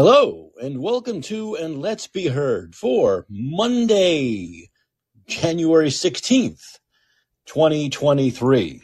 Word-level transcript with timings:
Hello, 0.00 0.52
and 0.62 0.80
welcome 0.80 1.22
to 1.22 1.56
And 1.56 1.82
Let's 1.82 2.06
Be 2.06 2.28
Heard 2.28 2.76
for 2.76 3.26
Monday, 3.28 4.70
January 5.26 5.88
16th, 5.88 6.78
2023. 7.46 8.82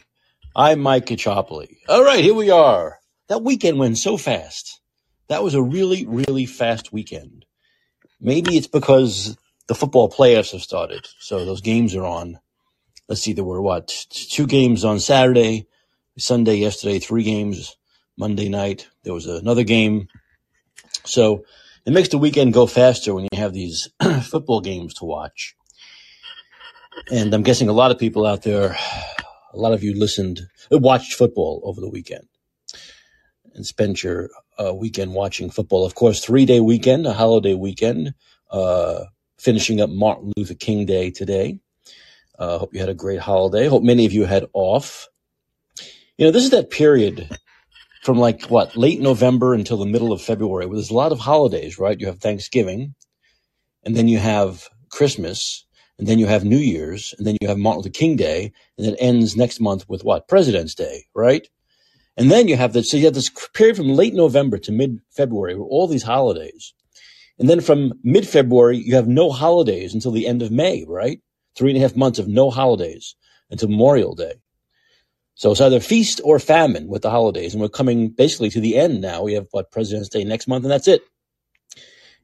I'm 0.57 0.81
Mike 0.81 1.07
Caccioppoli. 1.07 1.77
All 1.89 2.03
right, 2.03 2.25
here 2.25 2.35
we 2.35 2.51
are. 2.51 2.99
That 3.29 3.45
weekend 3.45 3.79
went 3.79 3.97
so 3.99 4.17
fast. 4.17 4.81
That 5.29 5.45
was 5.45 5.55
a 5.55 5.63
really, 5.63 6.05
really 6.05 6.47
fast 6.47 6.93
weekend. 6.93 7.45
Maybe 8.21 8.57
it's 8.57 8.67
because 8.67 9.39
the 9.69 9.77
football 9.77 10.11
playoffs 10.11 10.51
have 10.51 10.63
started, 10.63 11.07
so 11.21 11.45
those 11.45 11.61
games 11.61 11.95
are 11.95 12.05
on. 12.05 12.41
Let's 13.09 13.21
see, 13.21 13.35
there 13.35 13.45
were 13.45 13.63
what? 13.63 13.87
Two 14.11 14.49
games 14.49 14.85
on 14.85 14.99
Saturday, 14.99 15.69
Sunday 16.19 16.57
yesterday, 16.57 16.99
three 16.99 17.23
games 17.23 17.77
Monday 18.19 18.49
night. 18.49 18.89
There 19.05 19.15
was 19.15 19.27
another 19.27 19.63
game 19.63 20.09
so 21.05 21.45
it 21.87 21.93
makes 21.93 22.09
the 22.09 22.19
weekend 22.19 22.55
go 22.55 22.67
faster 22.67 23.15
when 23.15 23.25
you 23.25 23.39
have 23.39 23.53
these 23.53 23.89
football 24.23 24.61
games 24.61 24.95
to 24.95 25.05
watch. 25.05 25.55
And 27.11 27.35
I'm 27.35 27.43
guessing 27.43 27.69
a 27.69 27.73
lot 27.73 27.91
of 27.91 27.99
people 27.99 28.25
out 28.25 28.43
there, 28.43 28.77
a 29.53 29.57
lot 29.59 29.73
of 29.73 29.83
you 29.83 29.99
listened, 29.99 30.41
uh, 30.73 30.79
watched 30.79 31.15
football 31.15 31.61
over 31.65 31.81
the 31.81 31.89
weekend 31.89 32.27
and 33.55 33.67
spent 33.67 34.03
your 34.03 34.31
uh, 34.59 34.75
weekend 34.75 35.13
watching 35.13 35.51
football. 35.51 35.85
Of 35.85 35.95
course, 35.95 36.25
three 36.25 36.47
day 36.47 36.61
weekend, 36.61 37.07
a 37.07 37.13
holiday 37.13 37.55
weekend, 37.55 38.15
uh, 38.51 39.05
finishing 39.39 39.81
up 39.81 39.91
Martin 39.91 40.33
Luther 40.37 40.55
King 40.55 40.87
Day 40.87 41.11
today. 41.11 41.59
Uh, 42.39 42.59
hope 42.59 42.73
you 42.73 42.81
had 42.81 42.89
a 42.89 42.95
great 42.95 43.21
holiday. 43.21 43.67
Hope 43.67 43.83
many 43.83 44.07
of 44.07 44.13
you 44.13 44.25
had 44.25 44.47
off. 44.55 45.09
You 46.17 46.27
know, 46.27 46.31
this 46.31 46.45
is 46.45 46.51
that 46.51 46.71
period 46.71 47.29
from 48.05 48.19
like 48.19 48.45
what 48.51 48.77
late 48.77 49.01
November 49.01 49.55
until 49.55 49.79
the 49.79 49.87
middle 49.87 50.13
of 50.13 50.21
February. 50.21 50.67
Where 50.67 50.77
there's 50.77 50.91
a 50.91 50.95
lot 50.95 51.11
of 51.11 51.19
holidays, 51.19 51.79
right? 51.79 51.99
You 51.99 52.07
have 52.07 52.21
Thanksgiving, 52.21 52.95
and 53.83 53.97
then 53.97 54.09
you 54.09 54.19
have 54.19 54.69
Christmas, 54.91 55.65
and 55.99 56.07
then 56.07 56.19
you 56.19 56.27
have 56.27 56.45
New 56.45 56.59
Year's, 56.59 57.15
and 57.17 57.27
then 57.27 57.39
you 57.41 57.49
have 57.49 57.57
Martin 57.57 57.79
Luther 57.79 57.91
King 57.91 58.17
Day, 58.17 58.53
and 58.77 58.87
it 58.87 58.97
ends 59.01 59.37
next 59.37 59.59
month 59.59 59.89
with 59.89 60.05
what 60.05 60.29
President's 60.29 60.75
Day, 60.75 61.07
right? 61.15 61.49
And 62.17 62.31
then 62.31 62.47
you 62.47 62.57
have 62.57 62.75
this. 62.75 62.91
So 62.91 62.99
you 62.99 63.07
have 63.07 63.15
this 63.15 63.31
period 63.55 63.77
from 63.77 63.89
late 63.89 64.15
November 64.15 64.59
to 64.59 64.71
mid 64.71 65.01
February, 65.11 65.55
with 65.55 65.67
all 65.71 65.89
these 65.89 66.03
holidays, 66.03 66.75
and 67.39 67.49
then 67.49 67.63
from 67.63 67.95
mid 68.05 68.29
February 68.29 68.77
you 68.77 68.95
have 68.97 69.09
no 69.09 69.31
holidays 69.31 69.95
until 69.95 70.13
the 70.13 70.27
end 70.27 70.43
of 70.43 70.53
May, 70.53 70.85
right? 70.87 71.21
Three 71.57 71.71
and 71.71 71.79
a 71.79 71.81
half 71.81 71.97
months 71.97 72.19
of 72.19 72.29
no 72.29 72.51
holidays 72.51 73.17
until 73.51 73.71
Memorial 73.71 74.15
Day. 74.15 74.35
So 75.35 75.51
it's 75.51 75.61
either 75.61 75.81
feast 75.81 76.21
or 76.25 76.39
famine 76.39 76.87
with 76.87 77.03
the 77.03 77.11
holidays. 77.11 77.55
And 77.55 77.61
we're 77.61 77.69
coming 77.69 78.09
basically 78.11 78.51
to 78.51 78.61
the 78.61 78.77
end 78.77 79.01
now. 79.01 79.23
We 79.23 79.35
have 79.35 79.49
what 79.51 79.73
President's 79.73 80.09
Day 80.09 80.25
next 80.25 80.47
month 80.47 80.65
and 80.65 80.71
that's 80.71 80.89
it. 80.89 81.03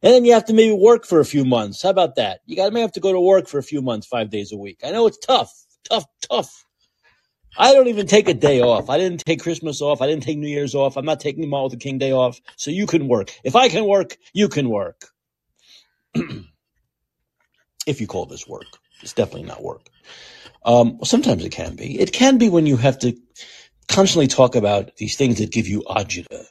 And 0.02 0.14
then 0.14 0.24
you 0.24 0.32
have 0.32 0.46
to 0.46 0.54
maybe 0.54 0.72
work 0.72 1.04
for 1.04 1.20
a 1.20 1.24
few 1.24 1.44
months. 1.44 1.82
How 1.82 1.90
about 1.90 2.16
that? 2.16 2.40
You 2.46 2.56
got 2.56 2.72
may 2.72 2.80
have 2.80 2.92
to 2.92 3.00
go 3.00 3.12
to 3.12 3.20
work 3.20 3.48
for 3.48 3.58
a 3.58 3.62
few 3.62 3.82
months, 3.82 4.06
five 4.06 4.30
days 4.30 4.50
a 4.52 4.56
week. 4.56 4.80
I 4.84 4.92
know 4.92 5.06
it's 5.06 5.18
tough, 5.18 5.52
tough, 5.84 6.06
tough. 6.30 6.64
I 7.58 7.74
don't 7.74 7.88
even 7.88 8.06
take 8.06 8.28
a 8.28 8.34
day 8.34 8.62
off. 8.62 8.88
I 8.88 8.96
didn't 8.96 9.24
take 9.24 9.42
Christmas 9.42 9.82
off. 9.82 10.00
I 10.00 10.06
didn't 10.06 10.22
take 10.22 10.38
New 10.38 10.48
Year's 10.48 10.74
off. 10.74 10.96
I'm 10.96 11.04
not 11.04 11.20
taking 11.20 11.48
Martin 11.50 11.64
Luther 11.64 11.80
King 11.80 11.98
Day 11.98 12.12
off. 12.12 12.40
So 12.56 12.70
you 12.70 12.86
can 12.86 13.08
work. 13.08 13.32
If 13.44 13.56
I 13.56 13.68
can 13.68 13.84
work, 13.86 14.16
you 14.32 14.48
can 14.48 14.70
work. 14.70 15.08
if 17.86 18.00
you 18.00 18.06
call 18.06 18.26
this 18.26 18.46
work, 18.46 18.66
it's 19.02 19.12
definitely 19.12 19.48
not 19.48 19.62
work. 19.62 19.88
Um, 20.64 20.98
well, 20.98 21.04
sometimes 21.04 21.44
it 21.44 21.52
can 21.52 21.76
be. 21.76 21.98
It 21.98 22.12
can 22.12 22.38
be 22.38 22.48
when 22.48 22.66
you 22.66 22.76
have 22.76 22.98
to 23.00 23.16
constantly 23.88 24.26
talk 24.26 24.54
about 24.54 24.96
these 24.96 25.16
things 25.16 25.38
that 25.38 25.52
give 25.52 25.66
you 25.66 25.82
agita, 25.82 26.44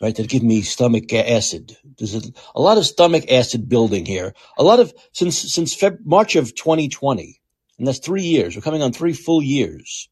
right? 0.00 0.14
That 0.16 0.28
give 0.28 0.42
me 0.42 0.62
stomach 0.62 1.12
acid. 1.12 1.76
There's 1.98 2.14
a, 2.14 2.22
a 2.54 2.60
lot 2.60 2.78
of 2.78 2.86
stomach 2.86 3.30
acid 3.30 3.68
building 3.68 4.06
here. 4.06 4.34
A 4.58 4.64
lot 4.64 4.80
of 4.80 4.94
since 5.12 5.38
since 5.38 5.76
Feb- 5.76 6.04
March 6.04 6.36
of 6.36 6.54
2020, 6.54 7.40
and 7.78 7.86
that's 7.86 7.98
three 7.98 8.22
years. 8.22 8.56
We're 8.56 8.62
coming 8.62 8.82
on 8.82 8.92
three 8.92 9.12
full 9.12 9.42
years 9.42 10.08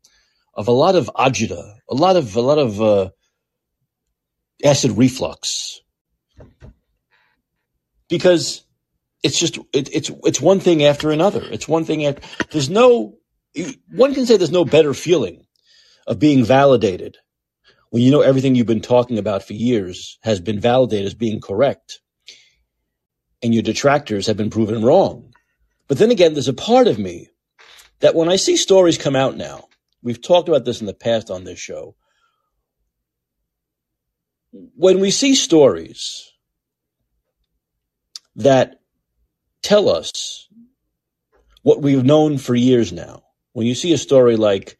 of 0.54 0.68
a 0.68 0.72
lot 0.72 0.94
of 0.94 1.10
agita, 1.16 1.76
a 1.88 1.94
lot 1.94 2.16
of 2.16 2.36
a 2.36 2.40
lot 2.40 2.58
of 2.58 2.82
uh, 2.82 3.10
acid 4.62 4.92
reflux, 4.92 5.80
because 8.08 8.64
it's 9.22 9.38
just 9.38 9.58
it, 9.72 9.88
it's 9.92 10.10
it's 10.24 10.40
one 10.40 10.60
thing 10.60 10.84
after 10.84 11.10
another. 11.10 11.42
It's 11.50 11.66
one 11.66 11.84
thing 11.84 12.04
after. 12.04 12.22
There's 12.50 12.68
no 12.68 13.16
one 13.90 14.14
can 14.14 14.26
say 14.26 14.36
there's 14.36 14.50
no 14.50 14.64
better 14.64 14.94
feeling 14.94 15.46
of 16.06 16.18
being 16.18 16.44
validated 16.44 17.18
when 17.90 18.02
you 18.02 18.10
know 18.10 18.22
everything 18.22 18.54
you've 18.54 18.66
been 18.66 18.80
talking 18.80 19.18
about 19.18 19.42
for 19.42 19.52
years 19.52 20.18
has 20.22 20.40
been 20.40 20.58
validated 20.58 21.06
as 21.06 21.14
being 21.14 21.40
correct 21.40 22.00
and 23.42 23.52
your 23.52 23.62
detractors 23.62 24.26
have 24.26 24.36
been 24.36 24.50
proven 24.50 24.84
wrong. 24.84 25.34
But 25.88 25.98
then 25.98 26.10
again, 26.10 26.32
there's 26.32 26.48
a 26.48 26.54
part 26.54 26.86
of 26.86 26.98
me 26.98 27.28
that 28.00 28.14
when 28.14 28.28
I 28.28 28.36
see 28.36 28.56
stories 28.56 28.96
come 28.96 29.16
out 29.16 29.36
now, 29.36 29.68
we've 30.02 30.22
talked 30.22 30.48
about 30.48 30.64
this 30.64 30.80
in 30.80 30.86
the 30.86 30.94
past 30.94 31.30
on 31.30 31.44
this 31.44 31.58
show. 31.58 31.96
When 34.52 35.00
we 35.00 35.10
see 35.10 35.34
stories 35.34 36.30
that 38.36 38.80
tell 39.62 39.88
us 39.88 40.48
what 41.62 41.82
we've 41.82 42.04
known 42.04 42.38
for 42.38 42.54
years 42.54 42.92
now, 42.92 43.22
when 43.52 43.66
you 43.66 43.74
see 43.74 43.92
a 43.92 43.98
story 43.98 44.36
like, 44.36 44.76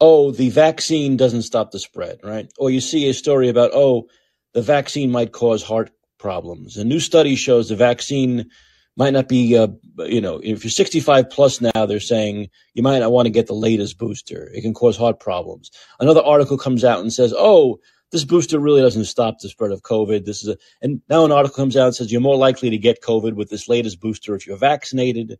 oh, 0.00 0.30
the 0.30 0.50
vaccine 0.50 1.16
doesn't 1.16 1.42
stop 1.42 1.70
the 1.70 1.78
spread, 1.78 2.20
right? 2.22 2.50
Or 2.58 2.70
you 2.70 2.80
see 2.80 3.08
a 3.08 3.14
story 3.14 3.48
about, 3.48 3.72
oh, 3.74 4.08
the 4.54 4.62
vaccine 4.62 5.10
might 5.10 5.32
cause 5.32 5.62
heart 5.62 5.90
problems. 6.18 6.76
A 6.76 6.84
new 6.84 7.00
study 7.00 7.36
shows 7.36 7.68
the 7.68 7.76
vaccine 7.76 8.50
might 8.96 9.12
not 9.12 9.28
be, 9.28 9.56
uh, 9.56 9.68
you 9.98 10.20
know, 10.20 10.40
if 10.42 10.64
you're 10.64 10.70
65 10.70 11.30
plus 11.30 11.60
now, 11.60 11.86
they're 11.86 12.00
saying 12.00 12.48
you 12.74 12.82
might 12.82 12.98
not 12.98 13.12
want 13.12 13.26
to 13.26 13.30
get 13.30 13.46
the 13.46 13.54
latest 13.54 13.98
booster. 13.98 14.50
It 14.52 14.62
can 14.62 14.74
cause 14.74 14.96
heart 14.96 15.20
problems. 15.20 15.70
Another 16.00 16.22
article 16.22 16.58
comes 16.58 16.84
out 16.84 17.00
and 17.00 17.12
says, 17.12 17.32
oh, 17.36 17.78
this 18.10 18.24
booster 18.24 18.58
really 18.58 18.80
doesn't 18.80 19.04
stop 19.04 19.38
the 19.38 19.48
spread 19.48 19.70
of 19.70 19.82
COVID. 19.82 20.24
This 20.24 20.42
is 20.42 20.48
a, 20.48 20.56
and 20.82 21.00
now 21.08 21.24
an 21.24 21.32
article 21.32 21.56
comes 21.56 21.76
out 21.76 21.86
and 21.86 21.94
says 21.94 22.10
you're 22.10 22.20
more 22.20 22.36
likely 22.36 22.70
to 22.70 22.78
get 22.78 23.02
COVID 23.02 23.34
with 23.34 23.50
this 23.50 23.68
latest 23.68 24.00
booster 24.00 24.34
if 24.34 24.46
you're 24.46 24.56
vaccinated. 24.56 25.38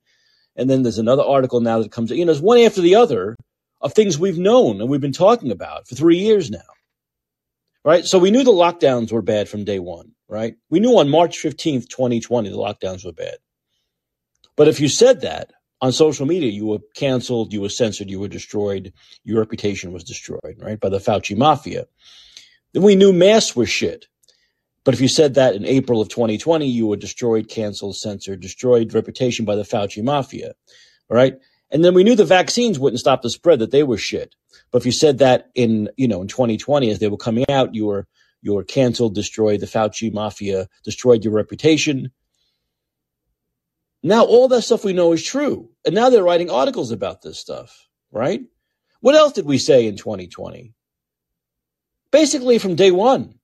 And 0.58 0.68
then 0.68 0.82
there's 0.82 0.98
another 0.98 1.22
article 1.22 1.60
now 1.60 1.80
that 1.80 1.92
comes, 1.92 2.10
you 2.10 2.24
know, 2.24 2.32
there's 2.32 2.42
one 2.42 2.58
after 2.58 2.82
the 2.82 2.96
other 2.96 3.36
of 3.80 3.94
things 3.94 4.18
we've 4.18 4.38
known 4.38 4.80
and 4.80 4.90
we've 4.90 5.00
been 5.00 5.12
talking 5.12 5.52
about 5.52 5.86
for 5.86 5.94
three 5.94 6.18
years 6.18 6.50
now. 6.50 6.58
Right. 7.84 8.04
So 8.04 8.18
we 8.18 8.32
knew 8.32 8.42
the 8.42 8.50
lockdowns 8.50 9.12
were 9.12 9.22
bad 9.22 9.48
from 9.48 9.64
day 9.64 9.78
one, 9.78 10.12
right? 10.28 10.56
We 10.68 10.80
knew 10.80 10.98
on 10.98 11.08
March 11.08 11.38
15th, 11.38 11.88
2020, 11.88 12.50
the 12.50 12.56
lockdowns 12.56 13.06
were 13.06 13.12
bad. 13.12 13.36
But 14.56 14.68
if 14.68 14.80
you 14.80 14.88
said 14.88 15.20
that 15.20 15.52
on 15.80 15.92
social 15.92 16.26
media, 16.26 16.50
you 16.50 16.66
were 16.66 16.80
canceled, 16.96 17.52
you 17.52 17.60
were 17.60 17.68
censored, 17.68 18.10
you 18.10 18.18
were 18.18 18.28
destroyed, 18.28 18.92
your 19.24 19.38
reputation 19.38 19.92
was 19.92 20.02
destroyed, 20.02 20.56
right? 20.58 20.78
By 20.80 20.88
the 20.88 20.98
Fauci 20.98 21.36
mafia. 21.36 21.86
Then 22.74 22.82
we 22.82 22.96
knew 22.96 23.12
masks 23.12 23.54
were 23.54 23.64
shit. 23.64 24.06
But 24.88 24.94
if 24.94 25.02
you 25.02 25.08
said 25.08 25.34
that 25.34 25.54
in 25.54 25.66
April 25.66 26.00
of 26.00 26.08
2020, 26.08 26.66
you 26.66 26.86
were 26.86 26.96
destroyed, 26.96 27.50
canceled, 27.50 27.98
censored, 27.98 28.40
destroyed 28.40 28.94
reputation 28.94 29.44
by 29.44 29.54
the 29.54 29.62
Fauci 29.62 30.02
mafia. 30.02 30.54
All 31.10 31.14
right. 31.14 31.34
And 31.70 31.84
then 31.84 31.92
we 31.92 32.04
knew 32.04 32.14
the 32.16 32.24
vaccines 32.24 32.78
wouldn't 32.78 32.98
stop 32.98 33.20
the 33.20 33.28
spread, 33.28 33.58
that 33.58 33.70
they 33.70 33.82
were 33.82 33.98
shit. 33.98 34.34
But 34.70 34.78
if 34.78 34.86
you 34.86 34.92
said 34.92 35.18
that 35.18 35.50
in, 35.54 35.90
you 35.98 36.08
know, 36.08 36.22
in 36.22 36.28
2020, 36.28 36.88
as 36.88 37.00
they 37.00 37.08
were 37.08 37.18
coming 37.18 37.44
out, 37.50 37.74
you 37.74 37.84
were, 37.84 38.06
you 38.40 38.54
were 38.54 38.64
canceled, 38.64 39.14
destroyed, 39.14 39.60
the 39.60 39.66
Fauci 39.66 40.10
mafia 40.10 40.68
destroyed 40.84 41.22
your 41.22 41.34
reputation. 41.34 42.10
Now 44.02 44.24
all 44.24 44.48
that 44.48 44.62
stuff 44.62 44.86
we 44.86 44.94
know 44.94 45.12
is 45.12 45.22
true. 45.22 45.68
And 45.84 45.94
now 45.94 46.08
they're 46.08 46.24
writing 46.24 46.48
articles 46.48 46.92
about 46.92 47.20
this 47.20 47.38
stuff, 47.38 47.86
right? 48.10 48.40
What 49.00 49.16
else 49.16 49.34
did 49.34 49.44
we 49.44 49.58
say 49.58 49.86
in 49.86 49.98
2020? 49.98 50.72
Basically 52.10 52.58
from 52.58 52.74
day 52.74 52.90
one 52.90 53.37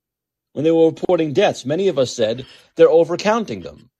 when 0.54 0.64
they 0.64 0.70
were 0.70 0.86
reporting 0.86 1.32
deaths. 1.32 1.66
Many 1.66 1.88
of 1.88 1.98
us 1.98 2.16
said 2.16 2.46
they're 2.76 2.88
overcounting 2.88 3.62
them. 3.62 3.90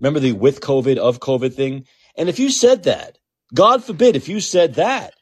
Remember 0.00 0.20
the 0.20 0.32
with 0.32 0.60
COVID, 0.60 0.96
of 0.96 1.20
COVID 1.20 1.52
thing? 1.52 1.86
And 2.16 2.28
if 2.28 2.38
you 2.38 2.50
said 2.50 2.84
that, 2.84 3.18
God 3.52 3.84
forbid, 3.84 4.16
if 4.16 4.28
you 4.28 4.40
said 4.40 4.74
that 4.74 5.14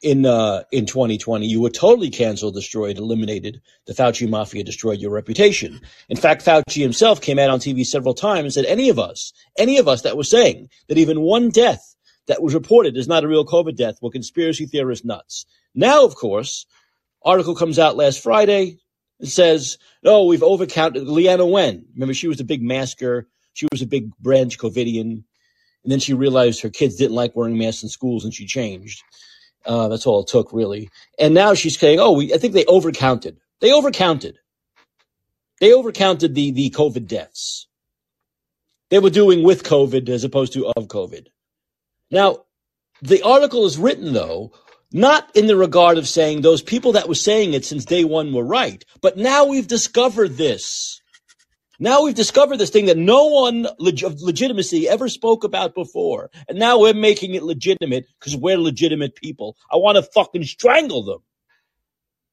in 0.00 0.24
uh, 0.24 0.62
in 0.72 0.86
2020, 0.86 1.46
you 1.46 1.60
were 1.60 1.70
totally 1.70 2.10
canceled, 2.10 2.54
destroyed, 2.54 2.98
eliminated. 2.98 3.60
The 3.86 3.94
Fauci 3.94 4.28
mafia 4.28 4.64
destroyed 4.64 5.00
your 5.00 5.10
reputation. 5.10 5.80
In 6.08 6.16
fact, 6.16 6.44
Fauci 6.44 6.80
himself 6.80 7.20
came 7.20 7.38
out 7.38 7.50
on 7.50 7.58
TV 7.58 7.84
several 7.84 8.14
times 8.14 8.44
and 8.44 8.52
said, 8.52 8.64
any 8.66 8.88
of 8.88 8.98
us, 8.98 9.32
any 9.58 9.78
of 9.78 9.88
us 9.88 10.02
that 10.02 10.16
was 10.16 10.30
saying 10.30 10.68
that 10.88 10.98
even 10.98 11.20
one 11.20 11.50
death 11.50 11.96
that 12.28 12.42
was 12.42 12.54
reported 12.54 12.96
is 12.96 13.08
not 13.08 13.24
a 13.24 13.28
real 13.28 13.44
COVID 13.44 13.76
death 13.76 13.98
were 14.00 14.10
conspiracy 14.10 14.66
theorists 14.66 15.04
nuts. 15.04 15.46
Now, 15.74 16.04
of 16.04 16.14
course, 16.14 16.64
article 17.22 17.54
comes 17.54 17.78
out 17.78 17.96
last 17.96 18.22
Friday 18.22 18.78
says, 19.28 19.78
"Oh, 20.04 20.26
we've 20.26 20.40
overcounted." 20.40 21.06
Leana 21.06 21.48
Wen, 21.48 21.84
remember, 21.94 22.14
she 22.14 22.28
was 22.28 22.40
a 22.40 22.44
big 22.44 22.62
masker. 22.62 23.28
She 23.52 23.66
was 23.72 23.82
a 23.82 23.86
big 23.86 24.16
branch 24.18 24.58
Covidian, 24.58 25.24
and 25.82 25.92
then 25.92 25.98
she 25.98 26.14
realized 26.14 26.62
her 26.62 26.70
kids 26.70 26.96
didn't 26.96 27.16
like 27.16 27.34
wearing 27.34 27.58
masks 27.58 27.82
in 27.82 27.88
schools, 27.88 28.24
and 28.24 28.34
she 28.34 28.46
changed. 28.46 29.02
Uh, 29.66 29.88
that's 29.88 30.06
all 30.06 30.22
it 30.22 30.28
took, 30.28 30.52
really. 30.52 30.88
And 31.18 31.34
now 31.34 31.54
she's 31.54 31.78
saying, 31.78 32.00
"Oh, 32.00 32.12
we, 32.12 32.32
I 32.32 32.38
think 32.38 32.54
they 32.54 32.64
overcounted. 32.64 33.36
They 33.60 33.70
overcounted." 33.70 34.36
They 35.60 35.70
overcounted 35.70 36.34
the, 36.34 36.52
the 36.52 36.70
COVID 36.70 37.06
deaths. 37.06 37.68
They 38.88 38.98
were 38.98 39.10
doing 39.10 39.44
with 39.44 39.62
COVID 39.62 40.08
as 40.08 40.24
opposed 40.24 40.54
to 40.54 40.66
of 40.68 40.88
COVID. 40.88 41.26
Now, 42.10 42.44
the 43.02 43.22
article 43.22 43.66
is 43.66 43.78
written 43.78 44.12
though, 44.12 44.52
not 44.92 45.34
in 45.36 45.46
the 45.46 45.56
regard 45.56 45.98
of 45.98 46.08
saying 46.08 46.40
those 46.40 46.62
people 46.62 46.92
that 46.92 47.08
were 47.08 47.14
saying 47.14 47.54
it 47.54 47.64
since 47.64 47.84
day 47.84 48.04
one 48.04 48.32
were 48.32 48.44
right, 48.44 48.84
but 49.00 49.16
now 49.16 49.44
we've 49.44 49.68
discovered 49.68 50.36
this. 50.36 51.00
Now 51.82 52.02
we've 52.02 52.14
discovered 52.14 52.58
this 52.58 52.68
thing 52.68 52.86
that 52.86 52.98
no 52.98 53.26
one 53.26 53.66
leg- 53.78 54.04
of 54.04 54.20
legitimacy 54.20 54.86
ever 54.86 55.08
spoke 55.08 55.44
about 55.44 55.74
before. 55.74 56.30
And 56.46 56.58
now 56.58 56.78
we're 56.78 56.92
making 56.92 57.34
it 57.34 57.42
legitimate 57.42 58.04
because 58.18 58.36
we're 58.36 58.58
legitimate 58.58 59.14
people. 59.14 59.56
I 59.72 59.76
want 59.76 59.96
to 59.96 60.02
fucking 60.02 60.44
strangle 60.44 61.04
them. 61.04 61.20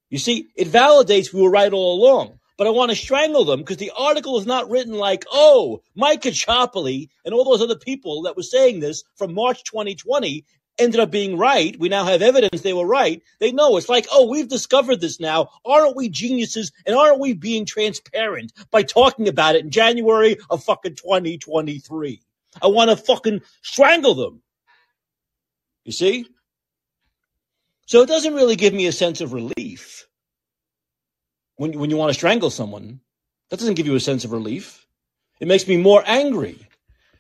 You 0.10 0.18
see, 0.18 0.48
it 0.58 0.68
validates 0.68 1.32
we 1.32 1.42
were 1.42 1.50
right 1.50 1.72
all 1.72 1.96
along. 1.96 2.40
But 2.58 2.68
I 2.68 2.72
want 2.72 2.90
to 2.90 2.98
strangle 2.98 3.46
them 3.46 3.60
because 3.60 3.78
the 3.78 3.92
article 3.96 4.38
is 4.40 4.48
not 4.48 4.70
written 4.70 4.96
like, 4.96 5.26
oh, 5.32 5.82
Mike 5.96 6.24
Caccioppoli 6.24 7.08
and 7.24 7.34
all 7.34 7.46
those 7.46 7.62
other 7.62 7.78
people 7.78 8.24
that 8.24 8.36
were 8.36 8.44
saying 8.44 8.80
this 8.80 9.04
from 9.16 9.34
March 9.34 9.64
2020 9.64 10.44
ended 10.78 11.00
up 11.00 11.12
being 11.12 11.38
right. 11.38 11.78
We 11.80 11.90
now 11.90 12.06
have 12.06 12.22
evidence 12.22 12.62
they 12.62 12.74
were 12.74 12.86
right. 12.86 13.22
They 13.40 13.52
know 13.52 13.78
it's 13.78 13.90
like, 13.90 14.08
oh, 14.12 14.30
we've 14.30 14.48
discovered 14.48 15.02
this 15.02 15.20
now. 15.20 15.50
Aren't 15.66 15.96
we 15.96 16.10
geniuses? 16.10 16.72
And 16.86 16.96
aren't 16.96 17.20
we 17.20 17.34
being 17.34 17.66
transparent 17.66 18.54
by 18.72 18.84
talking 18.84 19.28
about 19.28 19.56
it 19.56 19.64
in 19.64 19.72
January 19.72 20.38
of 20.50 20.64
fucking 20.64 20.96
2023? 20.96 22.22
I 22.62 22.68
want 22.68 22.90
to 22.90 22.98
fucking 22.98 23.42
strangle 23.62 24.16
them. 24.16 24.42
You 25.84 25.92
see? 25.92 26.26
So 27.86 28.02
it 28.02 28.08
doesn't 28.08 28.34
really 28.34 28.58
give 28.58 28.74
me 28.74 28.88
a 28.88 28.92
sense 28.92 29.22
of 29.22 29.34
relief 29.34 30.08
when, 31.56 31.78
when 31.80 31.90
you 31.90 31.98
want 31.98 32.10
to 32.10 32.14
strangle 32.14 32.50
someone. 32.50 33.00
That 33.50 33.60
doesn't 33.60 33.76
give 33.76 33.86
you 33.86 33.96
a 33.96 34.00
sense 34.00 34.26
of 34.26 34.34
relief. 34.34 34.86
It 35.40 35.48
makes 35.48 35.68
me 35.68 35.78
more 35.78 36.04
angry 36.06 36.60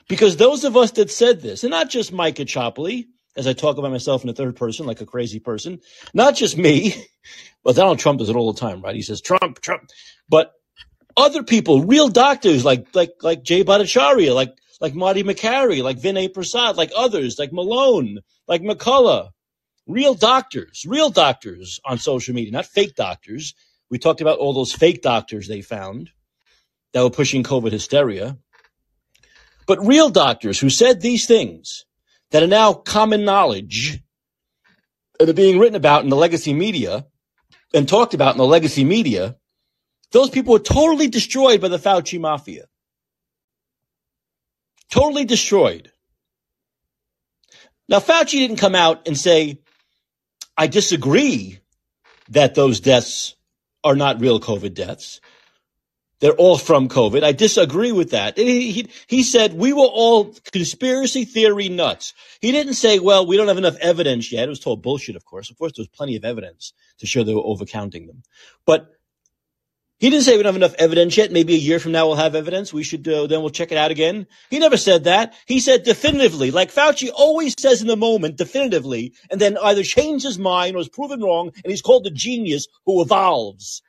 because 0.10 0.36
those 0.36 0.64
of 0.64 0.76
us 0.76 0.92
that 0.92 1.12
said 1.12 1.42
this, 1.42 1.64
and 1.64 1.72
not 1.72 1.90
just 1.90 2.12
Mike 2.12 2.36
Caccioppoli, 2.36 3.08
as 3.38 3.48
I 3.48 3.54
talk 3.54 3.78
about 3.78 3.92
myself 3.92 4.24
in 4.24 4.28
the 4.28 4.34
third 4.34 4.56
person 4.56 4.86
like 4.86 5.00
a 5.00 5.06
crazy 5.06 5.40
person. 5.40 5.80
Not 6.14 6.36
just 6.36 6.58
me. 6.58 6.96
but 7.64 7.76
Donald 7.76 8.00
Trump 8.00 8.20
does 8.20 8.30
it 8.30 8.36
all 8.36 8.52
the 8.52 8.60
time, 8.60 8.82
right? 8.82 8.96
He 8.96 9.02
says 9.02 9.22
Trump, 9.22 9.62
Trump, 9.62 9.84
but 10.28 10.54
other 11.16 11.44
people, 11.44 11.84
real 11.84 12.10
doctors 12.10 12.66
like 12.66 12.88
like 12.94 13.14
like 13.22 13.44
Jay 13.44 13.64
Bhattacharya, 13.64 14.34
like 14.34 14.56
like 14.82 14.94
Marty 14.94 15.24
Makary, 15.24 15.84
like 15.84 16.00
Vinay 16.00 16.34
Prasad, 16.34 16.78
like 16.78 16.92
others, 16.96 17.40
like 17.40 17.54
Malone, 17.54 18.20
like 18.48 18.62
McCullough, 18.62 19.30
real 19.88 20.14
doctors, 20.14 20.86
real 20.88 21.10
doctors 21.10 21.80
on 21.86 21.98
social 21.98 22.36
media, 22.36 22.52
not 22.52 22.66
fake 22.66 22.96
doctors. 22.96 23.56
We 23.90 24.00
talked 24.00 24.22
about 24.22 24.40
all 24.40 24.54
those 24.54 24.74
fake 24.74 25.02
doctors 25.02 25.48
they 25.48 25.62
found 25.62 26.12
that 26.94 27.04
were 27.04 27.10
pushing 27.10 27.44
COVID 27.44 27.72
hysteria. 27.72 28.38
But 29.66 29.86
real 29.86 30.10
doctors 30.10 30.60
who 30.60 30.70
said 30.70 31.02
these 31.02 31.26
things 31.26 31.86
that 32.32 32.44
are 32.44 32.48
now 32.48 32.74
common 32.74 33.24
knowledge 33.24 34.02
that 35.20 35.30
are 35.30 35.34
being 35.34 35.60
written 35.60 35.76
about 35.76 36.04
in 36.04 36.10
the 36.10 36.16
legacy 36.16 36.54
media 36.54 37.06
and 37.74 37.88
talked 37.88 38.14
about 38.14 38.34
in 38.34 38.38
the 38.38 38.46
legacy 38.46 38.84
media, 38.84 39.36
those 40.12 40.30
people 40.30 40.54
were 40.54 40.60
totally 40.60 41.08
destroyed 41.08 41.62
by 41.62 41.68
the 41.68 41.78
Fauci 41.78 42.20
mafia. 42.20 42.66
Totally 44.90 45.26
destroyed. 45.26 45.92
Now, 47.90 48.00
Fauci 48.00 48.32
didn't 48.32 48.58
come 48.58 48.76
out 48.76 49.08
and 49.08 49.18
say, 49.18 49.60
I 50.58 50.68
disagree 50.68 51.60
that 52.30 52.56
those 52.56 52.80
deaths 52.80 53.36
are 53.84 53.96
not 53.96 54.22
real 54.22 54.40
COVID 54.40 54.74
deaths. 54.74 55.22
They're 56.20 56.34
all 56.34 56.58
from 56.58 56.90
COVID. 56.90 57.24
I 57.24 57.32
disagree 57.32 57.92
with 57.92 58.12
that. 58.12 58.38
He, 58.38 58.72
he, 58.72 58.90
he, 59.06 59.24
said 59.24 59.54
we 59.54 59.72
were 59.72 59.82
all 59.82 60.34
conspiracy 60.52 61.26
theory 61.26 61.70
nuts. 61.70 62.14
He 62.42 62.52
didn't 62.52 62.74
say, 62.74 62.98
well, 62.98 63.28
we 63.28 63.38
don't 63.38 63.48
have 63.48 63.60
enough 63.60 63.78
evidence 63.78 64.32
yet. 64.32 64.46
It 64.46 64.50
was 64.50 64.60
told 64.60 64.82
bullshit, 64.82 65.16
of 65.16 65.26
course. 65.26 65.52
Of 65.52 65.58
course, 65.58 65.74
there 65.76 65.84
was 65.84 65.90
plenty 65.90 66.16
of 66.16 66.26
evidence 66.26 66.74
to 67.00 67.06
show 67.06 67.24
they 67.24 67.36
were 67.36 67.42
overcounting 67.42 68.08
them. 68.08 68.24
But 68.66 68.90
he 70.00 70.10
didn't 70.12 70.26
say 70.26 70.38
we 70.38 70.44
don't 70.44 70.54
have 70.54 70.62
enough 70.62 70.76
evidence 70.76 71.18
yet. 71.18 71.32
Maybe 71.32 71.54
a 71.54 71.60
year 71.60 71.80
from 71.80 71.92
now 71.92 72.08
we'll 72.08 72.18
have 72.18 72.36
evidence. 72.36 72.74
We 72.74 72.84
should, 72.84 73.08
uh, 73.08 73.28
then 73.28 73.42
we'll 73.42 73.50
check 73.50 73.72
it 73.72 73.78
out 73.78 73.92
again. 73.92 74.28
He 74.50 74.60
never 74.60 74.78
said 74.78 75.06
that. 75.06 75.36
He 75.46 75.60
said 75.60 75.84
definitively, 75.84 76.50
like 76.52 76.72
Fauci 76.72 77.10
always 77.14 77.56
says 77.60 77.82
in 77.82 77.88
the 77.88 77.96
moment, 77.96 78.38
definitively, 78.38 79.14
and 79.32 79.42
then 79.42 79.58
either 79.58 79.84
changed 79.84 80.26
his 80.26 80.38
mind 80.38 80.76
or 80.76 80.80
is 80.80 80.90
proven 80.90 81.22
wrong, 81.22 81.52
and 81.64 81.72
he's 81.72 81.82
called 81.82 82.04
the 82.04 82.12
genius 82.12 82.68
who 82.86 83.02
evolves. 83.02 83.82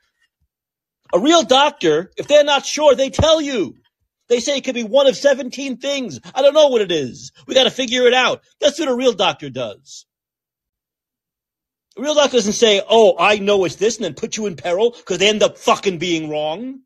A 1.12 1.18
real 1.18 1.42
doctor, 1.42 2.10
if 2.16 2.28
they're 2.28 2.44
not 2.44 2.66
sure, 2.66 2.94
they 2.94 3.10
tell 3.10 3.40
you. 3.40 3.76
They 4.28 4.40
say 4.40 4.58
it 4.58 4.64
could 4.64 4.74
be 4.74 4.84
one 4.84 5.06
of 5.06 5.16
17 5.16 5.78
things. 5.78 6.20
I 6.34 6.42
don't 6.42 6.52
know 6.52 6.68
what 6.68 6.82
it 6.82 6.92
is. 6.92 7.32
We 7.46 7.54
got 7.54 7.64
to 7.64 7.70
figure 7.70 8.06
it 8.06 8.12
out. 8.12 8.42
That's 8.60 8.78
what 8.78 8.88
a 8.88 8.94
real 8.94 9.14
doctor 9.14 9.48
does. 9.48 10.04
A 11.96 12.02
real 12.02 12.14
doctor 12.14 12.36
doesn't 12.36 12.52
say, 12.52 12.82
oh, 12.88 13.16
I 13.18 13.38
know 13.38 13.64
it's 13.64 13.76
this 13.76 13.96
and 13.96 14.04
then 14.04 14.14
put 14.14 14.36
you 14.36 14.46
in 14.46 14.56
peril 14.56 14.90
because 14.90 15.18
they 15.18 15.28
end 15.28 15.42
up 15.42 15.56
fucking 15.56 15.98
being 15.98 16.28
wrong. 16.28 16.80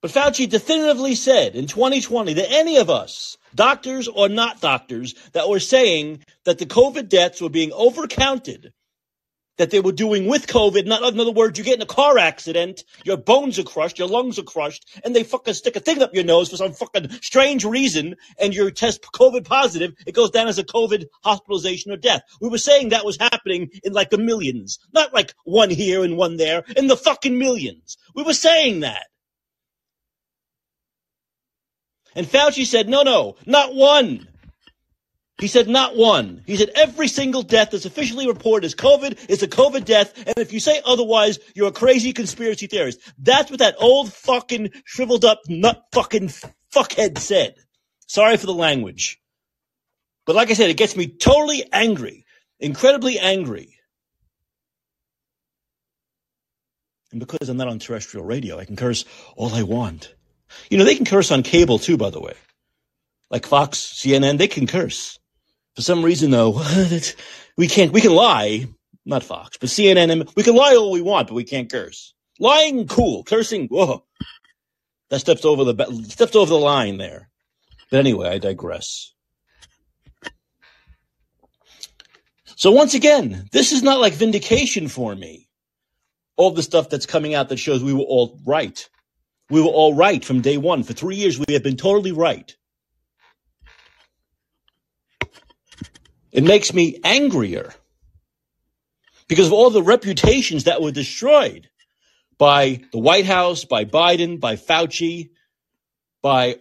But 0.00 0.12
Fauci 0.12 0.48
definitively 0.48 1.16
said 1.16 1.56
in 1.56 1.66
2020 1.66 2.34
that 2.34 2.52
any 2.52 2.76
of 2.76 2.88
us, 2.88 3.36
doctors 3.52 4.06
or 4.06 4.28
not 4.28 4.60
doctors, 4.60 5.14
that 5.32 5.48
were 5.48 5.58
saying 5.58 6.22
that 6.44 6.58
the 6.58 6.66
COVID 6.66 7.08
deaths 7.08 7.42
were 7.42 7.50
being 7.50 7.70
overcounted 7.70 8.70
that 9.58 9.70
they 9.70 9.80
were 9.80 9.92
doing 9.92 10.26
with 10.26 10.46
COVID. 10.46 10.86
Not, 10.86 11.02
in 11.12 11.20
other 11.20 11.30
words, 11.30 11.58
you 11.58 11.64
get 11.64 11.76
in 11.76 11.82
a 11.82 11.86
car 11.86 12.16
accident, 12.16 12.84
your 13.04 13.16
bones 13.16 13.58
are 13.58 13.64
crushed, 13.64 13.98
your 13.98 14.08
lungs 14.08 14.38
are 14.38 14.44
crushed, 14.44 14.98
and 15.04 15.14
they 15.14 15.24
fucking 15.24 15.54
stick 15.54 15.76
a 15.76 15.80
thing 15.80 16.02
up 16.02 16.14
your 16.14 16.24
nose 16.24 16.48
for 16.48 16.56
some 16.56 16.72
fucking 16.72 17.10
strange 17.20 17.64
reason, 17.64 18.16
and 18.40 18.54
you 18.54 18.70
test 18.70 19.02
COVID 19.02 19.44
positive, 19.44 19.94
it 20.06 20.14
goes 20.14 20.30
down 20.30 20.48
as 20.48 20.58
a 20.58 20.64
COVID 20.64 21.06
hospitalization 21.22 21.92
or 21.92 21.96
death. 21.96 22.22
We 22.40 22.48
were 22.48 22.58
saying 22.58 22.88
that 22.88 23.04
was 23.04 23.18
happening 23.18 23.70
in 23.84 23.92
like 23.92 24.10
the 24.10 24.18
millions, 24.18 24.78
not 24.92 25.12
like 25.12 25.34
one 25.44 25.70
here 25.70 26.04
and 26.04 26.16
one 26.16 26.36
there, 26.36 26.64
in 26.76 26.86
the 26.86 26.96
fucking 26.96 27.38
millions. 27.38 27.98
We 28.14 28.22
were 28.22 28.34
saying 28.34 28.80
that. 28.80 29.06
And 32.14 32.26
Fauci 32.26 32.64
said, 32.64 32.88
no, 32.88 33.02
no, 33.02 33.36
not 33.46 33.74
one. 33.74 34.27
He 35.40 35.46
said 35.46 35.68
not 35.68 35.96
one. 35.96 36.42
He 36.46 36.56
said 36.56 36.70
every 36.74 37.06
single 37.06 37.42
death 37.42 37.70
that's 37.70 37.84
officially 37.84 38.26
reported 38.26 38.66
as 38.66 38.74
COVID 38.74 39.30
is 39.30 39.42
a 39.42 39.48
COVID 39.48 39.84
death. 39.84 40.12
And 40.26 40.36
if 40.38 40.52
you 40.52 40.58
say 40.58 40.82
otherwise, 40.84 41.38
you're 41.54 41.68
a 41.68 41.72
crazy 41.72 42.12
conspiracy 42.12 42.66
theorist. 42.66 43.00
That's 43.18 43.48
what 43.48 43.60
that 43.60 43.76
old 43.78 44.12
fucking 44.12 44.70
shriveled 44.84 45.24
up 45.24 45.42
nut 45.48 45.84
fucking 45.92 46.30
fuckhead 46.74 47.18
said. 47.18 47.54
Sorry 48.08 48.36
for 48.36 48.46
the 48.46 48.54
language. 48.54 49.20
But 50.26 50.34
like 50.34 50.50
I 50.50 50.54
said, 50.54 50.70
it 50.70 50.76
gets 50.76 50.96
me 50.96 51.06
totally 51.06 51.64
angry, 51.72 52.26
incredibly 52.58 53.18
angry. 53.18 53.76
And 57.12 57.20
because 57.20 57.48
I'm 57.48 57.56
not 57.56 57.68
on 57.68 57.78
terrestrial 57.78 58.26
radio, 58.26 58.58
I 58.58 58.64
can 58.64 58.76
curse 58.76 59.04
all 59.36 59.54
I 59.54 59.62
want. 59.62 60.14
You 60.68 60.78
know, 60.78 60.84
they 60.84 60.96
can 60.96 61.04
curse 61.04 61.30
on 61.30 61.42
cable 61.42 61.78
too, 61.78 61.96
by 61.96 62.10
the 62.10 62.20
way. 62.20 62.34
Like 63.30 63.46
Fox, 63.46 63.78
CNN, 63.78 64.38
they 64.38 64.48
can 64.48 64.66
curse. 64.66 65.18
For 65.78 65.82
some 65.82 66.04
reason, 66.04 66.32
though, 66.32 66.60
we 67.56 67.68
can't. 67.68 67.92
We 67.92 68.00
can 68.00 68.12
lie, 68.12 68.66
not 69.06 69.22
Fox, 69.22 69.58
but 69.58 69.68
CNN. 69.68 70.28
We 70.34 70.42
can 70.42 70.56
lie 70.56 70.74
all 70.74 70.90
we 70.90 71.02
want, 71.02 71.28
but 71.28 71.34
we 71.34 71.44
can't 71.44 71.70
curse. 71.70 72.14
Lying, 72.40 72.88
cool. 72.88 73.22
Cursing, 73.22 73.68
whoa, 73.68 74.04
that 75.08 75.20
steps 75.20 75.44
over 75.44 75.62
the 75.62 76.04
steps 76.08 76.34
over 76.34 76.50
the 76.50 76.58
line 76.58 76.98
there. 76.98 77.30
But 77.92 78.00
anyway, 78.00 78.28
I 78.28 78.38
digress. 78.38 79.12
So 82.56 82.72
once 82.72 82.94
again, 82.94 83.48
this 83.52 83.70
is 83.70 83.84
not 83.84 84.00
like 84.00 84.14
vindication 84.14 84.88
for 84.88 85.14
me. 85.14 85.48
All 86.36 86.50
the 86.50 86.64
stuff 86.64 86.88
that's 86.88 87.06
coming 87.06 87.34
out 87.34 87.50
that 87.50 87.60
shows 87.60 87.84
we 87.84 87.94
were 87.94 88.00
all 88.00 88.40
right. 88.44 88.84
We 89.48 89.60
were 89.60 89.68
all 89.68 89.94
right 89.94 90.24
from 90.24 90.40
day 90.40 90.56
one. 90.56 90.82
For 90.82 90.92
three 90.92 91.14
years, 91.14 91.38
we 91.38 91.54
have 91.54 91.62
been 91.62 91.76
totally 91.76 92.10
right. 92.10 92.52
It 96.32 96.44
makes 96.44 96.74
me 96.74 97.00
angrier 97.04 97.72
because 99.28 99.46
of 99.46 99.52
all 99.52 99.70
the 99.70 99.82
reputations 99.82 100.64
that 100.64 100.82
were 100.82 100.92
destroyed 100.92 101.68
by 102.36 102.82
the 102.92 102.98
White 102.98 103.26
House, 103.26 103.64
by 103.64 103.84
Biden, 103.84 104.38
by 104.38 104.56
Fauci, 104.56 105.30
by 106.22 106.58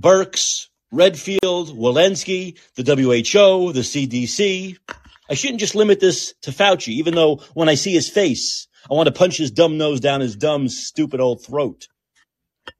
Birx, 0.00 0.68
Redfield, 0.90 1.76
Walensky, 1.76 2.58
the 2.76 2.82
WHO, 2.82 3.72
the 3.72 3.80
CDC. 3.80 4.78
I 5.30 5.34
shouldn't 5.34 5.60
just 5.60 5.74
limit 5.74 6.00
this 6.00 6.34
to 6.42 6.50
Fauci, 6.50 6.94
even 6.94 7.14
though 7.14 7.36
when 7.54 7.68
I 7.68 7.74
see 7.74 7.92
his 7.92 8.08
face, 8.08 8.68
I 8.90 8.94
want 8.94 9.08
to 9.08 9.12
punch 9.12 9.36
his 9.36 9.50
dumb 9.50 9.76
nose 9.76 10.00
down 10.00 10.20
his 10.20 10.36
dumb, 10.36 10.68
stupid 10.68 11.20
old 11.20 11.44
throat. 11.44 11.88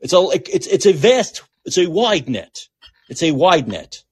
It's 0.01 0.13
a, 0.13 0.29
it's, 0.33 0.67
it's 0.67 0.87
a 0.87 0.93
vast, 0.93 1.43
it's 1.65 1.79
a 1.79 1.87
wide 1.87 2.29
net. 2.29 2.69
It's 3.09 3.23
a 3.23 3.33
wide 3.33 3.69
net. 3.69 4.03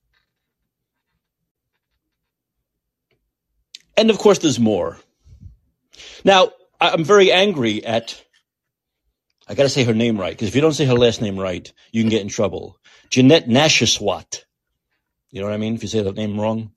And 3.96 4.10
of 4.10 4.18
course, 4.18 4.38
there's 4.38 4.60
more. 4.60 4.98
Now, 6.24 6.50
I'm 6.80 7.04
very 7.04 7.32
angry 7.32 7.84
at, 7.84 8.22
I 9.48 9.54
got 9.54 9.62
to 9.62 9.68
say 9.68 9.84
her 9.84 9.94
name 9.94 10.18
right, 10.18 10.32
because 10.32 10.48
if 10.48 10.54
you 10.54 10.60
don't 10.60 10.74
say 10.74 10.84
her 10.84 10.94
last 10.94 11.22
name 11.22 11.38
right, 11.38 11.70
you 11.92 12.02
can 12.02 12.10
get 12.10 12.22
in 12.22 12.28
trouble. 12.28 12.78
Janette 13.10 13.48
Nesheiwat. 13.48 14.44
You 15.30 15.40
know 15.40 15.46
what 15.46 15.54
I 15.54 15.58
mean? 15.58 15.74
If 15.74 15.82
you 15.82 15.88
say 15.88 16.02
that 16.02 16.16
name 16.16 16.38
wrong. 16.38 16.72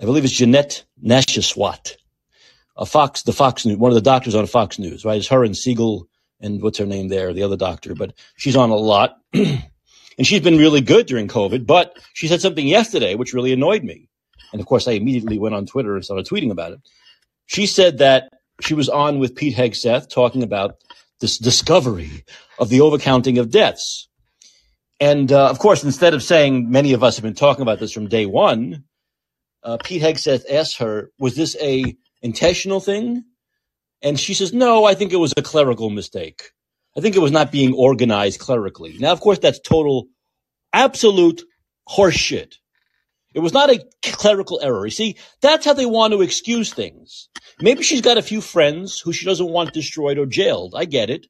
I 0.00 0.04
believe 0.04 0.24
it's 0.24 0.34
Janette 0.34 0.84
Nesheiwat. 1.04 1.96
A 2.76 2.86
Fox, 2.86 3.22
the 3.22 3.32
Fox 3.32 3.64
News, 3.64 3.78
one 3.78 3.92
of 3.92 3.94
the 3.94 4.00
doctors 4.00 4.34
on 4.34 4.46
Fox 4.46 4.78
News, 4.78 5.04
right? 5.04 5.18
It's 5.18 5.28
her 5.28 5.44
and 5.44 5.56
Siegel 5.56 6.08
and 6.40 6.60
what's 6.60 6.78
her 6.78 6.86
name 6.86 7.08
there, 7.08 7.32
the 7.32 7.44
other 7.44 7.56
doctor, 7.56 7.94
but 7.94 8.14
she's 8.36 8.56
on 8.56 8.70
a 8.70 8.76
lot. 8.76 9.18
and 9.32 9.62
she's 10.22 10.40
been 10.40 10.58
really 10.58 10.80
good 10.80 11.06
during 11.06 11.28
COVID, 11.28 11.66
but 11.66 11.96
she 12.14 12.26
said 12.26 12.40
something 12.40 12.66
yesterday 12.66 13.14
which 13.14 13.32
really 13.32 13.52
annoyed 13.52 13.84
me. 13.84 14.08
And 14.52 14.60
of 14.60 14.66
course, 14.66 14.86
I 14.86 14.92
immediately 14.92 15.38
went 15.38 15.54
on 15.54 15.66
Twitter 15.66 15.94
and 15.94 16.04
started 16.04 16.26
tweeting 16.26 16.50
about 16.50 16.72
it. 16.72 16.80
She 17.46 17.66
said 17.66 17.98
that 17.98 18.30
she 18.60 18.74
was 18.74 18.88
on 18.88 19.18
with 19.18 19.34
Pete 19.34 19.56
Hegseth 19.56 20.08
talking 20.08 20.42
about 20.42 20.76
this 21.20 21.38
discovery 21.38 22.24
of 22.58 22.68
the 22.68 22.78
overcounting 22.78 23.40
of 23.40 23.50
deaths. 23.50 24.08
And 25.00 25.32
uh, 25.32 25.48
of 25.48 25.58
course, 25.58 25.84
instead 25.84 26.14
of 26.14 26.22
saying 26.22 26.70
many 26.70 26.92
of 26.92 27.02
us 27.02 27.16
have 27.16 27.24
been 27.24 27.34
talking 27.34 27.62
about 27.62 27.80
this 27.80 27.92
from 27.92 28.08
day 28.08 28.26
one, 28.26 28.84
uh, 29.62 29.78
Pete 29.82 30.02
Hegseth 30.02 30.44
asked 30.50 30.78
her, 30.78 31.10
"Was 31.18 31.34
this 31.34 31.56
a 31.60 31.96
intentional 32.22 32.80
thing?" 32.80 33.24
And 34.02 34.20
she 34.20 34.34
says, 34.34 34.52
"No, 34.52 34.84
I 34.84 34.94
think 34.94 35.12
it 35.12 35.16
was 35.16 35.34
a 35.36 35.42
clerical 35.42 35.90
mistake. 35.90 36.50
I 36.96 37.00
think 37.00 37.16
it 37.16 37.20
was 37.20 37.32
not 37.32 37.50
being 37.50 37.74
organized 37.74 38.40
clerically." 38.40 38.96
Now, 38.98 39.12
of 39.12 39.20
course, 39.20 39.38
that's 39.38 39.58
total, 39.58 40.06
absolute 40.72 41.42
horseshit. 41.88 42.54
It 43.34 43.40
was 43.40 43.52
not 43.52 43.70
a 43.70 43.84
clerical 44.02 44.60
error. 44.62 44.86
You 44.86 44.92
see, 44.92 45.16
that's 45.42 45.66
how 45.66 45.72
they 45.72 45.86
want 45.86 46.12
to 46.12 46.22
excuse 46.22 46.72
things. 46.72 47.28
Maybe 47.60 47.82
she's 47.82 48.00
got 48.00 48.18
a 48.18 48.22
few 48.22 48.40
friends 48.40 49.00
who 49.00 49.12
she 49.12 49.26
doesn't 49.26 49.50
want 49.50 49.72
destroyed 49.72 50.18
or 50.18 50.26
jailed. 50.26 50.74
I 50.76 50.84
get 50.84 51.10
it. 51.10 51.26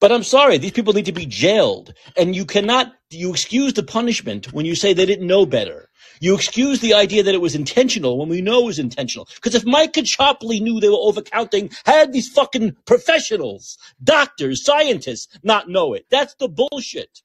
But 0.00 0.12
I'm 0.12 0.24
sorry, 0.24 0.58
these 0.58 0.72
people 0.72 0.94
need 0.94 1.06
to 1.06 1.12
be 1.12 1.26
jailed. 1.26 1.94
And 2.16 2.34
you 2.34 2.44
cannot, 2.44 2.92
you 3.10 3.30
excuse 3.30 3.74
the 3.74 3.84
punishment 3.84 4.52
when 4.52 4.66
you 4.66 4.74
say 4.74 4.92
they 4.92 5.06
didn't 5.06 5.26
know 5.26 5.46
better. 5.46 5.88
You 6.20 6.34
excuse 6.34 6.80
the 6.80 6.94
idea 6.94 7.22
that 7.24 7.34
it 7.34 7.40
was 7.40 7.54
intentional 7.54 8.18
when 8.18 8.28
we 8.28 8.40
know 8.40 8.62
it 8.62 8.66
was 8.66 8.78
intentional. 8.78 9.28
Because 9.36 9.54
if 9.54 9.64
Mike 9.64 9.92
Chopley 9.94 10.60
knew 10.60 10.80
they 10.80 10.88
were 10.88 10.94
overcounting, 10.94 11.74
had 11.84 12.12
these 12.12 12.28
fucking 12.28 12.76
professionals, 12.84 13.78
doctors, 14.02 14.64
scientists 14.64 15.28
not 15.42 15.68
know 15.68 15.94
it? 15.94 16.06
That's 16.10 16.34
the 16.36 16.48
bullshit. 16.48 17.22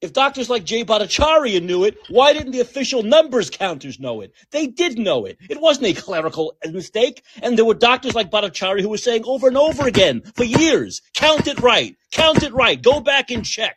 If 0.00 0.12
doctors 0.12 0.50
like 0.50 0.64
Jay 0.64 0.84
Bhattacharya 0.84 1.62
knew 1.62 1.84
it, 1.84 1.96
why 2.08 2.32
didn't 2.32 2.52
the 2.52 2.60
official 2.60 3.02
numbers 3.02 3.48
counters 3.48 3.98
know 3.98 4.20
it? 4.20 4.32
They 4.50 4.66
did 4.66 4.98
know 4.98 5.24
it. 5.24 5.38
It 5.48 5.60
wasn't 5.60 5.86
a 5.86 6.00
clerical 6.00 6.56
mistake. 6.70 7.22
And 7.42 7.56
there 7.56 7.64
were 7.64 7.74
doctors 7.74 8.14
like 8.14 8.30
Bhattacharya 8.30 8.82
who 8.82 8.90
were 8.90 8.98
saying 8.98 9.24
over 9.24 9.48
and 9.48 9.56
over 9.56 9.86
again 9.86 10.22
for 10.34 10.44
years, 10.44 11.00
count 11.14 11.46
it 11.46 11.60
right, 11.60 11.96
count 12.10 12.42
it 12.42 12.52
right, 12.52 12.80
go 12.82 13.00
back 13.00 13.30
and 13.30 13.44
check. 13.44 13.76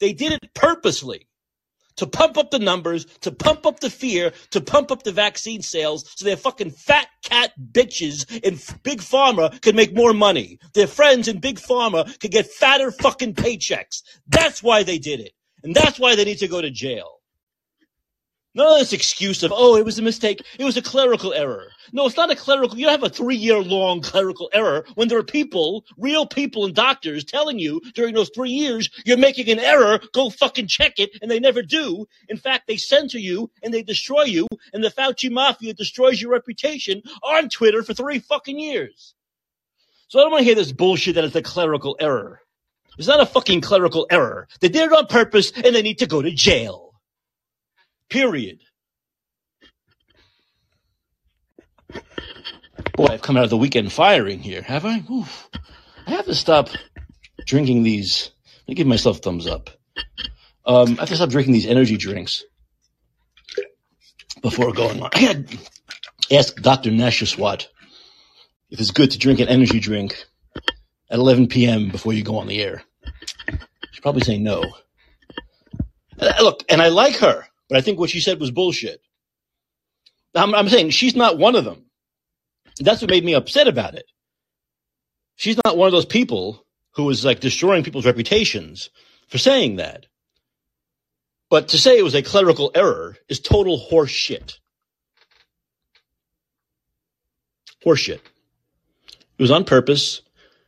They 0.00 0.12
did 0.12 0.32
it 0.32 0.54
purposely 0.54 1.27
to 1.98 2.06
pump 2.06 2.38
up 2.38 2.50
the 2.50 2.58
numbers, 2.58 3.04
to 3.20 3.30
pump 3.30 3.66
up 3.66 3.80
the 3.80 3.90
fear, 3.90 4.32
to 4.50 4.60
pump 4.60 4.90
up 4.90 5.02
the 5.02 5.12
vaccine 5.12 5.62
sales 5.62 6.10
so 6.16 6.24
their 6.24 6.36
fucking 6.36 6.70
fat 6.70 7.08
cat 7.22 7.52
bitches 7.72 8.30
in 8.40 8.58
Big 8.82 9.00
Pharma 9.00 9.60
could 9.60 9.76
make 9.76 9.94
more 9.94 10.14
money. 10.14 10.58
Their 10.74 10.86
friends 10.86 11.28
in 11.28 11.40
Big 11.40 11.56
Pharma 11.56 12.18
could 12.20 12.30
get 12.30 12.46
fatter 12.46 12.90
fucking 12.90 13.34
paychecks. 13.34 14.02
That's 14.26 14.62
why 14.62 14.82
they 14.82 14.98
did 14.98 15.20
it. 15.20 15.32
And 15.62 15.74
that's 15.74 15.98
why 15.98 16.14
they 16.14 16.24
need 16.24 16.38
to 16.38 16.48
go 16.48 16.62
to 16.62 16.70
jail. 16.70 17.17
None 18.54 18.72
of 18.72 18.78
this 18.78 18.94
excuse 18.94 19.42
of, 19.42 19.52
oh, 19.54 19.76
it 19.76 19.84
was 19.84 19.98
a 19.98 20.02
mistake. 20.02 20.42
It 20.58 20.64
was 20.64 20.76
a 20.76 20.82
clerical 20.82 21.34
error. 21.34 21.68
No, 21.92 22.06
it's 22.06 22.16
not 22.16 22.30
a 22.30 22.36
clerical. 22.36 22.78
You 22.78 22.86
don't 22.86 23.00
have 23.00 23.10
a 23.10 23.14
three 23.14 23.36
year 23.36 23.58
long 23.58 24.00
clerical 24.00 24.48
error 24.52 24.84
when 24.94 25.08
there 25.08 25.18
are 25.18 25.22
people, 25.22 25.84
real 25.98 26.26
people 26.26 26.64
and 26.64 26.74
doctors 26.74 27.24
telling 27.24 27.58
you 27.58 27.80
during 27.94 28.14
those 28.14 28.30
three 28.34 28.50
years, 28.50 28.88
you're 29.04 29.18
making 29.18 29.50
an 29.50 29.58
error. 29.58 30.00
Go 30.12 30.30
fucking 30.30 30.66
check 30.66 30.98
it. 30.98 31.10
And 31.20 31.30
they 31.30 31.38
never 31.38 31.62
do. 31.62 32.06
In 32.28 32.38
fact, 32.38 32.66
they 32.66 32.78
censor 32.78 33.18
you 33.18 33.50
and 33.62 33.72
they 33.72 33.82
destroy 33.82 34.24
you. 34.24 34.46
And 34.72 34.82
the 34.82 34.90
Fauci 34.90 35.30
mafia 35.30 35.74
destroys 35.74 36.20
your 36.20 36.32
reputation 36.32 37.02
on 37.22 37.50
Twitter 37.50 37.82
for 37.82 37.92
three 37.94 38.18
fucking 38.18 38.58
years. 38.58 39.14
So 40.08 40.18
I 40.18 40.22
don't 40.22 40.32
want 40.32 40.40
to 40.40 40.46
hear 40.46 40.54
this 40.54 40.72
bullshit 40.72 41.16
that 41.16 41.24
it's 41.24 41.36
a 41.36 41.42
clerical 41.42 41.96
error. 42.00 42.40
It's 42.98 43.08
not 43.08 43.20
a 43.20 43.26
fucking 43.26 43.60
clerical 43.60 44.06
error. 44.10 44.48
They 44.60 44.68
did 44.70 44.90
it 44.90 44.92
on 44.92 45.06
purpose 45.06 45.52
and 45.52 45.74
they 45.74 45.82
need 45.82 45.98
to 45.98 46.06
go 46.06 46.22
to 46.22 46.30
jail. 46.30 46.87
Period. 48.10 48.60
Boy, 52.94 53.06
I've 53.06 53.22
come 53.22 53.36
out 53.36 53.44
of 53.44 53.50
the 53.50 53.56
weekend 53.56 53.92
firing 53.92 54.40
here, 54.40 54.62
have 54.62 54.84
I? 54.84 55.04
Oof. 55.10 55.48
I 56.06 56.10
have 56.12 56.24
to 56.26 56.34
stop 56.34 56.68
drinking 57.46 57.82
these. 57.82 58.30
Let 58.62 58.68
me 58.68 58.74
give 58.74 58.86
myself 58.86 59.18
thumbs 59.18 59.46
up. 59.46 59.70
Um, 60.66 60.96
I 60.96 61.00
have 61.00 61.08
to 61.08 61.16
stop 61.16 61.30
drinking 61.30 61.54
these 61.54 61.66
energy 61.66 61.96
drinks 61.96 62.44
before 64.42 64.72
going 64.72 65.02
on. 65.02 65.10
I 65.14 65.18
had 65.18 65.58
ask 66.30 66.54
Dr. 66.56 66.90
Nesheiwat 66.90 67.66
if 68.70 68.80
it's 68.80 68.90
good 68.90 69.10
to 69.12 69.18
drink 69.18 69.40
an 69.40 69.48
energy 69.48 69.80
drink 69.80 70.24
at 71.10 71.18
11 71.18 71.48
p.m. 71.48 71.88
before 71.88 72.12
you 72.12 72.22
go 72.22 72.38
on 72.38 72.46
the 72.46 72.62
air. 72.62 72.82
She's 73.90 74.00
probably 74.00 74.22
saying 74.22 74.42
no. 74.42 74.62
Uh, 76.18 76.32
Look, 76.40 76.64
and 76.68 76.82
I 76.82 76.88
like 76.88 77.16
her, 77.16 77.46
but 77.68 77.78
I 77.78 77.80
think 77.80 77.98
what 77.98 78.10
she 78.10 78.20
said 78.20 78.40
was 78.40 78.50
bullshit. 78.50 79.00
I'm, 80.34 80.54
I'm 80.54 80.68
saying 80.68 80.90
she's 80.90 81.16
not 81.16 81.38
one 81.38 81.56
of 81.56 81.64
them. 81.64 81.86
That's 82.80 83.00
what 83.00 83.10
made 83.10 83.24
me 83.24 83.34
upset 83.34 83.68
about 83.68 83.94
it. 83.94 84.06
She's 85.36 85.58
not 85.64 85.76
one 85.76 85.86
of 85.86 85.92
those 85.92 86.06
people 86.06 86.64
who 86.94 87.08
is 87.10 87.24
like 87.24 87.40
destroying 87.40 87.84
people's 87.84 88.06
reputations 88.06 88.90
for 89.28 89.38
saying 89.38 89.76
that. 89.76 90.06
But 91.50 91.68
to 91.68 91.78
say 91.78 91.98
it 91.98 92.04
was 92.04 92.14
a 92.14 92.22
clerical 92.22 92.70
error 92.74 93.16
is 93.28 93.40
total 93.40 93.78
horseshit. 93.90 94.58
Horseshit. 97.84 98.20
It 99.38 99.42
was 99.42 99.50
on 99.50 99.64
purpose. 99.64 100.22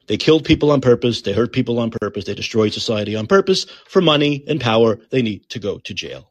They 0.06 0.16
killed 0.16 0.44
people 0.44 0.70
on 0.70 0.80
purpose. 0.80 1.22
They 1.22 1.32
hurt 1.32 1.52
people 1.52 1.78
on 1.78 1.90
purpose. 1.90 2.24
They 2.24 2.34
destroyed 2.34 2.72
society 2.72 3.16
on 3.16 3.26
purpose 3.26 3.66
for 3.86 4.00
money 4.00 4.44
and 4.48 4.60
power. 4.60 4.98
They 5.10 5.22
need 5.22 5.48
to 5.50 5.58
go 5.58 5.78
to 5.78 5.94
jail. 5.94 6.29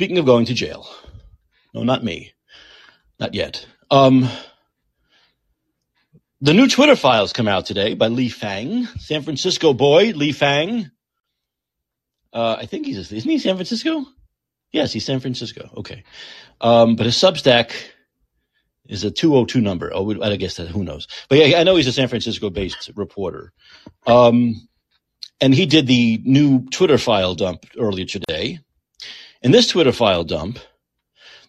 Speaking 0.00 0.16
of 0.16 0.24
going 0.24 0.46
to 0.46 0.54
jail, 0.54 0.88
no, 1.74 1.82
not 1.82 2.02
me, 2.02 2.32
not 3.18 3.34
yet. 3.34 3.66
Um, 3.90 4.26
the 6.40 6.54
new 6.54 6.68
Twitter 6.68 6.96
files 6.96 7.34
come 7.34 7.46
out 7.46 7.66
today 7.66 7.92
by 7.92 8.08
Lee 8.08 8.30
Fang, 8.30 8.86
San 8.96 9.20
Francisco 9.20 9.74
boy 9.74 10.12
Lee 10.16 10.32
Fang. 10.32 10.90
Uh, 12.32 12.56
I 12.60 12.64
think 12.64 12.86
he's 12.86 12.96
isn't 13.12 13.30
he 13.30 13.38
San 13.38 13.56
Francisco? 13.56 14.06
Yes, 14.72 14.90
he's 14.90 15.04
San 15.04 15.20
Francisco. 15.20 15.68
Okay, 15.76 16.04
um, 16.62 16.96
but 16.96 17.04
his 17.04 17.16
Substack 17.16 17.72
is 18.88 19.04
a 19.04 19.10
202 19.10 19.60
number. 19.60 19.92
Oh, 19.94 20.18
I 20.22 20.36
guess 20.36 20.54
that 20.54 20.68
who 20.68 20.82
knows. 20.82 21.08
But 21.28 21.40
yeah, 21.40 21.58
I 21.58 21.62
know 21.64 21.76
he's 21.76 21.88
a 21.88 21.92
San 21.92 22.08
Francisco 22.08 22.48
based 22.48 22.90
reporter. 22.96 23.52
Um, 24.06 24.66
and 25.42 25.54
he 25.54 25.66
did 25.66 25.86
the 25.86 26.22
new 26.24 26.64
Twitter 26.70 26.96
file 26.96 27.34
dump 27.34 27.66
earlier 27.78 28.06
today. 28.06 28.60
And 29.42 29.54
this 29.54 29.68
Twitter 29.68 29.92
file 29.92 30.24
dump, 30.24 30.58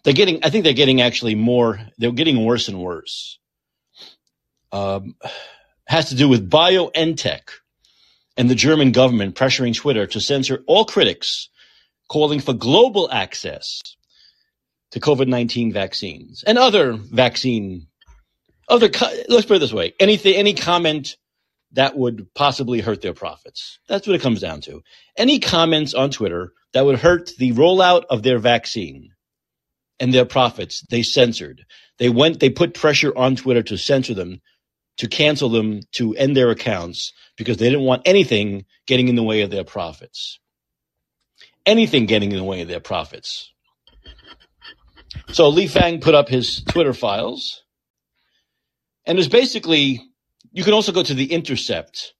they're 0.02 0.14
getting, 0.14 0.40
I 0.42 0.50
think 0.50 0.64
they're 0.64 0.72
getting 0.72 1.00
actually 1.00 1.34
more, 1.34 1.80
they're 1.98 2.12
getting 2.12 2.44
worse 2.44 2.68
and 2.68 2.80
worse. 2.80 3.38
Um, 4.72 5.16
has 5.86 6.08
to 6.08 6.14
do 6.14 6.28
with 6.28 6.48
BioNTech 6.48 7.42
and 8.36 8.48
the 8.48 8.54
German 8.54 8.92
government 8.92 9.34
pressuring 9.34 9.76
Twitter 9.76 10.06
to 10.06 10.20
censor 10.20 10.62
all 10.66 10.84
critics 10.84 11.50
calling 12.08 12.40
for 12.40 12.54
global 12.54 13.10
access 13.10 13.82
to 14.92 15.00
COVID 15.00 15.28
19 15.28 15.72
vaccines 15.72 16.44
and 16.46 16.58
other 16.58 16.94
vaccine, 16.94 17.88
other, 18.68 18.90
let's 19.28 19.46
put 19.46 19.56
it 19.56 19.60
this 19.60 19.72
way 19.72 19.94
anything, 20.00 20.34
any 20.34 20.54
comment 20.54 21.16
that 21.72 21.96
would 21.96 22.32
possibly 22.34 22.80
hurt 22.80 23.00
their 23.00 23.14
profits. 23.14 23.78
That's 23.88 24.06
what 24.06 24.16
it 24.16 24.22
comes 24.22 24.40
down 24.40 24.60
to. 24.62 24.82
Any 25.16 25.38
comments 25.38 25.94
on 25.94 26.10
Twitter 26.10 26.52
that 26.74 26.84
would 26.84 26.98
hurt 26.98 27.32
the 27.38 27.52
rollout 27.52 28.04
of 28.10 28.22
their 28.22 28.38
vaccine 28.38 29.10
and 29.98 30.12
their 30.12 30.24
profits, 30.24 30.84
they 30.90 31.02
censored. 31.02 31.64
They 31.98 32.08
went, 32.08 32.40
they 32.40 32.50
put 32.50 32.74
pressure 32.74 33.16
on 33.16 33.36
Twitter 33.36 33.62
to 33.64 33.78
censor 33.78 34.14
them, 34.14 34.40
to 34.98 35.08
cancel 35.08 35.48
them, 35.48 35.80
to 35.92 36.14
end 36.14 36.36
their 36.36 36.50
accounts 36.50 37.12
because 37.36 37.56
they 37.56 37.70
didn't 37.70 37.84
want 37.84 38.02
anything 38.04 38.64
getting 38.86 39.08
in 39.08 39.16
the 39.16 39.22
way 39.22 39.42
of 39.42 39.50
their 39.50 39.64
profits. 39.64 40.38
Anything 41.64 42.06
getting 42.06 42.32
in 42.32 42.38
the 42.38 42.44
way 42.44 42.60
of 42.60 42.68
their 42.68 42.80
profits. 42.80 43.52
So 45.28 45.48
Lee 45.48 45.68
Fang 45.68 46.00
put 46.00 46.14
up 46.14 46.28
his 46.28 46.62
Twitter 46.64 46.92
files, 46.92 47.62
and 49.06 49.18
it's 49.18 49.28
basically 49.28 50.11
you 50.52 50.64
can 50.64 50.74
also 50.74 50.92
go 50.92 51.02
to 51.02 51.14
the 51.14 51.32
Intercept 51.32 52.14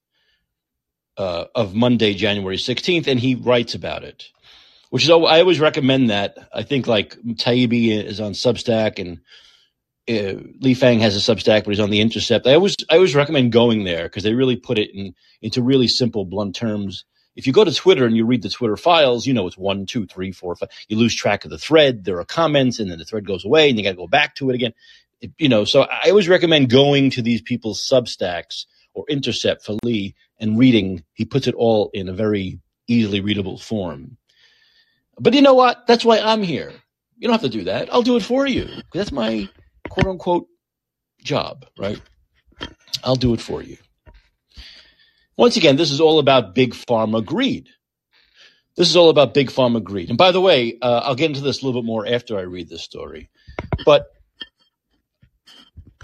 uh, 1.17 1.45
of 1.55 1.75
Monday, 1.75 2.15
January 2.15 2.59
sixteenth, 2.59 3.09
and 3.09 3.21
he 3.21 3.35
writes 3.35 3.75
about 3.75 4.05
it. 4.05 4.25
Which 4.91 5.05
is 5.05 5.11
I 5.11 5.41
always 5.41 5.61
recommend 5.61 6.11
that. 6.11 6.37
I 6.53 6.63
think 6.65 6.87
like 6.87 7.17
Taibbi 7.17 8.05
is 8.05 8.21
on 8.21 8.33
Substack, 8.33 8.99
and 8.99 9.21
uh, 10.09 10.43
Lee 10.61 10.75
Fang 10.75 11.01
has 11.01 11.17
a 11.17 11.35
Substack, 11.35 11.65
but 11.65 11.71
he's 11.71 11.81
on 11.81 11.91
the 11.91 12.01
Intercept. 12.01 12.47
I 12.47 12.55
always 12.55 12.77
I 12.91 12.97
always 12.97 13.15
recommend 13.15 13.53
going 13.53 13.85
there 13.85 14.05
because 14.05 14.23
they 14.23 14.35
really 14.35 14.57
put 14.57 14.79
it 14.79 14.91
in 14.95 15.15
into 15.41 15.63
really 15.63 15.89
simple, 15.89 16.25
blunt 16.25 16.55
terms. 16.55 17.05
If 17.35 17.47
you 17.47 17.55
go 17.55 17.65
to 17.65 17.73
Twitter 17.73 18.05
and 18.05 18.15
you 18.15 18.27
read 18.27 18.43
the 18.43 18.51
Twitter 18.51 18.77
files, 18.77 19.27
you 19.27 19.33
know 19.33 19.47
it's 19.47 19.57
one, 19.57 19.87
two, 19.87 20.05
three, 20.07 20.33
four, 20.33 20.55
five. 20.55 20.69
You 20.89 20.99
lose 20.99 21.15
track 21.15 21.47
of 21.47 21.51
the 21.51 21.57
thread. 21.57 22.05
There 22.05 22.19
are 22.19 22.27
comments, 22.27 22.79
and 22.79 22.91
then 22.91 22.99
the 22.99 23.07
thread 23.07 23.27
goes 23.27 23.47
away, 23.47 23.71
and 23.71 23.79
you 23.79 23.85
got 23.85 23.93
to 23.93 23.97
go 23.97 24.07
back 24.07 24.35
to 24.37 24.51
it 24.51 24.55
again. 24.55 24.75
You 25.39 25.49
know, 25.49 25.65
so 25.65 25.83
I 25.83 26.11
always 26.11 26.29
recommend 26.29 26.71
going 26.71 27.11
to 27.11 27.23
these 27.23 27.43
people's 27.43 27.87
Substacks 27.87 28.67
or 28.95 29.05
Intercept 29.09 29.65
for 29.65 29.77
Lee 29.85 30.15
and 30.39 30.59
reading. 30.59 31.05
He 31.15 31.25
puts 31.25 31.47
it 31.47 31.55
all 31.55 31.91
in 31.95 32.09
a 32.09 32.13
very 32.13 32.61
easily 32.89 33.21
readable 33.21 33.59
form. 33.59 34.17
But 35.19 35.35
you 35.35 35.43
know 35.43 35.55
what? 35.55 35.87
That's 35.87 36.05
why 36.05 36.19
I'm 36.19 36.43
here. 36.43 36.73
You 37.17 37.29
don't 37.29 37.41
have 37.41 37.51
to 37.51 37.57
do 37.57 37.65
that. 37.65 37.93
I'll 37.93 38.03
do 38.03 38.17
it 38.17 38.23
for 38.23 38.47
you. 38.47 38.69
That's 38.93 39.13
my 39.13 39.49
quote 39.89 40.07
unquote 40.07 40.49
job, 41.23 41.67
right? 41.79 42.01
I'll 43.05 43.17
do 43.17 43.35
it 43.35 43.41
for 43.41 43.63
you. 43.63 43.77
Once 45.37 45.57
again, 45.57 45.77
this 45.77 45.91
is 45.91 46.01
all 46.01 46.19
about 46.19 46.55
big 46.55 46.75
pharma 46.75 47.25
greed. 47.25 47.69
This 48.77 48.89
is 48.89 48.97
all 48.97 49.11
about 49.11 49.35
big 49.35 49.51
pharma 49.51 49.83
greed. 49.83 50.09
And 50.09 50.19
by 50.19 50.33
the 50.33 50.41
way, 50.41 50.79
uh, 50.81 51.01
I'll 51.05 51.15
get 51.15 51.31
into 51.31 51.43
this 51.43 51.63
a 51.63 51.67
little 51.67 51.81
bit 51.81 51.87
more 51.87 52.07
after 52.07 52.39
I 52.39 52.43
read 52.43 52.69
this 52.69 52.83
story. 52.83 53.31
But 53.85 54.07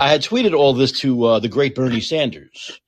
I 0.01 0.09
had 0.09 0.23
tweeted 0.23 0.55
all 0.55 0.73
this 0.73 0.93
to 1.01 1.25
uh, 1.25 1.39
the 1.41 1.49
great 1.49 1.75
Bernie 1.75 2.01
Sanders, 2.01 2.81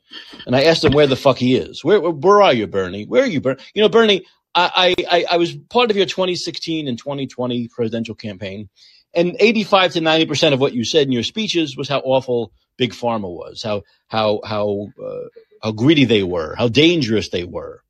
and 0.46 0.54
I 0.54 0.64
asked 0.64 0.84
him 0.84 0.92
where 0.92 1.06
the 1.06 1.16
fuck 1.16 1.38
he 1.38 1.56
is. 1.56 1.84
Where 1.84 2.00
where 2.00 2.42
are 2.42 2.52
you, 2.52 2.66
Bernie? 2.66 3.04
Where 3.04 3.24
are 3.24 3.26
you, 3.26 3.40
Bernie? 3.40 3.60
You 3.74 3.82
know, 3.82 3.88
Bernie, 3.88 4.26
I, 4.54 4.94
I 5.10 5.24
I 5.32 5.36
was 5.36 5.54
part 5.54 5.90
of 5.90 5.96
your 5.96 6.06
2016 6.06 6.88
and 6.88 6.98
2020 6.98 7.68
presidential 7.68 8.14
campaign, 8.14 8.68
and 9.14 9.36
85 9.40 9.94
to 9.94 10.00
90 10.00 10.26
percent 10.26 10.54
of 10.54 10.60
what 10.60 10.72
you 10.72 10.84
said 10.84 11.06
in 11.06 11.12
your 11.12 11.22
speeches 11.22 11.76
was 11.76 11.88
how 11.88 12.00
awful 12.00 12.52
big 12.76 12.92
pharma 12.92 13.28
was, 13.28 13.62
how 13.62 13.82
how 14.06 14.40
how 14.44 14.88
uh, 15.04 15.28
how 15.62 15.72
greedy 15.72 16.04
they 16.04 16.22
were, 16.22 16.54
how 16.54 16.68
dangerous 16.68 17.30
they 17.30 17.44
were, 17.44 17.82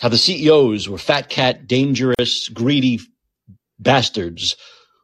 how 0.00 0.08
the 0.08 0.18
CEOs 0.18 0.88
were 0.88 0.98
fat 0.98 1.28
cat, 1.28 1.66
dangerous, 1.66 2.48
greedy 2.48 3.00
bastards 3.78 4.56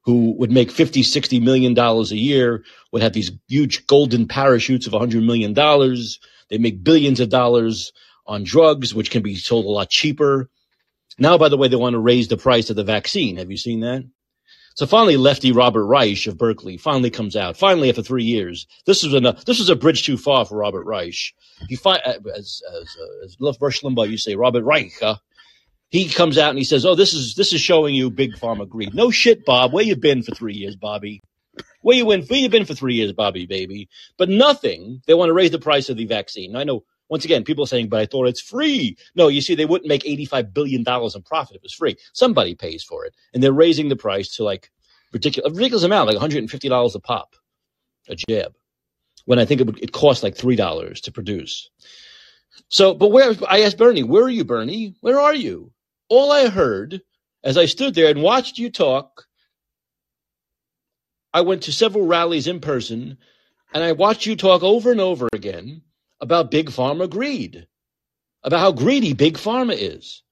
who 0.04 0.34
would 0.38 0.50
make 0.50 0.70
50, 0.70 1.02
60 1.02 1.40
million 1.40 1.74
dollars 1.74 2.12
a 2.12 2.16
year, 2.16 2.64
would 2.90 3.02
have 3.02 3.12
these 3.12 3.30
huge 3.48 3.86
golden 3.86 4.26
parachutes 4.26 4.86
of 4.86 4.92
100 4.92 5.22
million 5.22 5.52
dollars. 5.52 6.18
They 6.50 6.58
make 6.58 6.84
billions 6.84 7.20
of 7.20 7.28
dollars 7.28 7.92
on 8.26 8.44
drugs, 8.44 8.94
which 8.94 9.10
can 9.10 9.22
be 9.22 9.36
sold 9.36 9.64
a 9.64 9.68
lot 9.68 9.90
cheaper. 9.90 10.50
Now, 11.18 11.38
by 11.38 11.48
the 11.48 11.56
way, 11.56 11.68
they 11.68 11.76
want 11.76 11.94
to 11.94 11.98
raise 11.98 12.28
the 12.28 12.36
price 12.36 12.70
of 12.70 12.76
the 12.76 12.84
vaccine. 12.84 13.36
Have 13.36 13.50
you 13.50 13.56
seen 13.56 13.80
that? 13.80 14.04
So 14.74 14.86
finally, 14.86 15.18
lefty 15.18 15.52
Robert 15.52 15.84
Reich 15.84 16.26
of 16.26 16.38
Berkeley 16.38 16.78
finally 16.78 17.10
comes 17.10 17.36
out. 17.36 17.58
Finally, 17.58 17.90
after 17.90 18.02
three 18.02 18.24
years, 18.24 18.66
this 18.86 19.02
was 19.02 19.12
a 19.12 19.20
this 19.46 19.58
was 19.58 19.68
a 19.68 19.76
bridge 19.76 20.02
too 20.02 20.16
far 20.16 20.46
for 20.46 20.56
Robert 20.56 20.84
Reich. 20.86 21.34
He 21.68 21.76
fi- 21.76 21.98
as 21.98 22.62
as 22.74 22.96
uh, 22.98 23.24
as 23.24 23.36
Rush 23.60 23.82
Limbaugh, 23.82 24.08
you 24.08 24.16
say 24.16 24.34
Robert 24.34 24.64
Reich. 24.64 24.92
Huh? 24.98 25.16
He 25.92 26.08
comes 26.08 26.38
out 26.38 26.48
and 26.48 26.58
he 26.58 26.64
says, 26.64 26.86
"Oh, 26.86 26.94
this 26.94 27.12
is 27.12 27.34
this 27.34 27.52
is 27.52 27.60
showing 27.60 27.94
you 27.94 28.10
big 28.10 28.32
pharma 28.36 28.66
greed." 28.66 28.94
No 28.94 29.10
shit, 29.10 29.44
Bob. 29.44 29.74
Where 29.74 29.84
you 29.84 29.94
been 29.94 30.22
for 30.22 30.34
three 30.34 30.54
years, 30.54 30.74
Bobby? 30.74 31.20
Where 31.82 31.94
you 31.94 32.06
been? 32.06 32.22
Where 32.22 32.38
you 32.40 32.48
been 32.48 32.64
for 32.64 32.74
three 32.74 32.94
years, 32.94 33.12
Bobby, 33.12 33.44
baby? 33.44 33.90
But 34.16 34.30
nothing. 34.30 35.02
They 35.06 35.12
want 35.12 35.28
to 35.28 35.34
raise 35.34 35.50
the 35.50 35.58
price 35.58 35.90
of 35.90 35.98
the 35.98 36.06
vaccine. 36.06 36.56
I 36.56 36.64
know 36.64 36.84
once 37.10 37.26
again, 37.26 37.44
people 37.44 37.62
are 37.62 37.66
saying, 37.66 37.90
but 37.90 38.00
I 38.00 38.06
thought 38.06 38.26
it's 38.26 38.40
free. 38.40 38.96
No, 39.14 39.28
you 39.28 39.42
see, 39.42 39.54
they 39.54 39.66
wouldn't 39.66 39.86
make 39.86 40.02
$85 40.02 40.54
billion 40.54 40.80
in 40.80 41.22
profit 41.22 41.56
if 41.56 41.56
it 41.56 41.62
was 41.62 41.74
free. 41.74 41.94
Somebody 42.14 42.54
pays 42.54 42.82
for 42.82 43.04
it. 43.04 43.14
And 43.34 43.42
they're 43.42 43.52
raising 43.52 43.90
the 43.90 43.96
price 43.96 44.36
to 44.36 44.44
like 44.44 44.70
ridiculous, 45.12 45.52
ridiculous 45.52 45.84
amount, 45.84 46.08
like 46.08 46.16
$150 46.16 46.94
a 46.94 47.00
pop, 47.00 47.36
a 48.08 48.16
jab, 48.16 48.54
when 49.26 49.38
I 49.38 49.44
think 49.44 49.60
it, 49.60 49.66
would, 49.66 49.82
it 49.82 49.92
cost 49.92 50.22
like 50.22 50.36
$3 50.36 51.02
to 51.02 51.12
produce. 51.12 51.68
So, 52.68 52.94
but 52.94 53.12
where, 53.12 53.34
I 53.46 53.60
asked 53.60 53.76
Bernie, 53.76 54.04
where 54.04 54.24
are 54.24 54.30
you, 54.30 54.44
Bernie? 54.44 54.94
Where 55.02 55.20
are 55.20 55.34
you? 55.34 55.70
All 56.12 56.30
I 56.30 56.50
heard 56.50 57.00
as 57.42 57.56
I 57.56 57.64
stood 57.64 57.94
there 57.94 58.10
and 58.10 58.20
watched 58.20 58.58
you 58.58 58.68
talk, 58.68 59.24
I 61.32 61.40
went 61.40 61.62
to 61.62 61.72
several 61.72 62.04
rallies 62.04 62.46
in 62.46 62.60
person 62.60 63.16
and 63.72 63.82
I 63.82 63.92
watched 63.92 64.26
you 64.26 64.36
talk 64.36 64.62
over 64.62 64.92
and 64.92 65.00
over 65.00 65.30
again 65.32 65.80
about 66.20 66.50
big 66.50 66.68
pharma 66.68 67.08
greed, 67.08 67.66
about 68.42 68.60
how 68.60 68.72
greedy 68.72 69.14
big 69.14 69.38
pharma 69.38 69.74
is. 69.74 70.22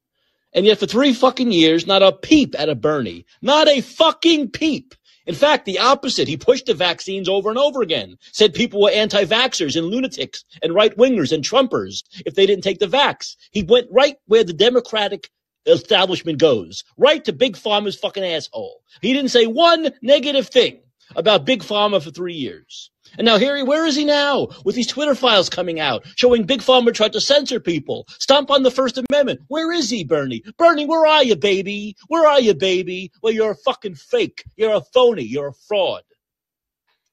And 0.52 0.66
yet 0.66 0.78
for 0.78 0.84
three 0.84 1.14
fucking 1.14 1.50
years, 1.50 1.86
not 1.86 2.02
a 2.02 2.12
peep 2.12 2.54
at 2.58 2.68
a 2.68 2.74
Bernie, 2.74 3.24
not 3.40 3.66
a 3.66 3.80
fucking 3.80 4.50
peep. 4.50 4.94
In 5.24 5.34
fact, 5.34 5.64
the 5.64 5.78
opposite. 5.78 6.28
He 6.28 6.36
pushed 6.36 6.66
the 6.66 6.74
vaccines 6.74 7.26
over 7.26 7.48
and 7.48 7.58
over 7.58 7.80
again, 7.80 8.18
said 8.32 8.52
people 8.52 8.82
were 8.82 8.90
anti-vaxxers 8.90 9.76
and 9.76 9.86
lunatics 9.86 10.44
and 10.62 10.74
right-wingers 10.74 11.32
and 11.32 11.42
Trumpers 11.42 12.02
if 12.26 12.34
they 12.34 12.44
didn't 12.44 12.64
take 12.64 12.80
the 12.80 12.86
vax. 12.86 13.36
He 13.50 13.62
went 13.62 13.86
right 13.90 14.16
where 14.26 14.44
the 14.44 14.52
Democratic 14.52 15.30
establishment 15.66 16.38
goes, 16.38 16.84
right 16.96 17.24
to 17.24 17.32
Big 17.32 17.56
Pharma's 17.56 17.96
fucking 17.96 18.24
asshole. 18.24 18.82
He 19.00 19.12
didn't 19.12 19.30
say 19.30 19.46
one 19.46 19.90
negative 20.02 20.48
thing 20.48 20.80
about 21.16 21.44
Big 21.44 21.62
Pharma 21.62 22.02
for 22.02 22.10
three 22.10 22.34
years. 22.34 22.90
And 23.18 23.24
now 23.24 23.38
here, 23.38 23.64
where 23.64 23.86
is 23.86 23.96
he 23.96 24.04
now? 24.04 24.48
With 24.64 24.76
these 24.76 24.86
Twitter 24.86 25.14
files 25.14 25.48
coming 25.48 25.80
out, 25.80 26.04
showing 26.16 26.44
Big 26.44 26.60
Pharma 26.60 26.94
tried 26.94 27.12
to 27.14 27.20
censor 27.20 27.58
people, 27.58 28.06
stomp 28.20 28.50
on 28.50 28.62
the 28.62 28.70
First 28.70 28.98
Amendment. 28.98 29.40
Where 29.48 29.72
is 29.72 29.90
he, 29.90 30.04
Bernie? 30.04 30.44
Bernie, 30.56 30.86
where 30.86 31.06
are 31.06 31.24
you, 31.24 31.36
baby? 31.36 31.96
Where 32.06 32.26
are 32.28 32.40
you, 32.40 32.54
baby? 32.54 33.10
Well, 33.22 33.32
you're 33.32 33.52
a 33.52 33.56
fucking 33.56 33.96
fake. 33.96 34.44
You're 34.56 34.74
a 34.74 34.80
phony. 34.80 35.24
You're 35.24 35.48
a 35.48 35.54
fraud. 35.66 36.02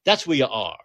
That's 0.06 0.28
where 0.28 0.38
you 0.38 0.46
are. 0.46 0.78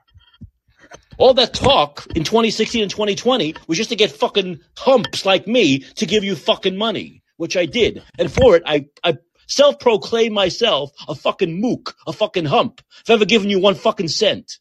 All 1.19 1.35
that 1.35 1.53
talk 1.55 2.07
in 2.17 2.25
2016 2.25 2.83
and 2.83 2.91
2020 2.91 3.55
was 3.69 3.79
just 3.79 3.91
to 3.91 3.97
get 3.97 4.11
fucking 4.11 4.61
humps 4.77 5.27
like 5.27 5.47
me 5.47 5.81
to 5.97 6.07
give 6.07 6.25
you 6.25 6.35
fucking 6.35 6.77
money, 6.77 7.22
which 7.43 7.57
I 7.57 7.67
did. 7.67 8.05
And 8.21 8.31
for 8.31 8.55
it, 8.55 8.63
I, 8.65 8.87
I 9.03 9.19
self-proclaim 9.49 10.33
myself 10.33 10.93
a 11.09 11.17
fucking 11.17 11.61
mook, 11.61 11.97
a 12.07 12.13
fucking 12.13 12.45
hump. 12.45 12.81
If 13.01 13.11
I've 13.11 13.17
ever 13.17 13.25
given 13.25 13.51
you 13.51 13.59
one 13.59 13.75
fucking 13.75 14.07
cent 14.07 14.59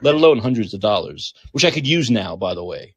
let 0.00 0.14
alone 0.14 0.38
hundreds 0.38 0.72
of 0.72 0.78
dollars, 0.78 1.34
which 1.50 1.64
I 1.64 1.72
could 1.72 1.88
use 1.88 2.08
now, 2.08 2.36
by 2.36 2.54
the 2.54 2.62
way. 2.62 2.94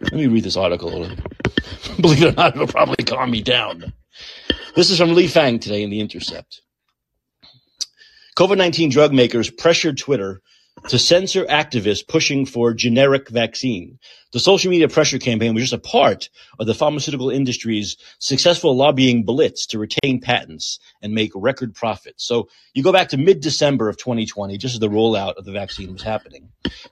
Let 0.00 0.14
me 0.14 0.26
read 0.26 0.42
this 0.42 0.56
article. 0.56 0.90
Believe 2.00 2.24
it 2.24 2.32
or 2.32 2.32
not, 2.32 2.56
it'll 2.56 2.66
probably 2.66 3.04
calm 3.04 3.30
me 3.30 3.42
down. 3.42 3.92
This 4.74 4.90
is 4.90 4.98
from 4.98 5.14
Lee 5.14 5.28
Fang 5.28 5.60
today 5.60 5.84
in 5.84 5.90
The 5.90 6.00
Intercept. 6.00 6.62
COVID 8.36 8.56
19 8.56 8.90
drug 8.90 9.12
makers 9.12 9.50
pressured 9.50 9.98
Twitter 9.98 10.42
to 10.88 10.98
censor 10.98 11.44
activists 11.44 12.06
pushing 12.06 12.46
for 12.46 12.72
generic 12.72 13.28
vaccine. 13.28 13.98
The 14.32 14.40
social 14.40 14.70
media 14.70 14.88
pressure 14.88 15.18
campaign 15.18 15.54
was 15.54 15.64
just 15.64 15.72
a 15.72 15.78
part 15.78 16.28
of 16.58 16.66
the 16.66 16.74
pharmaceutical 16.74 17.30
industry's 17.30 17.96
successful 18.18 18.74
lobbying 18.76 19.24
blitz 19.24 19.66
to 19.66 19.78
retain 19.78 20.20
patents 20.20 20.78
and 21.00 21.14
make 21.14 21.30
record 21.34 21.74
profits. 21.74 22.24
So 22.26 22.48
you 22.74 22.82
go 22.82 22.92
back 22.92 23.10
to 23.10 23.16
mid-December 23.16 23.88
of 23.88 23.96
2020, 23.98 24.56
just 24.58 24.74
as 24.74 24.80
the 24.80 24.88
rollout 24.88 25.34
of 25.36 25.44
the 25.44 25.52
vaccine 25.52 25.92
was 25.92 26.02
happening. 26.02 26.48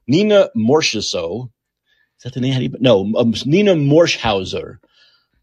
Nina 0.06 0.50
Morschhauser, 0.56 1.48
is 2.18 2.24
that 2.24 2.34
the 2.34 2.40
name? 2.40 2.76
No, 2.80 3.10
um, 3.16 3.34
Nina 3.46 3.74
Morschhauser. 3.74 4.78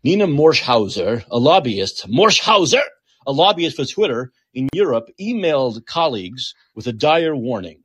Nina 0.03 0.27
Morschhauser, 0.27 1.25
a 1.31 1.39
lobbyist, 1.39 2.07
Morschhauser, 2.07 2.83
a 3.25 3.31
lobbyist 3.31 3.75
for 3.75 3.85
Twitter 3.85 4.31
in 4.53 4.69
Europe, 4.73 5.09
emailed 5.19 5.85
colleagues 5.85 6.53
with 6.75 6.85
a 6.87 6.93
dire 6.93 7.35
warning. 7.35 7.81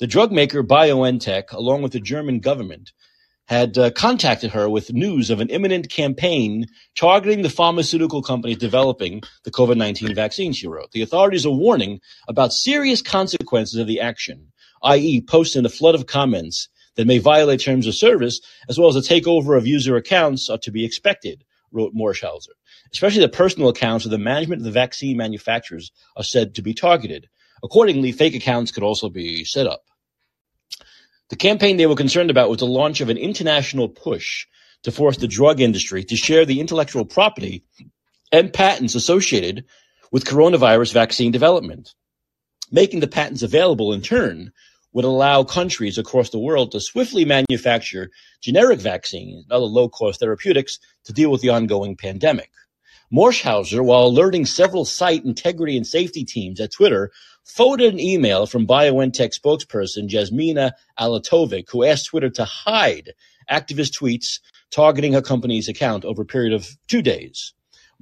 The 0.00 0.06
drug 0.06 0.32
maker 0.32 0.64
BioNTech, 0.64 1.52
along 1.52 1.82
with 1.82 1.92
the 1.92 2.00
German 2.00 2.40
government, 2.40 2.92
had 3.48 3.76
uh, 3.76 3.90
contacted 3.90 4.52
her 4.52 4.66
with 4.66 4.94
news 4.94 5.28
of 5.28 5.40
an 5.40 5.50
imminent 5.50 5.90
campaign 5.90 6.64
targeting 6.96 7.42
the 7.42 7.50
pharmaceutical 7.50 8.22
companies 8.22 8.56
developing 8.56 9.20
the 9.44 9.50
COVID 9.50 9.76
19 9.76 10.14
vaccine, 10.14 10.54
she 10.54 10.66
wrote. 10.66 10.92
The 10.92 11.02
authorities 11.02 11.44
are 11.44 11.52
warning 11.52 12.00
about 12.28 12.54
serious 12.54 13.02
consequences 13.02 13.78
of 13.78 13.86
the 13.86 14.00
action, 14.00 14.50
i.e., 14.84 15.20
posting 15.20 15.66
a 15.66 15.68
flood 15.68 15.94
of 15.94 16.06
comments 16.06 16.70
that 16.96 17.06
may 17.06 17.18
violate 17.18 17.60
terms 17.60 17.86
of 17.86 17.94
service, 17.94 18.40
as 18.70 18.78
well 18.78 18.88
as 18.88 18.96
a 18.96 19.00
takeover 19.06 19.54
of 19.54 19.66
user 19.66 19.96
accounts 19.96 20.48
are 20.48 20.56
to 20.62 20.70
be 20.70 20.86
expected, 20.86 21.44
wrote 21.72 21.94
Morschhauser. 21.94 22.56
Especially 22.90 23.20
the 23.20 23.28
personal 23.28 23.68
accounts 23.68 24.06
of 24.06 24.10
the 24.10 24.16
management 24.16 24.62
of 24.62 24.64
the 24.64 24.70
vaccine 24.70 25.18
manufacturers 25.18 25.92
are 26.16 26.24
said 26.24 26.54
to 26.54 26.62
be 26.62 26.72
targeted. 26.72 27.28
Accordingly, 27.62 28.12
fake 28.12 28.34
accounts 28.34 28.72
could 28.72 28.82
also 28.82 29.10
be 29.10 29.44
set 29.44 29.66
up. 29.66 29.82
The 31.30 31.36
campaign 31.36 31.76
they 31.76 31.86
were 31.86 31.94
concerned 31.94 32.30
about 32.30 32.50
was 32.50 32.58
the 32.58 32.66
launch 32.66 33.00
of 33.00 33.08
an 33.08 33.16
international 33.16 33.88
push 33.88 34.46
to 34.82 34.90
force 34.90 35.16
the 35.16 35.28
drug 35.28 35.60
industry 35.60 36.02
to 36.04 36.16
share 36.16 36.44
the 36.44 36.60
intellectual 36.60 37.04
property 37.04 37.64
and 38.32 38.52
patents 38.52 38.96
associated 38.96 39.64
with 40.10 40.24
coronavirus 40.24 40.92
vaccine 40.92 41.30
development. 41.30 41.94
Making 42.72 43.00
the 43.00 43.08
patents 43.08 43.42
available 43.42 43.92
in 43.92 44.02
turn 44.02 44.52
would 44.92 45.04
allow 45.04 45.44
countries 45.44 45.98
across 45.98 46.30
the 46.30 46.38
world 46.38 46.72
to 46.72 46.80
swiftly 46.80 47.24
manufacture 47.24 48.10
generic 48.40 48.80
vaccines 48.80 49.44
and 49.44 49.52
other 49.52 49.66
low 49.66 49.88
cost 49.88 50.18
therapeutics 50.18 50.80
to 51.04 51.12
deal 51.12 51.30
with 51.30 51.42
the 51.42 51.50
ongoing 51.50 51.96
pandemic. 51.96 52.50
Morschhauser, 53.12 53.84
while 53.84 54.06
alerting 54.06 54.46
several 54.46 54.84
site 54.84 55.24
integrity 55.24 55.76
and 55.76 55.86
safety 55.86 56.24
teams 56.24 56.60
at 56.60 56.72
Twitter, 56.72 57.12
forwarded 57.44 57.92
an 57.92 58.00
email 58.00 58.46
from 58.46 58.66
BioNTech 58.66 59.38
spokesperson 59.38 60.08
Jasmina 60.08 60.72
Alatovic, 60.98 61.70
who 61.70 61.84
asked 61.84 62.06
Twitter 62.06 62.30
to 62.30 62.44
hide 62.44 63.12
activist 63.50 63.98
tweets 63.98 64.40
targeting 64.70 65.12
her 65.12 65.22
company's 65.22 65.68
account 65.68 66.04
over 66.04 66.22
a 66.22 66.26
period 66.26 66.52
of 66.52 66.68
two 66.86 67.02
days. 67.02 67.52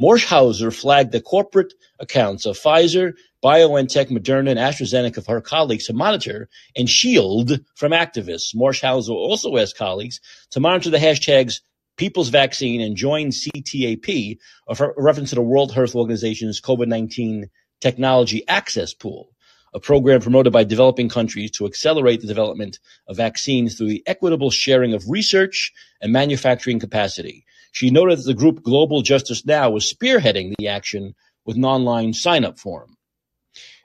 Morschhauser 0.01 0.73
flagged 0.73 1.11
the 1.11 1.21
corporate 1.21 1.75
accounts 1.99 2.47
of 2.47 2.57
Pfizer, 2.57 3.15
BioNTech, 3.43 4.11
Moderna, 4.11 4.51
and 4.51 4.59
AstraZeneca 4.59 5.25
for 5.25 5.33
her 5.33 5.41
colleagues 5.41 5.87
to 5.87 5.93
monitor 5.93 6.49
and 6.77 6.89
shield 6.89 7.59
from 7.75 7.93
activists. 7.93 8.55
Morschhauser 8.55 9.11
also 9.11 9.57
asked 9.57 9.77
colleagues 9.77 10.21
to 10.51 10.61
monitor 10.61 10.91
the 10.91 10.99
hashtags 10.99 11.61
People's 11.97 12.29
Vaccine 12.29 12.81
and 12.81 12.97
Join 12.97 13.31
CTAP, 13.31 14.39
a 14.69 14.89
reference 14.97 15.31
to 15.31 15.35
the 15.35 15.43
World 15.43 15.73
Health 15.75 15.97
Organization's 15.97 16.61
COVID-19 16.61 17.49
Technology 17.81 18.47
Access 18.49 18.93
Pool, 18.95 19.31
a 19.75 19.81
program 19.81 20.21
promoted 20.21 20.53
by 20.53 20.65
developing 20.65 21.09
countries 21.09 21.51
to 21.53 21.67
accelerate 21.67 22.21
the 22.21 22.27
development 22.27 22.79
of 23.07 23.17
vaccines 23.17 23.77
through 23.77 23.89
the 23.89 24.03
equitable 24.07 24.51
sharing 24.51 24.95
of 24.95 25.09
research 25.09 25.73
and 26.01 26.13
manufacturing 26.13 26.81
capacity. 26.81 27.45
She 27.73 27.91
noted 27.91 28.19
that 28.19 28.25
the 28.25 28.35
group 28.35 28.63
Global 28.63 29.03
Justice 29.03 29.45
Now 29.45 29.71
was 29.71 29.93
spearheading 29.93 30.55
the 30.59 30.69
action 30.69 31.15
with 31.45 31.57
an 31.57 31.65
online 31.65 32.13
sign-up 32.13 32.59
form. 32.59 32.97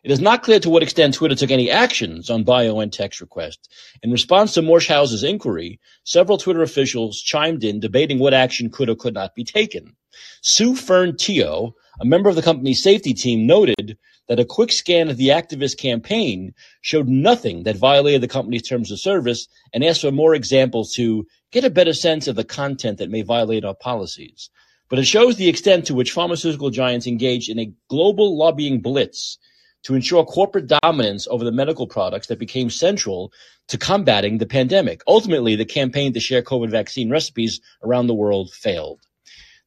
It 0.03 0.12
is 0.12 0.19
not 0.19 0.43
clear 0.43 0.60
to 0.60 0.69
what 0.69 0.84
extent 0.84 1.13
Twitter 1.13 1.36
took 1.36 1.51
any 1.51 1.71
actions 1.71 2.29
on 2.29 2.43
BioNTech's 2.43 3.21
request. 3.21 3.71
In 4.01 4.12
response 4.12 4.53
to 4.53 4.62
Morschhauser's 4.62 5.23
inquiry, 5.23 5.79
several 6.03 6.38
Twitter 6.38 6.62
officials 6.62 7.21
chimed 7.21 7.63
in 7.63 7.79
debating 7.79 8.19
what 8.19 8.34
action 8.34 8.69
could 8.69 8.89
or 8.89 8.95
could 8.95 9.13
not 9.13 9.34
be 9.34 9.45
taken. 9.45 9.95
Sue 10.41 10.75
Fern 10.75 11.15
Teo, 11.15 11.75
a 11.99 12.06
member 12.06 12.29
of 12.29 12.36
the 12.36 12.41
company's 12.41 12.82
safety 12.82 13.13
team, 13.13 13.45
noted 13.45 13.97
that 14.27 14.39
a 14.39 14.45
quick 14.45 14.71
scan 14.71 15.10
of 15.10 15.17
the 15.17 15.29
activist 15.29 15.77
campaign 15.77 16.53
showed 16.82 17.08
nothing 17.08 17.63
that 17.63 17.77
violated 17.77 18.21
the 18.21 18.27
company's 18.27 18.67
terms 18.67 18.91
of 18.91 18.99
service 18.99 19.47
and 19.73 19.84
asked 19.84 20.01
for 20.01 20.12
more 20.12 20.34
examples 20.34 20.93
to 20.93 21.27
get 21.51 21.65
a 21.65 21.69
better 21.69 21.93
sense 21.93 22.27
of 22.27 22.36
the 22.36 22.43
content 22.43 22.97
that 22.97 23.10
may 23.10 23.21
violate 23.21 23.65
our 23.65 23.75
policies. 23.75 24.49
But 24.89 24.99
it 24.99 25.06
shows 25.06 25.38
the 25.38 25.49
extent 25.49 25.86
to 25.86 25.95
which 25.95 26.12
pharmaceutical 26.12 26.69
giants 26.69 27.08
engaged 27.08 27.49
in 27.49 27.60
a 27.60 27.71
global 27.89 28.38
lobbying 28.38 28.82
blitz 28.82 29.38
to 29.84 29.95
ensure 29.95 30.25
corporate 30.25 30.67
dominance 30.67 31.27
over 31.27 31.43
the 31.43 31.51
medical 31.51 31.88
products 31.88 32.27
that 32.27 32.39
became 32.39 32.69
central 32.69 33.32
to 33.67 33.77
combating 33.77 34.38
the 34.38 34.45
pandemic. 34.45 35.01
Ultimately, 35.08 35.56
the 35.56 35.65
campaign 35.65 36.13
to 36.13 36.19
share 36.19 36.41
COVID 36.41 36.69
vaccine 36.69 37.10
recipes 37.10 37.60
around 37.84 38.08
the 38.08 38.13
world 38.13 38.51
failed. 38.51 39.01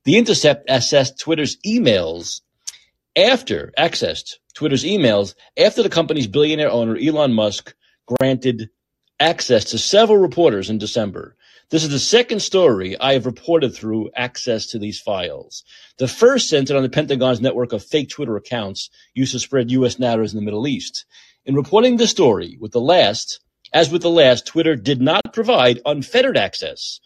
The 0.06 0.18
Intercept 0.18 0.66
assessed 0.68 1.18
Twitter's 1.18 1.56
emails 1.66 2.42
after 3.16 3.72
accessed 3.76 4.36
Twitter's 4.54 4.84
emails 4.84 5.34
after 5.58 5.82
the 5.82 5.88
company's 5.88 6.28
billionaire 6.28 6.70
owner 6.70 6.96
Elon 6.96 7.32
Musk 7.32 7.74
granted 8.06 8.70
access 9.18 9.64
to 9.64 9.78
several 9.78 10.18
reporters 10.18 10.70
in 10.70 10.78
December. 10.78 11.34
This 11.70 11.82
is 11.82 11.90
the 11.90 11.98
second 11.98 12.38
story 12.38 12.96
I 12.96 13.14
have 13.14 13.26
reported 13.26 13.74
through 13.74 14.10
access 14.14 14.66
to 14.66 14.78
these 14.78 15.00
files. 15.00 15.64
The 15.98 16.06
first 16.06 16.48
centered 16.48 16.76
on 16.76 16.84
the 16.84 16.88
Pentagon's 16.88 17.40
network 17.40 17.72
of 17.72 17.82
fake 17.82 18.08
Twitter 18.08 18.36
accounts 18.36 18.90
used 19.12 19.32
to 19.32 19.40
spread 19.40 19.72
U.S. 19.72 19.98
narratives 19.98 20.32
in 20.32 20.38
the 20.38 20.44
Middle 20.44 20.68
East. 20.68 21.04
In 21.44 21.56
reporting 21.56 21.96
the 21.96 22.06
story, 22.06 22.58
with 22.60 22.70
the 22.70 22.80
last, 22.80 23.40
as 23.72 23.90
with 23.90 24.02
the 24.02 24.10
last, 24.10 24.46
Twitter 24.46 24.76
did 24.76 25.02
not 25.02 25.34
provide 25.34 25.80
unfettered 25.84 26.36
access 26.36 27.00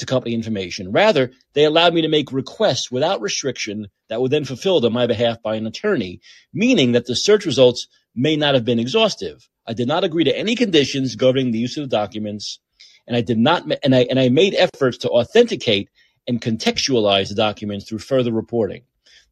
to 0.00 0.06
company 0.06 0.34
information. 0.34 0.92
Rather, 0.92 1.30
they 1.54 1.64
allowed 1.64 1.94
me 1.94 2.02
to 2.02 2.08
make 2.08 2.32
requests 2.32 2.90
without 2.90 3.20
restriction 3.20 3.88
that 4.08 4.20
were 4.20 4.28
then 4.28 4.44
fulfilled 4.44 4.84
on 4.84 4.92
my 4.92 5.06
behalf 5.06 5.40
by 5.42 5.54
an 5.54 5.66
attorney, 5.66 6.20
meaning 6.52 6.92
that 6.92 7.06
the 7.06 7.16
search 7.16 7.46
results 7.46 7.86
may 8.14 8.36
not 8.36 8.54
have 8.54 8.64
been 8.64 8.80
exhaustive. 8.80 9.48
I 9.66 9.72
did 9.72 9.88
not 9.88 10.04
agree 10.04 10.24
to 10.24 10.36
any 10.36 10.56
conditions 10.56 11.16
governing 11.16 11.52
the 11.52 11.58
use 11.58 11.76
of 11.76 11.88
the 11.88 11.96
documents 11.96 12.58
and 13.10 13.16
I 13.16 13.22
did 13.22 13.38
not, 13.38 13.64
and 13.82 13.92
I, 13.92 14.06
and 14.08 14.20
I 14.20 14.28
made 14.28 14.54
efforts 14.54 14.98
to 14.98 15.10
authenticate 15.10 15.88
and 16.28 16.40
contextualize 16.40 17.28
the 17.28 17.34
documents 17.34 17.88
through 17.88 17.98
further 17.98 18.30
reporting. 18.30 18.82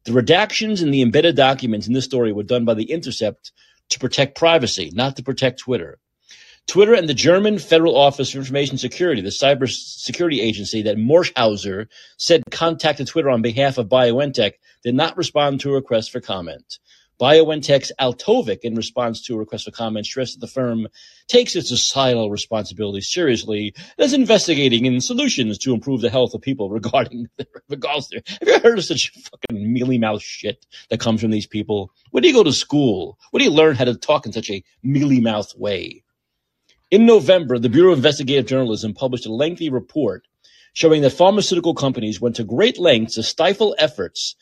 The 0.03 0.11
redactions 0.11 0.81
in 0.81 0.91
the 0.91 1.01
embedded 1.01 1.37
documents 1.37 1.87
in 1.87 1.93
this 1.93 2.03
story 2.03 2.33
were 2.33 2.43
done 2.43 2.65
by 2.65 2.73
The 2.73 2.91
Intercept 2.91 3.53
to 3.89 3.99
protect 3.99 4.37
privacy, 4.37 4.91
not 4.93 5.15
to 5.15 5.23
protect 5.23 5.59
Twitter. 5.59 5.97
Twitter 6.69 6.93
and 6.93 7.09
the 7.09 7.15
German 7.15 7.57
Federal 7.57 7.97
Office 7.97 8.29
for 8.29 8.37
Information 8.37 8.77
Security, 8.77 9.23
the 9.23 9.29
cybersecurity 9.29 10.39
agency 10.39 10.83
that 10.83 10.97
Morschhauser 10.97 11.87
said 12.17 12.43
contacted 12.51 13.07
Twitter 13.07 13.31
on 13.31 13.41
behalf 13.41 13.79
of 13.79 13.89
BioNTech, 13.89 14.51
did 14.83 14.93
not 14.93 15.17
respond 15.17 15.59
to 15.61 15.71
a 15.71 15.73
request 15.73 16.11
for 16.11 16.21
comment. 16.21 16.77
BioNTech's 17.19 17.91
Alatovic, 17.99 18.59
in 18.61 18.75
response 18.75 19.19
to 19.23 19.33
a 19.33 19.39
request 19.39 19.65
for 19.65 19.71
comment, 19.71 20.05
stressed 20.05 20.39
that 20.39 20.45
the 20.45 20.51
firm 20.51 20.87
takes 21.27 21.55
its 21.55 21.69
societal 21.69 22.29
responsibility 22.29 23.01
seriously 23.01 23.73
and 23.75 24.05
is 24.05 24.13
investigating 24.13 24.85
in 24.85 25.01
solutions 25.01 25.57
to 25.57 25.73
improve 25.73 26.01
the 26.01 26.11
health 26.11 26.35
of 26.35 26.41
people 26.41 26.69
regarding 26.79 27.27
regards 27.67 28.09
to. 28.09 28.21
Have 28.27 28.47
you 28.47 28.59
heard 28.59 28.77
of 28.77 28.85
such 28.85 29.09
fucking 29.09 29.73
mealy 29.73 29.97
mouth 29.97 30.21
shit 30.21 30.67
that 30.91 30.99
comes 30.99 31.19
from 31.19 31.31
these 31.31 31.47
people? 31.47 31.91
Where 32.11 32.21
do 32.21 32.27
you 32.27 32.33
go 32.35 32.43
to 32.43 32.53
school? 32.53 33.17
Where 33.31 33.39
do 33.39 33.45
you 33.45 33.51
learn 33.51 33.75
how 33.75 33.85
to 33.85 33.95
talk 33.95 34.27
in 34.27 34.33
such 34.33 34.51
a 34.51 34.63
mealy 34.83 35.19
mouth 35.19 35.51
way? 35.57 36.03
In 36.91 37.05
November, 37.05 37.59
the 37.59 37.69
Bureau 37.69 37.91
of 37.91 37.99
Investigative 37.99 38.47
Journalism 38.47 38.95
published 38.95 39.27
a 39.27 39.31
lengthy 39.31 39.69
report 39.69 40.25
showing 40.73 41.03
that 41.03 41.11
pharmaceutical 41.11 41.75
companies 41.75 42.19
went 42.19 42.35
to 42.37 42.43
great 42.43 42.79
lengths 42.79 43.13
to 43.13 43.21
stifle 43.21 43.75
efforts 43.77 44.35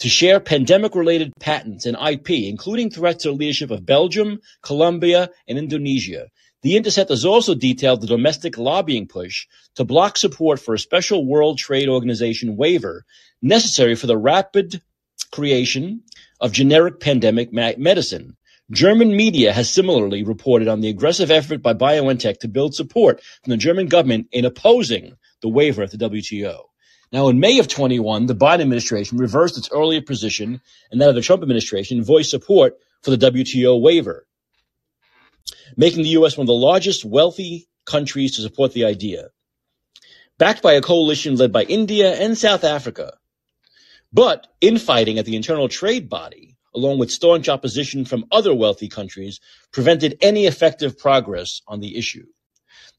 to 0.00 0.08
share 0.10 0.38
pandemic-related 0.38 1.32
patents 1.40 1.86
and 1.86 1.96
IP, 1.96 2.28
including 2.30 2.90
threats 2.90 3.22
to 3.22 3.30
the 3.30 3.34
leadership 3.34 3.70
of 3.70 3.86
Belgium, 3.86 4.40
Colombia, 4.60 5.30
and 5.48 5.56
Indonesia. 5.56 6.28
The 6.60 6.76
Intercept 6.76 7.08
has 7.08 7.24
also 7.24 7.54
detailed 7.54 8.02
the 8.02 8.06
domestic 8.06 8.58
lobbying 8.58 9.08
push 9.08 9.46
to 9.76 9.84
block 9.84 10.18
support 10.18 10.60
for 10.60 10.74
a 10.74 10.78
special 10.78 11.24
World 11.24 11.56
Trade 11.56 11.88
Organization 11.88 12.58
waiver 12.58 13.06
necessary 13.40 13.94
for 13.94 14.06
the 14.06 14.18
rapid 14.18 14.82
creation 15.30 16.02
of 16.38 16.52
generic 16.52 17.00
pandemic 17.00 17.50
medicine. 17.50 18.36
German 18.72 19.14
media 19.14 19.52
has 19.52 19.68
similarly 19.68 20.22
reported 20.22 20.66
on 20.66 20.80
the 20.80 20.88
aggressive 20.88 21.30
effort 21.30 21.60
by 21.60 21.74
BioNTech 21.74 22.38
to 22.38 22.48
build 22.48 22.74
support 22.74 23.22
from 23.42 23.50
the 23.50 23.58
German 23.58 23.86
government 23.86 24.28
in 24.32 24.46
opposing 24.46 25.16
the 25.42 25.48
waiver 25.48 25.82
at 25.82 25.90
the 25.90 25.98
WTO. 25.98 26.62
Now, 27.12 27.28
in 27.28 27.38
May 27.38 27.58
of 27.58 27.68
21, 27.68 28.24
the 28.24 28.34
Biden 28.34 28.62
administration 28.62 29.18
reversed 29.18 29.58
its 29.58 29.68
earlier 29.70 30.00
position 30.00 30.62
and 30.90 30.98
that 31.00 31.10
of 31.10 31.14
the 31.14 31.20
Trump 31.20 31.42
administration 31.42 32.02
voiced 32.02 32.30
support 32.30 32.78
for 33.02 33.14
the 33.14 33.30
WTO 33.30 33.78
waiver, 33.78 34.26
making 35.76 36.02
the 36.02 36.10
U.S. 36.10 36.38
one 36.38 36.44
of 36.44 36.48
the 36.48 36.54
largest 36.54 37.04
wealthy 37.04 37.68
countries 37.84 38.36
to 38.36 38.42
support 38.42 38.72
the 38.72 38.86
idea, 38.86 39.28
backed 40.38 40.62
by 40.62 40.72
a 40.72 40.80
coalition 40.80 41.36
led 41.36 41.52
by 41.52 41.64
India 41.64 42.14
and 42.14 42.38
South 42.38 42.64
Africa. 42.64 43.18
But 44.14 44.46
infighting 44.62 45.18
at 45.18 45.26
the 45.26 45.36
internal 45.36 45.68
trade 45.68 46.08
body, 46.08 46.51
along 46.74 46.98
with 46.98 47.10
staunch 47.10 47.48
opposition 47.48 48.04
from 48.04 48.24
other 48.30 48.54
wealthy 48.54 48.88
countries, 48.88 49.40
prevented 49.72 50.18
any 50.20 50.46
effective 50.46 50.98
progress 50.98 51.62
on 51.66 51.80
the 51.80 51.96
issue. 51.96 52.26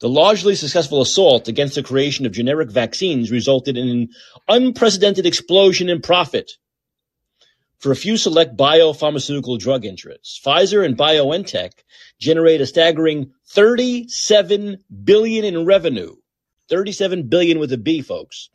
The 0.00 0.08
largely 0.08 0.54
successful 0.54 1.00
assault 1.00 1.48
against 1.48 1.76
the 1.76 1.82
creation 1.82 2.26
of 2.26 2.32
generic 2.32 2.70
vaccines 2.70 3.30
resulted 3.30 3.76
in 3.76 3.88
an 3.88 4.08
unprecedented 4.48 5.26
explosion 5.26 5.88
in 5.88 6.00
profit 6.00 6.52
for 7.78 7.92
a 7.92 7.96
few 7.96 8.16
select 8.16 8.56
biopharmaceutical 8.56 9.58
drug 9.58 9.84
interests. 9.84 10.40
Pfizer 10.44 10.84
and 10.84 10.96
BioNTech 10.96 11.72
generate 12.18 12.60
a 12.60 12.66
staggering 12.66 13.32
37 13.48 14.78
billion 15.04 15.44
in 15.44 15.64
revenue. 15.64 16.16
37 16.70 17.24
billion 17.28 17.58
with 17.58 17.72
a 17.72 17.78
B, 17.78 18.00
folks, 18.00 18.48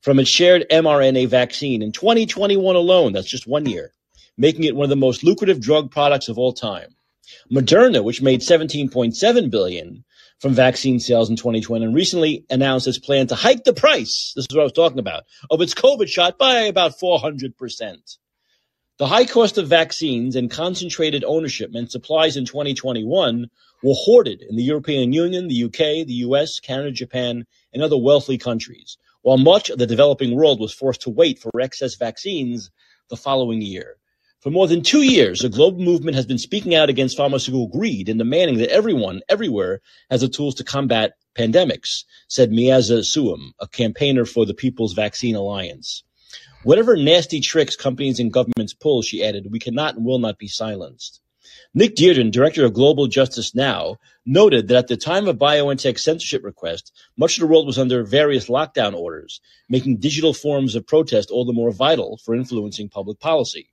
from 0.00 0.18
its 0.18 0.30
shared 0.30 0.64
mRNA 0.70 1.28
vaccine 1.28 1.82
in 1.82 1.92
2021 1.92 2.74
alone. 2.74 3.12
That's 3.12 3.28
just 3.28 3.46
one 3.46 3.66
year, 3.66 3.92
making 4.36 4.64
it 4.64 4.74
one 4.74 4.84
of 4.84 4.90
the 4.90 4.96
most 4.96 5.24
lucrative 5.24 5.60
drug 5.60 5.90
products 5.90 6.28
of 6.28 6.38
all 6.38 6.52
time. 6.52 6.94
Moderna, 7.50 8.02
which 8.02 8.22
made 8.22 8.40
17.7 8.40 9.50
billion, 9.50 10.04
from 10.42 10.54
vaccine 10.54 10.98
sales 10.98 11.30
in 11.30 11.36
2020 11.36 11.84
and 11.84 11.94
recently 11.94 12.44
announced 12.50 12.88
its 12.88 12.98
plan 12.98 13.28
to 13.28 13.36
hike 13.36 13.62
the 13.62 13.72
price, 13.72 14.32
this 14.34 14.44
is 14.50 14.56
what 14.56 14.62
I 14.62 14.64
was 14.64 14.72
talking 14.72 14.98
about, 14.98 15.22
of 15.50 15.60
its 15.60 15.72
COVID 15.72 16.08
shot 16.08 16.36
by 16.36 16.62
about 16.62 16.98
400%. 16.98 18.16
The 18.98 19.06
high 19.06 19.24
cost 19.24 19.56
of 19.56 19.68
vaccines 19.68 20.34
and 20.34 20.50
concentrated 20.50 21.22
ownership 21.22 21.70
meant 21.70 21.92
supplies 21.92 22.36
in 22.36 22.44
2021 22.44 23.50
were 23.84 23.94
hoarded 23.94 24.42
in 24.42 24.56
the 24.56 24.64
European 24.64 25.12
Union, 25.12 25.46
the 25.46 25.64
UK, 25.64 26.04
the 26.06 26.24
US, 26.26 26.58
Canada, 26.58 26.90
Japan, 26.90 27.46
and 27.72 27.80
other 27.80 27.96
wealthy 27.96 28.36
countries, 28.36 28.98
while 29.22 29.38
much 29.38 29.70
of 29.70 29.78
the 29.78 29.86
developing 29.86 30.34
world 30.34 30.58
was 30.58 30.74
forced 30.74 31.02
to 31.02 31.10
wait 31.10 31.38
for 31.38 31.52
excess 31.60 31.94
vaccines 31.94 32.72
the 33.10 33.16
following 33.16 33.62
year. 33.62 33.96
For 34.42 34.50
more 34.50 34.66
than 34.66 34.82
two 34.82 35.02
years, 35.02 35.38
the 35.38 35.48
global 35.48 35.78
movement 35.78 36.16
has 36.16 36.26
been 36.26 36.36
speaking 36.36 36.74
out 36.74 36.88
against 36.88 37.16
pharmaceutical 37.16 37.68
greed 37.68 38.08
and 38.08 38.18
demanding 38.18 38.58
that 38.58 38.72
everyone, 38.72 39.20
everywhere, 39.28 39.80
has 40.10 40.22
the 40.22 40.28
tools 40.28 40.56
to 40.56 40.64
combat 40.64 41.12
pandemics, 41.36 42.02
said 42.26 42.50
Maaza 42.50 43.02
Seyoum, 43.04 43.52
a 43.60 43.68
campaigner 43.68 44.24
for 44.24 44.44
the 44.44 44.52
People's 44.52 44.94
Vaccine 44.94 45.36
Alliance. 45.36 46.02
Whatever 46.64 46.96
nasty 46.96 47.38
tricks 47.38 47.76
companies 47.76 48.18
and 48.18 48.32
governments 48.32 48.74
pull, 48.74 49.02
she 49.02 49.22
added, 49.22 49.46
we 49.48 49.60
cannot 49.60 49.94
and 49.94 50.04
will 50.04 50.18
not 50.18 50.38
be 50.38 50.48
silenced. 50.48 51.20
Nick 51.72 51.94
Dearden, 51.94 52.32
director 52.32 52.64
of 52.64 52.74
Global 52.74 53.06
Justice 53.06 53.54
Now, 53.54 53.98
noted 54.26 54.66
that 54.66 54.76
at 54.76 54.88
the 54.88 54.96
time 54.96 55.28
of 55.28 55.38
BioNTech's 55.38 56.02
censorship 56.02 56.42
request, 56.42 56.90
much 57.16 57.36
of 57.36 57.42
the 57.42 57.46
world 57.46 57.68
was 57.68 57.78
under 57.78 58.02
various 58.02 58.48
lockdown 58.48 58.92
orders, 58.92 59.40
making 59.68 59.98
digital 59.98 60.34
forms 60.34 60.74
of 60.74 60.84
protest 60.84 61.30
all 61.30 61.44
the 61.44 61.52
more 61.52 61.70
vital 61.70 62.18
for 62.24 62.34
influencing 62.34 62.88
public 62.88 63.20
policy. 63.20 63.68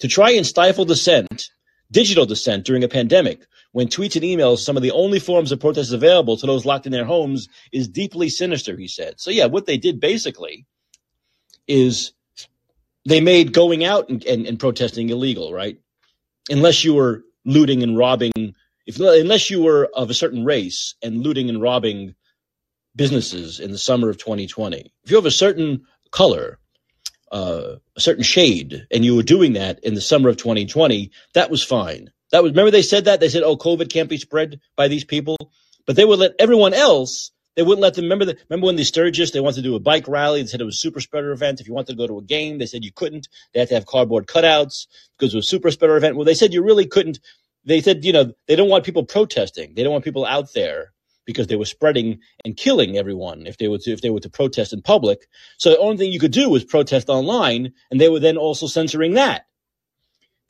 To 0.00 0.08
try 0.08 0.30
and 0.32 0.46
stifle 0.46 0.84
dissent, 0.84 1.50
digital 1.90 2.26
dissent 2.26 2.64
during 2.64 2.84
a 2.84 2.88
pandemic, 2.88 3.46
when 3.72 3.88
tweets 3.88 4.16
and 4.16 4.24
emails, 4.24 4.58
some 4.58 4.76
of 4.76 4.82
the 4.82 4.90
only 4.90 5.18
forms 5.18 5.50
of 5.52 5.60
protest 5.60 5.92
available 5.92 6.36
to 6.36 6.46
those 6.46 6.66
locked 6.66 6.86
in 6.86 6.92
their 6.92 7.04
homes, 7.04 7.48
is 7.72 7.88
deeply 7.88 8.28
sinister, 8.28 8.76
he 8.76 8.88
said. 8.88 9.14
So, 9.18 9.30
yeah, 9.30 9.46
what 9.46 9.66
they 9.66 9.78
did 9.78 10.00
basically 10.00 10.66
is 11.66 12.12
they 13.06 13.20
made 13.20 13.52
going 13.52 13.84
out 13.84 14.08
and, 14.08 14.24
and, 14.24 14.46
and 14.46 14.58
protesting 14.58 15.08
illegal, 15.08 15.52
right? 15.52 15.78
Unless 16.50 16.84
you 16.84 16.94
were 16.94 17.24
looting 17.44 17.82
and 17.82 17.96
robbing, 17.96 18.54
if 18.86 18.98
unless 19.00 19.50
you 19.50 19.62
were 19.62 19.88
of 19.94 20.10
a 20.10 20.14
certain 20.14 20.44
race 20.44 20.94
and 21.02 21.22
looting 21.22 21.48
and 21.48 21.60
robbing 21.60 22.14
businesses 22.94 23.58
in 23.60 23.70
the 23.70 23.78
summer 23.78 24.10
of 24.10 24.18
2020. 24.18 24.92
If 25.04 25.10
you 25.10 25.16
have 25.16 25.26
a 25.26 25.30
certain 25.30 25.82
color, 26.10 26.58
uh, 27.32 27.76
a 27.96 28.00
certain 28.00 28.22
shade, 28.22 28.86
and 28.90 29.04
you 29.04 29.16
were 29.16 29.22
doing 29.22 29.54
that 29.54 29.82
in 29.82 29.94
the 29.94 30.00
summer 30.00 30.28
of 30.28 30.36
2020, 30.36 31.10
that 31.34 31.50
was 31.50 31.64
fine. 31.64 32.10
That 32.30 32.42
was 32.42 32.52
remember 32.52 32.70
they 32.70 32.82
said 32.82 33.06
that 33.06 33.20
they 33.20 33.28
said, 33.28 33.42
"Oh, 33.42 33.56
COVID 33.56 33.90
can't 33.90 34.08
be 34.08 34.18
spread 34.18 34.60
by 34.76 34.88
these 34.88 35.04
people," 35.04 35.36
but 35.86 35.96
they 35.96 36.04
would 36.04 36.18
let 36.18 36.34
everyone 36.38 36.74
else. 36.74 37.30
They 37.56 37.62
wouldn't 37.62 37.82
let 37.82 37.94
them. 37.94 38.04
Remember 38.04 38.24
the, 38.26 38.38
remember 38.48 38.66
when 38.66 38.76
the 38.76 38.84
Sturgis 38.84 39.30
they 39.30 39.40
wanted 39.40 39.56
to 39.56 39.62
do 39.62 39.74
a 39.74 39.80
bike 39.80 40.08
rally. 40.08 40.42
They 40.42 40.48
said 40.48 40.60
it 40.60 40.64
was 40.64 40.76
a 40.76 40.78
super 40.78 41.00
spreader 41.00 41.32
event. 41.32 41.60
If 41.60 41.68
you 41.68 41.74
wanted 41.74 41.92
to 41.92 41.98
go 41.98 42.06
to 42.06 42.18
a 42.18 42.22
game, 42.22 42.58
they 42.58 42.66
said 42.66 42.84
you 42.84 42.92
couldn't. 42.92 43.28
They 43.52 43.60
had 43.60 43.68
to 43.68 43.74
have 43.74 43.86
cardboard 43.86 44.26
cutouts 44.26 44.86
because 45.18 45.34
it 45.34 45.36
was 45.36 45.46
a 45.46 45.48
super 45.48 45.70
spreader 45.70 45.96
event. 45.96 46.16
Well, 46.16 46.24
they 46.24 46.34
said 46.34 46.54
you 46.54 46.62
really 46.62 46.86
couldn't. 46.86 47.18
They 47.64 47.80
said 47.80 48.04
you 48.04 48.12
know 48.12 48.32
they 48.46 48.56
don't 48.56 48.68
want 48.68 48.84
people 48.84 49.04
protesting. 49.04 49.74
They 49.74 49.82
don't 49.82 49.92
want 49.92 50.04
people 50.04 50.24
out 50.24 50.52
there 50.54 50.92
because 51.24 51.46
they 51.46 51.56
were 51.56 51.64
spreading 51.64 52.20
and 52.44 52.56
killing 52.56 52.96
everyone 52.96 53.46
if 53.46 53.58
they 53.58 53.68
were 53.68 53.78
to, 53.78 53.92
if 53.92 54.00
they 54.00 54.10
were 54.10 54.20
to 54.20 54.30
protest 54.30 54.72
in 54.72 54.82
public. 54.82 55.26
So 55.58 55.70
the 55.70 55.78
only 55.78 55.96
thing 55.96 56.12
you 56.12 56.20
could 56.20 56.32
do 56.32 56.50
was 56.50 56.64
protest 56.64 57.08
online, 57.08 57.72
and 57.90 58.00
they 58.00 58.08
were 58.08 58.20
then 58.20 58.36
also 58.36 58.66
censoring 58.66 59.14
that. 59.14 59.46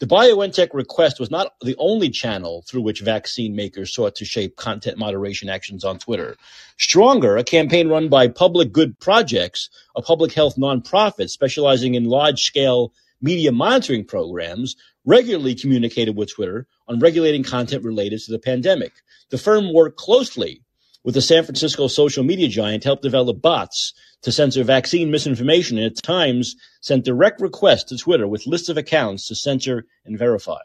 The 0.03 0.09
BioNTech 0.09 0.71
request 0.75 1.21
was 1.21 1.31
not 1.31 1.53
the 1.61 1.77
only 1.79 2.11
channel 2.11 2.65
through 2.67 2.83
which 2.83 3.03
vaccine 3.03 3.55
makers 3.55 3.95
sought 3.95 4.17
to 4.17 4.25
shape 4.25 4.57
content 4.57 4.99
moderation 4.99 5.49
actions 5.49 5.85
on 5.85 6.01
Twitter. 6.01 6.37
Stronger, 6.77 7.37
a 7.37 7.45
campaign 7.45 7.89
run 7.89 8.09
by 8.09 8.27
Public 8.27 8.73
Good 8.73 8.99
Projects, 8.99 9.71
a 9.95 10.03
public 10.03 10.33
health 10.33 10.57
nonprofit 10.57 11.31
specializing 11.31 11.95
in 11.95 12.07
large 12.07 12.43
scale 12.43 12.93
media 13.21 13.53
monitoring 13.53 14.05
programs, 14.05 14.75
regularly 15.05 15.55
communicated 15.55 16.17
with 16.17 16.35
Twitter 16.35 16.67
on 16.89 16.99
regulating 16.99 17.45
content 17.45 17.85
related 17.85 18.21
to 18.23 18.33
the 18.33 18.41
pandemic. 18.41 18.93
The 19.31 19.39
firm 19.39 19.73
worked 19.73 19.99
closely 19.99 20.62
with 21.05 21.15
the 21.15 21.21
San 21.21 21.45
Francisco 21.45 21.89
social 21.89 22.25
media 22.25 22.49
giant 22.49 22.85
helped 22.85 23.03
develop 23.03 23.43
bots 23.43 23.93
to 24.23 24.33
censor 24.33 24.63
vaccine 24.63 25.11
misinformation 25.11 25.79
and 25.79 25.87
at 25.87 26.03
times 26.03 26.55
sent 26.81 27.05
direct 27.05 27.41
requests 27.41 27.85
to 27.85 27.97
Twitter 27.97 28.29
with 28.29 28.47
lists 28.47 28.69
of 28.69 28.77
accounts 28.77 29.29
to 29.29 29.35
censor 29.35 29.85
and 30.05 30.19
verify. 30.19 30.61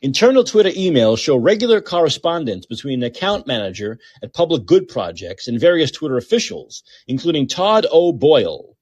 Internal 0.00 0.44
Twitter 0.44 0.70
emails 0.70 1.18
show 1.18 1.36
regular 1.36 1.80
correspondence 1.80 2.66
between 2.66 3.02
an 3.02 3.08
account 3.08 3.48
manager 3.48 3.98
at 4.22 4.32
Public 4.32 4.64
Good 4.64 4.86
Projects 4.86 5.48
and 5.48 5.58
various 5.58 5.90
Twitter 5.90 6.16
officials, 6.16 6.84
including 7.08 7.48
Todd 7.48 7.84
O'Boyle, 7.90 8.76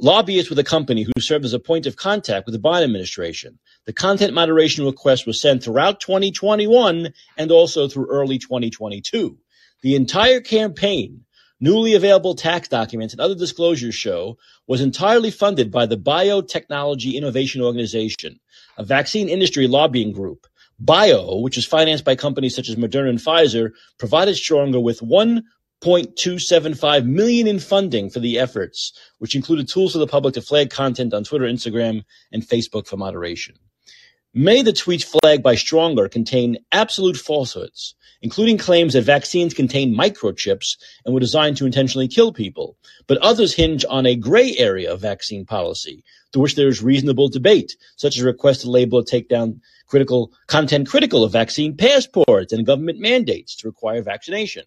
lobbyists 0.00 0.48
with 0.48 0.58
a 0.58 0.64
company 0.64 1.02
who 1.02 1.12
served 1.18 1.44
as 1.44 1.52
a 1.52 1.58
point 1.58 1.84
of 1.84 1.96
contact 1.96 2.46
with 2.46 2.54
the 2.54 2.60
Biden 2.60 2.84
administration. 2.84 3.58
The 3.86 3.92
content 3.92 4.34
moderation 4.34 4.84
request 4.84 5.26
was 5.26 5.40
sent 5.40 5.64
throughout 5.64 6.00
2021 6.00 7.12
and 7.36 7.50
also 7.50 7.88
through 7.88 8.10
early 8.10 8.38
2022. 8.38 9.38
The 9.82 9.96
entire 9.96 10.40
campaign 10.40 11.24
Newly 11.62 11.94
available 11.94 12.34
tax 12.34 12.68
documents 12.68 13.12
and 13.12 13.20
other 13.20 13.34
disclosures 13.34 13.94
show 13.94 14.38
was 14.66 14.80
entirely 14.80 15.30
funded 15.30 15.70
by 15.70 15.84
the 15.84 15.98
Biotechnology 15.98 17.12
Innovation 17.12 17.60
Organization, 17.60 18.40
a 18.78 18.84
vaccine 18.84 19.28
industry 19.28 19.66
lobbying 19.66 20.12
group. 20.12 20.46
Bio, 20.78 21.40
which 21.40 21.58
is 21.58 21.66
financed 21.66 22.06
by 22.06 22.16
companies 22.16 22.56
such 22.56 22.70
as 22.70 22.76
Moderna 22.76 23.10
and 23.10 23.18
Pfizer, 23.18 23.72
provided 23.98 24.36
Stronger 24.36 24.80
with 24.80 25.00
1.275 25.00 27.04
million 27.04 27.46
in 27.46 27.58
funding 27.58 28.08
for 28.08 28.20
the 28.20 28.38
efforts, 28.38 28.94
which 29.18 29.34
included 29.34 29.68
tools 29.68 29.92
for 29.92 29.98
the 29.98 30.06
public 30.06 30.32
to 30.34 30.40
flag 30.40 30.70
content 30.70 31.12
on 31.12 31.24
Twitter, 31.24 31.44
Instagram, 31.44 32.04
and 32.32 32.42
Facebook 32.42 32.86
for 32.86 32.96
moderation. 32.96 33.56
Many 34.32 34.60
of 34.60 34.66
the 34.66 34.72
tweets 34.72 35.04
flagged 35.04 35.42
by 35.42 35.56
Stronger 35.56 36.08
contain 36.08 36.58
absolute 36.72 37.16
falsehoods 37.16 37.94
including 38.22 38.58
claims 38.58 38.92
that 38.92 39.02
vaccines 39.02 39.54
contain 39.54 39.96
microchips 39.96 40.76
and 41.04 41.14
were 41.14 41.20
designed 41.20 41.56
to 41.56 41.66
intentionally 41.66 42.08
kill 42.08 42.32
people. 42.32 42.76
But 43.06 43.18
others 43.18 43.54
hinge 43.54 43.84
on 43.88 44.06
a 44.06 44.16
gray 44.16 44.56
area 44.56 44.92
of 44.92 45.00
vaccine 45.00 45.46
policy, 45.46 46.04
to 46.32 46.38
which 46.38 46.54
there 46.54 46.68
is 46.68 46.82
reasonable 46.82 47.28
debate, 47.28 47.76
such 47.96 48.16
as 48.16 48.22
a 48.22 48.26
request 48.26 48.62
to 48.62 48.70
label 48.70 48.98
or 48.98 49.04
take 49.04 49.28
down 49.28 49.60
critical 49.86 50.32
content 50.46 50.88
critical 50.88 51.24
of 51.24 51.32
vaccine 51.32 51.76
passports 51.76 52.52
and 52.52 52.66
government 52.66 53.00
mandates 53.00 53.56
to 53.56 53.68
require 53.68 54.02
vaccination. 54.02 54.64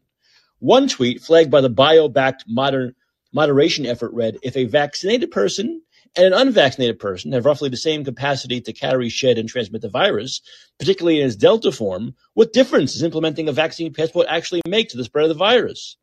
One 0.60 0.88
tweet 0.88 1.22
flagged 1.22 1.52
by 1.52 1.62
the 1.62 1.70
bio-backed 1.70 2.46
modern 2.48 2.96
moderation 3.34 3.86
effort 3.86 4.14
read, 4.14 4.38
if 4.44 4.56
a 4.58 4.66
vaccinated 4.66 5.32
person 5.32 5.82
and 6.16 6.28
an 6.28 6.34
unvaccinated 6.34 7.00
person 7.00 7.32
have 7.32 7.46
roughly 7.46 7.70
the 7.70 7.78
same 7.78 8.04
capacity 8.04 8.62
to 8.62 8.74
carry, 8.74 9.10
shed, 9.10 9.38
and 9.38 9.50
transmit 9.50 9.82
the 9.82 9.90
virus, 9.90 10.42
particularly 10.78 11.20
in 11.20 11.28
its 11.28 11.36
Delta 11.36 11.72
form, 11.72 12.16
what 12.34 12.54
difference 12.54 12.94
does 12.94 13.04
implementing 13.04 13.50
a 13.50 13.52
vaccine 13.52 13.94
passport 13.94 14.28
actually 14.30 14.62
make 14.68 14.90
to 14.90 14.98
the 14.98 15.04
spread 15.04 15.24
of 15.24 15.30
the 15.30 15.36
virus? 15.36 15.98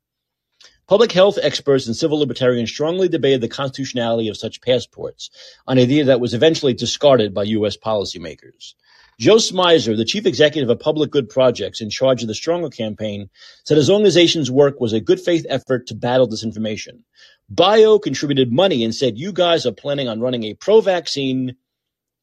Public 0.89 1.13
health 1.13 1.39
experts 1.41 1.87
and 1.87 1.95
civil 1.95 2.19
libertarians 2.19 2.71
strongly 2.71 3.09
debated 3.09 3.41
the 3.41 3.49
constitutionality 3.49 4.29
of 4.29 4.37
such 4.37 4.61
passports, 4.61 5.31
an 5.69 5.79
idea 5.79 6.05
that 6.05 6.21
was 6.21 6.35
eventually 6.35 6.75
discarded 6.75 7.33
by 7.33 7.45
U.S. 7.45 7.77
policymakers. 7.77 8.75
Joe 9.21 9.37
Smyser, 9.37 9.97
the 9.97 10.05
chief 10.05 10.27
executive 10.27 10.71
of 10.71 10.81
Public 10.81 11.11
Good 11.11 11.29
Projects 11.29 11.81
in 11.81 11.91
charge 11.91 12.23
of 12.23 12.29
the 12.29 12.35
Stronger 12.35 12.71
campaign, 12.71 13.29
said 13.65 13.77
his 13.77 13.91
organization's 13.91 14.51
work 14.51 14.81
was 14.81 14.93
a 14.95 15.01
good 15.01 15.21
faith 15.21 15.47
effort 15.49 15.87
to 15.89 15.95
battle 15.95 16.27
disinformation. 16.27 17.03
Bio 17.51 17.99
contributed 17.99 18.53
money 18.53 18.85
and 18.85 18.95
said, 18.95 19.19
you 19.19 19.33
guys 19.33 19.67
are 19.67 19.73
planning 19.73 20.09
on 20.09 20.21
running 20.21 20.45
a 20.45 20.55
pro-vaccine, 20.55 21.57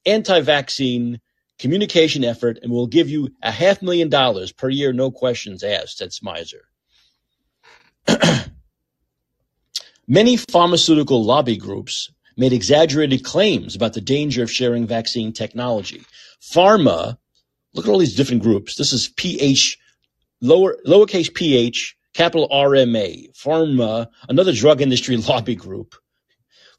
anti-vaccine 0.06 1.20
communication 1.60 2.24
effort 2.24 2.60
and 2.62 2.72
we'll 2.72 2.88
give 2.88 3.10
you 3.10 3.30
a 3.44 3.52
half 3.52 3.82
million 3.82 4.10
dollars 4.10 4.54
per 4.54 4.70
year, 4.70 4.94
no 4.94 5.12
questions 5.12 5.64
asked, 5.64 5.98
said 5.98 6.12
Smyser. 6.12 6.62
Many 10.08 10.38
pharmaceutical 10.38 11.26
lobby 11.26 11.58
groups 11.58 12.10
made 12.38 12.54
exaggerated 12.54 13.26
claims 13.26 13.76
about 13.76 13.94
the 13.94 14.02
danger 14.02 14.44
of 14.44 14.52
sharing 14.52 14.88
vaccine 14.88 15.34
technology. 15.34 16.04
PhRMA, 16.42 17.18
look 17.74 17.86
at 17.86 17.92
all 17.92 17.98
these 17.98 18.16
different 18.16 18.44
groups. 18.44 18.76
This 18.76 18.94
is 18.94 19.10
PH, 19.10 19.78
lower, 20.40 20.78
lowercase 20.86 21.34
ph, 21.34 21.97
capital 22.18 22.50
RMA, 22.50 23.32
PhRMA, 23.38 24.08
another 24.28 24.52
drug 24.52 24.82
industry 24.82 25.18
lobby 25.30 25.54
group, 25.54 25.94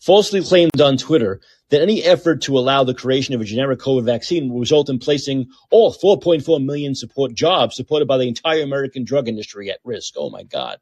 falsely 0.01 0.43
claimed 0.43 0.81
on 0.81 0.97
Twitter 0.97 1.41
that 1.71 1.81
any 1.81 2.03
effort 2.03 2.43
to 2.43 2.59
allow 2.59 2.83
the 2.83 2.93
creation 2.93 3.37
of 3.37 3.41
a 3.41 3.45
generic 3.45 3.79
COVID 3.79 4.03
vaccine 4.03 4.49
will 4.49 4.59
result 4.59 4.91
in 4.91 4.99
placing 4.99 5.47
all 5.71 5.95
4.4 5.95 6.65
million 6.65 6.97
support 6.97 7.35
jobs 7.35 7.77
supported 7.77 8.09
by 8.09 8.19
the 8.19 8.27
entire 8.27 8.63
American 8.63 9.05
drug 9.05 9.29
industry 9.29 9.71
at 9.71 9.79
risk. 9.85 10.15
Oh 10.17 10.29
my 10.29 10.43
God. 10.43 10.79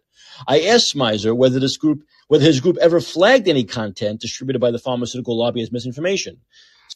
I 0.49 0.63
asked 0.63 0.95
Smyser 0.95 1.37
whether 1.37 1.61
this 1.61 1.77
group, 1.77 2.05
whether 2.29 2.45
his 2.45 2.61
group 2.61 2.79
ever 2.79 3.03
flagged 3.03 3.49
any 3.49 3.65
content 3.65 4.23
distributed 4.23 4.61
by 4.61 4.71
the 4.71 4.79
pharmaceutical 4.79 5.37
lobby 5.39 5.61
as 5.61 5.71
misinformation. 5.71 6.39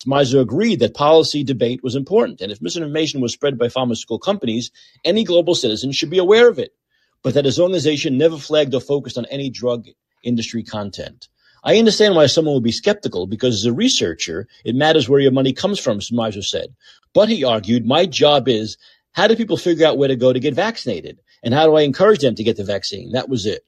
Smyser 0.02 0.40
agreed 0.40 0.80
that 0.80 0.94
policy 0.94 1.44
debate 1.44 1.82
was 1.82 1.94
important, 1.94 2.40
and 2.40 2.50
if 2.50 2.62
misinformation 2.62 3.20
was 3.20 3.34
spread 3.34 3.58
by 3.58 3.68
pharmaceutical 3.68 4.18
companies, 4.18 4.70
any 5.04 5.24
global 5.24 5.54
citizen 5.54 5.92
should 5.92 6.08
be 6.08 6.16
aware 6.16 6.48
of 6.48 6.58
it 6.58 6.72
but 7.22 7.34
that 7.34 7.44
his 7.44 7.60
organization 7.60 8.18
never 8.18 8.38
flagged 8.38 8.74
or 8.74 8.80
focused 8.80 9.18
on 9.18 9.26
any 9.26 9.50
drug 9.50 9.86
industry 10.22 10.62
content. 10.62 11.28
I 11.62 11.78
understand 11.78 12.14
why 12.14 12.26
someone 12.26 12.54
would 12.54 12.62
be 12.62 12.72
skeptical 12.72 13.26
because 13.26 13.54
as 13.54 13.64
a 13.66 13.72
researcher, 13.72 14.48
it 14.64 14.74
matters 14.74 15.08
where 15.08 15.20
your 15.20 15.32
money 15.32 15.52
comes 15.52 15.78
from, 15.78 16.00
Smyser 16.00 16.44
said. 16.44 16.74
But 17.12 17.28
he 17.28 17.44
argued, 17.44 17.84
my 17.84 18.06
job 18.06 18.48
is 18.48 18.78
how 19.12 19.26
do 19.26 19.36
people 19.36 19.56
figure 19.56 19.86
out 19.86 19.98
where 19.98 20.08
to 20.08 20.16
go 20.16 20.32
to 20.32 20.40
get 20.40 20.54
vaccinated? 20.54 21.18
And 21.42 21.52
how 21.52 21.66
do 21.66 21.76
I 21.76 21.82
encourage 21.82 22.20
them 22.20 22.34
to 22.34 22.44
get 22.44 22.56
the 22.56 22.64
vaccine? 22.64 23.12
That 23.12 23.28
was 23.28 23.46
it. 23.46 23.64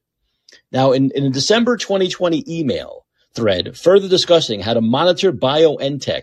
Now, 0.70 0.92
in, 0.92 1.10
in 1.14 1.24
a 1.24 1.30
December 1.30 1.76
2020 1.76 2.44
email 2.48 3.06
thread, 3.34 3.76
further 3.76 4.08
discussing 4.08 4.60
how 4.60 4.74
to 4.74 4.80
monitor 4.80 5.32
BioNTech 5.32 6.22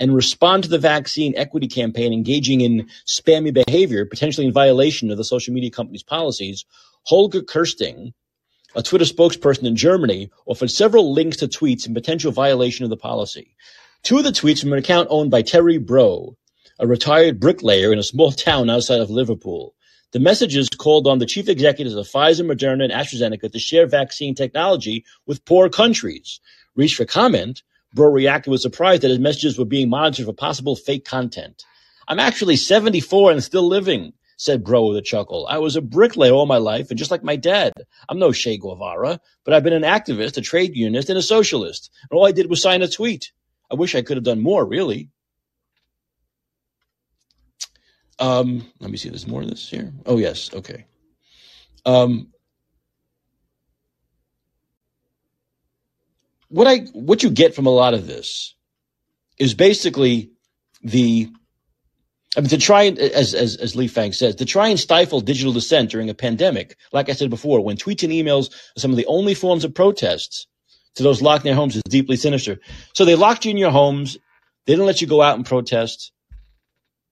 and 0.00 0.14
respond 0.14 0.64
to 0.64 0.70
the 0.70 0.78
vaccine 0.78 1.34
equity 1.36 1.68
campaign 1.68 2.12
engaging 2.12 2.62
in 2.62 2.88
spammy 3.06 3.52
behavior, 3.52 4.06
potentially 4.06 4.46
in 4.46 4.52
violation 4.52 5.10
of 5.10 5.18
the 5.18 5.24
social 5.24 5.52
media 5.52 5.70
company's 5.70 6.02
policies, 6.02 6.64
Holger 7.04 7.42
Kirsting, 7.42 8.14
a 8.74 8.82
Twitter 8.82 9.04
spokesperson 9.04 9.64
in 9.64 9.76
Germany 9.76 10.30
offered 10.46 10.70
several 10.70 11.12
links 11.12 11.36
to 11.38 11.48
tweets 11.48 11.86
in 11.86 11.94
potential 11.94 12.32
violation 12.32 12.84
of 12.84 12.90
the 12.90 12.96
policy. 12.96 13.54
Two 14.02 14.18
of 14.18 14.24
the 14.24 14.30
tweets 14.30 14.60
from 14.60 14.72
an 14.72 14.78
account 14.78 15.08
owned 15.10 15.30
by 15.30 15.42
Terry 15.42 15.76
Bro, 15.76 16.36
a 16.78 16.86
retired 16.86 17.38
bricklayer 17.38 17.92
in 17.92 17.98
a 17.98 18.02
small 18.02 18.32
town 18.32 18.70
outside 18.70 19.00
of 19.00 19.10
Liverpool. 19.10 19.74
The 20.12 20.20
messages 20.20 20.68
called 20.68 21.06
on 21.06 21.18
the 21.18 21.26
chief 21.26 21.48
executives 21.48 21.94
of 21.94 22.06
Pfizer, 22.06 22.46
Moderna, 22.50 22.84
and 22.84 22.92
AstraZeneca 22.92 23.52
to 23.52 23.58
share 23.58 23.86
vaccine 23.86 24.34
technology 24.34 25.04
with 25.26 25.44
poor 25.44 25.68
countries. 25.68 26.40
Reached 26.74 26.96
for 26.96 27.04
comment, 27.04 27.62
Bro 27.94 28.10
reacted 28.10 28.50
with 28.50 28.60
surprise 28.60 29.00
that 29.00 29.10
his 29.10 29.18
messages 29.18 29.58
were 29.58 29.64
being 29.64 29.90
monitored 29.90 30.26
for 30.26 30.32
possible 30.32 30.76
fake 30.76 31.04
content. 31.04 31.64
I'm 32.06 32.20
actually 32.20 32.56
74 32.56 33.32
and 33.32 33.42
still 33.42 33.66
living 33.66 34.12
said 34.40 34.64
Bro 34.64 34.88
with 34.88 34.96
a 34.96 35.02
chuckle. 35.02 35.46
I 35.50 35.58
was 35.58 35.76
a 35.76 35.82
bricklayer 35.82 36.32
all 36.32 36.46
my 36.46 36.56
life, 36.56 36.88
and 36.88 36.98
just 36.98 37.10
like 37.10 37.22
my 37.22 37.36
dad, 37.36 37.74
I'm 38.08 38.18
no 38.18 38.32
Che 38.32 38.56
Guevara, 38.56 39.20
but 39.44 39.52
I've 39.52 39.62
been 39.62 39.74
an 39.74 39.82
activist, 39.82 40.38
a 40.38 40.40
trade 40.40 40.74
unionist, 40.74 41.10
and 41.10 41.18
a 41.18 41.22
socialist. 41.22 41.90
And 42.10 42.16
all 42.16 42.26
I 42.26 42.32
did 42.32 42.48
was 42.48 42.62
sign 42.62 42.80
a 42.80 42.88
tweet. 42.88 43.32
I 43.70 43.74
wish 43.74 43.94
I 43.94 44.00
could 44.00 44.16
have 44.16 44.24
done 44.24 44.40
more, 44.40 44.64
really. 44.64 45.10
Um, 48.18 48.66
let 48.80 48.90
me 48.90 48.96
see. 48.96 49.10
There's 49.10 49.26
more 49.26 49.42
of 49.42 49.50
this 49.50 49.68
here. 49.68 49.92
Oh 50.06 50.16
yes. 50.16 50.50
Okay. 50.54 50.86
Um, 51.84 52.28
what 56.50 56.66
I 56.66 56.78
what 56.92 57.22
you 57.22 57.30
get 57.30 57.54
from 57.54 57.66
a 57.66 57.70
lot 57.70 57.94
of 57.94 58.06
this 58.06 58.54
is 59.38 59.54
basically 59.54 60.30
the 60.82 61.30
I 62.36 62.40
mean, 62.40 62.50
to 62.50 62.58
try 62.58 62.82
and, 62.82 62.96
as, 62.98 63.34
as, 63.34 63.56
as 63.56 63.74
Lee 63.74 63.88
Fang 63.88 64.12
says, 64.12 64.36
to 64.36 64.44
try 64.44 64.68
and 64.68 64.78
stifle 64.78 65.20
digital 65.20 65.52
dissent 65.52 65.90
during 65.90 66.10
a 66.10 66.14
pandemic, 66.14 66.76
like 66.92 67.08
I 67.08 67.12
said 67.14 67.28
before, 67.28 67.60
when 67.64 67.76
tweets 67.76 68.04
and 68.04 68.12
emails 68.12 68.52
are 68.76 68.80
some 68.80 68.92
of 68.92 68.96
the 68.96 69.06
only 69.06 69.34
forms 69.34 69.64
of 69.64 69.74
protests 69.74 70.46
to 70.94 71.02
those 71.02 71.22
locked 71.22 71.44
in 71.44 71.48
their 71.48 71.56
homes 71.56 71.74
is 71.74 71.82
deeply 71.82 72.16
sinister. 72.16 72.60
So 72.94 73.04
they 73.04 73.16
locked 73.16 73.44
you 73.44 73.50
in 73.50 73.56
your 73.56 73.72
homes. 73.72 74.16
They 74.66 74.74
didn't 74.74 74.86
let 74.86 75.00
you 75.00 75.08
go 75.08 75.22
out 75.22 75.36
and 75.36 75.46
protest. 75.46 76.12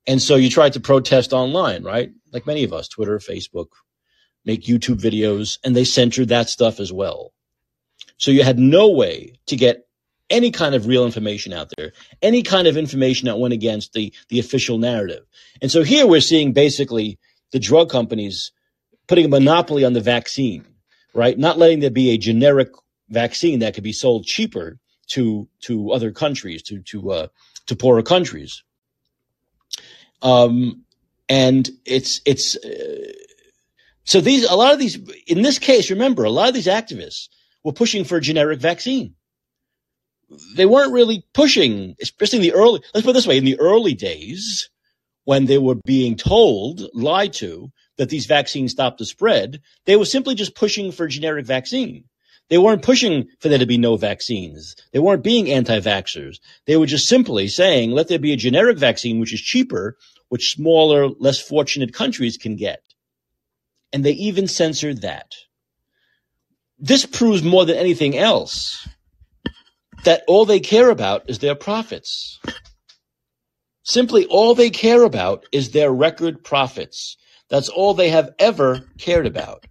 And 0.07 0.23
so 0.23 0.37
you 0.37 0.51
tried 0.51 0.75
to 0.75 0.81
protest 0.81 1.33
online, 1.33 1.83
right? 1.83 2.11
Like 2.33 2.47
many 2.47 2.63
of 2.63 2.73
us, 2.73 2.87
Twitter, 2.87 3.19
Facebook, 3.19 3.69
make 4.45 4.65
YouTube 4.65 5.01
videos, 5.01 5.59
and 5.65 5.75
they 5.75 5.85
censored 5.85 6.29
that 6.29 6.49
stuff 6.49 6.79
as 6.79 6.93
well. 6.93 7.33
So 8.19 8.31
you 8.31 8.45
had 8.45 8.59
no 8.59 8.89
way 8.89 9.39
to 9.47 9.57
get 9.57 9.87
any 10.31 10.51
kind 10.51 10.75
of 10.75 10.87
real 10.87 11.07
information 11.07 11.53
out 11.53 11.73
there, 11.77 11.93
any 12.21 12.43
kind 12.43 12.67
of 12.67 12.77
information 12.77 13.27
that 13.27 13.39
went 13.39 13.55
against 13.55 13.95
the, 13.95 14.13
the 14.29 14.39
official 14.39 14.79
narrative. 14.79 15.25
And 15.63 15.71
so 15.71 15.83
here 15.83 16.07
we're 16.07 16.21
seeing 16.21 16.53
basically 16.53 17.19
the 17.53 17.59
drug 17.59 17.89
companies 17.91 18.53
putting 19.07 19.25
a 19.25 19.29
monopoly 19.29 19.85
on 19.85 19.95
the 19.95 20.01
vaccine, 20.01 20.67
right? 21.15 21.39
Not 21.39 21.59
letting 21.59 21.81
there 21.81 21.91
be 21.91 22.11
a 22.11 22.19
generic 22.19 22.69
vaccine 23.09 23.61
that 23.61 23.75
could 23.75 23.85
be 23.85 23.93
sold 23.93 24.27
cheaper 24.27 24.79
to, 25.09 25.49
to 25.63 25.93
other 25.93 26.11
countries, 26.11 26.63
to, 26.65 26.83
to, 26.83 27.11
uh, 27.11 27.27
to 27.67 27.77
poorer 27.77 28.03
countries. 28.03 28.63
Um, 30.21 30.85
and 31.29 31.71
it's, 31.87 32.21
it's, 32.27 32.57
uh, 32.57 33.13
so 34.05 34.21
these, 34.21 34.45
a 34.45 34.55
lot 34.55 34.73
of 34.73 34.79
these, 34.79 34.99
in 35.27 35.43
this 35.43 35.59
case, 35.59 35.91
remember, 35.91 36.25
a 36.25 36.31
lot 36.31 36.49
of 36.49 36.55
these 36.55 36.67
activists 36.67 37.29
were 37.69 37.73
pushing 37.73 38.05
for 38.05 38.17
a 38.17 38.21
generic 38.21 38.61
vaccine 38.61 39.15
they 40.55 40.67
weren't 40.67 40.93
really 40.93 41.25
pushing, 41.33 41.97
especially 42.01 42.39
in 42.39 42.43
the 42.43 42.53
early, 42.53 42.81
let's 42.95 43.05
put 43.05 43.11
it 43.11 43.15
this 43.15 43.27
way, 43.27 43.39
in 43.39 43.45
the 43.45 43.59
early 43.59 43.95
days, 43.95 44.69
when 45.25 45.47
they 45.47 45.59
were 45.59 45.77
being 45.87 46.17
told, 46.17 46.83
lied 46.95 47.33
to, 47.35 47.71
that 47.97 48.09
these 48.09 48.27
vaccines 48.27 48.73
stop 48.73 48.99
the 48.99 49.05
spread, 49.05 49.61
they 49.85 49.97
were 49.97 50.05
simply 50.05 50.35
just 50.35 50.55
pushing 50.55 50.93
for 50.93 51.05
a 51.05 51.09
generic 51.09 51.47
vaccine. 51.47 52.05
They 52.49 52.59
weren't 52.59 52.83
pushing 52.83 53.29
for 53.41 53.49
there 53.49 53.59
to 53.59 53.67
be 53.67 53.77
no 53.77 53.97
vaccines. 53.97 54.75
They 54.93 55.01
weren't 55.01 55.25
being 55.25 55.51
anti-vaxxers. 55.51 56.39
They 56.67 56.77
were 56.77 56.87
just 56.87 57.07
simply 57.07 57.49
saying, 57.49 57.91
let 57.91 58.09
there 58.09 58.19
be 58.19 58.33
a 58.33 58.37
generic 58.37 58.79
vaccine, 58.79 59.21
which 59.21 59.35
is 59.35 59.41
cheaper, 59.41 59.99
which 60.29 60.53
smaller, 60.53 61.09
less 61.09 61.41
fortunate 61.41 61.93
countries 61.93 62.39
can 62.39 62.57
get. 62.57 62.83
And 63.93 64.05
they 64.05 64.13
even 64.13 64.47
censored 64.47 65.03
that. 65.03 65.35
This 66.79 67.07
proves 67.07 67.43
more 67.43 67.65
than 67.65 67.77
anything 67.77 68.17
else 68.17 68.89
that 70.05 70.23
all 70.29 70.45
they 70.45 70.61
care 70.61 70.91
about 70.91 71.29
is 71.29 71.41
their 71.41 71.55
profits. 71.55 72.39
Simply 73.83 74.27
all 74.27 74.55
they 74.55 74.71
care 74.71 75.03
about 75.03 75.47
is 75.51 75.71
their 75.71 75.91
record 75.91 76.45
profits. 76.45 77.17
That's 77.49 77.69
all 77.69 77.95
they 77.95 78.11
have 78.11 78.31
ever 78.39 78.83
cared 78.99 79.27
about. 79.27 79.67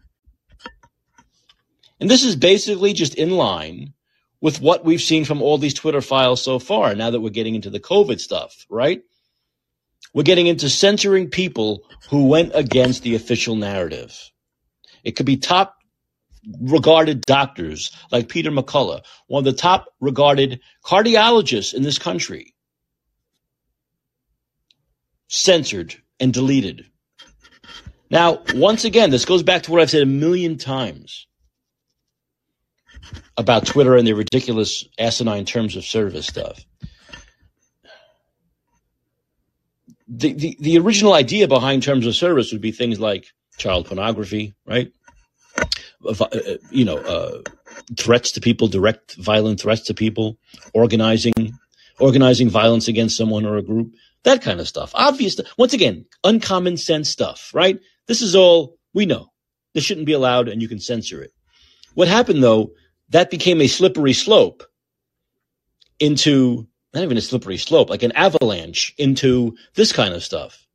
And 2.00 2.10
this 2.10 2.24
is 2.24 2.36
basically 2.36 2.94
just 2.94 3.16
in 3.16 3.32
line 3.32 3.94
with 4.42 4.62
what 4.62 4.86
we've 4.86 5.02
seen 5.02 5.26
from 5.26 5.42
all 5.42 5.58
these 5.58 5.74
Twitter 5.74 6.02
files 6.02 6.42
so 6.42 6.60
far, 6.60 6.94
now 6.94 7.10
that 7.10 7.22
we're 7.22 7.30
getting 7.30 7.56
into 7.56 7.70
the 7.70 7.80
COVID 7.80 8.20
stuff, 8.20 8.66
right? 8.70 9.02
We're 10.14 10.24
getting 10.24 10.48
into 10.48 10.70
censoring 10.70 11.30
people 11.30 11.84
who 12.10 12.28
went 12.28 12.52
against 12.54 13.04
the 13.04 13.16
official 13.16 13.56
narrative. 13.56 14.16
It 15.04 15.16
could 15.16 15.26
be 15.26 15.38
top 15.38 15.77
regarded 16.62 17.22
doctors 17.22 17.92
like 18.12 18.30
Peter 18.30 18.52
McCullough, 18.52 19.04
one 19.28 19.42
of 19.42 19.46
the 19.46 19.60
top 19.60 19.88
regarded 20.00 20.62
cardiologists 20.84 21.74
in 21.74 21.84
this 21.84 22.00
country, 22.00 22.54
censored 25.28 25.96
and 26.20 26.34
deleted. 26.34 26.86
Now, 28.10 28.44
once 28.54 28.86
again, 28.86 29.10
this 29.10 29.26
goes 29.26 29.44
back 29.44 29.64
to 29.64 29.72
what 29.72 29.82
I've 29.82 29.90
said 29.90 30.04
a 30.04 30.06
million 30.06 30.58
times 30.58 31.28
about 33.36 33.66
Twitter 33.66 33.96
and 33.96 34.08
their 34.08 34.16
ridiculous 34.16 34.86
asinine 34.98 35.46
terms 35.46 35.76
of 35.76 35.84
service 35.84 36.26
stuff. 36.26 36.66
The, 40.08 40.34
the, 40.34 40.58
the 40.62 40.78
original 40.78 41.14
idea 41.14 41.50
behind 41.50 41.84
terms 41.84 42.08
of 42.08 42.16
service 42.16 42.54
would 42.54 42.62
be 42.62 42.72
things 42.72 42.98
like 43.00 43.28
child 43.58 43.88
pornography, 43.88 44.56
right? 44.66 44.92
Uh, 46.06 46.28
you 46.70 46.86
know, 46.86 46.98
uh, 46.98 47.42
threats 47.98 48.32
to 48.32 48.40
people, 48.40 48.68
direct 48.68 49.16
violent 49.16 49.60
threats 49.60 49.82
to 49.82 49.94
people, 49.94 50.38
organizing, 50.74 51.34
organizing 52.00 52.50
violence 52.50 52.88
against 52.88 53.18
someone 53.18 53.46
or 53.46 53.58
a 53.58 53.64
group, 53.64 53.94
that 54.24 54.42
kind 54.42 54.60
of 54.60 54.68
stuff. 54.68 54.92
Obvious. 54.94 55.40
Once 55.58 55.74
again, 55.74 56.06
uncommon 56.24 56.78
sense 56.78 57.10
stuff, 57.10 57.52
right? 57.54 57.80
This 58.06 58.22
is 58.22 58.36
all 58.36 58.78
we 58.94 59.06
know. 59.06 59.32
This 59.74 59.84
shouldn't 59.84 60.06
be 60.06 60.14
allowed 60.14 60.50
and 60.50 60.62
you 60.62 60.68
can 60.68 60.80
censor 60.80 61.22
it. 61.22 61.32
What 61.96 62.08
happened 62.08 62.44
though, 62.44 62.72
that 63.10 63.32
became 63.32 63.60
a 63.62 63.68
slippery 63.68 64.14
slope 64.14 64.64
into 66.00 66.68
not 66.94 67.04
even 67.04 67.18
a 67.18 67.22
slippery 67.22 67.58
slope, 67.58 67.90
like 67.90 68.04
an 68.04 68.12
avalanche 68.12 68.94
into 68.98 69.56
this 69.76 69.92
kind 69.92 70.14
of 70.14 70.24
stuff, 70.24 70.68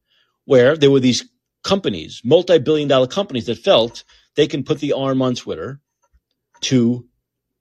where 0.46 0.76
there 0.76 0.90
were 0.90 1.00
these 1.00 1.28
companies, 1.62 2.20
multi-billion 2.24 2.88
dollar 2.88 3.06
companies 3.06 3.46
that 3.46 3.58
felt 3.58 4.04
they 4.36 4.46
can 4.46 4.64
put 4.64 4.80
the 4.80 4.92
arm 4.94 5.22
on 5.22 5.34
Twitter 5.34 5.80
to 6.62 7.06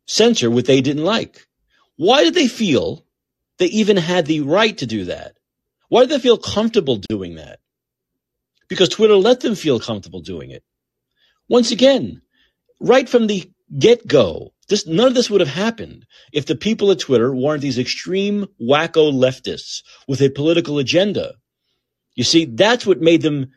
censor 0.06 0.50
what 0.50 0.66
they 0.66 0.82
didn't 0.82 1.04
like. 1.04 1.48
Why 1.96 2.24
did 2.24 2.34
they 2.34 2.48
feel 2.48 3.06
they 3.58 3.68
even 3.68 3.98
had 3.98 4.26
the 4.26 4.42
right 4.42 4.78
to 4.78 4.86
do 4.86 5.06
that? 5.06 5.38
Why 5.90 6.02
did 6.02 6.10
they 6.10 6.20
feel 6.20 6.38
comfortable 6.38 6.98
doing 6.98 7.36
that? 7.36 7.60
Because 8.70 8.90
Twitter 8.90 9.16
let 9.16 9.42
them 9.42 9.56
feel 9.56 9.80
comfortable 9.80 10.22
doing 10.22 10.52
it. 10.52 10.64
Once 11.50 11.72
again, 11.72 12.22
right 12.80 13.10
from 13.10 13.28
the 13.28 13.52
get 13.78 14.08
go, 14.08 14.54
this, 14.70 14.88
none 14.88 15.08
of 15.08 15.14
this 15.14 15.30
would 15.30 15.42
have 15.42 15.50
happened 15.50 16.06
if 16.32 16.46
the 16.46 16.56
people 16.56 16.92
at 16.92 17.00
Twitter 17.00 17.36
weren't 17.36 17.62
these 17.62 17.78
extreme 17.78 18.48
wacko 18.62 19.12
leftists 19.12 19.84
with 20.08 20.22
a 20.22 20.30
political 20.30 20.80
agenda. 20.80 21.34
You 22.16 22.24
see, 22.24 22.46
that's 22.46 22.86
what 22.86 23.02
made 23.02 23.22
them 23.22 23.52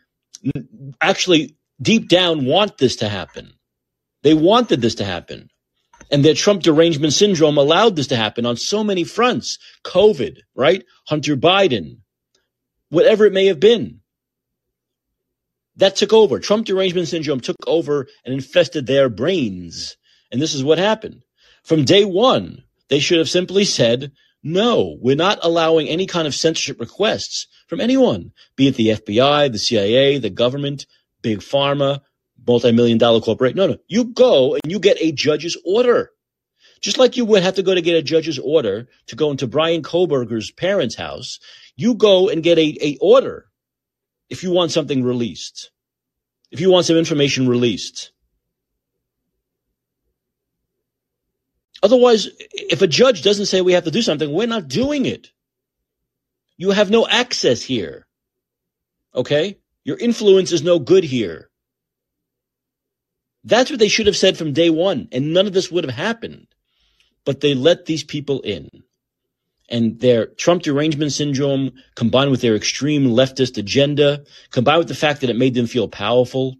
actually 1.01 1.57
deep 1.81 2.09
down 2.09 2.45
want 2.45 2.79
this 2.79 2.97
to 2.97 3.09
happen. 3.09 3.55
They 4.23 4.35
wanted 4.35 4.81
this 4.81 4.97
to 4.97 5.05
happen. 5.05 5.51
And 6.11 6.25
their 6.25 6.35
Trump 6.35 6.63
derangement 6.63 7.13
syndrome 7.13 7.59
allowed 7.59 7.97
this 7.97 8.09
to 8.09 8.17
happen 8.17 8.47
on 8.47 8.57
so 8.57 8.85
many 8.85 9.05
fronts. 9.05 9.59
COVID, 9.85 10.39
right? 10.55 10.85
Hunter 11.07 11.37
Biden, 11.37 11.99
whatever 12.89 13.27
it 13.27 13.33
may 13.33 13.47
have 13.47 13.61
been. 13.61 14.01
That 15.77 15.97
took 15.97 16.13
over. 16.13 16.39
Trump 16.39 16.67
derangement 16.67 17.09
syndrome 17.09 17.41
took 17.41 17.57
over 17.67 18.07
and 18.25 18.35
infested 18.35 18.87
their 18.87 19.09
brains. 19.09 19.97
And 20.31 20.41
this 20.41 20.55
is 20.55 20.63
what 20.63 20.79
happened. 20.79 21.25
From 21.65 21.85
day 21.85 22.05
one, 22.05 22.63
they 22.89 23.01
should 23.01 23.19
have 23.19 23.31
simply 23.31 23.65
said, 23.65 24.13
no, 24.43 24.99
we're 25.01 25.17
not 25.17 25.39
allowing 25.43 25.89
any 25.89 26.07
kind 26.07 26.27
of 26.27 26.35
censorship 26.35 26.79
requests 26.79 27.47
from 27.67 27.81
anyone, 27.81 28.33
be 28.57 28.69
it 28.69 28.77
the 28.77 28.89
FBI, 28.89 29.51
the 29.51 29.59
CIA, 29.59 30.19
the 30.19 30.31
government, 30.31 30.87
big 31.25 31.39
pharma, 31.41 32.03
multi-million 32.47 32.99
dollar 32.99 33.21
corporate. 33.21 33.57
No, 33.57 33.67
no. 33.67 33.79
You 33.89 34.05
go 34.05 34.55
and 34.55 34.71
you 34.71 34.79
get 34.79 34.99
a 35.01 35.11
judge's 35.11 35.57
order. 35.65 36.11
Just 36.81 36.99
like 36.99 37.17
you 37.17 37.25
would 37.25 37.43
have 37.43 37.55
to 37.55 37.63
go 37.63 37.75
to 37.75 37.81
get 37.81 37.97
a 37.97 38.03
judge's 38.03 38.39
order 38.39 38.89
to 39.07 39.17
go 39.17 39.31
into 39.31 39.47
Brian 39.47 39.83
Kohberger's 39.83 40.51
parents' 40.51 40.95
house, 40.95 41.41
you 41.77 41.95
go 41.95 42.29
and 42.29 42.43
get 42.43 42.59
a, 42.59 42.77
a 42.83 42.99
order 43.01 43.47
if 44.29 44.43
you 44.43 44.53
want 44.53 44.71
something 44.71 45.03
released. 45.03 45.71
If 46.51 46.61
you 46.61 46.71
want 46.71 46.85
some 46.85 46.97
information 46.97 47.49
released. 47.49 48.13
Otherwise, 51.83 52.29
if 52.53 52.83
a 52.83 52.87
judge 52.87 53.23
doesn't 53.23 53.47
say 53.47 53.61
we 53.61 53.73
have 53.73 53.85
to 53.85 53.91
do 53.91 54.03
something, 54.03 54.31
we're 54.31 54.47
not 54.47 54.69
doing 54.69 55.07
it. 55.07 55.31
You 56.59 56.71
have 56.71 56.91
no 56.91 57.07
access 57.09 57.63
here. 57.63 58.07
Okay? 59.15 59.59
Your 59.85 59.99
influence 59.99 60.51
is 60.53 60.63
no 60.63 60.79
good 60.79 61.05
here. 61.05 61.51
That's 63.45 63.71
what 63.71 63.79
they 63.79 63.89
should 63.89 64.07
have 64.07 64.17
said 64.17 64.39
from 64.39 64.55
day 64.55 64.71
one, 64.71 65.09
and 65.13 65.35
none 65.35 65.47
of 65.47 65.53
this 65.53 65.71
would 65.71 65.85
have 65.85 65.95
happened. 65.95 66.47
But 67.27 67.41
they 67.41 67.55
let 67.55 67.85
these 67.85 68.03
people 68.03 68.41
in. 68.41 68.69
And 69.69 70.01
their 70.01 70.27
Trump 70.27 70.63
derangement 70.63 71.13
syndrome, 71.13 71.73
combined 71.95 72.31
with 72.31 72.41
their 72.41 72.57
extreme 72.57 73.05
leftist 73.05 73.59
agenda, 73.59 74.25
combined 74.51 74.79
with 74.79 74.89
the 74.89 74.95
fact 74.95 75.21
that 75.21 75.31
it 75.31 75.37
made 75.37 75.55
them 75.55 75.67
feel 75.67 75.89
powerful 75.89 76.57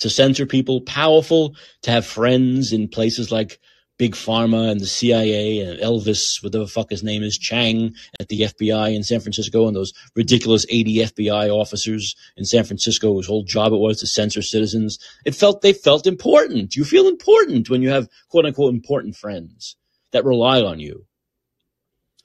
to 0.00 0.10
censor 0.10 0.46
people, 0.46 0.80
powerful 0.80 1.54
to 1.82 1.90
have 1.90 2.06
friends 2.06 2.72
in 2.72 2.88
places 2.88 3.30
like 3.30 3.60
Big 3.98 4.14
Pharma 4.14 4.70
and 4.70 4.80
the 4.80 4.86
CIA 4.86 5.60
and 5.60 5.80
Elvis, 5.80 6.42
whatever 6.42 6.64
the 6.64 6.70
fuck 6.70 6.90
his 6.90 7.02
name 7.02 7.22
is, 7.22 7.38
Chan 7.38 7.94
at 8.20 8.28
the 8.28 8.42
FBI 8.42 8.94
in 8.94 9.02
San 9.02 9.20
Francisco, 9.20 9.66
and 9.66 9.74
those 9.74 9.92
ridiculous 10.14 10.66
80 10.68 10.96
FBI 10.96 11.48
officers 11.48 12.14
in 12.36 12.44
San 12.44 12.64
Francisco 12.64 13.14
whose 13.14 13.26
whole 13.26 13.44
job 13.44 13.72
it 13.72 13.76
was 13.78 14.00
to 14.00 14.06
censor 14.06 14.42
citizens. 14.42 14.98
It 15.24 15.34
felt 15.34 15.62
they 15.62 15.72
felt 15.72 16.06
important. 16.06 16.76
You 16.76 16.84
feel 16.84 17.08
important 17.08 17.70
when 17.70 17.80
you 17.82 17.90
have 17.90 18.08
quote 18.28 18.44
unquote 18.44 18.74
important 18.74 19.16
friends 19.16 19.76
that 20.12 20.24
rely 20.24 20.60
on 20.60 20.78
you. 20.78 21.06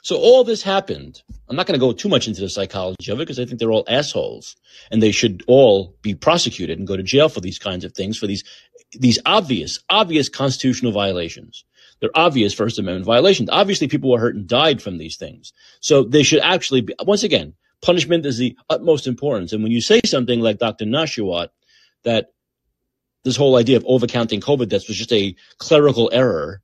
So 0.03 0.17
all 0.17 0.43
this 0.43 0.63
happened. 0.63 1.22
I'm 1.47 1.55
not 1.55 1.67
going 1.67 1.80
to 1.80 1.86
go 1.86 1.91
too 1.91 2.09
much 2.09 2.28
into 2.28 2.41
the 2.41 2.49
psychology 2.49 3.11
of 3.11 3.19
it 3.19 3.24
because 3.24 3.39
I 3.39 3.45
think 3.45 3.59
they're 3.59 3.72
all 3.72 3.86
assholes 3.88 4.55
and 4.89 5.01
they 5.01 5.11
should 5.11 5.43
all 5.45 5.95
be 6.01 6.15
prosecuted 6.15 6.80
and 6.80 6.88
go 6.88 6.97
to 6.97 7.03
jail 7.03 7.30
for 7.30 7.39
these 7.39 7.59
kinds 7.59 7.86
of 7.86 7.93
things, 7.93 8.17
for 8.17 8.26
these 8.26 8.43
these 8.93 9.19
obvious, 9.25 9.79
obvious 9.89 10.29
constitutional 10.29 10.91
violations. 10.91 11.65
They're 11.99 12.09
obvious 12.15 12.53
First 12.53 12.79
Amendment 12.79 13.05
violations. 13.05 13.49
Obviously, 13.51 13.87
people 13.87 14.11
were 14.11 14.19
hurt 14.19 14.35
and 14.35 14.47
died 14.47 14.81
from 14.81 14.97
these 14.97 15.17
things. 15.17 15.53
So 15.79 16.03
they 16.03 16.23
should 16.23 16.41
actually 16.41 16.81
be, 16.81 16.95
once 17.05 17.23
again, 17.23 17.53
punishment 17.81 18.25
is 18.25 18.37
the 18.37 18.57
utmost 18.69 19.07
importance. 19.07 19.53
And 19.53 19.61
when 19.63 19.71
you 19.71 19.81
say 19.81 20.01
something 20.05 20.39
like 20.39 20.57
Dr. 20.57 20.85
Nesheiwat, 20.85 21.49
that 22.03 22.31
this 23.23 23.35
whole 23.35 23.55
idea 23.55 23.77
of 23.77 23.83
overcounting 23.83 24.41
COVID 24.41 24.69
deaths 24.69 24.87
was 24.87 24.97
just 24.97 25.13
a 25.13 25.35
clerical 25.59 26.09
error, 26.11 26.61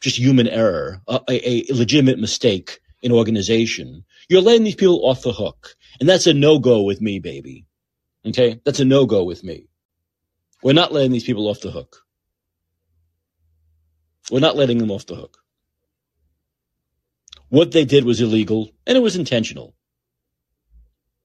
just 0.00 0.18
human 0.18 0.48
error, 0.48 1.00
a, 1.08 1.20
a, 1.28 1.72
a 1.72 1.74
legitimate 1.74 2.18
mistake 2.18 2.80
in 3.02 3.10
organization, 3.10 4.04
you're 4.28 4.42
letting 4.42 4.64
these 4.64 4.74
people 4.74 5.06
off 5.06 5.22
the 5.22 5.32
hook. 5.32 5.74
And 6.00 6.08
that's 6.08 6.26
a 6.26 6.34
no-go 6.34 6.82
with 6.82 7.00
me, 7.00 7.20
baby. 7.20 7.64
Okay? 8.26 8.60
That's 8.64 8.80
a 8.80 8.84
no-go 8.84 9.24
with 9.24 9.42
me. 9.44 9.68
We're 10.64 10.72
not 10.72 10.94
letting 10.94 11.12
these 11.12 11.24
people 11.24 11.46
off 11.46 11.60
the 11.60 11.70
hook. 11.70 12.02
We're 14.30 14.40
not 14.40 14.56
letting 14.56 14.78
them 14.78 14.90
off 14.90 15.04
the 15.04 15.14
hook. 15.14 15.36
What 17.50 17.70
they 17.70 17.84
did 17.84 18.04
was 18.04 18.22
illegal 18.22 18.70
and 18.86 18.96
it 18.96 19.02
was 19.02 19.14
intentional. 19.14 19.74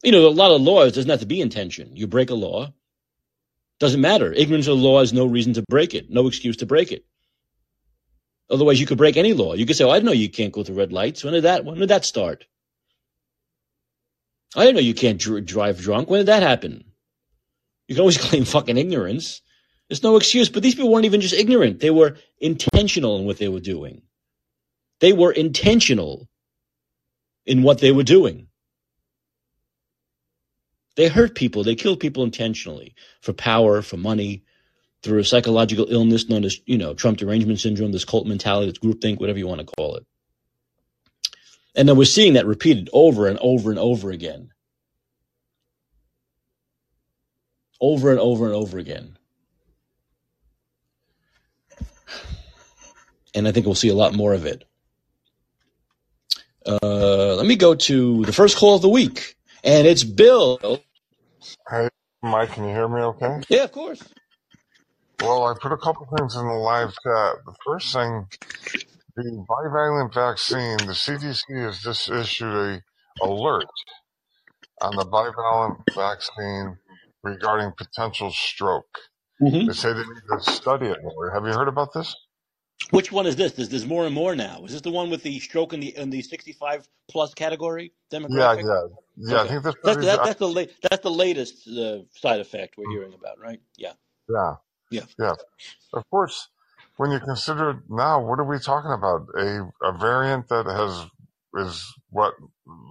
You 0.03 0.11
know, 0.11 0.27
a 0.27 0.29
lot 0.29 0.53
of 0.53 0.61
laws 0.61 0.91
doesn't 0.91 1.09
have 1.09 1.21
to 1.21 1.25
be 1.25 1.39
intention. 1.39 1.95
You 1.95 2.05
break 2.05 2.31
a 2.31 2.35
law, 2.35 2.73
doesn't 3.79 4.01
matter. 4.01 4.33
Ignorance 4.33 4.67
of 4.67 4.77
the 4.77 4.83
law 4.83 4.99
is 4.99 5.13
no 5.13 5.25
reason 5.25 5.53
to 5.53 5.63
break 5.69 5.95
it, 5.95 6.09
no 6.09 6.27
excuse 6.27 6.57
to 6.57 6.65
break 6.65 6.91
it. 6.91 7.05
Otherwise, 8.49 8.81
you 8.81 8.85
could 8.85 8.97
break 8.97 9.15
any 9.15 9.31
law. 9.31 9.53
You 9.53 9.65
could 9.65 9.77
say, 9.77 9.85
"Oh, 9.85 9.89
I 9.89 9.99
know 9.99 10.11
you 10.11 10.29
can't 10.29 10.51
go 10.51 10.63
through 10.63 10.75
red 10.75 10.91
lights." 10.91 11.23
When 11.23 11.33
did 11.33 11.43
that? 11.43 11.63
When 11.63 11.79
did 11.79 11.89
that 11.89 12.03
start? 12.03 12.45
I 14.53 14.65
didn't 14.65 14.75
know 14.75 14.81
you 14.81 14.95
can't 14.95 15.19
dr- 15.19 15.45
drive 15.45 15.79
drunk. 15.79 16.09
When 16.09 16.19
did 16.19 16.27
that 16.27 16.43
happen? 16.43 16.88
You 17.89 17.95
can 17.95 18.01
always 18.01 18.17
claim 18.29 18.45
fucking 18.45 18.77
ignorance. 18.77 19.41
There's 19.89 20.03
no 20.03 20.15
excuse. 20.15 20.47
But 20.47 20.63
these 20.63 20.75
people 20.75 20.91
weren't 20.91 21.05
even 21.05 21.19
just 21.19 21.33
ignorant. 21.33 21.81
They 21.81 21.89
were 21.89 22.15
intentional 22.39 23.17
in 23.17 23.25
what 23.25 23.39
they 23.39 23.49
were 23.49 23.59
doing. 23.59 24.03
They 25.01 25.11
were 25.11 25.31
intentional 25.31 26.29
in 27.45 27.63
what 27.63 27.79
they 27.79 27.91
were 27.91 28.03
doing. 28.03 28.47
They 30.95 31.07
hurt 31.07 31.33
people. 31.33 31.63
They 31.63 31.75
killed 31.75 31.99
people 31.99 32.23
intentionally 32.23 32.93
for 33.21 33.33
power, 33.33 33.81
for 33.81 33.97
money, 33.97 34.43
through 35.01 35.19
a 35.19 35.23
psychological 35.23 35.87
illness 35.89 36.29
known 36.29 36.43
as, 36.43 36.59
you 36.65 36.77
know, 36.77 36.93
Trump 36.93 37.17
derangement 37.17 37.59
syndrome, 37.59 37.93
this 37.93 38.05
cult 38.05 38.27
mentality, 38.27 38.69
this 38.69 38.79
groupthink, 38.79 39.19
whatever 39.19 39.39
you 39.39 39.47
want 39.47 39.61
to 39.61 39.75
call 39.77 39.95
it. 39.95 40.05
And 41.75 41.87
then 41.87 41.95
we're 41.95 42.05
seeing 42.05 42.33
that 42.33 42.45
repeated 42.45 42.89
over 42.91 43.27
and 43.27 43.39
over 43.39 43.69
and 43.69 43.79
over 43.79 44.11
again. 44.11 44.51
Over 47.81 48.11
and 48.11 48.19
over 48.19 48.45
and 48.45 48.55
over 48.55 48.77
again. 48.77 49.17
And 53.35 53.47
I 53.47 53.51
think 53.51 53.65
we'll 53.65 53.75
see 53.75 53.89
a 53.89 53.95
lot 53.95 54.13
more 54.13 54.33
of 54.33 54.45
it. 54.45 54.65
Uh, 56.65 57.35
let 57.35 57.45
me 57.45 57.55
go 57.55 57.75
to 57.75 58.25
the 58.25 58.33
first 58.33 58.57
call 58.57 58.75
of 58.75 58.81
the 58.81 58.89
week, 58.89 59.35
and 59.63 59.87
it's 59.87 60.03
Bill. 60.03 60.81
Hey, 61.69 61.89
Mike, 62.21 62.51
can 62.53 62.65
you 62.65 62.71
hear 62.71 62.87
me 62.87 63.01
okay? 63.01 63.41
Yeah, 63.49 63.63
of 63.63 63.71
course. 63.71 64.03
Well, 65.21 65.45
I 65.45 65.53
put 65.59 65.71
a 65.71 65.77
couple 65.77 66.07
things 66.17 66.35
in 66.35 66.47
the 66.47 66.53
live 66.53 66.89
chat. 66.89 67.35
The 67.45 67.55
first 67.65 67.93
thing, 67.93 68.27
the 69.15 69.45
bivalent 69.49 70.13
vaccine, 70.13 70.77
the 70.77 70.93
CDC 70.93 71.43
has 71.65 71.79
just 71.79 72.09
issued 72.09 72.53
a 72.53 72.81
alert 73.23 73.65
on 74.81 74.95
the 74.95 75.05
bivalent 75.05 75.81
vaccine 75.95 76.77
regarding 77.23 77.71
potential 77.77 78.31
stroke. 78.31 78.97
Mm-hmm. 79.41 79.67
They 79.67 79.73
say 79.73 79.93
they 79.93 79.99
need 79.99 80.43
to 80.43 80.51
study 80.51 80.87
it 80.87 80.97
more. 81.01 81.31
Have 81.31 81.45
you 81.45 81.53
heard 81.53 81.67
about 81.67 81.93
this? 81.93 82.15
Which 82.91 83.11
one 83.11 83.27
is 83.27 83.35
this? 83.35 83.51
There's, 83.53 83.69
there's 83.69 83.85
more 83.85 84.05
and 84.05 84.15
more 84.15 84.35
now. 84.35 84.63
Is 84.65 84.71
this 84.71 84.81
the 84.81 84.91
one 84.91 85.09
with 85.09 85.21
the 85.21 85.39
stroke 85.39 85.73
in 85.73 85.79
the 85.79 85.95
in 85.97 86.09
the 86.09 86.21
65 86.21 86.87
plus 87.09 87.33
category 87.33 87.93
demographic? 88.11 88.63
Yeah, 88.63 88.83
yeah, 89.17 89.33
yeah. 89.33 89.35
Okay. 89.35 89.43
I 89.43 89.47
think 89.47 89.63
this 89.63 89.75
That's 89.83 90.05
that, 90.05 90.23
that's 90.23 90.39
the 90.39 90.47
la- 90.47 90.71
that's 90.81 91.03
the 91.03 91.11
latest 91.11 91.67
uh, 91.67 91.99
side 92.15 92.39
effect 92.39 92.75
we're 92.77 92.89
hearing 92.91 93.13
about, 93.13 93.37
right? 93.39 93.59
Yeah, 93.77 93.93
yeah, 94.29 94.55
yeah. 94.91 95.01
yeah. 95.19 95.33
Of 95.93 96.09
course, 96.09 96.47
when 96.97 97.11
you 97.11 97.19
consider 97.19 97.83
now, 97.89 98.25
what 98.25 98.39
are 98.39 98.45
we 98.45 98.59
talking 98.59 98.91
about? 98.91 99.27
A 99.37 99.69
a 99.83 99.97
variant 99.97 100.47
that 100.47 100.65
has 100.65 101.05
is 101.65 101.93
what 102.09 102.33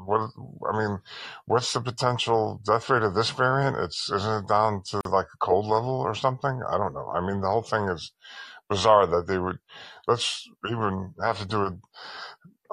what 0.07 0.31
I 0.73 0.79
mean, 0.79 0.99
what's 1.47 1.73
the 1.73 1.81
potential 1.81 2.61
death 2.65 2.89
rate 2.91 3.03
of 3.03 3.15
this 3.15 3.31
variant? 3.31 3.77
It's 3.77 4.11
isn't 4.11 4.45
it 4.45 4.49
down 4.49 4.83
to 4.91 5.01
like 5.09 5.27
a 5.27 5.39
cold 5.39 5.67
level 5.67 6.01
or 6.01 6.15
something? 6.15 6.61
I 6.69 6.79
don't 6.79 6.95
know. 6.95 7.11
I 7.15 7.21
mean, 7.21 7.41
the 7.41 7.49
whole 7.49 7.63
thing 7.63 7.89
is 7.89 8.13
bizarre 8.69 9.07
that 9.07 9.27
they 9.27 9.39
would. 9.39 9.59
Let's 10.07 10.49
even 10.71 11.15
have 11.23 11.39
to 11.39 11.47
do 11.47 11.63
a, 11.63 11.79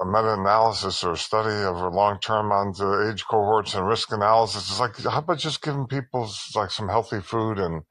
a 0.00 0.06
meta-analysis 0.06 1.04
or 1.04 1.12
a 1.12 1.16
study 1.16 1.64
over 1.64 1.90
long 1.90 2.20
term 2.20 2.52
on 2.52 2.72
the 2.72 3.10
age 3.10 3.24
cohorts 3.26 3.74
and 3.74 3.86
risk 3.86 4.12
analysis. 4.12 4.70
It's 4.70 4.80
like 4.80 4.96
how 4.98 5.18
about 5.18 5.38
just 5.38 5.62
giving 5.62 5.86
people 5.86 6.30
like 6.54 6.70
some 6.70 6.88
healthy 6.88 7.20
food 7.20 7.58
and 7.58 7.82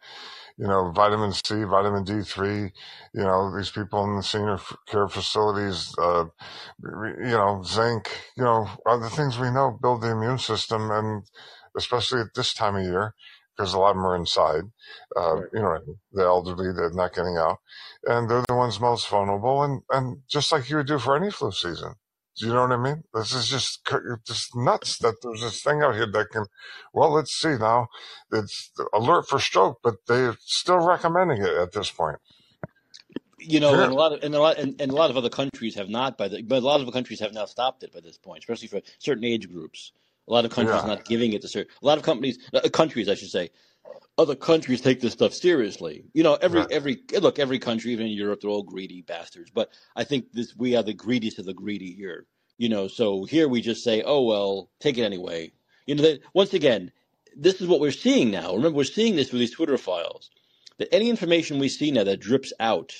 you 0.57 0.67
know, 0.67 0.91
vitamin 0.91 1.33
C, 1.33 1.63
vitamin 1.63 2.03
D3, 2.05 2.71
you 3.13 3.21
know, 3.23 3.55
these 3.55 3.71
people 3.71 4.03
in 4.05 4.15
the 4.15 4.23
senior 4.23 4.57
care 4.87 5.07
facilities, 5.07 5.93
uh, 5.99 6.25
you 6.83 7.37
know, 7.37 7.61
zinc, 7.65 8.09
you 8.37 8.43
know, 8.43 8.67
other 8.85 9.09
things 9.09 9.37
we 9.37 9.51
know 9.51 9.77
build 9.81 10.01
the 10.01 10.11
immune 10.11 10.37
system. 10.37 10.89
And 10.91 11.23
especially 11.77 12.21
at 12.21 12.33
this 12.35 12.53
time 12.53 12.75
of 12.75 12.83
year, 12.83 13.13
because 13.55 13.73
a 13.73 13.79
lot 13.79 13.91
of 13.91 13.95
them 13.97 14.05
are 14.05 14.15
inside, 14.15 14.63
uh, 15.15 15.35
Right. 15.35 15.49
you 15.53 15.61
know, 15.61 15.79
the 16.13 16.23
elderly, 16.23 16.73
they're 16.73 16.91
not 16.91 17.13
getting 17.13 17.37
out. 17.37 17.59
And 18.05 18.29
they're 18.29 18.43
the 18.47 18.55
ones 18.55 18.79
most 18.79 19.09
vulnerable. 19.09 19.63
And, 19.63 19.81
and 19.89 20.21
just 20.29 20.51
like 20.51 20.69
you 20.69 20.77
would 20.77 20.87
do 20.87 20.99
for 20.99 21.15
any 21.15 21.31
flu 21.31 21.51
season. 21.51 21.95
Do 22.37 22.47
you 22.47 22.53
know 22.53 22.63
what 22.63 22.71
I 22.73 22.77
mean? 22.77 23.03
This 23.13 23.33
is 23.33 23.47
just 23.47 23.87
just 24.25 24.55
nuts 24.55 24.97
that 24.97 25.15
there's 25.21 25.41
this 25.41 25.63
thing 25.63 25.81
out 25.81 25.95
here 25.95 26.09
that 26.11 26.29
can. 26.31 26.45
Well, 26.93 27.11
let's 27.11 27.33
see 27.33 27.55
now. 27.57 27.87
It's 28.31 28.71
alert 28.93 29.29
for 29.29 29.39
stroke, 29.39 29.79
but 29.81 30.05
they're 30.05 30.35
still 30.41 30.79
recommending 30.79 31.41
it 31.41 31.53
at 31.53 31.71
this 31.71 31.91
point. 31.91 32.17
You 33.39 33.61
know, 33.61 33.73
and 33.73 33.91
a 33.91 33.95
lot 33.95 34.11
of 34.11 34.23
and 34.23 34.35
a 34.35 34.39
lot 34.41 34.57
and, 34.57 34.79
and 34.81 34.91
a 34.91 34.95
lot 34.95 35.11
of 35.11 35.17
other 35.17 35.29
countries 35.29 35.75
have 35.75 35.87
not 35.87 36.17
by 36.17 36.27
the 36.27 36.41
but 36.41 36.57
a 36.57 36.65
lot 36.65 36.81
of 36.81 36.91
countries 36.91 37.21
have 37.21 37.33
now 37.33 37.45
stopped 37.45 37.83
it 37.83 37.93
by 37.93 38.01
this 38.01 38.17
point, 38.17 38.39
especially 38.39 38.67
for 38.67 38.81
certain 38.99 39.23
age 39.23 39.49
groups. 39.49 39.93
A 40.27 40.33
lot 40.33 40.43
of 40.43 40.51
countries 40.51 40.81
yeah, 40.81 40.87
not 40.87 41.05
giving 41.05 41.33
it 41.33 41.41
to 41.43 41.47
certain. 41.47 41.71
A 41.81 41.85
lot 41.85 41.97
of 41.97 42.03
companies, 42.03 42.39
uh, 42.53 42.67
countries, 42.69 43.07
I 43.07 43.13
should 43.13 43.29
say, 43.29 43.51
other 44.17 44.35
countries 44.35 44.81
take 44.81 45.01
this 45.01 45.13
stuff 45.13 45.33
seriously. 45.33 46.05
You 46.13 46.23
know, 46.23 46.35
every 46.35 46.61
yeah, 46.61 46.67
every 46.71 47.03
look, 47.19 47.39
every 47.39 47.59
country, 47.59 47.91
even 47.91 48.07
in 48.07 48.13
Europe, 48.13 48.41
they're 48.41 48.49
all 48.49 48.63
greedy 48.63 49.01
bastards. 49.01 49.51
But 49.51 49.69
I 49.95 50.03
think 50.03 50.31
this 50.31 50.55
we 50.55 50.75
are 50.75 50.83
the 50.83 50.93
greediest 50.93 51.39
of 51.39 51.45
the 51.45 51.53
greedy 51.53 51.93
here. 51.93 52.25
You 52.57 52.69
know, 52.69 52.87
so 52.87 53.25
here 53.25 53.49
we 53.49 53.61
just 53.61 53.83
say, 53.83 54.01
oh 54.05 54.23
well, 54.23 54.69
take 54.79 54.97
it 54.97 55.03
anyway. 55.03 55.51
You 55.85 55.95
know, 55.95 56.03
that 56.03 56.21
once 56.33 56.53
again, 56.53 56.91
this 57.35 57.61
is 57.61 57.67
what 57.67 57.81
we're 57.81 57.91
seeing 57.91 58.31
now. 58.31 58.55
Remember, 58.55 58.77
we're 58.77 58.85
seeing 58.85 59.15
this 59.15 59.31
with 59.31 59.39
these 59.39 59.51
Twitter 59.51 59.77
files. 59.77 60.29
That 60.77 60.93
any 60.93 61.09
information 61.09 61.59
we 61.59 61.69
see 61.69 61.91
now 61.91 62.03
that 62.03 62.19
drips 62.19 62.53
out 62.59 62.93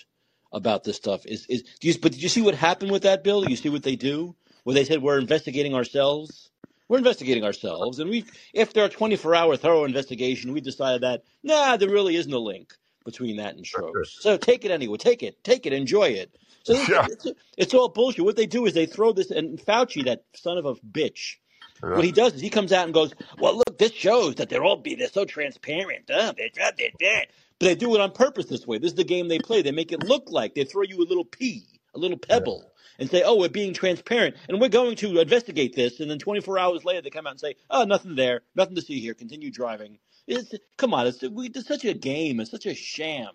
about 0.52 0.84
this 0.84 0.98
stuff 0.98 1.26
is 1.26 1.46
is. 1.48 1.64
Do 1.80 1.88
you, 1.88 1.98
but 2.00 2.12
did 2.12 2.24
you 2.24 2.30
see 2.30 2.42
what 2.42 2.56
happened 2.56 2.92
with 2.92 3.04
that 3.04 3.24
bill? 3.24 3.50
You 3.50 3.56
see 3.56 3.70
what 3.70 3.84
they 3.84 3.96
do? 3.96 4.36
Where 4.64 4.74
they 4.74 4.84
said 4.86 5.02
we're 5.02 5.20
investigating 5.20 5.76
ourselves. 5.76 6.50
We're 6.88 7.00
investigating 7.00 7.44
ourselves, 7.44 8.00
and 8.00 8.10
we, 8.10 8.26
after 8.56 8.82
our 8.82 8.90
24-hour 8.90 9.58
thorough 9.58 9.86
investigation, 9.86 10.54
we 10.54 10.62
decided 10.62 11.02
that 11.02 11.24
nah, 11.44 11.78
there 11.78 11.90
really 11.90 12.16
isn't 12.16 12.32
a 12.32 12.40
link 12.40 12.74
between 13.06 13.38
that 13.38 13.56
and 13.56 13.66
strokes. 13.66 14.18
So 14.20 14.38
take 14.38 14.66
it 14.66 14.72
anyway. 14.72 14.98
Take 14.98 15.24
it. 15.24 15.44
Take 15.44 15.66
it. 15.66 15.74
Enjoy 15.74 16.10
it. 16.10 16.36
So 16.64 16.74
it's, 16.74 16.90
Yeah. 16.90 17.06
it's, 17.10 17.28
it's 17.58 17.74
all 17.74 17.90
bullshit. 17.90 18.26
What 18.26 18.36
they 18.36 18.48
do 18.48 18.66
is 18.66 18.74
they 18.74 18.86
throw 18.88 19.14
this, 19.14 19.32
and 19.32 19.60
Fauci, 19.60 20.06
that 20.06 20.24
son 20.36 20.58
of 20.58 20.66
a 20.66 20.76
bitch, 20.76 21.36
Yeah. 21.84 21.96
what 21.96 22.04
he 22.04 22.12
does 22.12 22.34
is 22.34 22.42
he 22.42 22.50
comes 22.50 22.72
out 22.72 22.86
and 22.86 22.94
goes, 22.94 23.14
"Well, 23.40 23.58
look, 23.58 23.78
this 23.78 23.92
shows 23.92 24.36
that 24.36 24.50
they're 24.50 24.64
all 24.64 24.78
be 24.78 24.96
they're 24.96 25.08
so 25.08 25.26
transparent. 25.26 26.10
Uh, 26.10 26.34
they're, 26.38 26.50
they're, 26.56 26.90
they're. 27.00 27.26
But 27.60 27.66
they 27.68 27.76
do 27.76 27.94
it 27.96 28.02
on 28.02 28.12
purpose 28.12 28.48
this 28.48 28.66
way. 28.68 28.80
This 28.80 28.92
is 28.92 28.96
the 28.98 29.04
game 29.04 29.28
they 29.28 29.40
play. 29.40 29.62
They 29.62 29.72
make 29.72 29.92
it 29.92 30.04
look 30.04 30.30
like 30.32 30.56
they 30.56 30.66
throw 30.66 30.84
you 30.84 30.98
a 30.98 31.08
little 31.08 31.24
pea, 31.26 31.64
a 31.94 32.00
little 32.00 32.18
pebble, 32.18 32.72
and 33.00 33.10
say, 33.10 33.24
"Oh, 33.24 33.38
we're 33.38 33.50
being 33.50 33.74
transparent, 33.74 34.36
and 34.48 34.60
we're 34.60 34.70
going 34.70 34.96
to 34.98 35.20
investigate 35.20 35.76
this." 35.76 36.00
And 36.00 36.10
then 36.10 36.20
24 36.20 36.60
hours 36.60 36.86
later, 36.86 37.02
they 37.02 37.10
come 37.10 37.28
out 37.28 37.32
and 37.32 37.40
say, 37.40 37.56
"Oh, 37.70 37.84
nothing 37.84 38.16
there, 38.16 38.42
nothing 38.56 38.76
to 38.76 38.82
see 38.82 39.00
here. 39.00 39.14
Continue 39.14 39.52
driving." 39.52 40.00
It's 40.28 40.54
come 40.78 40.94
on, 40.94 41.08
it's, 41.08 41.22
we, 41.22 41.48
it's 41.48 41.68
such 41.68 41.86
a 41.86 41.94
game. 41.94 42.40
It's 42.40 42.52
such 42.52 42.66
a 42.66 42.74
sham. 42.74 43.34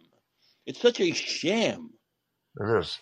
It's 0.66 0.80
such 0.80 1.00
a 1.00 1.12
sham. 1.12 1.90
It 2.58 2.78
is. 2.80 2.98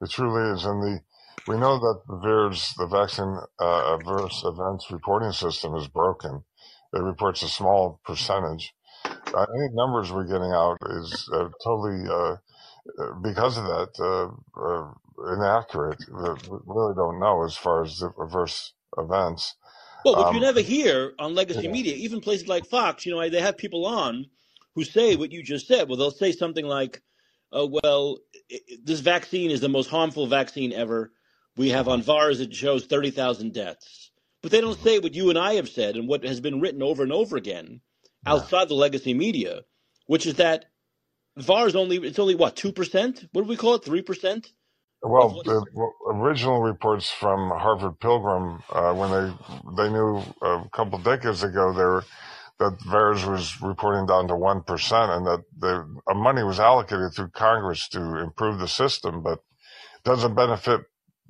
It 0.00 0.10
truly 0.10 0.52
is. 0.52 0.64
And 0.64 0.82
the 0.82 1.00
we 1.48 1.56
know 1.56 1.78
that 1.78 2.02
the 2.06 2.16
VAERS, 2.16 2.74
the 2.76 2.86
vaccine 2.86 3.38
uh, 3.58 3.94
adverse 3.94 4.42
events 4.44 4.90
reporting 4.90 5.32
system, 5.32 5.74
is 5.74 5.88
broken. 5.88 6.44
It 6.92 7.02
reports 7.02 7.42
a 7.42 7.48
small 7.48 8.00
percentage. 8.04 8.74
Uh, 9.04 9.46
any 9.56 9.68
numbers 9.72 10.12
we're 10.12 10.26
getting 10.26 10.52
out 10.52 10.76
is 10.82 11.28
uh, 11.32 11.48
totally 11.64 12.06
uh, 12.08 12.36
uh, 12.98 13.14
because 13.22 13.56
of 13.56 13.64
that 13.64 13.90
uh, 13.98 14.92
inaccurate. 15.20 16.04
We 16.08 16.58
really 16.66 16.94
don't 16.94 17.20
know 17.20 17.44
as 17.44 17.56
far 17.56 17.82
as 17.82 17.98
the 17.98 18.12
adverse 18.20 18.72
events. 18.96 19.54
Well, 20.04 20.16
what 20.16 20.32
you 20.32 20.38
Um, 20.38 20.42
never 20.42 20.60
hear 20.60 21.14
on 21.18 21.34
legacy 21.34 21.62
yeah, 21.62 21.70
media, 21.72 21.94
even 21.94 22.20
places 22.20 22.48
like 22.48 22.66
Fox, 22.66 23.04
you 23.04 23.12
know, 23.14 23.28
they 23.28 23.40
have 23.40 23.58
people 23.58 23.84
on 23.86 24.26
who 24.74 24.84
say 24.84 25.16
what 25.16 25.32
you 25.32 25.42
just 25.42 25.66
said. 25.66 25.88
Well, 25.88 25.98
they'll 25.98 26.10
say 26.10 26.32
something 26.32 26.64
like, 26.64 27.02
uh, 27.52 27.66
"Well, 27.66 28.18
this 28.82 29.00
vaccine 29.00 29.50
is 29.50 29.60
the 29.60 29.68
most 29.68 29.90
harmful 29.90 30.26
vaccine 30.26 30.72
ever. 30.72 31.12
We 31.56 31.70
have 31.70 31.88
on 31.88 32.02
VAERS 32.02 32.40
it 32.40 32.54
shows 32.54 32.86
thirty 32.86 33.10
thousand 33.10 33.52
deaths." 33.52 34.10
But 34.42 34.52
they 34.52 34.62
don't 34.62 34.82
say 34.82 34.98
what 34.98 35.14
you 35.14 35.28
and 35.28 35.38
I 35.38 35.54
have 35.54 35.68
said 35.68 35.96
and 35.96 36.08
what 36.08 36.24
has 36.24 36.40
been 36.40 36.60
written 36.60 36.82
over 36.82 37.02
and 37.02 37.12
over 37.12 37.36
again 37.36 37.82
yeah. 38.24 38.32
outside 38.32 38.68
the 38.68 38.74
legacy 38.74 39.12
media, 39.12 39.64
which 40.06 40.24
is 40.24 40.34
that 40.36 40.66
VAERS 41.38 41.74
only 41.74 41.96
it's 41.98 42.18
only 42.18 42.34
what 42.34 42.56
two 42.56 42.72
percent? 42.72 43.26
What 43.32 43.42
do 43.42 43.48
we 43.48 43.56
call 43.56 43.74
it? 43.74 43.84
Three 43.84 44.02
percent 44.02 44.52
Well, 45.02 45.42
the 45.44 45.64
original 46.12 46.60
reports 46.62 47.10
from 47.10 47.50
Harvard 47.50 48.00
Pilgrim, 48.00 48.62
uh, 48.70 48.94
when 48.94 49.10
they 49.12 49.34
they 49.84 49.90
knew 49.90 50.22
a 50.42 50.64
couple 50.74 50.98
decades 50.98 51.42
ago 51.42 51.72
they 51.72 51.84
were, 51.84 52.04
that 52.60 52.78
VAERS 52.80 53.26
was 53.30 53.62
reporting 53.62 54.06
down 54.06 54.28
to 54.28 54.36
one 54.36 54.62
percent, 54.62 55.10
and 55.12 55.26
that 55.26 55.44
the 55.58 55.86
uh, 56.10 56.14
money 56.14 56.42
was 56.44 56.60
allocated 56.60 57.14
through 57.14 57.30
Congress 57.30 57.88
to 57.90 58.18
improve 58.20 58.60
the 58.60 58.68
system, 58.68 59.22
but 59.22 59.40
doesn't 60.04 60.34
benefit 60.34 60.82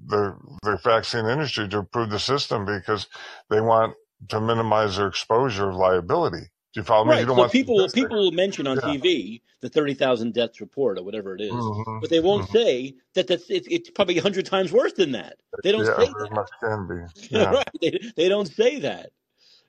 the 0.04 0.36
the 0.62 0.78
vaccine 0.84 1.26
industry 1.26 1.68
to 1.68 1.78
improve 1.80 2.10
the 2.10 2.18
system 2.20 2.66
because 2.66 3.08
they 3.50 3.60
want 3.60 3.94
to 4.28 4.40
minimize 4.40 4.96
their 4.96 5.08
exposure 5.08 5.70
of 5.70 5.76
liability. 5.76 6.46
Do 6.74 6.80
you 6.80 6.84
follow 6.84 7.06
me? 7.06 7.18
You 7.18 7.24
Right. 7.24 7.26
don't 7.26 7.36
So 7.36 7.44
want 7.44 7.52
people 7.52 7.90
statistics. 7.90 7.94
people 7.94 8.18
will 8.24 8.32
mention 8.32 8.66
on 8.66 8.78
Yeah. 8.78 8.80
TV 8.80 9.42
the 9.62 9.70
thirty 9.70 9.94
thousand 9.94 10.34
deaths 10.34 10.60
report 10.60 10.98
or 10.98 11.04
whatever 11.04 11.34
it 11.34 11.40
is, 11.42 11.72
hmm 11.72 12.00
but 12.00 12.10
they 12.10 12.20
won't 12.20 12.44
hmm 12.44 12.52
say 12.52 12.94
that 13.14 13.28
that's 13.28 13.50
it's, 13.50 13.68
it's 13.70 13.90
probably 13.90 14.18
a 14.18 14.22
hundred 14.22 14.46
times 14.46 14.72
worse 14.72 14.92
than 14.94 15.12
that. 15.12 15.38
They 15.62 15.72
don't 15.72 15.86
Yeah, 15.86 15.88
say 15.88 16.14
that. 16.18 16.30
much 16.32 16.50
can 16.60 16.88
be. 16.88 16.96
Yeah, 17.30 17.46
right. 17.50 17.66
They, 17.82 18.00
they 18.16 18.28
don't 18.30 18.46
say 18.48 18.80
that. 18.80 19.10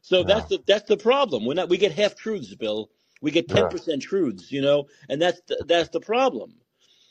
So 0.01 0.23
that's 0.23 0.47
the 0.47 0.59
that's 0.67 0.87
the 0.89 0.97
problem. 0.97 1.45
We're 1.45 1.55
not 1.55 1.69
we 1.69 1.77
get 1.77 1.93
half 1.93 2.15
truths, 2.15 2.55
Bill. 2.55 2.89
We 3.21 3.31
get 3.31 3.49
ten 3.49 3.67
percent 3.67 4.01
truths, 4.03 4.51
you 4.51 4.61
know, 4.61 4.87
and 5.09 5.21
that's 5.21 5.41
the, 5.47 5.63
that's 5.67 5.89
the 5.89 6.01
problem, 6.01 6.55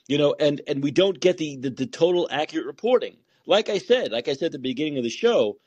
you 0.08 0.18
know, 0.18 0.34
and 0.40 0.60
and 0.68 0.82
we 0.82 0.90
don't 0.92 1.20
get 1.20 1.38
the, 1.38 1.56
the 1.58 1.70
the 1.70 1.86
total 1.86 2.28
accurate 2.30 2.66
reporting. 2.66 3.16
Like 3.46 3.68
I 3.70 3.78
said, 3.78 4.12
like 4.12 4.28
I 4.28 4.34
said 4.34 4.46
at 4.46 4.52
the 4.52 4.58
beginning 4.60 4.98
of 4.98 5.04
the 5.04 5.10
show, 5.10 5.58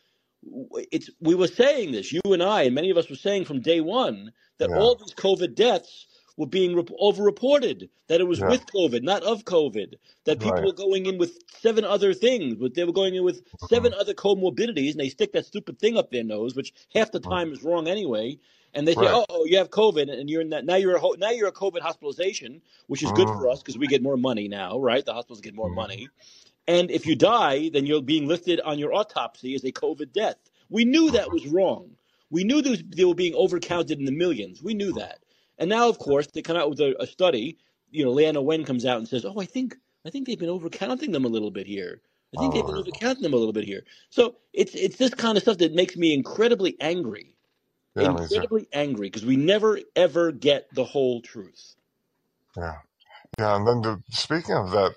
it's 0.92 1.10
we 1.20 1.36
were 1.36 1.48
saying 1.48 1.92
this, 1.92 2.12
you 2.12 2.22
and 2.26 2.44
I, 2.44 2.64
and 2.64 2.76
many 2.76 2.90
of 2.90 2.98
us 2.98 3.10
were 3.10 3.16
saying 3.16 3.46
from 3.46 3.62
day 3.62 3.82
one 3.82 4.32
that 4.58 4.70
Yeah, 4.70 4.76
all 4.76 4.96
these 4.96 5.14
COVID 5.16 5.56
deaths 5.56 6.08
were 6.38 6.48
being 6.48 6.76
rep- 6.76 6.90
overreported. 7.02 7.90
That 8.08 8.22
it 8.22 8.26
was 8.28 8.42
yeah, 8.42 8.46
with 8.46 8.66
COVID, 8.68 9.04
not 9.04 9.24
of 9.24 9.46
COVID. 9.46 9.96
That 10.26 10.40
people 10.40 10.64
right. 10.64 10.66
were 10.66 10.74
going 10.74 11.06
in 11.06 11.18
with 11.18 11.38
seven 11.60 11.86
other 11.86 12.14
things, 12.14 12.56
but 12.56 12.74
they 12.74 12.84
were 12.84 12.92
going 12.92 13.16
in 13.16 13.24
with 13.24 13.44
Mhm, 13.62 13.68
seven 13.70 13.94
other 13.94 14.14
comorbidities, 14.14 14.92
and 14.92 15.00
they 15.00 15.10
stick 15.10 15.34
that 15.34 15.46
stupid 15.46 15.80
thing 15.80 15.98
up 15.98 16.12
their 16.12 16.24
nose, 16.24 16.56
which 16.56 16.74
half 16.94 17.12
the 17.12 17.20
mhm. 17.24 17.30
time 17.30 17.52
is 17.52 17.64
wrong 17.64 17.88
anyway. 17.88 18.40
And 18.74 18.88
they 18.88 18.96
say, 18.96 19.08
Right. 19.08 19.12
"Oh, 19.12 19.26
oh 19.30 19.46
you 19.46 19.58
have 19.58 19.70
COVID, 19.70 20.12
and 20.12 20.30
you're 20.30 20.42
in 20.42 20.50
that 20.50 20.66
now. 20.66 20.76
You're 20.76 20.96
a 20.96 21.00
ho- 21.00 21.16
now 21.18 21.30
you're 21.30 21.48
a 21.48 21.54
COVID 21.54 21.82
hospitalization, 21.82 22.62
which 22.88 23.04
is 23.04 23.12
good 23.12 23.30
for 23.30 23.48
us 23.50 23.60
because 23.62 23.78
we 23.78 23.88
get 23.88 24.02
more 24.02 24.18
money 24.18 24.48
now, 24.48 24.80
right? 24.80 25.06
The 25.06 25.14
hospitals 25.14 25.42
get 25.42 25.54
more 25.56 25.70
mm, 25.70 25.76
money, 25.76 26.10
and 26.68 26.90
if 26.92 27.06
you 27.06 27.16
die, 27.16 27.70
then 27.70 27.86
you're 27.86 28.02
being 28.02 28.28
listed 28.28 28.62
on 28.62 28.80
your 28.80 28.94
autopsy 28.94 29.56
as 29.56 29.64
a 29.64 29.72
COVID 29.72 30.14
death. 30.14 30.38
We 30.70 30.86
knew 30.86 31.12
that 31.12 31.32
was 31.32 31.46
wrong. 31.48 31.92
We 32.30 32.44
knew 32.44 32.62
those, 32.62 32.84
they 32.84 33.06
were 33.06 33.14
being 33.14 33.34
overcounted 33.34 34.00
in 34.00 34.06
the 34.06 34.12
millions. 34.12 34.64
We 34.64 34.74
knew 34.74 34.94
that. 34.94 35.20
And 35.58 35.70
now, 35.70 35.90
of 35.90 36.00
course, 36.00 36.28
they 36.28 36.42
come 36.42 36.58
out 36.58 36.70
with 36.70 36.80
a, 36.80 36.96
a 37.02 37.08
study. 37.08 37.58
You 37.92 38.06
know, 38.06 38.12
Leana 38.12 38.44
Wen 38.44 38.66
comes 38.66 38.86
out 38.86 38.98
and 38.98 39.08
says, 39.08 39.24
"Oh, 39.24 39.40
I 39.40 39.46
think 39.46 39.76
I 40.06 40.10
think 40.10 40.26
they've 40.26 40.40
been 40.40 40.50
overcounting 40.50 41.12
them 41.12 41.26
a 41.26 41.30
little 41.30 41.52
bit 41.52 41.68
here. 41.68 42.02
I 42.36 42.42
think 42.42 42.54
they've 42.54 42.66
been 42.66 42.76
ah. 42.76 42.82
overcounting 42.82 43.22
them 43.22 43.34
a 43.34 43.38
little 43.38 43.54
bit 43.54 43.66
here." 43.66 43.84
So 44.10 44.38
it's 44.52 44.74
it's 44.74 44.98
this 44.98 45.14
kind 45.14 45.38
of 45.38 45.44
stuff 45.44 45.60
that 45.60 45.74
makes 45.74 45.96
me 45.96 46.14
incredibly 46.14 46.76
angry, 46.82 47.36
Yeah, 47.96 48.10
incredibly 48.10 48.68
angry, 48.74 49.08
because 49.08 49.26
we 49.26 49.36
never 49.36 49.80
ever 49.96 50.32
get 50.32 50.74
the 50.74 50.84
whole 50.84 51.22
truth. 51.22 51.76
Yeah, 52.58 52.78
yeah. 53.38 53.56
And 53.56 53.68
then 53.68 53.84
to, 53.84 54.04
speaking 54.10 54.56
of 54.56 54.72
that, 54.72 54.96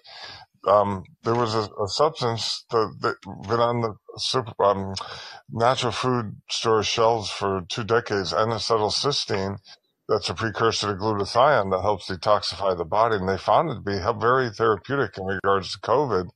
um, 0.66 1.04
there 1.22 1.34
was 1.34 1.54
a, 1.54 1.68
a 1.82 1.88
substance 1.88 2.64
that, 2.70 2.94
that 3.00 3.16
been 3.48 3.60
on 3.60 3.80
the 3.80 3.94
super, 4.18 4.52
um, 4.62 4.94
natural 5.50 5.92
food 5.92 6.36
store 6.50 6.82
shelves 6.82 7.30
for 7.30 7.62
two 7.68 7.84
decades, 7.84 8.32
N-acetylcysteine, 8.32 9.58
that's 10.08 10.28
a 10.28 10.34
precursor 10.34 10.88
to 10.88 10.94
glutathione 10.94 11.70
that 11.72 11.80
helps 11.82 12.08
detoxify 12.08 12.76
the 12.76 12.84
body. 12.84 13.16
And 13.16 13.28
they 13.28 13.38
found 13.38 13.70
it 13.70 13.74
to 13.74 13.80
be 13.80 13.98
very 14.20 14.50
therapeutic 14.50 15.18
in 15.18 15.24
regards 15.24 15.72
to 15.72 15.80
COVID. 15.80 16.28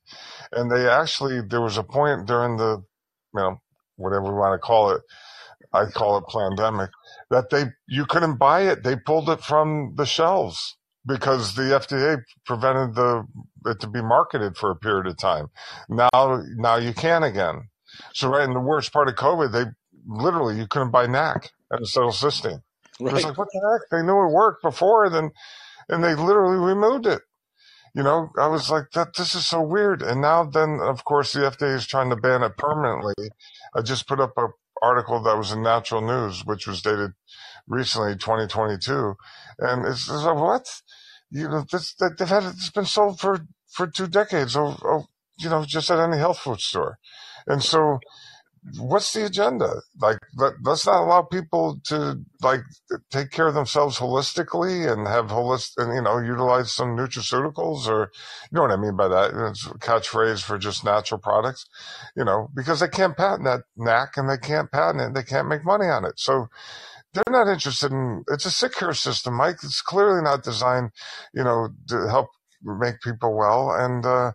And 0.51 0.69
they 0.69 0.89
actually, 0.89 1.41
there 1.41 1.61
was 1.61 1.77
a 1.77 1.83
point 1.83 2.25
during 2.25 2.57
the, 2.57 2.83
you 3.33 3.41
know, 3.41 3.61
whatever 3.95 4.23
we 4.23 4.37
want 4.37 4.59
to 4.59 4.65
call 4.65 4.91
it, 4.91 5.01
I 5.73 5.85
call 5.85 6.17
it 6.17 6.25
pandemic, 6.27 6.89
that 7.29 7.49
they 7.49 7.65
you 7.87 8.05
couldn't 8.05 8.37
buy 8.37 8.63
it. 8.63 8.83
They 8.83 8.97
pulled 8.97 9.29
it 9.29 9.41
from 9.41 9.93
the 9.95 10.05
shelves 10.05 10.75
because 11.05 11.55
the 11.55 11.63
FDA 11.63 12.21
prevented 12.45 12.95
the 12.95 13.25
it 13.65 13.79
to 13.79 13.87
be 13.87 14.01
marketed 14.01 14.57
for 14.57 14.71
a 14.71 14.75
period 14.75 15.07
of 15.07 15.17
time. 15.17 15.47
Now 15.89 16.41
now 16.55 16.75
you 16.75 16.93
can 16.93 17.23
again. 17.23 17.69
So 18.13 18.29
right 18.29 18.43
in 18.43 18.53
the 18.53 18.59
worst 18.59 18.93
part 18.93 19.09
of 19.09 19.15
COVID, 19.15 19.51
they 19.51 19.65
literally 20.05 20.57
you 20.57 20.67
couldn't 20.67 20.91
buy 20.91 21.07
NAC 21.07 21.51
N-acetylcysteine. 21.73 22.61
It 22.99 23.13
was 23.13 23.23
like 23.23 23.37
what 23.37 23.47
the 23.51 23.79
heck? 23.79 23.89
They 23.89 24.05
knew 24.05 24.23
it 24.23 24.31
worked 24.31 24.61
before, 24.61 25.09
then 25.09 25.31
and 25.89 26.03
they 26.03 26.15
literally 26.15 26.57
removed 26.57 27.05
it. 27.05 27.21
You 27.93 28.03
know, 28.03 28.29
I 28.37 28.47
was 28.47 28.69
like, 28.69 28.91
that 28.93 29.15
this 29.17 29.35
is 29.35 29.45
so 29.45 29.61
weird. 29.61 30.01
And 30.01 30.21
now 30.21 30.45
then, 30.45 30.79
of 30.81 31.03
course, 31.03 31.33
the 31.33 31.41
FDA 31.41 31.75
is 31.75 31.85
trying 31.85 32.09
to 32.09 32.15
ban 32.15 32.41
it 32.41 32.55
permanently. 32.55 33.13
I 33.75 33.81
just 33.81 34.07
put 34.07 34.21
up 34.21 34.31
a 34.37 34.47
article 34.81 35.21
that 35.21 35.37
was 35.37 35.51
in 35.51 35.61
Natural 35.61 36.01
News, 36.01 36.45
which 36.45 36.67
was 36.67 36.81
dated 36.81 37.11
recently, 37.67 38.15
2022, 38.15 39.15
and 39.59 39.85
it's, 39.85 40.09
it's 40.09 40.23
like, 40.23 40.35
what? 40.35 40.81
You 41.31 41.47
know, 41.47 41.65
this 41.71 41.93
they've 41.93 42.27
had 42.27 42.43
it, 42.43 42.53
it's 42.55 42.69
been 42.69 42.85
sold 42.85 43.19
for 43.19 43.47
for 43.69 43.87
two 43.87 44.07
decades. 44.07 44.55
Oh, 44.55 44.77
oh, 44.83 45.05
you 45.39 45.49
know, 45.49 45.63
just 45.65 45.89
at 45.89 45.99
any 45.99 46.17
health 46.17 46.39
food 46.39 46.59
store, 46.59 46.99
and 47.47 47.63
so 47.63 47.99
what's 48.77 49.13
the 49.13 49.25
agenda? 49.25 49.81
Like, 49.99 50.19
let, 50.35 50.53
let's 50.63 50.85
not 50.85 51.01
allow 51.01 51.23
people 51.23 51.79
to 51.85 52.19
like 52.41 52.61
take 53.09 53.31
care 53.31 53.47
of 53.47 53.55
themselves 53.55 53.97
holistically 53.97 54.91
and 54.91 55.07
have 55.07 55.27
holistic, 55.27 55.83
and 55.83 55.95
you 55.95 56.01
know, 56.01 56.19
utilize 56.19 56.71
some 56.71 56.95
nutraceuticals 56.95 57.87
or, 57.87 58.11
you 58.51 58.55
know 58.55 58.61
what 58.61 58.71
I 58.71 58.77
mean 58.77 58.95
by 58.95 59.07
that? 59.07 59.31
It's 59.33 59.65
a 59.65 59.73
catchphrase 59.75 60.43
for 60.43 60.57
just 60.57 60.85
natural 60.85 61.19
products, 61.19 61.65
you 62.15 62.23
know, 62.23 62.49
because 62.55 62.79
they 62.79 62.87
can't 62.87 63.17
patent 63.17 63.45
that 63.45 63.61
NAC 63.77 64.17
and 64.17 64.29
they 64.29 64.37
can't 64.37 64.71
patent 64.71 65.01
it. 65.01 65.13
They 65.13 65.23
can't 65.23 65.47
make 65.47 65.65
money 65.65 65.87
on 65.87 66.05
it. 66.05 66.19
So 66.19 66.49
they're 67.13 67.23
not 67.29 67.51
interested 67.51 67.91
in, 67.91 68.23
it's 68.29 68.45
a 68.45 68.51
sick 68.51 68.73
care 68.73 68.93
system, 68.93 69.35
Mike. 69.35 69.57
It's 69.63 69.81
clearly 69.81 70.21
not 70.21 70.43
designed, 70.43 70.91
you 71.33 71.43
know, 71.43 71.69
to 71.89 72.07
help 72.07 72.29
make 72.63 73.01
people 73.01 73.35
well. 73.37 73.71
And, 73.71 74.05
uh, 74.05 74.31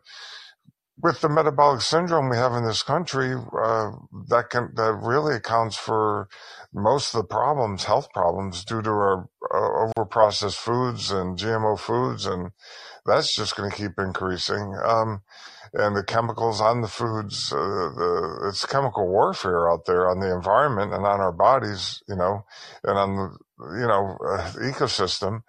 with 1.03 1.21
the 1.21 1.29
metabolic 1.29 1.83
syndrome 1.83 2.31
we 2.31 2.37
have 2.37 2.53
in 2.53 2.65
this 2.65 2.83
country, 2.83 3.35
uh, 3.35 3.91
that 4.29 4.47
can 4.51 4.71
that 4.77 4.95
really 4.95 5.35
accounts 5.37 5.77
for 5.77 6.29
most 6.73 7.15
of 7.15 7.21
the 7.21 7.27
problems, 7.27 7.85
health 7.85 8.09
problems, 8.15 8.65
due 8.65 8.83
to 8.83 8.91
our 8.91 9.29
uh, 9.55 9.93
overprocessed 9.99 10.57
foods 10.57 11.11
and 11.11 11.39
GMO 11.39 11.79
foods, 11.79 12.25
and 12.25 12.51
that's 13.05 13.35
just 13.37 13.57
going 13.57 13.71
to 13.71 13.77
keep 13.77 13.99
increasing. 13.99 14.75
Um, 14.83 15.21
and 15.73 15.97
the 15.97 16.05
chemicals 16.05 16.61
on 16.61 16.81
the 16.81 16.89
foods, 16.89 17.53
uh, 17.53 17.57
the, 17.57 18.47
it's 18.49 18.65
chemical 18.67 19.07
warfare 19.09 19.71
out 19.71 19.87
there 19.87 20.09
on 20.09 20.21
the 20.21 20.33
environment 20.33 20.93
and 20.93 21.05
on 21.05 21.21
our 21.21 21.33
bodies, 21.33 22.03
you 22.09 22.17
know, 22.17 22.45
and 22.85 22.99
on 22.99 23.17
the 23.17 23.39
you 23.81 23.87
know 23.87 24.17
uh, 24.29 24.51
ecosystem. 24.59 25.43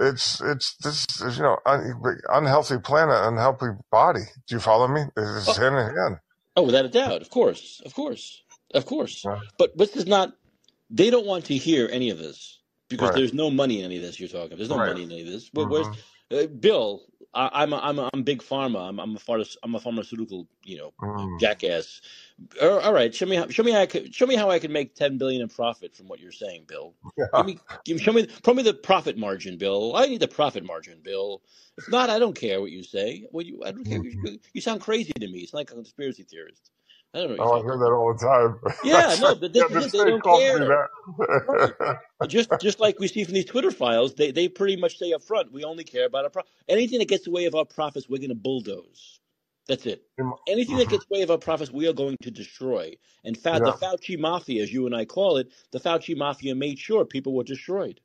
It's 0.00 0.40
it's 0.40 0.76
this 0.76 1.06
is, 1.20 1.36
you 1.36 1.42
know 1.42 1.58
un, 1.66 2.00
unhealthy 2.28 2.78
planet, 2.78 3.16
unhealthy 3.22 3.68
body. 3.90 4.24
Do 4.46 4.54
you 4.54 4.60
follow 4.60 4.88
me? 4.88 5.02
It's 5.16 5.48
oh. 5.48 5.60
hand 5.60 5.76
in 5.76 5.96
hand. 5.96 6.16
Oh, 6.56 6.62
without 6.62 6.84
a 6.84 6.88
doubt, 6.88 7.20
of 7.22 7.30
course, 7.30 7.82
of 7.84 7.94
course, 7.94 8.42
of 8.74 8.86
course. 8.86 9.24
Yeah. 9.24 9.40
But 9.58 9.76
this 9.76 9.96
is 9.96 10.06
not. 10.06 10.32
They 10.90 11.10
don't 11.10 11.26
want 11.26 11.46
to 11.46 11.56
hear 11.56 11.88
any 11.90 12.10
of 12.10 12.18
this 12.18 12.60
because 12.88 13.10
right. 13.10 13.16
there's 13.16 13.34
no 13.34 13.50
money 13.50 13.80
in 13.80 13.86
any 13.86 13.96
of 13.96 14.02
this 14.02 14.20
you're 14.20 14.28
talking. 14.28 14.56
There's 14.56 14.70
no 14.70 14.78
right. 14.78 14.88
money 14.88 15.04
in 15.04 15.10
any 15.10 15.22
of 15.22 15.26
this. 15.26 15.50
Mm-hmm. 15.50 15.70
Where's 15.70 15.86
uh, 16.30 16.46
Bill? 16.46 17.02
I, 17.34 17.62
am 17.62 17.72
a, 17.72 17.78
I'm 17.78 17.98
a, 17.98 18.10
I'm 18.12 18.22
big 18.22 18.42
pharma. 18.42 18.88
I'm 18.88 18.98
I'm 18.98 19.16
a 19.16 19.18
pharma, 19.18 19.56
I'm 19.62 19.74
a 19.74 19.80
pharmaceutical 19.80 20.46
you 20.64 20.78
know 20.78 20.92
mm. 21.00 21.40
jackass. 21.40 22.00
All 22.60 22.92
right, 22.92 23.14
show 23.14 23.26
me 23.26 23.36
how 23.36 23.48
show 23.48 23.62
me 23.62 23.72
how 23.72 23.80
I 23.80 23.86
could, 23.86 24.14
show 24.14 24.26
me 24.26 24.36
how 24.36 24.50
I 24.50 24.58
can 24.58 24.72
make 24.72 24.94
ten 24.94 25.18
billion 25.18 25.42
in 25.42 25.48
profit 25.48 25.94
from 25.94 26.08
what 26.08 26.20
you're 26.20 26.32
saying, 26.32 26.64
Bill. 26.66 26.94
Yeah. 27.16 27.26
Give 27.36 27.46
me, 27.46 27.58
give, 27.84 28.00
show 28.00 28.12
me 28.12 28.28
show 28.44 28.54
me 28.54 28.62
the 28.62 28.74
profit 28.74 29.16
margin, 29.16 29.58
Bill. 29.58 29.94
I 29.96 30.06
need 30.06 30.20
the 30.20 30.28
profit 30.28 30.64
margin, 30.64 31.00
Bill. 31.02 31.42
If 31.76 31.90
not, 31.90 32.10
I 32.10 32.18
don't 32.18 32.38
care 32.38 32.60
what 32.60 32.70
you 32.70 32.82
say. 32.82 33.26
What 33.30 33.46
you 33.46 33.62
I 33.64 33.72
don't 33.72 33.84
care. 33.84 34.00
Mm-hmm. 34.00 34.26
You, 34.26 34.38
you 34.52 34.60
sound 34.60 34.80
crazy 34.80 35.12
to 35.12 35.26
me. 35.26 35.40
It's 35.40 35.54
like 35.54 35.70
a 35.70 35.74
conspiracy 35.74 36.22
theorist. 36.22 36.70
I 37.14 37.18
don't 37.18 37.36
know. 37.36 37.44
Oh, 37.44 37.60
I 37.60 37.62
hear 37.62 37.78
that 37.78 37.92
all 37.92 38.12
the 38.12 38.18
time. 38.18 38.58
Yeah, 38.84 39.14
no, 39.20 39.36
but 39.36 39.52
this 39.52 39.64
yeah, 39.70 39.78
is 39.78 39.86
it. 39.86 39.92
They 39.92 40.04
don't 40.04 40.24
care. 40.24 40.88
right. 41.78 42.28
Just 42.28 42.50
just 42.60 42.80
like 42.80 42.98
we 42.98 43.06
see 43.06 43.22
from 43.22 43.34
these 43.34 43.44
Twitter 43.44 43.70
files, 43.70 44.14
they 44.14 44.32
they 44.32 44.48
pretty 44.48 44.76
much 44.76 44.98
say 44.98 45.12
up 45.12 45.22
front, 45.22 45.52
we 45.52 45.62
only 45.62 45.84
care 45.84 46.06
about 46.06 46.24
our 46.24 46.30
pro- 46.30 46.42
anything 46.68 46.98
that 46.98 47.08
gets 47.08 47.26
in 47.26 47.32
the 47.32 47.36
way 47.36 47.44
of 47.44 47.54
our 47.54 47.64
profits, 47.64 48.08
we're 48.08 48.18
going 48.18 48.30
to 48.30 48.34
bulldoze. 48.34 49.20
That's 49.66 49.86
it. 49.86 50.02
Anything 50.48 50.76
that 50.76 50.90
gets 50.90 51.04
in 51.04 51.08
the 51.08 51.18
way 51.18 51.22
of 51.22 51.30
our 51.30 51.38
profits, 51.38 51.70
we 51.70 51.88
are 51.88 51.92
going 51.92 52.16
to 52.22 52.30
destroy. 52.30 52.94
And 53.24 53.36
fact, 53.36 53.64
yeah. 53.64 53.72
the 53.72 53.78
Fauci 53.78 54.18
mafia, 54.18 54.62
as 54.62 54.72
you 54.72 54.84
and 54.84 54.94
I 54.94 55.06
call 55.06 55.38
it, 55.38 55.48
the 55.70 55.80
Fauci 55.80 56.16
mafia 56.16 56.54
made 56.54 56.78
sure 56.78 57.04
people 57.04 57.34
were 57.34 57.44
destroyed. 57.44 58.00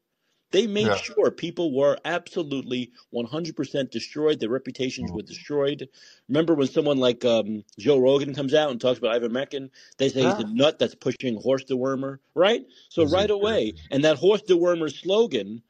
They 0.52 0.66
made 0.66 0.88
yeah. 0.88 0.96
sure 0.96 1.30
people 1.30 1.76
were 1.76 1.98
absolutely 2.04 2.92
100% 3.14 3.92
destroyed. 3.92 4.40
Their 4.40 4.50
reputations 4.50 5.12
mm. 5.12 5.16
were 5.16 5.22
destroyed. 5.22 5.90
Remember 6.28 6.56
when 6.56 6.68
someone 6.68 6.98
like 6.98 7.24
um, 7.24 7.64
Joe 7.78 8.00
Rogan 8.00 8.34
comes 8.34 8.54
out 8.54 8.72
and 8.72 8.82
talks 8.82 8.98
about 8.98 9.20
ivermectin? 9.22 9.70
They 9.98 10.10
say 10.10 10.24
he's 10.24 10.40
a 10.40 10.48
nut 10.48 10.80
that's 10.80 10.96
pushing 10.96 11.40
horse 11.40 11.66
dewormer, 11.66 12.18
right? 12.34 12.66
So 12.90 13.06
right 13.06 13.30
away, 13.30 13.74
and 13.92 14.04
that 14.06 14.18
horse 14.18 14.42
dewormer 14.42 14.92
slogan 14.92 15.62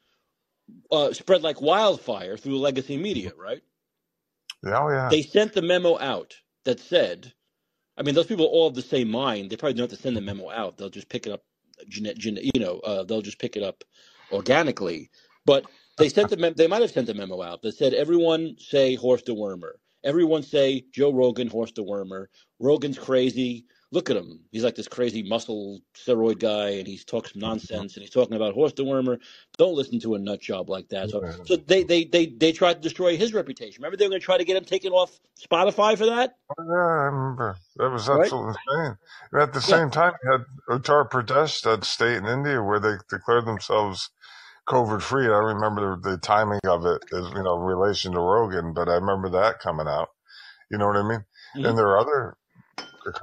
uh, 0.91 1.11
spread 1.13 1.41
like 1.41 1.61
wildfire 1.61 2.37
through 2.37 2.53
the 2.53 2.59
legacy 2.59 2.95
media, 2.95 3.33
right? 3.37 3.61
Yeah, 4.63 4.79
oh, 4.79 4.89
yeah. 4.89 5.09
They 5.09 5.23
sent 5.23 5.53
the 5.53 5.61
memo 5.61 5.99
out 5.99 6.35
that 6.63 6.79
said, 6.79 7.33
I 7.97 8.03
mean, 8.03 8.15
those 8.15 8.27
people 8.27 8.45
all 8.45 8.69
have 8.69 8.75
the 8.75 8.81
same 8.81 9.09
mind. 9.09 9.49
They 9.49 9.57
probably 9.57 9.73
don't 9.73 9.89
have 9.89 9.97
to 9.97 10.01
send 10.01 10.15
the 10.15 10.21
memo 10.21 10.49
out. 10.49 10.77
They'll 10.77 10.89
just 10.89 11.09
pick 11.09 11.27
it 11.27 11.33
up, 11.33 11.43
you 11.85 12.59
know, 12.59 12.79
uh, 12.79 13.03
they'll 13.03 13.21
just 13.21 13.39
pick 13.39 13.57
it 13.57 13.63
up 13.63 13.83
organically. 14.31 15.09
But 15.45 15.65
they 15.97 16.09
sent 16.09 16.29
the 16.29 16.37
mem- 16.37 16.53
they 16.55 16.67
might 16.67 16.81
have 16.81 16.91
sent 16.91 17.09
a 17.09 17.13
memo 17.13 17.41
out 17.41 17.61
that 17.61 17.75
said 17.75 17.93
everyone 17.93 18.55
say 18.57 18.95
horse 18.95 19.21
Horst 19.27 19.39
Wormer. 19.39 19.73
Everyone 20.03 20.43
say 20.43 20.85
Joe 20.93 21.11
Rogan, 21.11 21.47
horse 21.47 21.73
Horst 21.75 21.89
Wormer. 21.89 22.27
Rogan's 22.59 22.97
crazy. 22.97 23.65
Look 23.91 24.11
at 24.11 24.17
him. 24.17 24.41
He's 24.51 24.63
like 24.63 24.75
this 24.75 24.87
crazy 24.87 25.23
muscle 25.23 25.81
steroid 25.97 26.39
guy, 26.39 26.69
and 26.69 26.87
he 26.87 26.99
talks 26.99 27.35
nonsense, 27.35 27.95
and 27.95 28.03
he's 28.03 28.11
talking 28.11 28.35
about 28.35 28.53
horse 28.53 28.73
Horst 28.77 28.89
Wormer. 28.89 29.17
Don't 29.57 29.73
listen 29.73 29.99
to 30.01 30.13
a 30.13 30.19
nut 30.19 30.39
job 30.39 30.69
like 30.69 30.87
that. 30.89 31.09
So, 31.09 31.27
so 31.43 31.55
they, 31.55 31.83
they, 31.83 32.05
they, 32.05 32.27
they 32.27 32.51
tried 32.51 32.75
to 32.75 32.79
destroy 32.81 33.17
his 33.17 33.33
reputation. 33.33 33.81
Remember, 33.81 33.97
they 33.97 34.05
were 34.05 34.11
going 34.11 34.21
to 34.21 34.25
try 34.25 34.37
to 34.37 34.45
get 34.45 34.57
him 34.57 34.63
taken 34.63 34.93
off 34.93 35.19
Spotify 35.41 35.97
for 35.97 36.05
that. 36.05 36.35
Oh, 36.51 36.63
yeah, 36.63 36.75
I 36.75 37.05
remember. 37.05 37.57
That 37.77 37.89
was 37.89 38.07
absolutely 38.07 38.53
right? 38.67 38.79
insane. 38.79 38.97
And 39.31 39.41
at 39.41 39.53
the 39.53 39.61
same 39.61 39.87
yeah. 39.87 39.89
time, 39.89 40.13
you 40.23 40.31
had 40.31 40.45
Uttar 40.69 41.09
Pradesh, 41.09 41.61
that 41.63 41.83
state 41.83 42.17
in 42.17 42.27
India, 42.27 42.61
where 42.61 42.79
they 42.79 42.93
declared 43.09 43.47
themselves 43.47 44.11
COVID 44.69 45.01
free. 45.01 45.25
I 45.25 45.55
remember 45.55 45.97
the, 46.01 46.11
the, 46.11 46.17
timing 46.17 46.59
of 46.65 46.85
it 46.85 47.03
is, 47.11 47.27
you 47.35 47.43
know, 47.43 47.57
relation 47.57 48.13
to 48.13 48.19
Rogan, 48.19 48.73
but 48.73 48.87
I 48.87 48.95
remember 48.95 49.29
that 49.31 49.59
coming 49.59 49.87
out. 49.87 50.09
You 50.69 50.77
know 50.77 50.87
what 50.87 50.97
I 50.97 51.03
mean? 51.03 51.25
Mm-hmm. 51.55 51.65
And 51.65 51.77
there 51.77 51.87
are 51.87 51.97
other 51.97 52.37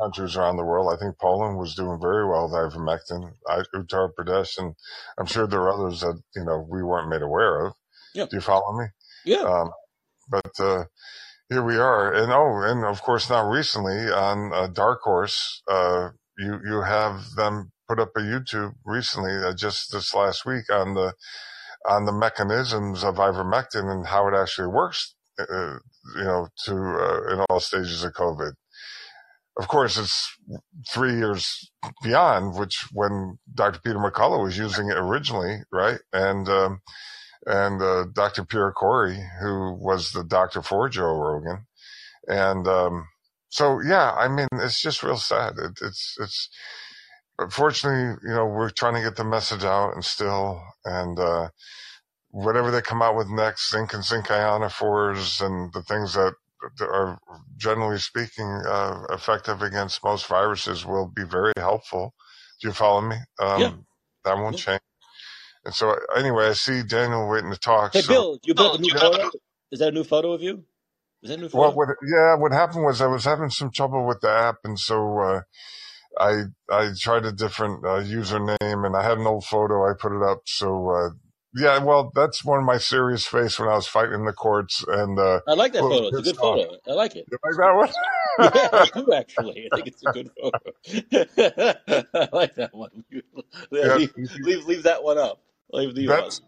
countries 0.00 0.36
around 0.36 0.56
the 0.56 0.64
world. 0.64 0.92
I 0.92 0.98
think 1.00 1.18
Poland 1.18 1.58
was 1.58 1.76
doing 1.76 2.00
very 2.00 2.26
well 2.26 2.44
with 2.44 2.72
ivermectin, 2.72 3.32
Uttar 3.48 4.10
Pradesh, 4.18 4.58
and 4.58 4.74
I'm 5.16 5.26
sure 5.26 5.46
there 5.46 5.60
are 5.60 5.72
others 5.72 6.00
that, 6.00 6.20
you 6.34 6.44
know, 6.44 6.66
we 6.68 6.82
weren't 6.82 7.08
made 7.08 7.22
aware 7.22 7.66
of. 7.66 7.74
Yeah. 8.12 8.26
Do 8.26 8.36
you 8.36 8.40
follow 8.40 8.76
me? 8.76 8.86
Yeah. 9.24 9.42
Um, 9.42 9.70
but, 10.28 10.50
uh, 10.58 10.84
here 11.48 11.62
we 11.62 11.76
are. 11.76 12.12
And 12.12 12.32
oh, 12.32 12.62
and 12.62 12.84
of 12.84 13.02
course 13.02 13.30
now 13.30 13.48
recently 13.48 14.10
on 14.10 14.52
uh, 14.52 14.66
Dark 14.66 15.02
Horse, 15.02 15.62
uh, 15.70 16.10
you, 16.38 16.58
you 16.68 16.82
have 16.82 17.30
them 17.36 17.70
put 17.88 18.00
up 18.00 18.10
a 18.16 18.20
YouTube 18.20 18.74
recently, 18.84 19.32
uh, 19.32 19.54
just 19.54 19.92
this 19.92 20.14
last 20.14 20.44
week, 20.44 20.70
on 20.70 20.94
the 20.94 21.14
on 21.88 22.04
the 22.04 22.12
mechanisms 22.12 23.04
of 23.04 23.16
ivermectin 23.16 23.90
and 23.90 24.06
how 24.06 24.26
it 24.28 24.34
actually 24.34 24.68
works. 24.68 25.14
Uh, 25.38 25.76
you 26.16 26.24
know, 26.24 26.48
to 26.64 26.72
uh, 26.72 27.32
in 27.32 27.44
all 27.50 27.60
stages 27.60 28.02
of 28.02 28.12
COVID. 28.14 28.52
Of 29.58 29.68
course, 29.68 29.98
it's 29.98 30.34
three 30.90 31.14
years 31.14 31.70
beyond 32.02 32.58
which 32.58 32.86
when 32.92 33.38
Dr. 33.54 33.80
Peter 33.84 33.98
McCullough 33.98 34.42
was 34.42 34.56
using 34.56 34.88
it 34.88 34.96
originally, 34.96 35.58
right? 35.70 35.98
And 36.12 36.48
um, 36.48 36.80
and 37.46 37.82
uh, 37.82 38.06
Dr. 38.14 38.44
Pierre 38.44 38.72
Kory, 38.72 39.18
who 39.40 39.74
was 39.74 40.10
the 40.12 40.24
doctor 40.24 40.62
for 40.62 40.88
Joe 40.88 41.14
Rogan, 41.14 41.66
and 42.26 42.66
um, 42.66 43.08
so 43.48 43.80
yeah, 43.80 44.12
I 44.12 44.28
mean, 44.28 44.48
it's 44.54 44.80
just 44.80 45.02
real 45.02 45.16
sad. 45.16 45.54
It, 45.58 45.78
it's 45.82 46.16
it's 46.18 46.48
fortunately, 47.50 48.16
you 48.28 48.34
know, 48.34 48.46
we're 48.46 48.70
trying 48.70 48.94
to 48.94 49.02
get 49.02 49.16
the 49.16 49.24
message 49.24 49.64
out 49.64 49.94
and 49.94 50.04
still, 50.04 50.62
and, 50.84 51.18
uh, 51.18 51.48
whatever 52.30 52.70
they 52.70 52.82
come 52.82 53.02
out 53.02 53.16
with 53.16 53.28
next, 53.28 53.70
zinc 53.70 53.94
and 53.94 54.04
zinc 54.04 54.26
ionophores 54.26 55.40
and 55.44 55.72
the 55.72 55.82
things 55.82 56.14
that 56.14 56.34
are 56.80 57.18
generally 57.56 57.98
speaking, 57.98 58.62
uh, 58.66 59.04
effective 59.10 59.62
against 59.62 60.04
most 60.04 60.26
viruses 60.26 60.84
will 60.84 61.06
be 61.06 61.24
very 61.24 61.52
helpful. 61.56 62.14
Do 62.60 62.68
you 62.68 62.74
follow 62.74 63.00
me? 63.02 63.16
Um, 63.38 63.60
yeah. 63.60 63.72
that 64.24 64.36
won't 64.36 64.58
yeah. 64.58 64.64
change. 64.64 64.82
And 65.64 65.74
so 65.74 65.96
anyway, 66.16 66.48
I 66.48 66.52
see 66.52 66.82
Daniel 66.82 67.28
waiting 67.28 67.50
to 67.50 67.58
talk. 67.58 67.92
Hey, 67.92 68.02
so. 68.02 68.12
Bill, 68.12 68.38
you 68.44 68.54
built 68.54 68.78
a 68.78 68.82
new 68.82 68.94
photo? 68.94 69.30
Is 69.72 69.80
that 69.80 69.88
a 69.88 69.92
new 69.92 70.04
photo 70.04 70.32
of 70.32 70.42
you? 70.42 70.64
Is 71.22 71.30
that 71.30 71.38
a 71.38 71.42
new 71.42 71.48
photo? 71.48 71.62
Well, 71.62 71.72
what, 71.74 71.88
yeah, 72.06 72.36
what 72.36 72.52
happened 72.52 72.84
was 72.84 73.00
I 73.00 73.06
was 73.06 73.24
having 73.24 73.50
some 73.50 73.70
trouble 73.70 74.06
with 74.06 74.20
the 74.20 74.30
app. 74.30 74.56
And 74.64 74.78
so, 74.78 75.18
uh, 75.18 75.40
I 76.18 76.44
I 76.70 76.90
tried 76.98 77.24
a 77.24 77.32
different 77.32 77.84
uh, 77.84 78.00
username 78.02 78.86
and 78.86 78.96
I 78.96 79.02
had 79.02 79.18
an 79.18 79.26
old 79.26 79.44
photo. 79.44 79.88
I 79.88 79.92
put 79.98 80.12
it 80.12 80.22
up. 80.22 80.42
So 80.46 80.90
uh, 80.90 81.10
yeah, 81.54 81.78
well, 81.78 82.10
that's 82.14 82.44
one 82.44 82.58
of 82.58 82.64
my 82.64 82.76
serious 82.76 83.24
face 83.26 83.58
when 83.58 83.68
I 83.68 83.74
was 83.74 83.86
fighting 83.86 84.14
in 84.14 84.24
the 84.26 84.32
courts. 84.32 84.84
And 84.86 85.18
uh, 85.18 85.40
I 85.48 85.54
like 85.54 85.72
that 85.72 85.80
photo. 85.80 86.08
It's 86.08 86.18
a 86.18 86.22
good 86.22 86.36
photo. 86.36 86.76
I 86.86 86.92
like 86.92 87.16
it. 87.16 87.26
You 87.30 87.38
like 87.42 87.56
that 87.56 87.74
one? 87.74 87.88
yeah, 88.38 88.68
I 88.72 88.90
do 88.94 89.12
actually. 89.14 89.68
I 89.72 89.76
think 89.76 89.88
it's 89.88 90.02
a 90.06 90.12
good 90.12 90.30
photo. 90.38 90.58
I 92.14 92.28
like 92.32 92.54
that 92.56 92.74
one. 92.74 93.04
Yeah, 93.70 93.96
leave, 93.96 94.12
leave, 94.16 94.66
leave 94.66 94.82
that 94.84 95.02
one 95.02 95.18
up. 95.18 95.40
Leave 95.72 95.94
the 95.94 96.06
that's, 96.06 96.40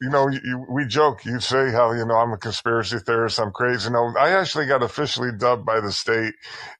you 0.00 0.08
know, 0.08 0.28
you, 0.28 0.64
we 0.68 0.86
joke, 0.86 1.24
you 1.26 1.40
say 1.40 1.70
how, 1.70 1.92
you 1.92 2.06
know, 2.06 2.14
I'm 2.14 2.32
a 2.32 2.38
conspiracy 2.38 2.98
theorist, 2.98 3.38
I'm 3.38 3.52
crazy. 3.52 3.88
You 3.88 3.92
know, 3.92 4.14
I 4.18 4.30
actually 4.30 4.66
got 4.66 4.82
officially 4.82 5.30
dubbed 5.36 5.66
by 5.66 5.80
the 5.80 5.92
state 5.92 6.34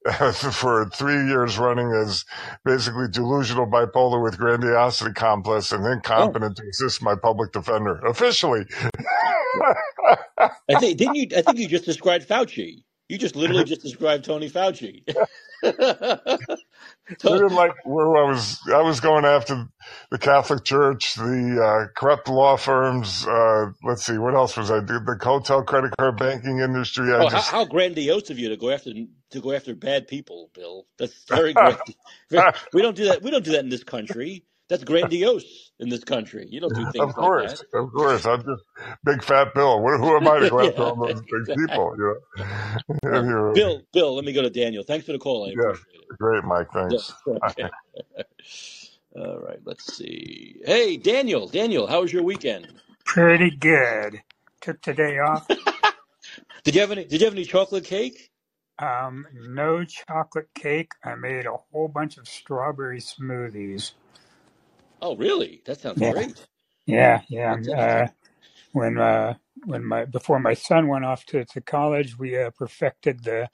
for 0.32 0.86
three 0.86 1.26
years 1.26 1.58
running 1.58 1.92
as 1.92 2.24
basically 2.64 3.08
delusional 3.10 3.66
bipolar 3.66 4.22
with 4.22 4.38
grandiosity 4.38 5.12
complex 5.12 5.70
and 5.70 5.84
incompetent 5.86 6.56
to 6.56 6.62
assist 6.70 7.02
my 7.02 7.14
public 7.14 7.52
defender. 7.52 7.98
Officially. 8.06 8.64
I 10.38 10.78
think, 10.78 10.96
didn't 10.96 11.14
you, 11.16 11.28
I 11.36 11.42
think 11.42 11.58
you 11.58 11.68
just 11.68 11.84
described 11.84 12.26
Fauci. 12.26 12.84
You 13.10 13.18
just 13.18 13.36
literally 13.36 13.64
just 13.64 13.82
described 13.82 14.24
Tony 14.24 14.48
Fauci. 14.48 15.02
we 17.24 17.30
didn't 17.30 17.54
like 17.54 17.72
where 17.84 18.16
I 18.16 18.28
was. 18.28 18.60
I 18.72 18.82
was 18.82 19.00
going 19.00 19.24
after 19.24 19.66
the 20.10 20.18
Catholic 20.18 20.64
Church, 20.64 21.14
the 21.14 21.60
uh, 21.62 21.92
corrupt 21.98 22.28
law 22.28 22.56
firms. 22.56 23.26
Uh, 23.26 23.70
let's 23.82 24.04
see, 24.04 24.18
what 24.18 24.34
else 24.34 24.56
was 24.56 24.70
I 24.70 24.80
doing? 24.80 25.04
The 25.04 25.18
hotel 25.22 25.62
credit 25.62 25.96
card 25.98 26.18
banking 26.18 26.60
industry. 26.60 27.12
Oh, 27.12 27.28
just... 27.28 27.50
how, 27.50 27.58
how, 27.58 27.64
grandiose 27.64 28.30
of 28.30 28.38
you 28.38 28.48
to 28.48 28.56
go 28.56 28.70
after 28.70 28.92
to 28.92 29.40
go 29.40 29.52
after 29.52 29.74
bad 29.74 30.08
people, 30.08 30.50
Bill. 30.54 30.86
That's 30.98 31.24
very 31.24 31.52
great. 31.54 31.76
we 32.72 32.82
don't 32.82 32.96
do 32.96 33.06
that. 33.06 33.22
We 33.22 33.30
don't 33.30 33.44
do 33.44 33.52
that 33.52 33.64
in 33.64 33.70
this 33.70 33.84
country. 33.84 34.44
That's 34.68 34.84
grandiose 34.84 35.69
in 35.80 35.88
this 35.88 36.04
country. 36.04 36.46
You 36.48 36.60
don't 36.60 36.74
do 36.74 36.84
things 36.92 36.98
of 36.98 37.14
course, 37.14 37.50
like 37.50 37.70
that. 37.72 37.78
Of 37.78 37.92
course, 37.92 38.26
I'm 38.26 38.42
just 38.44 38.62
big 39.04 39.24
fat 39.24 39.54
Bill. 39.54 39.80
Who 39.80 40.16
am 40.16 40.28
I 40.28 40.38
to 40.40 40.50
go 40.50 40.60
after 40.60 40.82
yeah, 40.82 40.88
all 40.88 40.96
those 40.96 41.22
big 41.46 41.56
people? 41.56 41.94
You 41.96 42.16
know? 43.02 43.52
Bill, 43.54 43.82
Bill, 43.92 44.14
let 44.14 44.24
me 44.24 44.32
go 44.32 44.42
to 44.42 44.50
Daniel. 44.50 44.84
Thanks 44.84 45.06
for 45.06 45.12
the 45.12 45.18
call. 45.18 45.46
I 45.46 45.48
yeah, 45.48 45.70
appreciate 45.70 46.02
it. 46.10 46.18
Great, 46.18 46.44
Mike. 46.44 46.68
Thanks. 46.72 47.12
Okay. 47.26 47.68
all 49.16 49.40
right, 49.40 49.58
let's 49.64 49.96
see. 49.96 50.60
Hey, 50.64 50.96
Daniel. 50.96 51.48
Daniel, 51.48 51.86
how 51.86 52.02
was 52.02 52.12
your 52.12 52.22
weekend? 52.22 52.68
Pretty 53.04 53.50
good. 53.50 54.20
Took 54.60 54.80
today 54.82 55.18
off. 55.18 55.48
did 56.62 56.74
you 56.74 56.82
have 56.82 56.90
any? 56.92 57.04
Did 57.04 57.20
you 57.20 57.24
have 57.24 57.34
any 57.34 57.46
chocolate 57.46 57.84
cake? 57.84 58.30
Um, 58.78 59.26
no 59.34 59.84
chocolate 59.84 60.48
cake. 60.54 60.92
I 61.04 61.14
made 61.14 61.46
a 61.46 61.56
whole 61.70 61.88
bunch 61.88 62.18
of 62.18 62.26
strawberry 62.28 63.00
smoothies. 63.00 63.92
Oh, 65.02 65.16
really? 65.16 65.62
That 65.66 65.80
sounds 65.80 66.00
yeah. 66.00 66.12
great. 66.12 66.46
Yeah, 66.86 67.22
yeah. 67.28 67.56
Uh, 67.76 68.08
when 68.72 68.98
uh, 68.98 69.34
when 69.64 69.84
my 69.84 70.04
before 70.04 70.38
my 70.40 70.54
son 70.54 70.88
went 70.88 71.04
off 71.04 71.24
to, 71.26 71.44
to 71.44 71.60
college, 71.60 72.18
we 72.18 72.38
uh, 72.38 72.50
perfected 72.50 73.24
the 73.24 73.44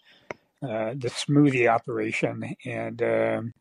uh, 0.63 0.95
the 0.97 1.11
smoothie 1.11 1.69
operation, 1.69 2.57
and 2.65 3.03
um, 3.03 3.53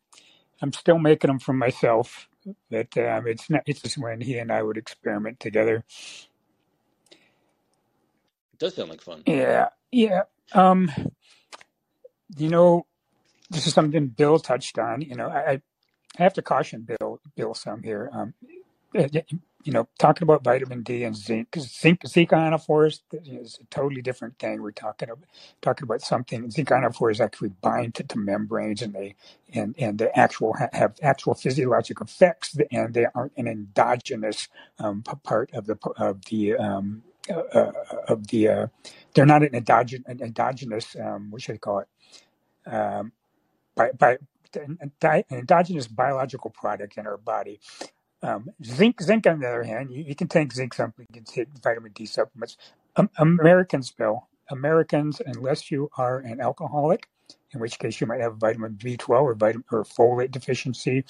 I'm 0.62 0.72
still 0.72 0.98
making 0.98 1.28
them 1.28 1.38
for 1.38 1.52
myself. 1.52 2.28
But 2.70 2.96
um, 2.98 3.26
it's 3.26 3.50
not. 3.50 3.62
It's 3.66 3.82
just 3.82 3.98
when 3.98 4.20
he 4.20 4.38
and 4.38 4.52
I 4.52 4.62
would 4.62 4.76
experiment 4.76 5.40
together. 5.40 5.84
It 8.52 8.58
does 8.58 8.74
sound 8.74 8.90
like 8.90 9.02
fun. 9.02 9.22
Yeah, 9.26 9.68
yeah. 9.90 10.22
Um, 10.52 10.90
you 12.36 12.48
know, 12.48 12.86
this 13.50 13.66
is 13.66 13.74
something 13.74 14.08
Bill 14.08 14.38
touched 14.38 14.78
on. 14.78 15.02
You 15.02 15.16
know, 15.16 15.28
I, 15.28 15.62
I 16.18 16.24
have 16.24 16.34
to 16.34 16.42
caution 16.42 16.82
Bill 17.00 17.20
Bill 17.36 17.54
some 17.54 17.82
here. 17.82 18.10
Um, 18.12 18.34
uh, 18.98 19.08
you 19.64 19.72
know, 19.72 19.88
talking 19.98 20.24
about 20.24 20.42
vitamin 20.44 20.82
D 20.82 21.04
and 21.04 21.16
zinc, 21.16 21.56
zinc, 21.58 22.06
zinc 22.06 22.30
ionophores 22.30 23.00
is 23.12 23.58
a 23.62 23.66
totally 23.66 24.02
different 24.02 24.38
thing. 24.38 24.62
We're 24.62 24.72
talking 24.72 25.10
about 25.10 25.24
talking 25.62 25.84
about 25.84 26.02
something. 26.02 26.50
Zinc 26.50 26.68
ionophores 26.68 27.20
actually 27.20 27.50
bind 27.62 27.94
to, 27.96 28.04
to 28.04 28.18
membranes, 28.18 28.82
and 28.82 28.94
they 28.94 29.16
and 29.54 29.74
and 29.78 29.98
they 29.98 30.10
actual 30.10 30.54
have 30.72 30.96
actual 31.02 31.34
physiologic 31.34 32.00
effects, 32.00 32.58
and 32.72 32.94
they 32.94 33.06
aren't 33.14 33.34
an 33.36 33.48
endogenous 33.48 34.48
um, 34.80 35.02
part 35.24 35.50
of 35.54 35.66
the 35.66 35.76
of 35.98 36.24
the 36.26 36.56
um, 36.56 37.02
uh, 37.30 37.34
uh, 37.54 37.72
of 38.08 38.28
the. 38.28 38.48
Uh, 38.48 38.66
they're 39.14 39.26
not 39.26 39.42
an 39.44 39.54
endogenous, 39.54 40.06
an 40.08 40.22
endogenous 40.22 40.96
um, 40.96 41.30
what 41.30 41.42
should 41.42 41.56
I 41.56 41.58
call 41.58 41.80
it? 41.80 41.88
Um, 42.70 43.12
by 43.76 43.92
by 43.92 44.18
an 44.54 44.78
endogenous 45.30 45.88
biological 45.88 46.50
product 46.50 46.96
in 46.98 47.06
our 47.06 47.16
body. 47.16 47.60
Um, 48.22 48.50
zinc, 48.64 49.02
zinc 49.02 49.26
on 49.26 49.40
the 49.40 49.48
other 49.48 49.64
hand, 49.64 49.92
you, 49.92 50.04
you 50.04 50.14
can 50.14 50.28
take 50.28 50.52
zinc 50.52 50.74
supplements, 50.74 51.14
you 51.14 51.22
can 51.22 51.24
take 51.24 51.48
vitamin 51.62 51.92
D 51.94 52.06
supplements. 52.06 52.56
Um, 52.96 53.10
Americans, 53.18 53.90
Bill, 53.92 54.28
Americans, 54.50 55.22
unless 55.24 55.70
you 55.70 55.90
are 55.98 56.18
an 56.20 56.40
alcoholic, 56.40 57.08
in 57.54 57.60
which 57.60 57.78
case 57.78 58.00
you 58.00 58.06
might 58.06 58.20
have 58.20 58.36
vitamin 58.36 58.74
B12 58.74 59.08
or 59.10 59.34
vitamin 59.34 59.64
or 59.72 59.84
folate 59.84 60.32
deficiency, 60.32 61.04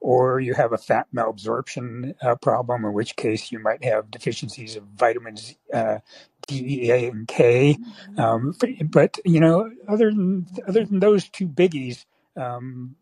or 0.00 0.40
you 0.40 0.54
have 0.54 0.72
a 0.72 0.78
fat 0.78 1.06
malabsorption 1.14 2.14
uh, 2.22 2.36
problem, 2.36 2.84
in 2.84 2.92
which 2.92 3.16
case 3.16 3.52
you 3.52 3.58
might 3.60 3.84
have 3.84 4.10
deficiencies 4.10 4.76
of 4.76 4.84
vitamins 4.96 5.56
uh, 5.74 5.98
D, 6.46 6.84
E, 6.86 6.90
A, 6.92 7.08
and 7.08 7.28
K. 7.28 7.78
Um, 8.18 8.54
but, 8.60 8.70
but, 8.90 9.18
you 9.24 9.40
know, 9.40 9.70
other 9.88 10.10
than 10.10 10.46
other 10.68 10.84
than 10.86 11.00
those 11.00 11.28
two 11.28 11.48
biggies, 11.48 12.06
um, 12.36 12.96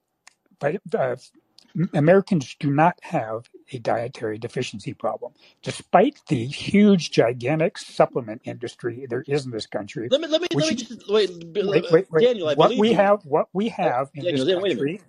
but, 0.59 0.77
uh, 0.97 1.17
Americans 1.95 2.57
do 2.59 2.71
not 2.71 2.99
have 3.03 3.49
a 3.73 3.79
dietary 3.79 4.39
deficiency 4.39 4.95
problem, 4.95 5.33
despite 5.63 6.19
the 6.29 6.47
huge, 6.47 7.11
gigantic 7.11 7.79
supplement 7.79 8.41
industry 8.45 9.07
there 9.09 9.25
is 9.27 9.45
in 9.45 9.53
this 9.53 9.67
country. 9.67 10.09
Let 10.11 10.21
me 10.21 10.29
let 10.29 10.41
me 10.41 10.49
let 10.55 10.71
me 10.71 10.75
just 10.75 11.09
wait, 11.09 11.31
wait, 11.55 11.85
wait, 11.93 12.11
wait. 12.11 12.23
Daniel. 12.23 12.49
I 12.49 12.55
what 12.55 12.77
we 12.77 12.91
you. 12.91 12.97
have, 12.97 13.25
what 13.25 13.49
we 13.53 13.69
have 13.69 14.11
in 14.15 14.25
Daniel, 14.25 14.47
this 14.47 14.55
country. 14.55 14.93
Wait 14.93 15.03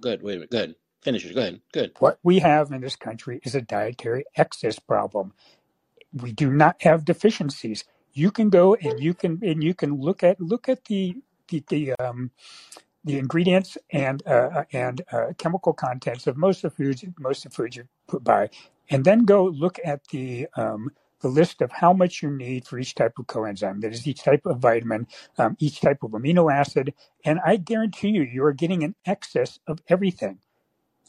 Go 0.00 0.08
ahead. 0.10 0.22
Wait 0.22 0.32
a 0.32 0.36
minute. 0.36 0.50
Go 0.50 0.58
ahead. 0.58 0.74
Finish 1.00 1.24
it. 1.24 1.34
Go 1.34 1.40
ahead. 1.40 1.60
Good. 1.72 1.92
What 1.98 2.18
we 2.22 2.40
have 2.40 2.70
in 2.72 2.80
this 2.80 2.96
country 2.96 3.40
is 3.44 3.54
a 3.54 3.62
dietary 3.62 4.24
excess 4.36 4.78
problem. 4.78 5.32
We 6.12 6.32
do 6.32 6.50
not 6.50 6.82
have 6.82 7.04
deficiencies. 7.04 7.84
You 8.12 8.30
can 8.30 8.50
go 8.50 8.74
and 8.74 9.00
you 9.00 9.14
can 9.14 9.40
and 9.42 9.62
you 9.62 9.74
can 9.74 10.00
look 10.00 10.22
at 10.22 10.40
look 10.40 10.68
at 10.68 10.84
the 10.84 11.16
the, 11.48 11.64
the 11.68 11.92
um, 11.94 12.30
the 13.04 13.18
ingredients 13.18 13.78
and 13.92 14.26
uh, 14.26 14.64
and 14.72 15.02
uh, 15.12 15.32
chemical 15.38 15.72
contents 15.72 16.26
of 16.26 16.36
most 16.36 16.64
of 16.64 16.70
the 16.72 16.84
foods 16.84 17.04
most 17.18 17.44
of 17.44 17.52
the 17.52 17.56
foods 17.56 17.76
you 17.76 17.84
put 18.08 18.24
by, 18.24 18.48
and 18.90 19.04
then 19.04 19.24
go 19.24 19.44
look 19.46 19.78
at 19.84 20.06
the 20.08 20.46
um, 20.56 20.90
the 21.20 21.28
list 21.28 21.62
of 21.62 21.72
how 21.72 21.92
much 21.92 22.22
you 22.22 22.30
need 22.30 22.66
for 22.66 22.78
each 22.78 22.94
type 22.94 23.14
of 23.18 23.26
coenzyme. 23.26 23.80
That 23.80 23.92
is 23.92 24.06
each 24.06 24.22
type 24.22 24.46
of 24.46 24.58
vitamin, 24.58 25.06
um, 25.38 25.56
each 25.58 25.80
type 25.80 26.02
of 26.02 26.12
amino 26.12 26.52
acid, 26.52 26.94
and 27.24 27.40
I 27.44 27.56
guarantee 27.56 28.10
you, 28.10 28.22
you 28.22 28.44
are 28.44 28.52
getting 28.52 28.84
an 28.84 28.94
excess 29.06 29.58
of 29.66 29.80
everything. 29.88 30.38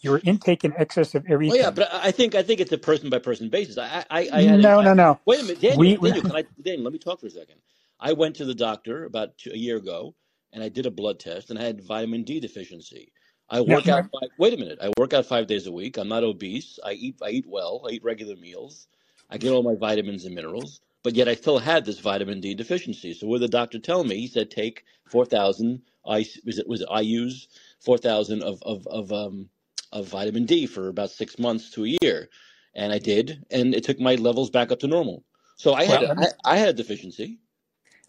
You're 0.02 0.20
intake 0.26 0.66
in 0.66 0.74
excess 0.78 1.16
of 1.16 1.26
everything. 1.30 1.62
Oh 1.62 1.64
yeah, 1.64 1.72
but 1.72 1.90
I 1.94 2.12
think 2.12 2.36
I 2.36 2.44
think 2.44 2.60
it's 2.60 2.72
a 2.74 2.78
person 2.78 3.10
by 3.10 3.20
person 3.20 3.50
basis. 3.50 3.78
I 3.78 4.04
I, 4.10 4.30
I 4.34 4.46
no 4.58 4.82
no 4.82 4.94
no. 4.94 5.20
Wait 5.26 5.40
a 5.40 5.44
minute, 5.44 5.62
Daniel. 5.62 5.80
We, 5.80 5.96
Daniel, 5.96 6.22
can 6.24 6.36
I, 6.36 6.44
Daniel, 6.62 6.84
let 6.84 6.94
me 6.94 7.00
talk 7.00 7.22
for 7.22 7.28
a 7.28 7.30
second. 7.30 7.56
I 8.00 8.14
went 8.14 8.36
to 8.38 8.46
the 8.46 8.56
doctor 8.56 9.06
about 9.06 9.38
two, 9.38 9.52
a 9.54 9.58
year 9.58 9.78
ago 9.78 10.14
and 10.54 10.64
I 10.64 10.70
did 10.70 10.86
a 10.86 10.92
blood 10.92 11.20
test 11.20 11.50
and 11.50 11.60
I 11.60 11.64
had 11.64 11.84
vitamin 11.84 12.24
D 12.24 12.40
deficiency. 12.40 13.12
I 13.50 13.62
work 13.62 13.88
out. 13.88 14.06
Five, 14.12 14.30
wait 14.38 14.54
a 14.54 14.58
minute. 14.58 14.80
I 14.82 14.92
work 14.98 15.14
out 15.14 15.26
five 15.26 15.48
days 15.48 15.68
a 15.68 15.72
week. 15.72 15.98
I'm 15.98 16.08
not 16.08 16.24
obese. 16.24 16.80
I 16.84 16.94
eat. 16.94 17.18
I 17.22 17.30
eat 17.30 17.46
well. 17.48 17.86
I 17.88 17.94
eat 17.94 18.04
regular 18.04 18.36
meals. 18.36 18.88
I 19.30 19.38
get 19.38 19.52
all 19.52 19.64
my 19.64 19.76
vitamins 19.76 20.26
and 20.26 20.34
minerals. 20.34 20.80
But 21.04 21.16
yet 21.16 21.28
I 21.28 21.36
still 21.36 21.60
had 21.60 21.84
this 21.84 22.00
vitamin 22.00 22.40
D 22.40 22.56
deficiency. 22.56 23.14
So 23.14 23.28
what 23.28 23.42
did 23.42 23.52
the 23.52 23.58
doctor 23.58 23.80
tell 23.80 24.04
me? 24.04 24.16
He 24.16 24.28
said 24.28 24.50
take 24.50 24.86
four 25.06 25.26
thousand. 25.26 25.82
I 26.06 26.26
was 26.46 26.60
it 26.60 26.68
was 26.68 26.82
it, 26.82 26.88
I 26.90 27.02
use 27.02 27.48
four 27.80 27.98
thousand 27.98 28.44
of 28.44 28.62
of 28.64 28.88
of 28.88 29.12
um 29.12 29.50
of 29.92 30.08
vitamin 30.08 30.46
D 30.46 30.66
for 30.66 30.88
about 30.88 31.12
six 31.12 31.38
months 31.38 31.72
to 31.72 31.86
a 31.86 31.98
year, 32.02 32.30
and 32.74 32.94
I 32.94 33.00
did, 33.00 33.46
and 33.52 33.76
it 33.76 33.84
took 33.84 34.00
my 34.00 34.16
levels 34.16 34.50
back 34.50 34.72
up 34.72 34.80
to 34.80 34.88
normal. 34.88 35.26
So 35.58 35.74
I 35.74 35.84
had 35.84 36.02
well, 36.02 36.30
I, 36.46 36.54
I 36.54 36.58
had 36.58 36.70
a 36.70 36.74
deficiency. 36.74 37.40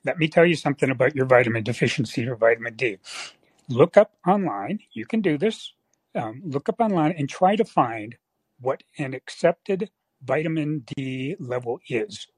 Let 0.05 0.19
me 0.19 0.29
tell 0.29 0.45
you 0.45 0.55
something 0.55 0.91
about 0.91 1.17
your 1.17 1.27
vitamin 1.27 1.65
deficiency 1.65 2.29
or 2.29 2.37
vitamin 2.37 2.75
D. 2.75 2.99
Look 3.69 3.97
up 3.97 4.13
online, 4.27 4.81
you 4.93 5.07
can 5.07 5.21
do 5.21 5.39
this. 5.39 5.73
Um, 6.15 6.43
look 6.45 6.69
up 6.69 6.81
online 6.81 7.13
and 7.13 7.29
try 7.29 7.57
to 7.57 7.65
find 7.65 8.17
what 8.61 8.83
an 8.99 9.15
accepted 9.15 9.91
vitamin 10.23 10.85
D 10.87 11.37
level 11.41 11.81
is. 11.89 12.29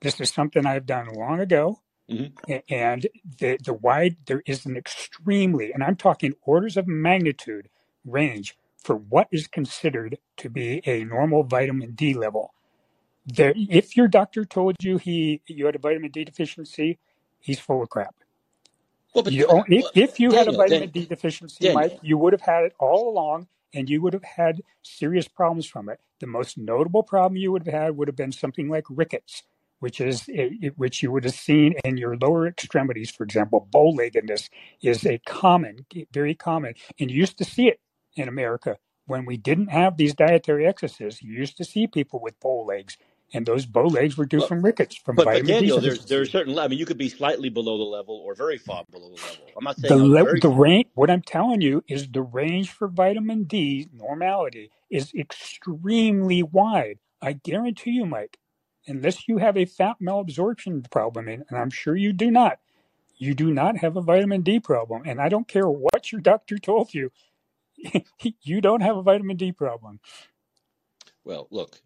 This 0.00 0.20
is 0.20 0.30
something 0.30 0.66
I've 0.66 0.86
done 0.86 1.08
long 1.14 1.40
ago. 1.40 1.80
Mm-hmm. 2.10 2.56
And 2.68 3.06
the, 3.38 3.58
the 3.64 3.72
wide, 3.72 4.16
there 4.26 4.42
is 4.44 4.66
an 4.66 4.76
extremely, 4.76 5.72
and 5.72 5.82
I'm 5.82 5.96
talking 5.96 6.34
orders 6.42 6.76
of 6.76 6.88
magnitude 6.88 7.68
range 8.04 8.56
for 8.76 8.96
what 8.96 9.28
is 9.30 9.46
considered 9.46 10.18
to 10.38 10.50
be 10.50 10.82
a 10.84 11.04
normal 11.04 11.44
vitamin 11.44 11.92
D 11.92 12.14
level 12.14 12.52
there, 13.26 13.52
if 13.56 13.96
your 13.96 14.08
doctor 14.08 14.44
told 14.44 14.76
you 14.80 14.98
he 14.98 15.42
you 15.46 15.66
had 15.66 15.76
a 15.76 15.78
vitamin 15.78 16.10
D 16.10 16.24
deficiency, 16.24 16.98
he's 17.40 17.60
full 17.60 17.82
of 17.82 17.88
crap. 17.88 18.14
Well, 19.14 19.24
but, 19.24 19.32
you, 19.32 19.46
if, 19.68 19.84
if 19.94 20.20
you 20.20 20.30
Daniel, 20.30 20.44
had 20.44 20.48
a 20.48 20.56
vitamin 20.56 20.88
Daniel, 20.88 20.92
D 20.92 21.06
deficiency, 21.06 21.64
Daniel. 21.64 21.80
Mike, 21.80 21.98
you 22.02 22.18
would 22.18 22.32
have 22.32 22.42
had 22.42 22.64
it 22.64 22.72
all 22.78 23.08
along, 23.10 23.46
and 23.74 23.88
you 23.88 24.00
would 24.02 24.14
have 24.14 24.24
had 24.24 24.62
serious 24.82 25.28
problems 25.28 25.66
from 25.66 25.88
it. 25.88 26.00
The 26.20 26.26
most 26.26 26.56
notable 26.56 27.02
problem 27.02 27.36
you 27.36 27.52
would 27.52 27.66
have 27.66 27.74
had 27.74 27.96
would 27.96 28.08
have 28.08 28.16
been 28.16 28.32
something 28.32 28.68
like 28.68 28.84
rickets, 28.88 29.42
which 29.80 30.00
is 30.00 30.28
eh, 30.32 30.50
eh, 30.62 30.70
which 30.76 31.02
you 31.02 31.12
would 31.12 31.24
have 31.24 31.34
seen 31.34 31.74
in 31.84 31.96
your 31.98 32.16
lower 32.16 32.48
extremities, 32.48 33.10
for 33.10 33.22
example. 33.22 33.68
Bow-leggedness 33.70 34.48
is 34.80 35.06
a 35.06 35.18
common, 35.18 35.86
very 36.12 36.34
common, 36.34 36.74
and 36.98 37.10
you 37.10 37.18
used 37.18 37.38
to 37.38 37.44
see 37.44 37.68
it 37.68 37.80
in 38.16 38.28
America 38.28 38.78
when 39.06 39.26
we 39.26 39.36
didn't 39.36 39.68
have 39.68 39.96
these 39.96 40.14
dietary 40.14 40.66
excesses. 40.66 41.22
You 41.22 41.34
used 41.34 41.56
to 41.58 41.64
see 41.64 41.86
people 41.86 42.20
with 42.20 42.38
bow 42.40 42.64
legs 42.64 42.96
and 43.32 43.46
those 43.46 43.66
bow 43.66 43.86
legs 43.86 44.16
were 44.16 44.26
due 44.26 44.38
well, 44.38 44.46
from 44.46 44.62
rickets 44.62 44.96
from 44.96 45.16
but, 45.16 45.24
vitamin 45.24 45.46
but 45.46 45.52
Daniel, 45.52 45.80
D 45.80 45.86
there's 45.86 46.04
there's 46.06 46.30
certain. 46.30 46.58
I 46.58 46.68
mean, 46.68 46.78
you 46.78 46.86
could 46.86 46.98
be 46.98 47.08
slightly 47.08 47.48
below 47.48 47.78
the 47.78 47.84
level 47.84 48.16
or 48.16 48.34
very 48.34 48.58
far 48.58 48.84
below 48.90 49.08
the 49.08 49.14
level. 49.14 49.46
I'm 49.56 49.64
not 49.64 49.78
saying 49.78 49.96
the 49.98 50.04
le- 50.04 50.40
the 50.40 50.48
range. 50.48 50.86
What 50.94 51.10
I'm 51.10 51.22
telling 51.22 51.60
you 51.60 51.82
is 51.88 52.08
the 52.08 52.22
range 52.22 52.70
for 52.70 52.88
vitamin 52.88 53.44
D 53.44 53.88
normality 53.92 54.70
is 54.90 55.12
extremely 55.14 56.42
wide. 56.42 56.98
I 57.20 57.32
guarantee 57.32 57.92
you, 57.92 58.04
Mike, 58.04 58.38
unless 58.86 59.28
you 59.28 59.38
have 59.38 59.56
a 59.56 59.64
fat 59.64 59.96
malabsorption 60.02 60.90
problem, 60.90 61.28
and 61.28 61.44
I'm 61.50 61.70
sure 61.70 61.96
you 61.96 62.12
do 62.12 62.30
not, 62.30 62.58
you 63.16 63.34
do 63.34 63.52
not 63.52 63.78
have 63.78 63.96
a 63.96 64.02
vitamin 64.02 64.42
D 64.42 64.60
problem. 64.60 65.02
And 65.06 65.20
I 65.20 65.28
don't 65.28 65.48
care 65.48 65.68
what 65.68 66.10
your 66.12 66.20
doctor 66.20 66.58
told 66.58 66.92
you, 66.92 67.10
you 68.42 68.60
don't 68.60 68.82
have 68.82 68.96
a 68.96 69.02
vitamin 69.02 69.36
D 69.36 69.52
problem. 69.52 70.00
Well, 71.24 71.46
look, 71.50 71.80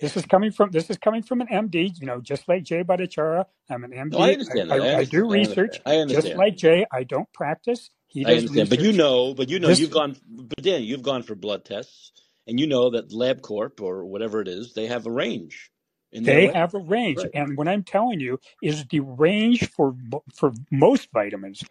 this 0.00 0.16
is 0.16 0.26
coming 0.26 0.50
from 0.50 0.70
this 0.70 0.90
is 0.90 0.98
coming 0.98 1.22
from 1.22 1.40
an 1.40 1.48
MD. 1.48 1.98
You 2.00 2.06
know, 2.06 2.20
just 2.20 2.48
like 2.48 2.64
Jay 2.64 2.82
Bhattacharya, 2.82 3.44
I'm 3.70 3.84
an 3.84 3.90
MD. 3.90 4.12
No, 4.12 4.18
I 4.18 4.32
understand. 4.32 4.72
I, 4.72 4.76
I, 4.76 4.78
I, 4.78 4.96
I 4.98 5.04
do 5.04 5.30
research. 5.30 5.80
I 5.86 5.96
understand. 5.96 6.26
Just 6.26 6.36
like 6.36 6.56
Jay, 6.56 6.86
I 6.92 7.04
don't 7.04 7.32
practice. 7.32 7.90
He 8.08 8.24
does 8.24 8.30
I 8.30 8.36
understand, 8.38 8.70
research. 8.70 8.78
but 8.78 8.84
you 8.84 8.92
know, 8.92 9.34
but 9.34 9.48
you 9.48 9.58
know, 9.58 9.68
this, 9.68 9.80
you've 9.80 9.90
gone, 9.90 10.16
but 10.28 10.62
Dan, 10.62 10.82
you've 10.82 11.02
gone 11.02 11.22
for 11.22 11.34
blood 11.34 11.64
tests, 11.64 12.12
and 12.46 12.60
you 12.60 12.66
know 12.66 12.90
that 12.90 13.10
LabCorp 13.10 13.80
or 13.80 14.04
whatever 14.04 14.40
it 14.40 14.48
is, 14.48 14.74
they 14.74 14.86
have 14.86 15.06
a 15.06 15.10
range. 15.10 15.70
they 16.12 16.48
have 16.48 16.74
a 16.74 16.78
range, 16.78 17.18
right. 17.18 17.30
and 17.32 17.56
what 17.56 17.68
I'm 17.68 17.82
telling 17.82 18.20
you 18.20 18.38
is 18.62 18.84
the 18.86 19.00
range 19.00 19.70
for 19.70 19.94
for 20.34 20.52
most 20.70 21.08
vitamins, 21.12 21.64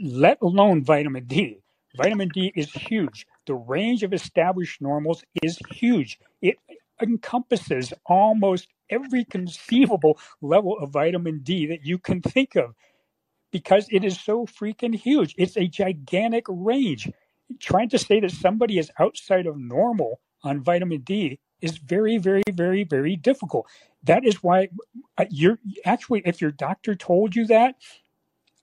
let 0.00 0.38
alone 0.42 0.84
vitamin 0.84 1.26
D. 1.26 1.60
Vitamin 1.96 2.28
D 2.28 2.52
is 2.54 2.72
huge. 2.72 3.26
The 3.46 3.54
range 3.54 4.02
of 4.02 4.12
established 4.12 4.80
normals 4.80 5.22
is 5.42 5.58
huge. 5.70 6.18
It 6.42 6.58
encompasses 7.00 7.92
almost 8.06 8.68
every 8.90 9.24
conceivable 9.24 10.18
level 10.40 10.78
of 10.78 10.90
vitamin 10.90 11.40
D 11.42 11.66
that 11.66 11.84
you 11.84 11.98
can 11.98 12.20
think 12.20 12.54
of 12.56 12.74
because 13.50 13.86
it 13.90 14.04
is 14.04 14.20
so 14.20 14.46
freaking 14.46 14.94
huge. 14.94 15.34
It's 15.38 15.56
a 15.56 15.66
gigantic 15.66 16.44
range. 16.48 17.10
Trying 17.60 17.90
to 17.90 17.98
say 17.98 18.20
that 18.20 18.30
somebody 18.30 18.78
is 18.78 18.90
outside 18.98 19.46
of 19.46 19.56
normal 19.56 20.20
on 20.42 20.62
vitamin 20.62 21.00
D 21.00 21.38
is 21.60 21.78
very, 21.78 22.18
very, 22.18 22.42
very, 22.52 22.84
very 22.84 23.16
difficult. 23.16 23.66
That 24.02 24.24
is 24.24 24.42
why 24.42 24.68
uh, 25.16 25.24
you're 25.30 25.58
actually, 25.84 26.22
if 26.24 26.40
your 26.40 26.50
doctor 26.50 26.94
told 26.94 27.34
you 27.34 27.46
that, 27.46 27.76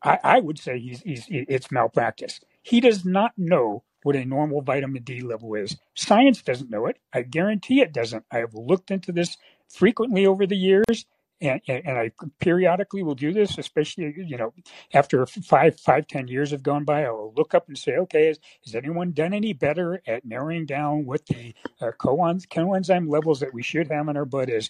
I, 0.03 0.19
I 0.23 0.39
would 0.39 0.59
say 0.59 0.79
he's, 0.79 1.01
he's, 1.01 1.25
it's 1.29 1.71
malpractice. 1.71 2.41
He 2.61 2.79
does 2.79 3.05
not 3.05 3.31
know 3.37 3.83
what 4.03 4.15
a 4.15 4.25
normal 4.25 4.61
vitamin 4.61 5.03
D 5.03 5.21
level 5.21 5.55
is. 5.55 5.77
Science 5.95 6.41
doesn't 6.41 6.69
know 6.69 6.87
it. 6.87 6.97
I 7.13 7.21
guarantee 7.21 7.81
it 7.81 7.93
doesn't. 7.93 8.25
I 8.31 8.39
have 8.39 8.53
looked 8.53 8.91
into 8.91 9.11
this 9.11 9.37
frequently 9.69 10.25
over 10.25 10.45
the 10.45 10.57
years, 10.57 11.05
and, 11.39 11.61
and 11.67 11.97
I 11.97 12.11
periodically 12.39 13.03
will 13.03 13.15
do 13.15 13.33
this, 13.33 13.57
especially 13.57 14.13
you 14.17 14.37
know 14.37 14.53
after 14.93 15.25
five, 15.25 15.79
five, 15.79 16.07
ten 16.07 16.27
years 16.27 16.51
have 16.51 16.63
gone 16.63 16.83
by. 16.83 17.05
I 17.05 17.11
will 17.11 17.33
look 17.35 17.53
up 17.53 17.67
and 17.67 17.77
say, 17.77 17.97
okay, 17.97 18.27
has, 18.27 18.39
has 18.65 18.75
anyone 18.75 19.11
done 19.11 19.33
any 19.33 19.53
better 19.53 20.01
at 20.07 20.25
narrowing 20.25 20.65
down 20.65 21.05
what 21.05 21.25
the 21.27 21.53
uh, 21.81 21.91
coenzyme 21.99 23.09
levels 23.09 23.39
that 23.39 23.53
we 23.53 23.63
should 23.63 23.91
have 23.91 24.07
in 24.07 24.17
our 24.17 24.25
blood 24.25 24.49
is? 24.49 24.69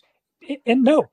And 0.65 0.83
no, 0.83 1.09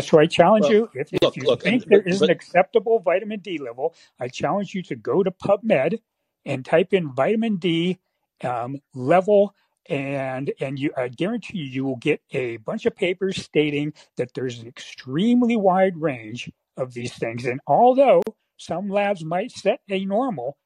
so 0.00 0.18
I 0.18 0.26
challenge 0.26 0.64
well, 0.64 0.72
you 0.72 0.90
if, 0.94 1.12
look, 1.22 1.36
if 1.36 1.42
you 1.42 1.48
look, 1.48 1.62
think 1.62 1.84
there 1.86 2.02
is 2.02 2.20
but, 2.20 2.30
an 2.30 2.34
acceptable 2.34 3.00
vitamin 3.00 3.40
D 3.40 3.58
level, 3.58 3.94
I 4.18 4.28
challenge 4.28 4.74
you 4.74 4.82
to 4.84 4.96
go 4.96 5.22
to 5.22 5.30
PubMed 5.30 5.98
and 6.44 6.64
type 6.64 6.92
in 6.92 7.12
vitamin 7.12 7.56
D 7.56 7.98
um, 8.42 8.80
level 8.94 9.54
and 9.88 10.52
and 10.60 10.78
you 10.78 10.92
I 10.96 11.08
guarantee 11.08 11.58
you 11.58 11.64
you 11.64 11.84
will 11.84 11.96
get 11.96 12.20
a 12.32 12.58
bunch 12.58 12.86
of 12.86 12.94
papers 12.94 13.42
stating 13.42 13.92
that 14.16 14.34
there's 14.34 14.60
an 14.60 14.66
extremely 14.66 15.56
wide 15.56 15.96
range 15.96 16.50
of 16.76 16.94
these 16.94 17.12
things. 17.14 17.44
And 17.44 17.60
although 17.66 18.22
some 18.56 18.88
labs 18.88 19.24
might 19.24 19.50
set 19.50 19.80
a 19.90 20.04
normal, 20.04 20.56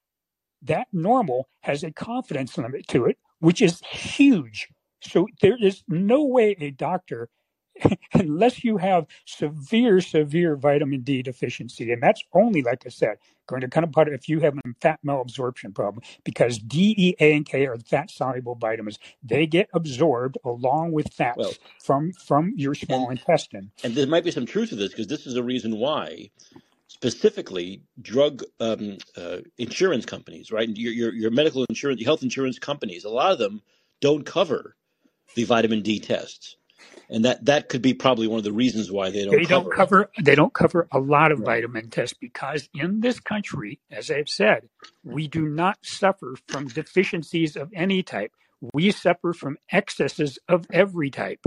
that 0.62 0.88
normal 0.92 1.48
has 1.62 1.84
a 1.84 1.92
confidence 1.92 2.56
limit 2.58 2.86
to 2.88 3.06
it, 3.06 3.18
which 3.40 3.62
is 3.62 3.80
huge. 3.80 4.68
So 5.02 5.28
there 5.42 5.56
is 5.60 5.82
no 5.88 6.24
way 6.24 6.56
a 6.60 6.70
doctor 6.70 7.28
unless 8.14 8.64
you 8.64 8.76
have 8.76 9.06
severe, 9.24 10.00
severe 10.00 10.56
vitamin 10.56 11.02
D 11.02 11.22
deficiency, 11.22 11.92
and 11.92 12.02
that's 12.02 12.22
only, 12.32 12.62
like 12.62 12.84
I 12.86 12.88
said, 12.88 13.18
going 13.46 13.60
to 13.60 13.68
kind 13.68 13.84
of 13.84 13.92
put 13.92 14.08
if 14.08 14.28
you 14.28 14.40
have 14.40 14.56
a 14.56 14.60
fat 14.80 15.00
malabsorption 15.04 15.74
problem, 15.74 16.02
because 16.24 16.58
D, 16.58 16.94
E, 16.96 17.14
A, 17.20 17.34
and 17.34 17.46
K 17.46 17.66
are 17.66 17.76
fat 17.78 18.10
soluble 18.10 18.54
vitamins. 18.54 18.98
They 19.22 19.46
get 19.46 19.68
absorbed 19.74 20.38
along 20.44 20.92
with 20.92 21.12
fats 21.12 21.36
well, 21.38 21.52
from 21.82 22.12
from 22.12 22.52
your 22.56 22.74
small 22.74 23.08
and, 23.08 23.18
intestine. 23.18 23.70
And 23.82 23.94
there 23.94 24.06
might 24.06 24.24
be 24.24 24.30
some 24.30 24.46
truth 24.46 24.70
to 24.70 24.76
this 24.76 24.90
because 24.90 25.08
this 25.08 25.26
is 25.26 25.36
a 25.36 25.42
reason 25.42 25.76
why 25.76 26.30
specifically 26.88 27.82
drug 28.00 28.44
um, 28.60 28.98
uh, 29.16 29.38
insurance 29.58 30.06
companies, 30.06 30.52
right? 30.52 30.68
Your, 30.68 30.92
your, 30.92 31.12
your 31.12 31.30
medical 31.30 31.64
insurance, 31.68 32.02
health 32.04 32.22
insurance 32.22 32.58
companies, 32.58 33.04
a 33.04 33.10
lot 33.10 33.32
of 33.32 33.38
them 33.38 33.62
don't 34.00 34.24
cover 34.24 34.76
the 35.34 35.44
vitamin 35.44 35.82
D 35.82 35.98
tests 35.98 36.56
and 37.08 37.24
that 37.24 37.44
that 37.44 37.68
could 37.68 37.82
be 37.82 37.94
probably 37.94 38.26
one 38.26 38.38
of 38.38 38.44
the 38.44 38.52
reasons 38.52 38.90
why 38.90 39.10
they 39.10 39.24
don't. 39.24 39.36
They 39.36 39.44
don't 39.44 39.70
cover. 39.70 40.10
They 40.20 40.34
don't 40.34 40.54
cover 40.54 40.88
a 40.90 40.98
lot 40.98 41.32
of 41.32 41.40
right. 41.40 41.56
vitamin 41.56 41.90
tests 41.90 42.16
because 42.18 42.68
in 42.74 43.00
this 43.00 43.20
country, 43.20 43.80
as 43.90 44.10
I've 44.10 44.28
said, 44.28 44.68
we 45.02 45.28
do 45.28 45.46
not 45.46 45.78
suffer 45.82 46.34
from 46.48 46.68
deficiencies 46.68 47.56
of 47.56 47.70
any 47.74 48.02
type. 48.02 48.32
We 48.72 48.90
suffer 48.90 49.32
from 49.32 49.58
excesses 49.70 50.38
of 50.48 50.66
every 50.72 51.10
type. 51.10 51.44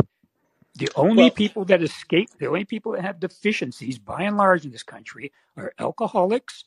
The 0.76 0.90
only 0.96 1.24
well, 1.24 1.32
people 1.32 1.66
that 1.66 1.82
escape, 1.82 2.30
the 2.40 2.48
only 2.48 2.66
people 2.66 2.92
that 2.92 3.02
have 3.02 3.20
deficiencies, 3.20 3.98
by 3.98 4.22
and 4.24 4.38
large, 4.38 4.64
in 4.64 4.72
this 4.72 4.84
country, 4.84 5.32
are 5.56 5.74
alcoholics. 5.80 6.66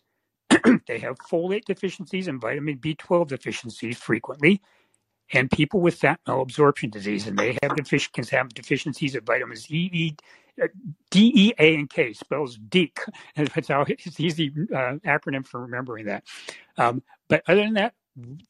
they 0.88 0.98
have 0.98 1.16
folate 1.18 1.64
deficiencies 1.64 2.26
and 2.26 2.40
vitamin 2.40 2.78
B12 2.78 3.28
deficiencies 3.28 3.98
frequently 3.98 4.60
and 5.32 5.50
people 5.50 5.80
with 5.80 5.94
fat 5.94 6.20
malabsorption 6.26 6.90
disease, 6.90 7.26
and 7.26 7.38
they 7.38 7.58
have 7.62 7.72
defic- 7.72 8.28
have 8.30 8.48
deficiencies 8.50 9.14
of 9.14 9.24
vitamins 9.24 9.70
E, 9.70 9.90
e 9.92 10.16
D, 11.10 11.32
E, 11.34 11.52
A, 11.58 11.74
and 11.74 11.88
K 11.88 12.12
spells 12.12 12.56
DEEK. 12.56 13.00
And 13.36 13.50
it's 13.56 13.70
it's 13.70 14.20
easy 14.20 14.52
uh, 14.72 14.96
acronym 15.06 15.46
for 15.46 15.60
remembering 15.60 16.06
that. 16.06 16.24
Um, 16.76 17.02
but 17.28 17.42
other 17.46 17.62
than 17.62 17.74
that, 17.74 17.94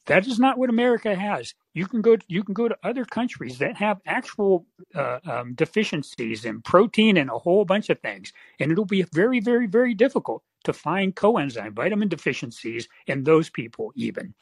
that 0.07 0.27
is 0.27 0.39
not 0.39 0.57
what 0.57 0.69
America 0.69 1.15
has. 1.15 1.53
You 1.73 1.87
can 1.87 2.01
go. 2.01 2.15
To, 2.17 2.25
you 2.27 2.43
can 2.43 2.53
go 2.53 2.67
to 2.67 2.77
other 2.83 3.05
countries 3.05 3.59
that 3.59 3.77
have 3.77 4.01
actual 4.05 4.65
uh, 4.95 5.19
um, 5.23 5.53
deficiencies 5.53 6.45
in 6.45 6.61
protein 6.61 7.17
and 7.17 7.29
a 7.29 7.37
whole 7.37 7.63
bunch 7.63 7.89
of 7.89 7.99
things, 7.99 8.33
and 8.59 8.71
it'll 8.71 8.85
be 8.85 9.03
very, 9.13 9.39
very, 9.39 9.67
very 9.67 9.93
difficult 9.93 10.43
to 10.63 10.73
find 10.73 11.15
coenzyme 11.15 11.73
vitamin 11.73 12.07
deficiencies 12.07 12.87
in 13.07 13.23
those 13.23 13.49
people 13.49 13.91
even. 13.95 14.33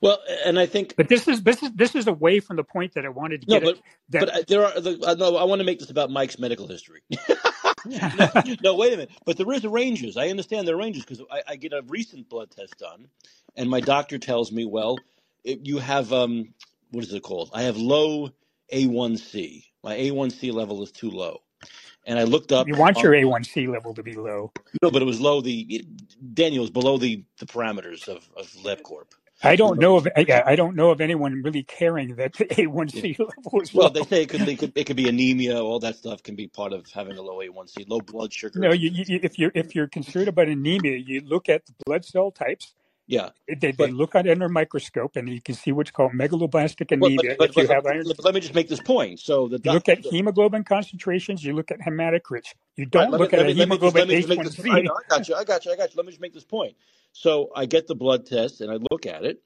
Well, 0.00 0.18
and 0.44 0.58
I 0.58 0.66
think, 0.66 0.94
but 0.96 1.08
this 1.08 1.28
is 1.28 1.42
this 1.42 1.62
is 1.62 1.70
this 1.74 1.94
is 1.94 2.06
away 2.06 2.40
from 2.40 2.56
the 2.56 2.64
point 2.64 2.94
that 2.94 3.04
I 3.04 3.08
wanted 3.08 3.42
to 3.42 3.46
get. 3.46 3.62
No, 3.62 3.72
but, 3.72 3.80
that, 4.10 4.20
but 4.20 4.28
uh, 4.34 4.42
there 4.48 4.64
are. 4.64 4.80
The, 4.80 5.00
uh, 5.06 5.14
no, 5.14 5.36
I 5.36 5.44
want 5.44 5.60
to 5.60 5.64
make 5.64 5.78
this 5.78 5.90
about 5.90 6.10
Mike's 6.10 6.38
medical 6.38 6.66
history. 6.66 7.02
no, 7.86 8.30
no, 8.62 8.74
wait 8.74 8.92
a 8.92 8.96
minute. 8.96 9.10
But 9.24 9.36
there 9.36 9.50
is 9.52 9.64
a 9.64 9.68
ranges. 9.68 10.16
I 10.16 10.28
understand 10.28 10.66
there 10.66 10.74
are 10.74 10.78
ranges 10.78 11.04
because 11.04 11.22
I, 11.30 11.42
I, 11.48 11.56
get 11.56 11.72
a 11.72 11.82
recent 11.88 12.28
blood 12.28 12.50
test 12.50 12.78
done, 12.78 13.08
and 13.56 13.68
my 13.68 13.80
doctor 13.80 14.18
tells 14.18 14.50
me, 14.52 14.64
well, 14.64 14.98
you 15.44 15.78
have 15.78 16.12
um, 16.12 16.54
what 16.90 17.04
is 17.04 17.12
it 17.12 17.22
called? 17.22 17.50
I 17.52 17.62
have 17.62 17.76
low 17.76 18.30
A1C. 18.72 19.64
My 19.82 19.96
A1C 19.96 20.52
level 20.52 20.82
is 20.82 20.90
too 20.90 21.10
low. 21.10 21.42
And 22.06 22.18
I 22.18 22.22
looked 22.22 22.52
up. 22.52 22.68
You 22.68 22.76
want 22.76 23.02
your 23.02 23.12
A1C 23.12 23.68
level 23.68 23.92
to 23.94 24.02
be 24.02 24.14
low. 24.14 24.52
No, 24.80 24.90
but 24.90 25.02
it 25.02 25.04
was 25.04 25.20
low. 25.20 25.40
The 25.40 25.84
Daniel 26.34 26.62
was 26.62 26.70
below 26.70 26.98
the, 26.98 27.24
the 27.38 27.46
parameters 27.46 28.06
of, 28.06 28.28
of 28.36 28.46
LabCorp. 28.62 29.12
I 29.42 29.56
don't 29.56 29.78
know 29.78 29.96
of 29.96 30.08
yeah, 30.16 30.42
I 30.46 30.56
don't 30.56 30.76
know 30.76 30.90
of 30.90 31.00
anyone 31.00 31.42
really 31.42 31.62
caring 31.62 32.16
that 32.16 32.32
the 32.38 32.46
A1C 32.46 33.18
level 33.18 33.60
is 33.60 33.74
well. 33.74 33.88
Low. 33.88 33.92
They 33.92 34.02
say 34.04 34.22
it 34.22 34.28
could, 34.28 34.48
it 34.48 34.58
could 34.58 34.72
it 34.74 34.84
could 34.84 34.96
be 34.96 35.08
anemia. 35.08 35.62
All 35.62 35.78
that 35.80 35.96
stuff 35.96 36.22
can 36.22 36.36
be 36.36 36.48
part 36.48 36.72
of 36.72 36.86
having 36.90 37.18
a 37.18 37.22
low 37.22 37.38
A1C, 37.38 37.88
low 37.88 38.00
blood 38.00 38.32
sugar. 38.32 38.58
No, 38.58 38.72
you, 38.72 38.90
you, 38.92 39.20
if 39.22 39.38
you're 39.38 39.52
if 39.54 39.74
you're 39.74 39.88
concerned 39.88 40.28
about 40.28 40.48
anemia, 40.48 40.96
you 40.96 41.20
look 41.20 41.48
at 41.48 41.66
the 41.66 41.74
blood 41.84 42.04
cell 42.04 42.30
types. 42.30 42.74
Yeah, 43.08 43.30
they, 43.46 43.70
but, 43.70 43.86
they 43.86 43.92
look 43.92 44.16
at 44.16 44.28
under 44.28 44.46
a 44.46 44.50
microscope 44.50 45.14
and 45.14 45.28
you 45.28 45.40
can 45.40 45.54
see 45.54 45.70
what's 45.70 45.92
called 45.92 46.12
megaloblastic 46.12 46.90
anemia. 46.90 47.36
But, 47.38 47.38
but, 47.38 47.50
if 47.50 47.56
you 47.56 47.66
have 47.68 47.86
iron, 47.86 48.04
let 48.18 48.34
me 48.34 48.40
just 48.40 48.54
make 48.54 48.68
this 48.68 48.80
point. 48.80 49.20
So 49.20 49.46
the 49.46 49.60
you 49.62 49.72
look 49.72 49.88
at 49.88 50.04
hemoglobin 50.04 50.64
concentrations. 50.64 51.44
You 51.44 51.54
look 51.54 51.70
at 51.70 51.78
hematocrits. 51.78 52.54
You 52.74 52.86
don't 52.86 53.12
right, 53.12 53.20
look 53.20 53.32
me, 53.32 53.38
at 53.38 53.46
a 53.46 53.52
hemoglobin 53.52 54.08
H1C. 54.08 54.68
I, 54.70 54.78
I 54.78 54.82
got 55.08 55.28
you. 55.28 55.36
I 55.36 55.44
got 55.44 55.64
you. 55.64 55.72
I 55.72 55.76
got 55.76 55.94
you. 55.94 55.96
Let 55.96 56.06
me 56.06 56.12
just 56.12 56.20
make 56.20 56.34
this 56.34 56.44
point. 56.44 56.74
So 57.12 57.50
I 57.54 57.66
get 57.66 57.86
the 57.86 57.94
blood 57.94 58.26
test 58.26 58.60
and 58.60 58.72
I 58.72 58.78
look 58.90 59.06
at 59.06 59.24
it 59.24 59.40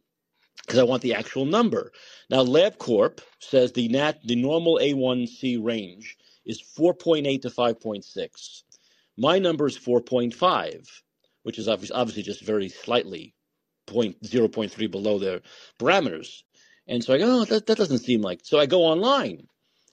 because 0.66 0.78
I 0.78 0.84
want 0.84 1.02
the 1.02 1.14
actual 1.14 1.44
number. 1.44 1.92
Now, 2.30 2.42
LabCorp 2.44 3.20
says 3.40 3.72
the 3.72 3.88
nat 3.88 4.20
the 4.24 4.36
normal 4.36 4.78
A1C 4.80 5.62
range 5.62 6.16
is 6.46 6.62
4.8 6.62 7.42
to 7.42 7.50
5.6. 7.50 8.62
My 9.18 9.38
number 9.38 9.66
is 9.66 9.78
4.5, 9.78 10.88
which 11.42 11.58
is 11.58 11.68
obviously, 11.68 11.94
obviously 11.94 12.22
just 12.22 12.40
very 12.40 12.70
slightly 12.70 13.34
point, 13.90 14.22
0.3 14.22 14.90
below 14.90 15.18
their 15.18 15.40
parameters. 15.78 16.42
And 16.86 17.04
so 17.04 17.14
I 17.14 17.18
go, 17.18 17.40
oh, 17.40 17.44
that, 17.44 17.66
that 17.66 17.78
doesn't 17.78 17.98
seem 17.98 18.22
like. 18.22 18.40
So 18.42 18.58
I 18.58 18.66
go 18.66 18.82
online 18.82 19.46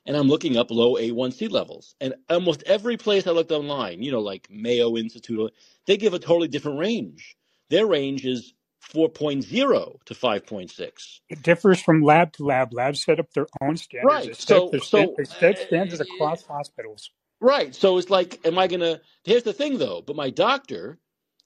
and 0.06 0.16
I'm 0.16 0.28
looking 0.28 0.58
up 0.58 0.72
low 0.72 0.96
A1C 0.96 1.52
levels. 1.52 1.96
And 2.00 2.16
almost 2.30 2.64
every 2.66 2.98
place 2.98 3.28
I 3.28 3.32
looked 3.32 3.52
online, 3.52 4.02
you 4.02 4.12
know, 4.12 4.22
like 4.22 4.48
Mayo 4.50 4.96
Institute, 4.96 5.54
they 5.86 5.98
give 5.98 6.14
a 6.14 6.20
totally 6.20 6.48
different 6.48 6.80
range. 6.80 7.36
Their 7.70 7.86
range 7.86 8.26
is 8.26 8.54
4.0 8.94 10.06
to 10.06 10.14
5.6. 10.14 11.20
It 11.30 11.44
differs 11.44 11.82
from 11.82 12.02
lab 12.02 12.34
to 12.34 12.46
lab. 12.46 12.74
Labs 12.74 13.04
set 13.04 13.20
up 13.20 13.32
their 13.34 13.48
own 13.62 13.76
standards. 13.78 14.28
Right. 14.28 14.36
So, 14.36 14.72
set, 14.72 14.84
so 14.84 15.16
they 15.18 15.26
set 15.26 15.60
standards 15.60 16.02
uh, 16.02 16.06
across 16.06 16.44
hospitals. 16.44 17.12
Right. 17.42 17.76
So 17.76 17.98
it's 17.98 18.10
like, 18.10 18.40
am 18.46 18.58
I 18.58 18.68
going 18.68 18.80
to? 18.80 19.02
Here's 19.24 19.44
the 19.44 19.54
thing, 19.54 19.78
though. 19.78 20.02
But 20.02 20.16
my 20.16 20.30
doctor 20.30 20.98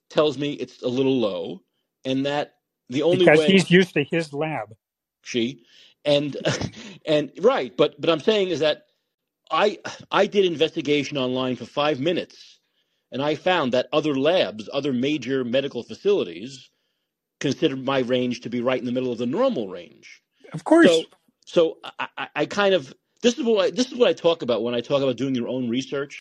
tells 0.08 0.38
me 0.38 0.52
it's 0.52 0.82
a 0.82 0.88
little 0.88 1.18
low, 1.18 1.62
and 2.04 2.26
that 2.26 2.54
the 2.88 3.02
only 3.02 3.26
because 3.26 3.38
way 3.38 3.46
he's 3.46 3.70
used 3.70 3.94
to 3.94 4.04
his 4.04 4.32
lab. 4.32 4.74
She 5.22 5.64
and 6.04 6.36
and 7.06 7.32
right, 7.40 7.76
but 7.76 8.00
but 8.00 8.10
I'm 8.10 8.20
saying 8.20 8.48
is 8.48 8.60
that 8.60 8.86
I 9.50 9.78
I 10.10 10.26
did 10.26 10.44
investigation 10.44 11.16
online 11.16 11.56
for 11.56 11.66
five 11.66 12.00
minutes, 12.00 12.60
and 13.10 13.22
I 13.22 13.34
found 13.34 13.72
that 13.72 13.88
other 13.92 14.14
labs, 14.14 14.68
other 14.72 14.92
major 14.92 15.44
medical 15.44 15.82
facilities 15.82 16.70
consider 17.40 17.76
my 17.76 18.00
range 18.00 18.40
to 18.40 18.50
be 18.50 18.60
right 18.60 18.78
in 18.78 18.86
the 18.86 18.92
middle 18.92 19.12
of 19.12 19.18
the 19.18 19.26
normal 19.26 19.68
range. 19.68 20.22
Of 20.52 20.64
course. 20.64 20.86
So, 20.86 21.04
so 21.44 21.78
I, 21.98 22.08
I, 22.16 22.28
I 22.36 22.46
kind 22.46 22.74
of 22.74 22.94
this 23.22 23.38
is 23.38 23.44
what 23.44 23.66
I, 23.66 23.70
this 23.70 23.90
is 23.90 23.98
what 23.98 24.08
I 24.08 24.12
talk 24.12 24.42
about 24.42 24.62
when 24.62 24.74
I 24.74 24.80
talk 24.80 25.02
about 25.02 25.16
doing 25.16 25.34
your 25.34 25.48
own 25.48 25.68
research, 25.68 26.20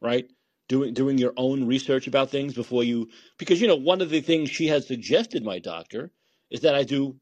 right? 0.00 0.30
Doing 0.70 0.94
doing 0.94 1.18
your 1.18 1.34
own 1.36 1.66
research 1.68 2.08
about 2.08 2.30
things 2.30 2.54
before 2.54 2.84
you 2.84 3.10
because 3.38 3.60
you 3.60 3.68
know 3.68 3.76
one 3.76 4.02
of 4.02 4.10
the 4.10 4.22
things 4.22 4.50
she 4.50 4.68
has 4.68 4.88
suggested 4.88 5.44
my 5.44 5.60
doctor 5.60 6.12
is 6.50 6.62
that 6.62 6.76
I 6.76 6.84
do 6.84 7.18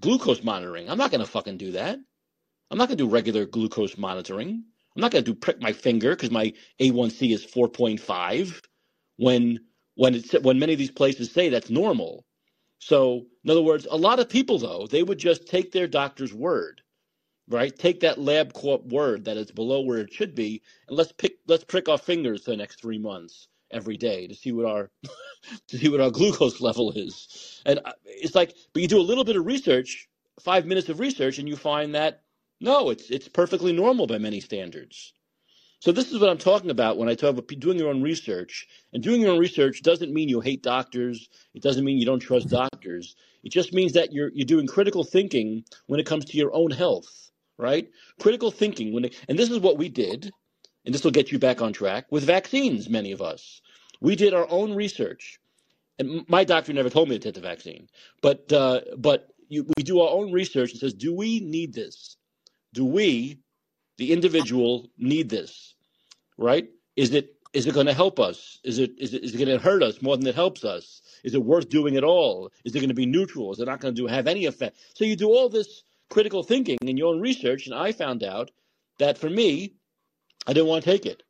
glucose 0.00 0.42
monitoring. 0.44 0.90
I'm 0.90 0.98
not 0.98 1.12
going 1.12 1.24
to 1.24 1.30
fucking 1.30 1.58
do 1.58 1.72
that. 1.74 2.00
I'm 2.70 2.78
not 2.78 2.88
going 2.88 2.98
to 2.98 3.04
do 3.04 3.10
regular 3.10 3.46
glucose 3.46 3.98
monitoring. 3.98 4.64
I'm 4.96 5.02
not 5.02 5.12
going 5.12 5.24
to 5.24 5.32
do 5.32 5.38
prick 5.38 5.62
my 5.62 5.72
finger 5.72 6.12
because 6.12 6.32
my 6.32 6.54
A1C 6.80 7.32
is 7.32 7.46
4.5 7.46 8.62
when 9.18 9.60
when 9.96 10.16
it's 10.16 10.34
when 10.42 10.60
many 10.60 10.74
of 10.74 10.80
these 10.80 10.92
places 10.92 11.32
say 11.32 11.50
that's 11.50 11.70
normal. 11.70 12.26
So, 12.80 13.26
in 13.44 13.50
other 13.50 13.62
words, 13.62 13.88
a 13.90 13.96
lot 13.98 14.20
of 14.20 14.30
people, 14.30 14.58
though, 14.58 14.86
they 14.88 15.02
would 15.02 15.18
just 15.18 15.48
take 15.48 15.72
their 15.72 15.88
doctor's 15.88 16.34
word 16.34 16.82
right? 17.48 17.76
Take 17.76 18.00
that 18.00 18.18
LabCorp 18.18 18.86
word 18.86 19.24
that 19.24 19.36
it's 19.36 19.50
below 19.50 19.80
where 19.80 19.98
it 19.98 20.12
should 20.12 20.34
be, 20.34 20.62
and 20.88 20.96
let's 20.96 21.12
pick 21.12 21.38
let's 21.46 21.64
prick 21.64 21.88
our 21.88 21.98
fingers 21.98 22.44
for 22.44 22.50
the 22.50 22.56
next 22.56 22.80
three 22.80 22.98
months 22.98 23.48
every 23.70 23.96
day 23.96 24.26
to 24.26 24.34
see 24.34 24.52
what 24.52 24.66
our 24.66 24.90
to 25.68 25.78
see 25.78 25.88
what 25.88 26.00
our 26.00 26.10
glucose 26.10 26.60
level 26.68 26.92
is. 26.92 27.62
And 27.66 27.80
uh, 27.84 27.92
it's 28.04 28.34
like, 28.34 28.54
but 28.72 28.82
you 28.82 28.88
do 28.88 29.00
a 29.00 29.02
little 29.02 29.24
bit 29.24 29.36
of 29.36 29.46
research, 29.46 30.08
five 30.40 30.66
minutes 30.66 30.88
of 30.88 31.00
research, 31.00 31.38
and 31.38 31.48
you 31.48 31.56
find 31.56 31.94
that 31.94 32.22
no, 32.60 32.90
it's 32.90 33.10
it's 33.10 33.28
perfectly 33.28 33.72
normal 33.72 34.06
by 34.06 34.18
many 34.18 34.40
standards. 34.40 35.14
So 35.80 35.92
this 35.92 36.10
is 36.10 36.18
what 36.18 36.28
I'm 36.28 36.38
talking 36.38 36.70
about 36.70 36.98
when 36.98 37.08
I 37.08 37.14
talk 37.14 37.30
about 37.30 37.46
doing 37.46 37.78
your 37.78 37.90
own 37.90 38.02
research. 38.02 38.66
And 38.92 39.00
doing 39.00 39.20
your 39.20 39.30
own 39.30 39.38
research 39.38 39.82
doesn't 39.82 40.12
mean 40.12 40.28
you 40.28 40.40
hate 40.40 40.64
doctors. 40.64 41.28
It 41.54 41.62
doesn't 41.62 41.84
mean 41.84 41.98
you 41.98 42.04
don't 42.04 42.18
trust 42.18 42.48
doctors. 42.48 43.14
It 43.44 43.50
just 43.50 43.72
means 43.72 43.92
that 43.92 44.12
you're 44.12 44.30
you're 44.34 44.44
doing 44.44 44.66
critical 44.66 45.04
thinking 45.04 45.64
when 45.86 46.00
it 46.00 46.06
comes 46.06 46.24
to 46.26 46.36
your 46.36 46.52
own 46.52 46.72
health, 46.72 47.27
right? 47.58 47.88
Critical 48.20 48.50
thinking 48.50 48.92
when 48.92 49.06
it, 49.06 49.14
and 49.28 49.38
this 49.38 49.50
is 49.50 49.58
what 49.58 49.76
we 49.76 49.88
did, 49.88 50.30
and 50.84 50.94
this 50.94 51.04
will 51.04 51.10
get 51.10 51.32
you 51.32 51.38
back 51.38 51.60
on 51.60 51.72
track 51.72 52.06
with 52.10 52.24
vaccines. 52.24 52.88
Many 52.88 53.12
of 53.12 53.20
us 53.20 53.60
we 54.00 54.16
did 54.16 54.34
our 54.34 54.46
own 54.50 54.74
research, 54.74 55.38
and 55.98 56.24
my 56.28 56.44
doctor 56.44 56.72
never 56.72 56.90
told 56.90 57.08
me 57.08 57.18
to 57.18 57.22
take 57.22 57.34
the 57.34 57.40
vaccine, 57.40 57.88
but 58.22 58.52
uh, 58.52 58.80
but 58.96 59.28
you, 59.48 59.66
we 59.76 59.82
do 59.82 60.00
our 60.00 60.10
own 60.10 60.32
research 60.32 60.70
and 60.72 60.80
says, 60.80 60.94
do 60.94 61.14
we 61.14 61.40
need 61.40 61.72
this? 61.72 62.16
Do 62.74 62.84
we, 62.84 63.40
the 63.96 64.12
individual, 64.12 64.90
need 64.98 65.30
this? 65.30 65.74
Right? 66.36 66.68
Is 66.96 67.12
it 67.14 67.34
is 67.54 67.66
it 67.66 67.74
going 67.74 67.86
to 67.86 67.94
help 67.94 68.20
us? 68.20 68.60
Is 68.62 68.78
it 68.78 68.92
is 68.98 69.14
it, 69.14 69.24
is 69.24 69.34
it 69.34 69.38
going 69.38 69.58
to 69.58 69.64
hurt 69.64 69.82
us 69.82 70.02
more 70.02 70.16
than 70.16 70.26
it 70.26 70.34
helps 70.34 70.64
us? 70.64 71.02
Is 71.24 71.34
it 71.34 71.42
worth 71.42 71.68
doing 71.68 71.96
at 71.96 72.04
all? 72.04 72.52
Is 72.64 72.74
it 72.74 72.78
going 72.78 72.88
to 72.90 72.94
be 72.94 73.06
neutral? 73.06 73.52
Is 73.52 73.58
it 73.58 73.66
not 73.66 73.80
going 73.80 73.94
to 73.94 74.00
do 74.00 74.06
have 74.06 74.26
any 74.26 74.44
effect? 74.44 74.76
So 74.94 75.04
you 75.04 75.16
do 75.16 75.30
all 75.30 75.48
this 75.48 75.82
critical 76.10 76.42
thinking 76.44 76.78
in 76.82 76.96
your 76.96 77.14
own 77.14 77.20
research, 77.20 77.66
and 77.66 77.74
I 77.74 77.92
found 77.92 78.24
out 78.24 78.50
that 78.98 79.18
for 79.18 79.30
me, 79.30 79.74
I 80.46 80.52
didn't 80.54 80.68
want 80.68 80.84
to 80.84 80.90
take 80.90 81.06
it. 81.06 81.22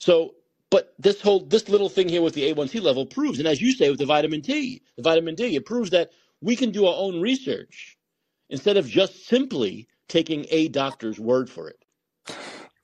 So, 0.00 0.34
but 0.70 0.94
this 0.98 1.20
whole 1.22 1.46
this 1.46 1.68
little 1.68 1.90
thing 1.90 2.08
here 2.08 2.22
with 2.22 2.34
the 2.34 2.52
A1C 2.52 2.82
level 2.82 3.06
proves, 3.06 3.40
and 3.40 3.48
as 3.48 3.62
you 3.62 3.72
say 3.72 3.90
with 3.90 4.00
the 4.00 4.06
vitamin 4.06 4.42
T, 4.42 4.82
the 4.96 5.02
vitamin 5.02 5.36
D, 5.36 5.56
it 5.56 5.66
proves 5.66 5.90
that 5.90 6.10
we 6.42 6.56
can 6.56 6.72
do 6.72 6.86
our 6.86 6.96
own 6.96 7.20
research 7.20 7.98
instead 8.50 8.76
of 8.78 8.88
just 8.88 9.26
simply 9.26 9.88
taking 10.08 10.46
a 10.50 10.68
doctor's 10.68 11.20
word 11.20 11.50
for 11.50 11.68
it. 11.68 11.84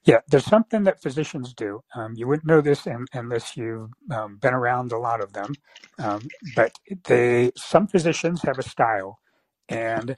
Yeah, 0.04 0.20
there's 0.28 0.46
something 0.46 0.84
that 0.84 1.02
physicians 1.02 1.54
do. 1.54 1.82
Um, 1.94 2.14
you 2.16 2.28
wouldn't 2.28 2.48
know 2.48 2.60
this 2.62 2.88
in, 2.88 3.06
unless 3.14 3.56
you've 3.56 3.92
um, 4.10 4.38
been 4.38 4.54
around 4.54 4.92
a 4.92 4.98
lot 4.98 5.22
of 5.22 5.32
them. 5.34 5.58
Um, 6.00 6.32
but 6.42 6.72
they, 7.04 7.52
some 7.56 7.86
physicians 7.88 8.42
have 8.42 8.58
a 8.58 8.64
style, 8.64 9.20
and 9.68 10.16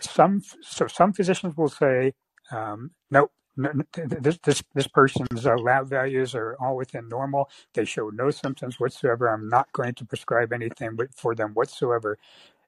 some 0.00 0.42
so 0.62 0.86
some 0.86 1.12
physicians 1.12 1.56
will 1.56 1.68
say, 1.68 2.14
um, 2.50 2.90
"Nope, 3.10 3.32
no, 3.56 3.72
this 3.94 4.38
this 4.44 4.62
this 4.74 4.88
person's 4.88 5.46
uh, 5.46 5.56
lab 5.56 5.88
values 5.88 6.34
are 6.34 6.56
all 6.60 6.76
within 6.76 7.08
normal. 7.08 7.50
They 7.74 7.84
show 7.84 8.10
no 8.10 8.30
symptoms 8.30 8.80
whatsoever. 8.80 9.28
I'm 9.28 9.48
not 9.48 9.72
going 9.72 9.94
to 9.94 10.04
prescribe 10.04 10.52
anything 10.52 10.98
for 11.16 11.34
them 11.34 11.54
whatsoever." 11.54 12.18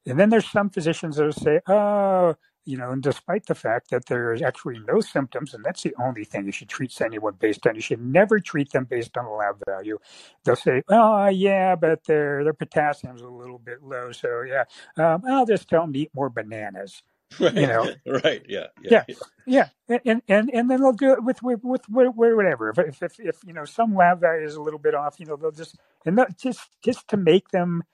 And 0.06 0.18
then 0.20 0.30
there's 0.30 0.50
some 0.50 0.70
physicians 0.70 1.16
that 1.16 1.24
will 1.24 1.32
say, 1.32 1.60
"Oh, 1.68 2.36
you 2.64 2.76
know, 2.76 2.90
and 2.90 3.02
despite 3.02 3.46
the 3.46 3.54
fact 3.54 3.90
that 3.90 4.06
there's 4.06 4.42
actually 4.42 4.78
no 4.86 5.00
symptoms, 5.00 5.54
and 5.54 5.64
that's 5.64 5.82
the 5.82 5.94
only 6.00 6.24
thing 6.24 6.46
you 6.46 6.52
should 6.52 6.68
treat 6.68 6.98
anyone 7.00 7.34
based 7.38 7.66
on. 7.66 7.74
You 7.74 7.80
should 7.80 8.00
never 8.00 8.38
treat 8.38 8.70
them 8.70 8.84
based 8.84 9.16
on 9.16 9.24
a 9.24 9.32
lab 9.32 9.56
value. 9.66 9.98
They'll 10.44 10.56
say, 10.56 10.82
"Oh, 10.88 11.26
yeah, 11.26 11.74
but 11.74 12.04
their 12.04 12.44
their 12.44 12.52
potassium's 12.52 13.22
a 13.22 13.28
little 13.28 13.58
bit 13.58 13.82
low, 13.82 14.12
so 14.12 14.42
yeah, 14.42 14.64
um, 14.96 15.22
I'll 15.26 15.46
just 15.46 15.68
tell 15.68 15.82
them 15.82 15.92
to 15.92 15.98
eat 15.98 16.10
more 16.14 16.30
bananas." 16.30 17.02
Right. 17.40 17.54
You 17.62 17.66
know, 17.66 17.90
right. 18.06 18.44
Yeah. 18.46 18.66
Yeah. 18.82 19.04
yeah, 19.46 19.68
yeah, 19.88 19.98
and 20.04 20.22
and 20.28 20.50
and 20.52 20.70
then 20.70 20.80
they'll 20.80 20.92
do 20.92 21.12
it 21.12 21.24
with 21.24 21.42
with 21.42 21.60
with, 21.64 21.82
whatever. 21.88 22.70
If, 22.70 22.78
if 22.78 23.02
if 23.02 23.20
if 23.20 23.36
you 23.46 23.54
know 23.54 23.64
some 23.64 23.94
lab 23.94 24.20
value 24.20 24.44
is 24.44 24.54
a 24.54 24.60
little 24.62 24.78
bit 24.78 24.94
off, 24.94 25.18
you 25.18 25.26
know, 25.26 25.36
they'll 25.36 25.50
just 25.50 25.76
and 26.04 26.20
just 26.38 26.60
just 26.84 27.08
to 27.08 27.16
make 27.16 27.48
them 27.48 27.84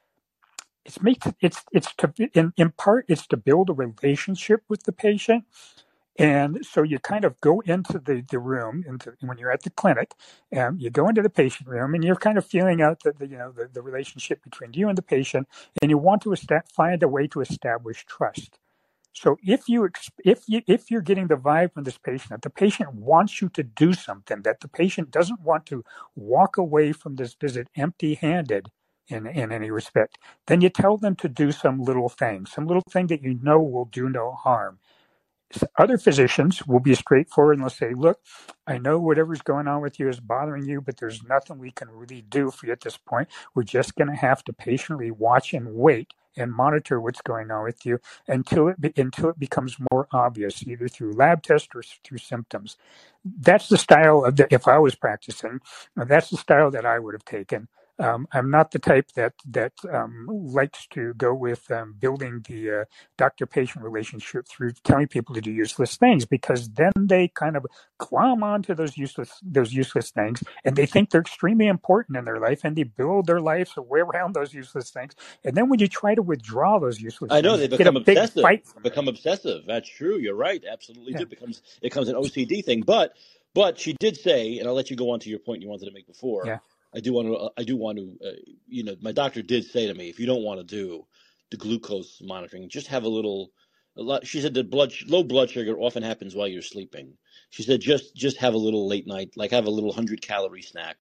it's 0.85 1.03
makes 1.03 1.27
it, 1.27 1.37
it's 1.41 1.65
it's 1.73 1.95
to 1.97 2.13
in, 2.35 2.53
in 2.57 2.71
part 2.73 3.07
it's 3.09 3.27
to 3.29 3.37
build 3.37 3.71
a 3.71 3.75
relationship 3.75 4.63
with 4.69 4.85
the 4.85 4.93
patient. 4.93 5.45
And 6.19 6.67
so 6.67 6.83
you 6.83 6.99
kind 6.99 7.25
of 7.25 7.41
go 7.41 7.61
into 7.61 7.99
the, 7.99 8.25
the 8.31 8.39
room 8.41 8.85
into, 8.87 9.15
when 9.21 9.39
you're 9.39 9.53
at 9.53 9.63
the 9.63 9.71
clinic 9.71 10.15
and 10.53 10.81
you 10.83 10.91
go 10.91 11.09
into 11.09 11.23
the 11.23 11.31
patient 11.31 11.69
room 11.69 11.95
and 11.95 12.05
you're 12.05 12.17
kind 12.17 12.39
of 12.39 12.47
feeling 12.47 12.83
out 12.83 13.03
the, 13.05 13.13
the 13.13 13.29
you 13.29 13.39
know 13.39 13.53
the, 13.53 13.69
the 13.73 13.83
relationship 13.83 14.43
between 14.45 14.73
you 14.75 14.89
and 14.89 14.99
the 14.99 15.03
patient 15.03 15.49
and 15.83 15.91
you 15.91 15.99
want 15.99 16.23
to 16.23 16.33
est- 16.33 16.73
find 16.73 17.03
a 17.03 17.09
way 17.09 17.27
to 17.29 17.41
establish 17.41 18.05
trust. 18.07 18.59
So 19.15 19.39
if 19.45 19.69
you 19.69 19.91
if 20.25 20.45
you 20.49 20.63
if 20.69 20.91
you're 20.91 21.03
getting 21.03 21.29
the 21.29 21.37
vibe 21.37 21.75
from 21.75 21.85
this 21.85 21.99
patient 21.99 22.31
that 22.31 22.43
the 22.43 22.51
patient 22.51 22.95
wants 22.95 23.43
you 23.43 23.49
to 23.51 23.65
do 23.65 23.93
something 23.95 24.43
that 24.43 24.61
the 24.61 24.69
patient 24.69 25.11
doesn't 25.11 25.43
want 25.43 25.67
to 25.67 25.85
walk 26.17 26.59
away 26.59 26.93
from 26.93 27.17
this 27.17 27.35
visit 27.35 27.69
empty 27.77 28.15
handed 28.15 28.71
in, 29.09 29.27
in 29.27 29.53
any 29.53 29.71
respect, 29.71 30.19
then 30.47 30.61
you 30.61 30.69
tell 30.69 30.97
them 30.97 31.17
to 31.17 31.29
do 31.29 31.53
some 31.53 31.83
little 31.83 32.09
thing, 32.09 32.47
some 32.47 32.67
little 32.67 32.85
thing 32.91 33.07
that 33.09 33.23
you 33.23 33.39
know 33.43 33.61
will 33.61 33.87
do 33.87 34.09
no 34.09 34.33
harm. 34.33 34.79
Other 35.79 35.97
physicians 35.97 36.67
will 36.67 36.81
be 36.81 36.95
straightforward 36.95 37.57
and 37.57 37.63
they'll 37.65 37.71
say, 37.71 37.95
Look, 37.95 38.21
I 38.67 38.77
know 38.77 38.99
whatever's 38.99 39.41
going 39.41 39.67
on 39.67 39.81
with 39.81 39.99
you 39.99 40.09
is 40.09 40.21
bothering 40.21 40.67
you, 40.67 40.83
but 40.83 40.99
there's 40.99 41.23
nothing 41.23 41.59
we 41.59 41.71
can 41.71 41.89
really 41.91 42.21
do 42.21 42.51
for 42.51 42.67
you 42.67 42.73
at 42.73 42.83
this 42.83 42.99
point. 42.99 43.29
We're 43.55 43.63
just 43.63 43.97
going 43.97 44.09
to 44.09 44.17
have 44.17 44.45
to 44.45 44.53
patiently 44.53 45.11
watch 45.11 45.55
and 45.55 45.75
wait 45.75 46.13
and 46.37 46.53
monitor 46.53 47.01
what's 47.01 47.23
going 47.23 47.51
on 47.51 47.65
with 47.65 47.85
you 47.87 47.99
until 48.29 48.69
it 48.69 48.81
be, 48.81 48.93
until 48.97 49.31
it 49.31 49.39
becomes 49.39 49.77
more 49.91 50.07
obvious, 50.13 50.63
either 50.67 50.87
through 50.87 51.15
lab 51.15 51.43
tests 51.43 51.69
or 51.75 51.83
through 52.05 52.19
symptoms. 52.19 52.77
That's 53.25 53.69
the 53.69 53.79
style 53.79 54.25
of 54.25 54.37
the, 54.37 54.47
if 54.53 54.69
I 54.69 54.79
was 54.79 54.95
practicing, 54.95 55.61
that's 55.97 56.31
the 56.31 56.37
style 56.37 56.71
that 56.73 56.87
I 56.87 56.99
would 56.99 57.15
have 57.15 57.25
taken. 57.25 57.69
Um, 57.99 58.29
I'm 58.33 58.51
not 58.51 58.71
the 58.71 58.79
type 58.79 59.13
that 59.13 59.35
that 59.47 59.73
um, 59.93 60.27
likes 60.29 60.87
to 60.91 61.15
go 61.15 61.35
with 61.35 61.71
um, 61.71 61.97
building 61.99 62.45
the 62.49 62.81
uh, 62.81 62.85
doctor-patient 63.17 63.85
relationship 63.85 64.47
through 64.47 64.73
telling 64.85 65.09
people 65.09 65.35
to 65.35 65.41
do 65.41 65.51
useless 65.51 65.97
things 65.97 66.25
because 66.25 66.69
then 66.71 66.93
they 66.97 67.29
kind 67.29 67.57
of 67.57 67.67
climb 67.99 68.43
onto 68.43 68.75
those 68.75 68.97
useless 68.97 69.41
those 69.43 69.73
useless 69.73 70.11
things 70.11 70.43
and 70.65 70.77
they 70.77 70.87
think 70.87 71.11
they're 71.11 71.21
extremely 71.21 71.67
important 71.67 72.17
in 72.17 72.25
their 72.25 72.39
life 72.39 72.61
and 72.65 72.77
they 72.77 72.85
build 72.85 73.27
their 73.27 73.41
lives 73.41 73.77
way 73.77 74.01
around 74.01 74.35
those 74.35 74.55
useless 74.55 74.91
things. 74.91 75.15
And 75.45 75.57
then 75.57 75.69
when 75.69 75.79
you 75.79 75.89
try 75.89 76.15
to 76.15 76.23
withdraw 76.23 76.79
those 76.79 77.01
useless, 77.01 77.33
I 77.33 77.41
know 77.41 77.57
things, 77.57 77.71
they 77.71 77.77
become 77.77 77.97
obsessive. 77.97 78.43
fight. 78.43 78.67
From 78.67 78.81
it. 78.81 78.91
Become 78.91 79.09
obsessive. 79.09 79.65
That's 79.67 79.89
true. 79.89 80.19
You're 80.19 80.35
right. 80.35 80.63
Absolutely, 80.71 81.15
Yeah. 81.15 81.23
It 81.23 81.31
becomes 81.31 81.63
it 81.77 81.83
becomes 81.83 82.09
an 82.09 82.17
OCD 82.17 82.65
thing. 82.65 82.83
But 82.83 83.17
but 83.55 83.79
she 83.79 83.95
did 83.99 84.17
say, 84.17 84.59
and 84.59 84.69
I'll 84.69 84.75
let 84.75 84.91
you 84.91 84.97
go 84.97 85.11
on 85.11 85.21
to 85.21 85.31
your 85.31 85.39
point 85.39 85.63
you 85.63 85.69
wanted 85.69 85.87
to 85.87 85.93
make 85.93 86.07
before. 86.07 86.47
yeah, 86.47 86.59
I 86.95 87.01
do 87.01 87.13
want 87.13 87.29
to. 87.29 87.51
I 87.57 87.65
do 87.65 87.77
want 87.77 87.99
to. 87.99 88.17
Uh, 88.27 88.33
you 88.67 88.85
know, 88.85 88.97
my 89.01 89.13
doctor 89.13 89.43
did 89.43 89.65
say 89.65 89.87
to 89.87 89.95
me, 89.95 90.09
if 90.09 90.19
you 90.19 90.27
don't 90.27 90.43
want 90.43 90.61
to 90.61 90.65
do 90.65 91.07
the 91.51 91.57
glucose 91.57 92.21
monitoring, 92.23 92.69
just 92.69 92.87
have 92.89 93.05
a 93.05 93.09
little. 93.09 93.51
A 93.97 94.03
lot, 94.03 94.27
she 94.27 94.41
said 94.41 94.55
that 94.55 94.71
blood 94.71 94.93
low 95.09 95.25
blood 95.25 95.51
sugar 95.51 95.77
often 95.79 96.03
happens 96.03 96.35
while 96.35 96.47
you're 96.47 96.63
sleeping. 96.63 97.15
She 97.51 97.63
said 97.65 97.81
just 97.81 98.15
just 98.15 98.37
have 98.39 98.55
a 98.55 98.59
little 98.59 98.87
late 98.87 99.07
night, 99.07 99.31
like 99.37 99.51
have 99.51 99.67
a 99.67 99.71
little 99.71 99.93
hundred 99.93 100.23
calorie 100.23 100.63
snack 100.63 100.97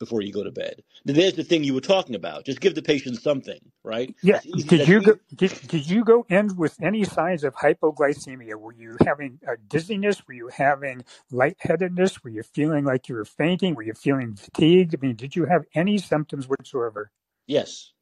before 0.00 0.22
you 0.22 0.32
go 0.34 0.44
to 0.44 0.52
bed. 0.52 0.82
There's 1.06 1.34
the 1.34 1.44
thing 1.44 1.64
you 1.64 1.74
were 1.74 1.82
talking 1.82 2.16
about. 2.16 2.46
Just 2.46 2.60
give 2.62 2.76
the 2.76 2.82
patient 2.82 3.22
something, 3.22 3.60
right? 3.84 4.14
yeah. 4.22 4.40
Did 4.66 4.86
you 4.86 5.02
go? 5.02 5.16
Did, 5.34 5.54
did 5.66 5.90
you 5.90 6.04
go 6.04 6.26
in 6.30 6.56
with 6.56 6.76
any 6.82 7.04
signs 7.04 7.44
of 7.44 7.54
hypoglycemia? 7.56 8.56
Were 8.56 8.74
you 8.74 8.98
having 9.06 9.40
uh, 9.48 9.56
dizziness? 9.68 10.26
Were 10.28 10.34
you 10.34 10.48
having 10.48 11.04
lightheadedness? 11.32 12.24
Were 12.24 12.30
you 12.30 12.42
feeling 12.42 12.84
like 12.84 13.08
you 13.08 13.16
were 13.16 13.26
fainting? 13.26 13.74
Were 13.76 13.82
you 13.84 13.94
feeling 13.94 14.36
fatigued? 14.36 14.94
I 14.94 14.98
mean, 15.06 15.16
did 15.16 15.36
you 15.36 15.46
have 15.46 15.64
any 15.74 15.98
symptoms 15.98 16.48
whatsoever? 16.48 17.12
Yes. 17.46 17.92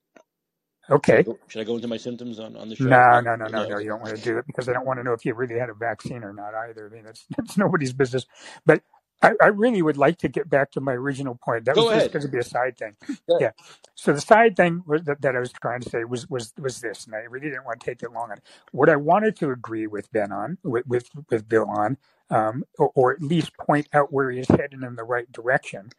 Should 1.02 1.18
I 1.18 1.22
Okay. 1.22 1.24
go? 1.24 1.40
Should 1.48 1.62
I 1.62 1.64
go 1.64 1.76
into 1.76 1.88
my 1.88 1.98
symptoms 1.98 2.40
on 2.40 2.56
on 2.56 2.68
the 2.70 2.76
show? 2.76 3.04
No, 3.04 3.20
no, 3.22 3.36
no, 3.36 3.48
no, 3.48 3.64
No. 3.64 3.66
no. 3.66 3.78
You 3.78 3.88
don't 3.88 4.02
want 4.02 4.14
to 4.14 4.18
do 4.18 4.38
it 4.38 4.46
because 4.46 4.68
I 4.68 4.74
don't 4.74 4.86
want 4.86 5.00
to 5.00 5.04
know 5.04 5.14
if 5.14 5.24
you 5.24 5.34
really 5.34 5.58
had 5.58 5.70
a 5.70 5.74
vaccine 5.74 6.24
or 6.24 6.34
not 6.34 6.54
either. 6.54 6.88
I 6.92 6.94
mean, 6.94 7.06
that's 7.06 7.26
that's 7.38 7.58
nobody's 7.58 7.94
business. 7.94 8.26
But 8.66 8.82
I, 9.22 9.32
I 9.42 9.46
really 9.48 9.82
would 9.82 9.96
like 9.98 10.18
to 10.18 10.28
get 10.28 10.48
back 10.50 10.72
to 10.72 10.80
my 10.80 10.92
original 10.92 11.38
point. 11.44 11.64
That 11.66 11.76
was 11.76 11.86
Go 11.86 11.92
just 11.92 12.12
going 12.12 12.22
to 12.22 12.28
be 12.28 12.38
a 12.38 12.44
side 12.44 12.78
thing. 12.78 12.96
Yeah. 13.28 13.38
Yeah. 13.38 13.50
So 13.94 14.12
the 14.12 14.20
side 14.20 14.56
thing 14.56 14.82
was 14.86 15.04
that, 15.04 15.22
that 15.22 15.36
I 15.36 15.40
was 15.40 15.52
trying 15.52 15.80
to 15.80 15.90
say 15.90 16.04
was 16.04 16.28
was 16.30 16.52
was 16.58 16.80
this, 16.80 17.06
and 17.06 17.14
I 17.14 17.20
really 17.20 17.48
didn't 17.50 17.64
want 17.66 17.80
to 17.80 17.86
take 17.86 18.02
it 18.02 18.12
long 18.12 18.30
on. 18.30 18.38
What 18.72 18.88
I 18.88 18.96
wanted 18.96 19.36
to 19.36 19.50
agree 19.50 19.86
with 19.86 20.12
Ben 20.12 20.32
on, 20.32 20.58
with 20.64 20.86
with, 20.86 21.10
with 21.30 21.48
Bill 21.48 21.68
on, 21.68 21.98
um, 22.30 22.64
or, 22.78 22.92
or 22.94 23.12
at 23.12 23.22
least 23.22 23.56
point 23.58 23.88
out 23.92 24.12
where 24.12 24.30
he 24.30 24.40
is 24.40 24.48
heading 24.48 24.82
in 24.84 24.96
the 24.96 25.04
right 25.04 25.30
direction, 25.32 25.90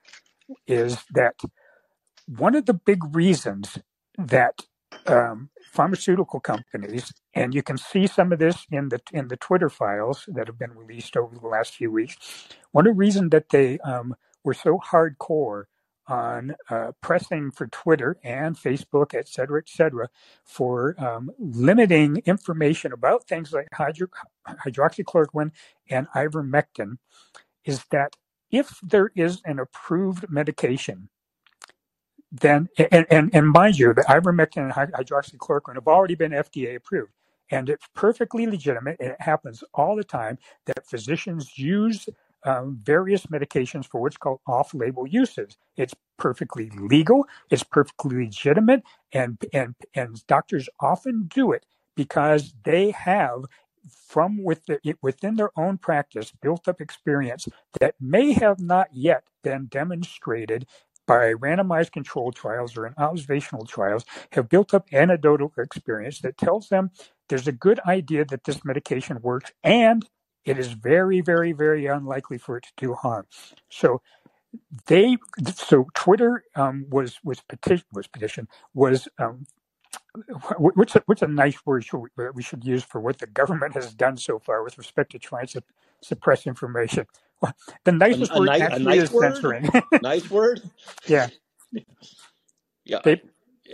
is 0.67 0.99
that 1.11 1.35
one 2.27 2.55
of 2.55 2.65
the 2.67 2.73
big 2.75 3.15
reasons 3.15 3.79
that 4.17 4.61
um, 5.07 5.49
pharmaceutical 5.69 6.39
companies, 6.39 7.13
and 7.33 7.53
you 7.53 7.63
can 7.63 7.77
see 7.77 8.07
some 8.07 8.31
of 8.33 8.39
this 8.39 8.65
in 8.71 8.89
the 8.89 8.99
in 9.13 9.27
the 9.27 9.37
Twitter 9.37 9.69
files 9.69 10.25
that 10.27 10.47
have 10.47 10.59
been 10.59 10.75
released 10.75 11.15
over 11.15 11.35
the 11.35 11.47
last 11.47 11.75
few 11.75 11.91
weeks. 11.91 12.17
One 12.71 12.87
of 12.87 12.93
the 12.93 12.97
reasons 12.97 13.29
that 13.31 13.49
they 13.49 13.79
um, 13.79 14.15
were 14.43 14.53
so 14.53 14.79
hardcore 14.79 15.65
on 16.07 16.55
uh, 16.69 16.91
pressing 17.01 17.51
for 17.51 17.67
Twitter 17.67 18.17
and 18.23 18.57
Facebook, 18.57 19.13
et 19.13 19.27
cetera, 19.27 19.59
et 19.59 19.69
cetera, 19.69 20.09
for 20.43 20.95
um, 20.97 21.29
limiting 21.37 22.17
information 22.25 22.91
about 22.91 23.27
things 23.27 23.53
like 23.53 23.67
hydro- 23.73 24.07
hydroxychloroquine 24.65 25.51
and 25.89 26.07
ivermectin 26.15 26.97
is 27.63 27.85
that 27.91 28.15
if 28.49 28.79
there 28.81 29.11
is 29.15 29.41
an 29.45 29.59
approved 29.59 30.25
medication, 30.29 31.09
then, 32.31 32.69
and, 32.77 33.07
and, 33.09 33.29
and 33.33 33.49
mind 33.49 33.79
you, 33.79 33.93
the 33.93 34.03
ivermectin 34.03 34.63
and 34.63 34.93
hydroxychloroquine 34.93 35.75
have 35.75 35.87
already 35.87 36.15
been 36.15 36.31
FDA 36.31 36.75
approved. 36.75 37.11
And 37.51 37.69
it's 37.69 37.87
perfectly 37.95 38.45
legitimate, 38.45 38.97
and 38.99 39.11
it 39.11 39.21
happens 39.21 39.63
all 39.73 39.95
the 39.95 40.03
time 40.03 40.37
that 40.65 40.85
physicians 40.87 41.57
use 41.57 42.07
um, 42.45 42.79
various 42.83 43.25
medications 43.27 43.85
for 43.87 44.01
what's 44.01 44.17
called 44.17 44.39
off-label 44.47 45.07
uses. 45.07 45.57
It's 45.75 45.95
perfectly 46.17 46.69
legal, 46.77 47.25
it's 47.49 47.63
perfectly 47.63 48.25
legitimate, 48.25 48.83
and 49.13 49.37
and 49.51 49.75
and 49.95 50.25
doctors 50.27 50.69
often 50.79 51.25
do 51.27 51.51
it 51.51 51.65
because 51.95 52.53
they 52.63 52.91
have 52.91 53.45
from 54.07 54.43
within 54.43 55.35
their 55.35 55.49
own 55.57 55.77
practice 55.77 56.31
built 56.41 56.67
up 56.67 56.79
experience 56.79 57.47
that 57.79 57.95
may 57.99 58.33
have 58.33 58.59
not 58.59 58.87
yet 58.93 59.23
been 59.43 59.65
demonstrated 59.65 60.67
by 61.09 61.33
randomized 61.35 61.93
controlled 61.93 62.37
trials 62.37 62.77
or 62.77 62.87
in 62.87 62.95
observational 62.99 63.65
trials 63.67 64.05
have 64.33 64.49
built 64.49 64.73
up 64.75 64.87
anecdotal 64.93 65.53
experience 65.59 66.21
that 66.21 66.37
tells 66.39 66.69
them 66.69 66.91
there's 67.29 67.49
a 67.49 67.53
good 67.53 67.81
idea 67.87 68.25
that 68.25 68.45
this 68.45 68.65
medication 68.65 69.19
works 69.23 69.53
and 69.65 70.07
it 70.45 70.59
is 70.59 70.73
very, 70.73 71.21
very, 71.21 71.53
very 71.53 71.87
unlikely 71.87 72.39
for 72.39 72.57
it 72.57 72.65
to 72.65 72.71
do 72.77 72.95
harm. 72.95 73.27
So 73.71 74.01
they, 74.87 75.17
so 75.55 75.87
Twitter 75.95 76.43
um, 76.55 76.85
was 76.89 77.19
was 77.23 77.41
petition 77.41 77.85
was 77.93 78.07
petition 78.07 78.47
was 78.73 79.07
um, 79.19 79.47
what's 80.75 80.95
a, 80.95 81.03
what's 81.07 81.23
a 81.23 81.27
nice 81.27 81.65
word 81.65 81.85
we, 82.17 82.43
should 82.43 82.65
use 82.65 82.83
for 82.83 83.01
what 83.01 83.19
the 83.19 83.27
government 83.27 83.75
has 83.75 83.93
done 83.93 84.17
so 84.17 84.39
far 84.39 84.63
with 84.63 84.77
respect 84.77 85.11
to 85.13 85.19
trying 85.19 85.47
to 85.47 85.63
suppress 86.01 86.47
information? 86.47 87.05
The 87.85 87.91
nicest 87.91 88.31
a, 88.31 88.35
a 88.35 88.39
word 88.39 88.45
nice, 88.47 88.61
actually 88.61 88.83
nice 88.85 89.03
is 89.03 89.11
word? 89.11 89.33
censoring. 89.33 89.69
nice 90.01 90.29
word. 90.29 90.61
Yeah. 91.07 91.29
Yeah. 92.85 92.99
They, 93.03 93.21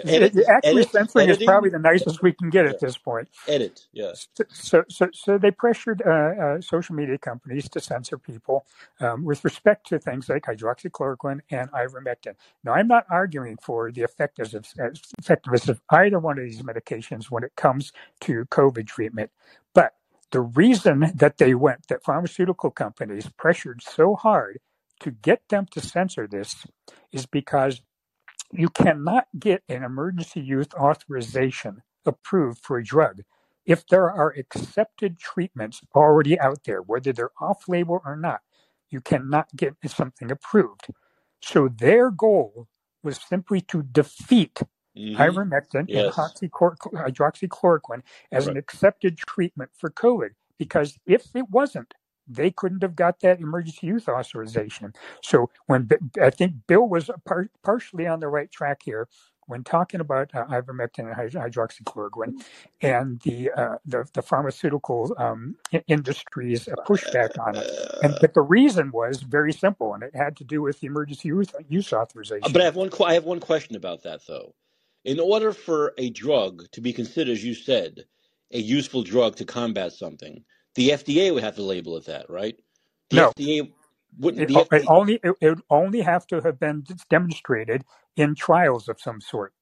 Edit, 0.03 0.37
actually, 0.49 0.81
edit, 0.81 0.91
censoring 0.91 1.29
editing? 1.29 1.41
is 1.41 1.45
probably 1.45 1.69
the 1.69 1.79
nicest 1.79 2.21
we 2.21 2.33
can 2.33 2.49
get 2.49 2.65
yeah. 2.65 2.71
at 2.71 2.79
this 2.79 2.97
point. 2.97 3.29
Edit, 3.47 3.85
yes. 3.93 4.27
So, 4.49 4.83
so, 4.89 5.07
so 5.13 5.37
they 5.37 5.51
pressured 5.51 6.01
uh, 6.05 6.09
uh, 6.09 6.61
social 6.61 6.95
media 6.95 7.17
companies 7.17 7.69
to 7.69 7.79
censor 7.79 8.17
people 8.17 8.65
um, 8.99 9.23
with 9.23 9.43
respect 9.45 9.87
to 9.87 9.99
things 9.99 10.27
like 10.27 10.43
hydroxychloroquine 10.43 11.39
and 11.49 11.71
ivermectin. 11.71 12.33
Now, 12.63 12.73
I'm 12.73 12.87
not 12.87 13.05
arguing 13.09 13.57
for 13.61 13.91
the 13.91 14.01
effectiveness 14.01 14.53
of, 14.53 14.65
effectiveness 15.17 15.69
of 15.69 15.81
either 15.89 16.19
one 16.19 16.37
of 16.37 16.43
these 16.43 16.61
medications 16.61 17.31
when 17.31 17.43
it 17.43 17.53
comes 17.55 17.93
to 18.21 18.45
COVID 18.45 18.87
treatment, 18.87 19.31
but 19.73 19.93
the 20.31 20.41
reason 20.41 21.11
that 21.15 21.37
they 21.37 21.55
went, 21.55 21.87
that 21.89 22.03
pharmaceutical 22.03 22.71
companies 22.71 23.29
pressured 23.37 23.81
so 23.83 24.15
hard 24.15 24.59
to 25.01 25.11
get 25.11 25.41
them 25.49 25.65
to 25.71 25.81
censor 25.81 26.27
this, 26.27 26.65
is 27.11 27.25
because 27.25 27.81
you 28.51 28.69
cannot 28.69 29.27
get 29.39 29.63
an 29.69 29.83
emergency 29.83 30.41
use 30.41 30.67
authorization 30.75 31.83
approved 32.05 32.59
for 32.63 32.77
a 32.79 32.83
drug 32.83 33.21
if 33.65 33.87
there 33.87 34.11
are 34.11 34.33
accepted 34.37 35.19
treatments 35.19 35.81
already 35.95 36.39
out 36.39 36.63
there, 36.65 36.81
whether 36.81 37.13
they're 37.13 37.31
off 37.41 37.67
label 37.67 38.01
or 38.05 38.15
not. 38.15 38.41
You 38.89 39.01
cannot 39.01 39.49
get 39.55 39.75
something 39.87 40.31
approved. 40.31 40.87
So 41.41 41.69
their 41.69 42.11
goal 42.11 42.67
was 43.03 43.19
simply 43.29 43.61
to 43.61 43.83
defeat 43.83 44.61
mm-hmm. 44.97 45.21
ivermectin 45.21 45.85
yes. 45.87 46.17
and 46.17 46.51
hydroxychloroquine 46.51 48.01
as 48.31 48.47
right. 48.47 48.55
an 48.55 48.57
accepted 48.57 49.17
treatment 49.17 49.71
for 49.75 49.89
COVID. 49.89 50.29
Because 50.57 50.97
if 51.05 51.35
it 51.35 51.49
wasn't, 51.49 51.93
they 52.27 52.49
couldn't 52.49 52.81
have 52.81 52.95
got 52.95 53.19
that 53.19 53.39
emergency 53.39 53.87
use 53.87 54.07
authorization. 54.07 54.93
So 55.21 55.49
when 55.67 55.89
I 56.21 56.29
think 56.29 56.53
Bill 56.67 56.87
was 56.87 57.09
par- 57.25 57.49
partially 57.63 58.07
on 58.07 58.19
the 58.19 58.27
right 58.27 58.51
track 58.51 58.81
here 58.83 59.07
when 59.47 59.63
talking 59.63 59.99
about 59.99 60.33
uh, 60.33 60.45
ivermectin 60.45 60.99
and 60.99 61.31
hydroxychloroquine 61.33 62.43
and 62.81 63.19
the 63.21 63.51
uh, 63.51 63.77
the, 63.85 64.05
the, 64.13 64.21
pharmaceutical 64.21 65.15
um, 65.17 65.55
industry's 65.87 66.67
pushback 66.87 67.37
on 67.39 67.55
it. 67.55 67.69
And 68.01 68.15
but 68.21 68.33
the 68.33 68.41
reason 68.41 68.91
was 68.91 69.21
very 69.21 69.53
simple, 69.53 69.93
and 69.93 70.03
it 70.03 70.15
had 70.15 70.35
to 70.37 70.43
do 70.43 70.61
with 70.61 70.79
the 70.79 70.87
emergency 70.87 71.29
use, 71.29 71.49
use 71.69 71.93
authorization. 71.93 72.51
But 72.51 72.61
I 72.61 72.65
have 72.65 72.75
one 72.75 72.89
I 73.05 73.13
have 73.13 73.25
one 73.25 73.39
question 73.39 73.75
about 73.75 74.03
that 74.03 74.21
though. 74.27 74.53
In 75.05 75.19
order 75.19 75.53
for 75.53 75.93
a 75.97 76.09
drug 76.09 76.69
to 76.71 76.81
be 76.81 76.91
considered, 76.91 77.31
as 77.31 77.43
you 77.43 77.53
said, 77.53 78.05
a 78.51 78.59
useful 78.59 79.03
drug 79.03 79.35
to 79.37 79.45
combat 79.45 79.93
something, 79.93 80.43
the 80.73 80.89
FDA 80.89 81.33
would 81.33 81.43
have 81.43 81.55
to 81.55 81.61
label 81.61 81.95
it 81.97 82.05
that, 82.05 82.29
right? 82.29 82.55
The 83.11 83.17
no. 83.17 83.31
FDA 83.37 83.71
wouldn't. 84.17 84.43
It, 84.43 84.47
the 84.47 84.55
FDA... 84.55 84.81
it 84.81 84.85
only 84.87 85.19
it, 85.23 85.35
it 85.41 85.49
would 85.49 85.61
only 85.69 86.01
have 86.01 86.25
to 86.27 86.41
have 86.41 86.59
been 86.59 86.83
demonstrated 87.09 87.83
in 88.17 88.35
trials 88.35 88.89
of 88.89 88.99
some 88.99 89.21
sort. 89.21 89.53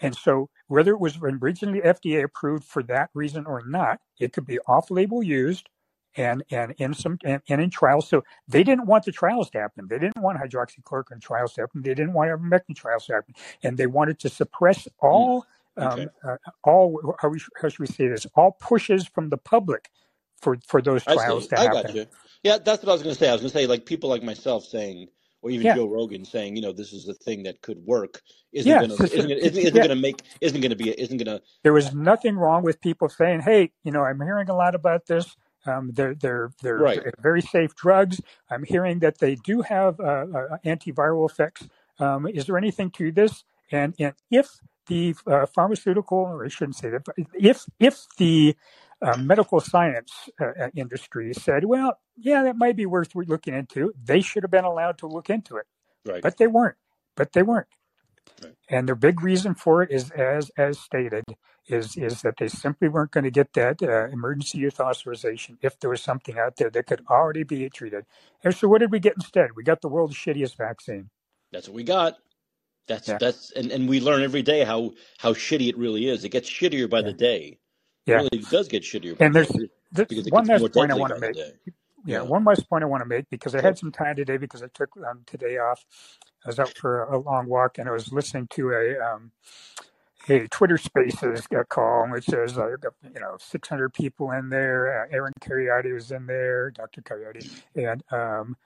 And 0.00 0.16
so, 0.16 0.48
whether 0.68 0.92
it 0.92 1.00
was 1.00 1.18
originally 1.20 1.82
FDA 1.82 2.24
approved 2.24 2.64
for 2.64 2.82
that 2.84 3.10
reason 3.12 3.44
or 3.44 3.62
not, 3.66 4.00
it 4.18 4.32
could 4.32 4.46
be 4.46 4.58
off-label 4.60 5.22
used 5.22 5.68
and 6.16 6.42
and 6.50 6.74
in 6.78 6.94
some 6.94 7.18
and, 7.24 7.40
and, 7.48 7.60
in 7.60 7.70
trials. 7.70 8.08
So 8.08 8.24
they 8.48 8.64
didn't 8.64 8.86
want 8.86 9.04
the 9.04 9.12
trials 9.12 9.50
to 9.50 9.60
happen. 9.60 9.86
They 9.88 9.98
didn't 9.98 10.20
want 10.20 10.38
hydroxychloroquine 10.38 11.20
trials 11.20 11.54
to 11.54 11.62
happen. 11.62 11.82
They 11.82 11.94
didn't 11.94 12.12
want 12.12 12.30
ivermectin 12.30 12.76
trials 12.76 13.06
to 13.06 13.14
happen, 13.14 13.34
and 13.62 13.76
they 13.76 13.86
wanted 13.86 14.18
to 14.20 14.28
suppress 14.28 14.88
all 14.98 15.46
mm. 15.78 15.92
okay. 15.92 16.02
um, 16.02 16.08
uh, 16.24 16.36
all 16.64 17.16
how, 17.20 17.28
we, 17.28 17.40
how 17.60 17.68
should 17.68 17.80
we 17.80 17.86
say 17.86 18.08
this? 18.08 18.26
All 18.34 18.52
pushes 18.52 19.06
from 19.06 19.28
the 19.28 19.38
public 19.38 19.90
for 20.40 20.56
for 20.66 20.82
those 20.82 21.04
trials 21.04 21.46
to 21.48 21.56
happen. 21.56 22.06
Yeah, 22.42 22.58
that's 22.58 22.82
what 22.82 22.90
I 22.90 22.92
was 22.92 23.02
going 23.02 23.14
to 23.14 23.18
say. 23.18 23.28
I 23.28 23.32
was 23.32 23.42
going 23.42 23.50
to 23.50 23.58
say 23.58 23.66
like 23.66 23.84
people 23.84 24.08
like 24.08 24.22
myself 24.22 24.64
saying, 24.64 25.08
or 25.42 25.50
even 25.50 25.66
yeah. 25.66 25.74
Joe 25.74 25.86
Rogan 25.86 26.24
saying, 26.24 26.56
you 26.56 26.62
know, 26.62 26.72
this 26.72 26.92
is 26.92 27.06
a 27.08 27.14
thing 27.14 27.42
that 27.44 27.60
could 27.60 27.78
work. 27.84 28.22
Isn't 28.52 28.68
yeah, 28.68 28.78
going 28.78 28.96
to 28.96 29.04
isn't, 29.04 29.30
isn't, 29.30 29.58
isn't 29.58 29.64
yeah. 29.74 29.86
going 29.86 29.88
to 29.88 29.96
make 29.96 30.22
isn't 30.40 30.60
going 30.60 30.70
to 30.70 30.76
be 30.76 30.90
isn't 30.90 31.18
going 31.18 31.38
to. 31.38 31.42
There 31.62 31.72
was 31.72 31.94
nothing 31.94 32.36
wrong 32.36 32.62
with 32.62 32.80
people 32.80 33.08
saying, 33.08 33.40
hey, 33.40 33.72
you 33.84 33.92
know, 33.92 34.02
I'm 34.02 34.20
hearing 34.20 34.48
a 34.48 34.54
lot 34.54 34.74
about 34.74 35.06
this. 35.06 35.36
Um, 35.66 35.90
they're 35.92 36.14
they're 36.14 36.52
they're, 36.62 36.78
right. 36.78 37.02
they're, 37.02 37.12
very 37.20 37.42
safe 37.42 37.74
drugs. 37.74 38.20
I'm 38.50 38.64
hearing 38.64 39.00
that 39.00 39.18
they 39.18 39.34
do 39.34 39.62
have 39.62 40.00
uh, 40.00 40.26
uh, 40.34 40.58
antiviral 40.64 41.28
effects. 41.28 41.68
Um, 41.98 42.26
is 42.26 42.46
there 42.46 42.56
anything 42.56 42.90
to 42.92 43.12
this? 43.12 43.44
And 43.70 43.94
and 43.98 44.14
if 44.30 44.48
the 44.86 45.14
uh, 45.26 45.46
pharmaceutical, 45.46 46.18
or 46.18 46.44
I 46.44 46.48
shouldn't 46.48 46.76
say 46.76 46.90
that, 46.90 47.04
but 47.04 47.14
if 47.34 47.66
if 47.78 48.06
the 48.16 48.56
uh, 49.02 49.16
medical 49.16 49.60
science 49.60 50.12
uh, 50.40 50.46
uh, 50.46 50.68
industry 50.74 51.32
said, 51.32 51.64
well, 51.64 51.98
yeah, 52.16 52.42
that 52.42 52.56
might 52.56 52.76
be 52.76 52.86
worth 52.86 53.14
looking 53.14 53.54
into. 53.54 53.92
They 54.02 54.20
should 54.20 54.42
have 54.42 54.50
been 54.50 54.64
allowed 54.64 54.98
to 54.98 55.06
look 55.06 55.30
into 55.30 55.56
it, 55.56 55.66
right. 56.04 56.22
but 56.22 56.36
they 56.36 56.46
weren't. 56.46 56.76
But 57.16 57.32
they 57.32 57.42
weren't. 57.42 57.68
Right. 58.42 58.54
And 58.68 58.88
the 58.88 58.94
big 58.94 59.22
reason 59.22 59.54
for 59.54 59.82
it 59.82 59.90
is, 59.90 60.10
as 60.10 60.50
as 60.56 60.78
stated, 60.78 61.24
is 61.70 61.96
is 61.96 62.22
that 62.22 62.34
they 62.38 62.48
simply 62.48 62.88
weren't 62.88 63.10
going 63.10 63.24
to 63.24 63.30
get 63.30 63.52
that 63.54 63.82
uh, 63.82 64.08
emergency 64.08 64.58
use 64.58 64.78
authorization 64.80 65.58
if 65.62 65.78
there 65.80 65.90
was 65.90 66.02
something 66.02 66.38
out 66.38 66.56
there 66.56 66.70
that 66.70 66.86
could 66.86 67.02
already 67.08 67.42
be 67.42 67.68
treated. 67.70 68.04
And 68.44 68.54
so, 68.54 68.68
what 68.68 68.78
did 68.78 68.90
we 68.90 69.00
get 69.00 69.14
instead? 69.14 69.50
We 69.56 69.62
got 69.62 69.80
the 69.80 69.88
world's 69.88 70.16
shittiest 70.16 70.56
vaccine. 70.56 71.10
That's 71.52 71.68
what 71.68 71.74
we 71.74 71.84
got. 71.84 72.16
That's 72.88 73.08
yeah. 73.08 73.18
that's 73.20 73.52
and, 73.52 73.70
and 73.70 73.88
we 73.88 74.00
learn 74.00 74.22
every 74.22 74.42
day 74.42 74.64
how 74.64 74.92
how 75.18 75.32
shitty 75.32 75.68
it 75.68 75.78
really 75.78 76.08
is. 76.08 76.24
It 76.24 76.30
gets 76.30 76.48
shittier 76.48 76.88
by 76.88 76.98
yeah. 76.98 77.06
the 77.06 77.12
day. 77.12 77.58
Yeah. 78.06 78.16
Really, 78.16 78.28
it 78.32 78.50
does 78.50 78.68
get 78.68 78.82
shittier. 78.82 79.16
And 79.20 79.34
there's, 79.34 79.52
there's 79.92 80.30
one 80.30 80.46
last 80.46 80.72
point 80.72 80.90
I 80.90 80.94
want 80.94 81.14
to 81.14 81.20
make. 81.20 81.36
Yeah, 81.36 81.44
yeah, 82.06 82.22
one 82.22 82.44
last 82.44 82.68
point 82.68 82.82
I 82.82 82.86
want 82.86 83.02
to 83.02 83.08
make 83.08 83.28
because 83.30 83.54
I 83.54 83.60
had 83.60 83.78
some 83.78 83.92
time 83.92 84.16
today 84.16 84.38
because 84.38 84.62
I 84.62 84.68
took 84.72 84.90
um, 84.96 85.22
today 85.26 85.58
off. 85.58 85.84
I 86.44 86.48
was 86.48 86.58
out 86.58 86.76
for 86.76 87.04
a, 87.04 87.16
a 87.16 87.18
long 87.18 87.46
walk 87.46 87.78
and 87.78 87.88
I 87.88 87.92
was 87.92 88.10
listening 88.10 88.48
to 88.52 88.70
a 88.72 88.98
um, 88.98 89.32
a 90.28 90.46
Twitter 90.48 90.76
Spaces 90.78 91.46
call, 91.68 92.08
which 92.10 92.26
says 92.26 92.58
uh, 92.58 92.68
you 92.70 93.20
know 93.20 93.36
600 93.38 93.92
people 93.94 94.30
in 94.32 94.48
there. 94.48 95.04
Uh, 95.04 95.14
Aaron 95.14 95.32
Kheriaty 95.40 95.94
was 95.94 96.10
in 96.12 96.26
there, 96.26 96.70
Dr. 96.70 97.02
Kheriaty, 97.02 97.62
and 97.74 98.02
um, 98.12 98.56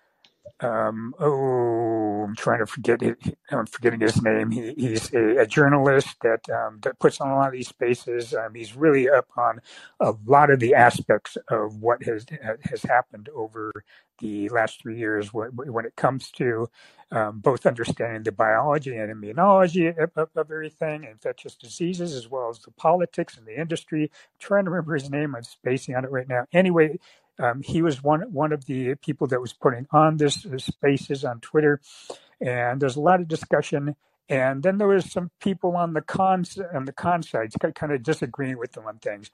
um, 0.60 1.14
oh, 1.18 2.24
I'm 2.24 2.36
trying 2.36 2.60
to 2.60 2.66
forget 2.66 3.02
it. 3.02 3.18
I'm 3.50 3.66
forgetting 3.66 4.00
his 4.00 4.22
name. 4.22 4.50
He, 4.50 4.72
he's 4.74 5.12
a, 5.12 5.38
a 5.38 5.46
journalist 5.46 6.16
that 6.22 6.48
um, 6.50 6.78
that 6.82 6.98
puts 6.98 7.20
on 7.20 7.30
a 7.30 7.36
lot 7.36 7.48
of 7.48 7.52
these 7.52 7.68
spaces. 7.68 8.34
Um, 8.34 8.54
he's 8.54 8.76
really 8.76 9.08
up 9.08 9.26
on 9.36 9.60
a 10.00 10.14
lot 10.26 10.50
of 10.50 10.60
the 10.60 10.74
aspects 10.74 11.36
of 11.48 11.82
what 11.82 12.02
has 12.04 12.24
has 12.62 12.82
happened 12.82 13.28
over 13.34 13.72
the 14.20 14.48
last 14.50 14.80
three 14.80 14.98
years 14.98 15.34
when, 15.34 15.50
when 15.50 15.84
it 15.84 15.96
comes 15.96 16.30
to 16.30 16.68
um, 17.10 17.40
both 17.40 17.66
understanding 17.66 18.22
the 18.22 18.32
biology 18.32 18.96
and 18.96 19.12
immunology 19.12 19.90
of, 19.90 20.10
of, 20.16 20.28
of, 20.34 20.50
everything, 20.50 21.04
infectious 21.04 21.54
diseases, 21.54 22.14
as 22.14 22.28
well 22.28 22.48
as 22.48 22.58
the 22.60 22.70
politics 22.72 23.36
and 23.36 23.46
the 23.46 23.60
industry. 23.60 24.04
I'm 24.04 24.38
trying 24.38 24.64
to 24.64 24.70
remember 24.70 24.94
his 24.94 25.10
name. 25.10 25.34
I'm 25.34 25.42
spacing 25.44 25.94
on 25.94 26.04
it 26.04 26.10
right 26.10 26.28
now. 26.28 26.46
Anyway, 26.52 26.98
Um, 27.38 27.62
he 27.62 27.82
was 27.82 28.02
one 28.02 28.22
one 28.32 28.52
of 28.52 28.66
the 28.66 28.94
people 28.96 29.26
that 29.28 29.40
was 29.40 29.52
putting 29.52 29.86
on 29.92 30.18
this, 30.18 30.46
spaces 30.58 31.24
on 31.24 31.40
Twitter, 31.40 31.80
and 32.40 32.80
there's 32.80 32.96
a 32.96 33.00
lot 33.02 33.20
of 33.20 33.28
discussion. 33.28 33.96
And 34.28 34.62
then 34.62 34.78
there 34.78 34.88
was 34.88 35.12
some 35.12 35.30
people 35.40 35.76
on 35.76 35.94
the 35.94 36.02
cons 36.02 36.58
on 36.74 36.86
the 36.86 36.92
con 36.92 37.22
side 37.22 37.52
kind 37.74 37.92
of 37.92 38.02
disagreeing 38.02 38.58
with 38.58 38.72
them 38.72 38.86
on 38.86 38.98
things. 38.98 39.30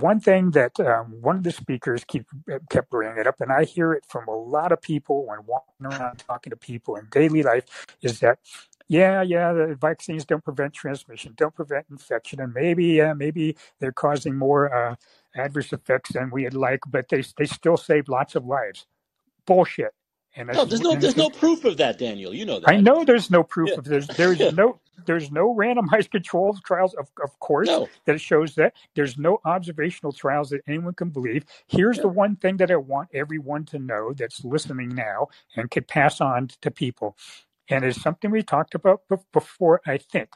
One 0.00 0.20
thing 0.20 0.52
that 0.52 0.78
um, 0.80 1.16
one 1.22 1.36
of 1.36 1.44
the 1.44 1.52
speakers 1.52 2.04
keep 2.04 2.26
kept 2.70 2.90
bringing 2.90 3.18
it 3.18 3.26
up, 3.26 3.40
and 3.40 3.52
I 3.52 3.64
hear 3.64 3.92
it 3.94 4.04
from 4.08 4.28
a 4.28 4.36
lot 4.36 4.72
of 4.72 4.82
people 4.82 5.26
when 5.26 5.40
walking 5.46 5.86
around 5.86 6.18
talking 6.28 6.50
to 6.50 6.56
people 6.56 6.96
in 6.96 7.08
daily 7.10 7.42
life, 7.42 7.64
is 8.02 8.20
that 8.20 8.38
yeah, 8.88 9.22
yeah, 9.22 9.52
the 9.52 9.76
vaccines 9.80 10.26
don't 10.26 10.44
prevent 10.44 10.74
transmission, 10.74 11.34
don't 11.36 11.54
prevent 11.56 11.86
infection, 11.90 12.40
and 12.40 12.54
maybe, 12.54 13.02
uh, 13.02 13.14
maybe 13.16 13.56
they're 13.80 13.92
causing 13.92 14.36
more 14.36 14.74
uh, 14.74 14.96
adverse 15.36 15.72
effects 15.72 16.12
than 16.12 16.30
we'd 16.30 16.54
like, 16.54 16.80
but 16.88 17.08
they 17.08 17.22
they 17.36 17.46
still 17.46 17.76
save 17.76 18.08
lots 18.08 18.34
of 18.34 18.44
lives. 18.44 18.86
Bullshit. 19.46 19.92
And 20.36 20.50
no, 20.52 20.64
there's 20.64 20.80
no 20.80 20.94
there's 20.94 21.16
no 21.16 21.30
proof 21.30 21.64
of 21.64 21.78
that, 21.78 21.98
Daniel. 21.98 22.34
You 22.34 22.44
know 22.44 22.60
that. 22.60 22.68
I 22.68 22.76
know 22.76 23.04
there's 23.04 23.30
no 23.30 23.42
proof 23.42 23.70
yeah. 23.70 23.78
of 23.78 23.84
there's 23.84 24.06
there's 24.16 24.38
yeah. 24.38 24.50
no 24.50 24.80
there's 25.06 25.30
no 25.30 25.54
randomized 25.54 26.10
controlled 26.10 26.60
trials 26.64 26.94
of 26.94 27.08
of 27.22 27.38
course 27.40 27.68
no. 27.68 27.88
that 28.04 28.20
shows 28.20 28.54
that 28.56 28.74
there's 28.94 29.16
no 29.16 29.40
observational 29.44 30.12
trials 30.12 30.50
that 30.50 30.60
anyone 30.66 30.94
can 30.94 31.10
believe. 31.10 31.44
Here's 31.66 31.96
yeah. 31.96 32.02
the 32.02 32.08
one 32.08 32.36
thing 32.36 32.58
that 32.58 32.70
I 32.70 32.76
want 32.76 33.08
everyone 33.14 33.64
to 33.66 33.78
know 33.78 34.12
that's 34.12 34.44
listening 34.44 34.90
now 34.90 35.28
and 35.56 35.70
could 35.70 35.88
pass 35.88 36.20
on 36.20 36.48
to 36.60 36.70
people 36.70 37.16
and 37.68 37.84
it's 37.84 38.00
something 38.00 38.30
we 38.30 38.42
talked 38.42 38.74
about 38.74 39.02
before, 39.32 39.80
I 39.86 39.98
think. 39.98 40.30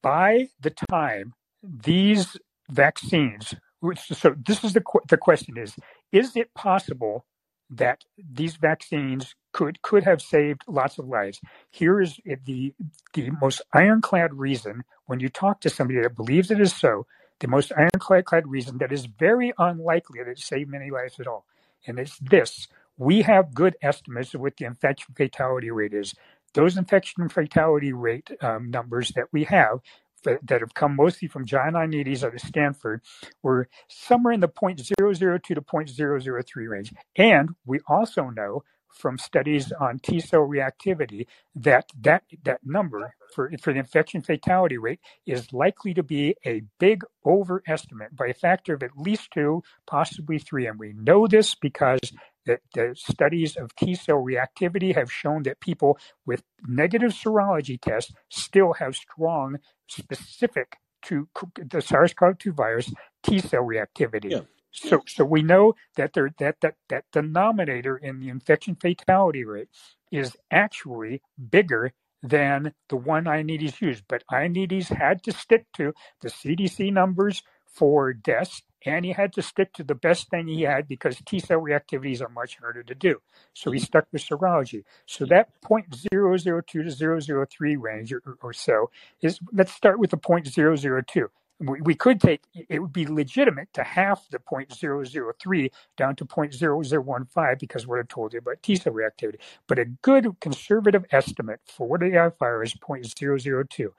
By 0.00 0.48
the 0.60 0.70
time 0.70 1.34
these 1.62 2.36
vaccines, 2.70 3.54
so 3.96 4.34
this 4.46 4.64
is 4.64 4.72
the, 4.74 4.82
the 5.08 5.16
question 5.16 5.58
is, 5.58 5.74
is 6.12 6.36
it 6.36 6.54
possible 6.54 7.26
that 7.70 8.04
these 8.18 8.56
vaccines 8.56 9.34
could 9.52 9.82
could 9.82 10.04
have 10.04 10.20
saved 10.20 10.62
lots 10.68 10.98
of 10.98 11.08
lives. 11.08 11.40
Here 11.70 12.00
is 12.00 12.20
the 12.44 12.74
the 13.14 13.30
most 13.40 13.62
ironclad 13.72 14.34
reason 14.34 14.84
when 15.06 15.20
you 15.20 15.28
talk 15.28 15.60
to 15.62 15.70
somebody 15.70 16.00
that 16.02 16.16
believes 16.16 16.50
it 16.50 16.60
is 16.60 16.74
so. 16.74 17.06
The 17.40 17.48
most 17.48 17.72
ironclad 17.76 18.46
reason 18.46 18.78
that 18.78 18.92
is 18.92 19.06
very 19.06 19.52
unlikely 19.58 20.20
that 20.20 20.30
it 20.30 20.38
saved 20.38 20.70
many 20.70 20.90
lives 20.90 21.18
at 21.18 21.26
all, 21.26 21.46
and 21.86 21.98
it's 21.98 22.18
this: 22.18 22.68
we 22.98 23.22
have 23.22 23.54
good 23.54 23.76
estimates 23.82 24.34
of 24.34 24.42
what 24.42 24.56
the 24.58 24.66
infection 24.66 25.14
fatality 25.16 25.70
rate 25.70 25.94
is 25.94 26.14
those 26.54 26.76
infection 26.76 27.28
fatality 27.28 27.92
rate 27.92 28.30
um, 28.42 28.70
numbers 28.70 29.10
that 29.16 29.26
we 29.32 29.44
have 29.44 29.80
that 30.24 30.60
have 30.60 30.74
come 30.74 30.96
mostly 30.96 31.28
from 31.28 31.46
John 31.46 31.72
Ioannidis 31.72 32.24
out 32.24 32.34
of 32.34 32.40
Stanford 32.40 33.02
were 33.42 33.68
somewhere 33.88 34.32
in 34.32 34.40
the 34.40 34.48
0.002 34.48 35.42
to 35.42 35.60
0.003 35.62 36.68
range. 36.68 36.92
And 37.16 37.50
we 37.64 37.80
also 37.88 38.30
know 38.30 38.62
from 38.92 39.18
studies 39.18 39.72
on 39.72 39.98
T 39.98 40.20
cell 40.20 40.40
reactivity 40.40 41.26
that 41.54 41.90
that, 42.00 42.24
that 42.44 42.60
number 42.64 43.14
for, 43.34 43.50
for 43.60 43.72
the 43.72 43.78
infection 43.78 44.22
fatality 44.22 44.78
rate 44.78 45.00
is 45.26 45.52
likely 45.52 45.94
to 45.94 46.02
be 46.02 46.36
a 46.44 46.62
big 46.78 47.02
overestimate 47.24 48.14
by 48.14 48.26
a 48.26 48.34
factor 48.34 48.74
of 48.74 48.82
at 48.82 48.96
least 48.96 49.30
two, 49.32 49.62
possibly 49.86 50.38
three. 50.38 50.66
And 50.66 50.78
we 50.78 50.92
know 50.92 51.26
this 51.26 51.54
because 51.54 52.00
that 52.46 52.60
the 52.74 52.94
studies 52.96 53.56
of 53.56 53.74
T 53.76 53.94
cell 53.94 54.16
reactivity 54.16 54.94
have 54.94 55.10
shown 55.10 55.42
that 55.44 55.60
people 55.60 55.98
with 56.26 56.42
negative 56.66 57.12
serology 57.12 57.80
tests 57.80 58.12
still 58.28 58.74
have 58.74 58.96
strong, 58.96 59.58
specific 59.88 60.76
to 61.02 61.28
the 61.56 61.80
SARS-CoV-2 61.80 62.54
virus 62.54 62.92
T 63.22 63.40
cell 63.40 63.62
reactivity. 63.62 64.30
Yeah. 64.30 64.40
So, 64.72 65.02
so 65.06 65.24
we 65.24 65.42
know 65.42 65.74
that 65.96 66.14
there 66.14 66.30
that 66.38 66.56
that 66.62 66.76
that 66.88 67.04
denominator 67.12 67.96
in 67.96 68.20
the 68.20 68.30
infection 68.30 68.74
fatality 68.74 69.44
rate 69.44 69.68
is 70.10 70.34
actually 70.50 71.20
bigger 71.50 71.92
than 72.22 72.72
the 72.88 72.96
one 72.96 73.24
Ioannidis 73.24 73.80
used. 73.80 74.04
But 74.08 74.24
Ioannidis 74.32 74.88
had 74.88 75.22
to 75.24 75.32
stick 75.32 75.66
to 75.74 75.92
the 76.22 76.28
CDC 76.28 76.92
numbers 76.92 77.42
for 77.66 78.12
deaths 78.12 78.62
and 78.84 79.04
he 79.04 79.12
had 79.12 79.32
to 79.34 79.42
stick 79.42 79.72
to 79.74 79.84
the 79.84 79.94
best 79.94 80.28
thing 80.30 80.48
he 80.48 80.62
had 80.62 80.88
because 80.88 81.20
T 81.26 81.38
cell 81.38 81.60
reactivities 81.60 82.20
are 82.20 82.28
much 82.28 82.58
harder 82.58 82.82
to 82.82 82.94
do. 82.94 83.20
So 83.54 83.70
he 83.70 83.78
stuck 83.78 84.06
with 84.12 84.22
serology. 84.22 84.84
So 85.06 85.26
that 85.26 85.50
0.002 85.62 86.66
to 86.66 87.46
003 87.46 87.76
range 87.76 88.12
or, 88.12 88.22
or 88.42 88.52
so 88.52 88.90
is, 89.20 89.38
let's 89.52 89.72
start 89.72 89.98
with 89.98 90.10
the 90.10 90.16
0.002. 90.16 91.28
We, 91.60 91.80
we 91.80 91.94
could 91.94 92.20
take, 92.20 92.42
it 92.68 92.80
would 92.80 92.92
be 92.92 93.06
legitimate 93.06 93.72
to 93.74 93.84
half 93.84 94.28
the 94.30 94.40
0.003 94.40 95.70
down 95.96 96.16
to 96.16 96.24
0.0015 96.24 97.58
because 97.60 97.86
what 97.86 98.00
I 98.00 98.02
told 98.08 98.32
you 98.32 98.40
about 98.40 98.62
T 98.62 98.74
cell 98.74 98.92
reactivity. 98.92 99.36
But 99.68 99.78
a 99.78 99.84
good 99.84 100.40
conservative 100.40 101.04
estimate 101.12 101.60
for 101.66 101.86
what 101.86 102.00
fire 102.38 102.62
is 102.64 102.74
0.002 102.74 103.90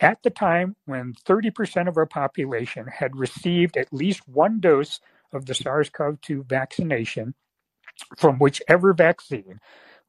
at 0.00 0.22
the 0.22 0.30
time 0.30 0.76
when 0.84 1.14
30% 1.14 1.88
of 1.88 1.96
our 1.96 2.06
population 2.06 2.86
had 2.86 3.16
received 3.16 3.76
at 3.76 3.92
least 3.92 4.28
one 4.28 4.60
dose 4.60 5.00
of 5.32 5.46
the 5.46 5.54
SARS 5.54 5.90
CoV 5.90 6.20
2 6.20 6.44
vaccination 6.44 7.34
from 8.16 8.38
whichever 8.38 8.92
vaccine, 8.92 9.58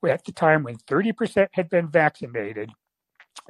at 0.07 0.25
the 0.25 0.31
time 0.31 0.63
when 0.63 0.75
30% 0.75 1.47
had 1.53 1.69
been 1.69 1.87
vaccinated, 1.87 2.71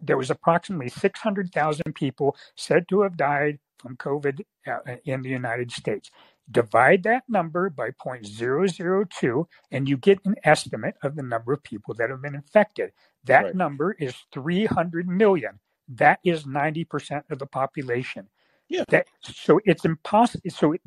there 0.02 0.18
was 0.18 0.30
approximately 0.30 0.90
600,000 0.90 1.96
people 1.96 2.36
said 2.56 2.88
to 2.90 3.02
have 3.02 3.18
died 3.18 3.60
from 3.80 3.98
COVID 3.98 4.42
uh, 4.68 4.96
in 5.06 5.22
the 5.22 5.30
United 5.30 5.72
States. 5.72 6.10
Divide 6.50 7.04
that 7.04 7.24
number 7.28 7.70
by 7.70 7.92
0.002, 7.92 9.46
and 9.72 9.90
you 9.90 9.98
get 9.98 10.20
an 10.26 10.36
estimate 10.44 10.96
of 11.04 11.16
the 11.16 11.24
number 11.24 11.52
of 11.54 11.64
people 11.64 11.94
that 11.96 12.10
have 12.10 12.22
been 12.22 12.36
infected. 12.36 12.92
That 13.26 13.44
right. 13.44 13.56
number 13.56 13.96
is 14.00 14.16
300 14.32 15.08
million. 15.08 15.60
That 15.88 16.20
is 16.24 16.44
90% 16.44 17.24
of 17.30 17.40
the 17.40 17.46
population. 17.46 18.28
Yeah. 18.70 18.84
That, 18.90 19.08
so 19.22 19.60
it's 19.66 19.86
impossible. 19.86 20.50
So 20.50 20.74
it, 20.74 20.82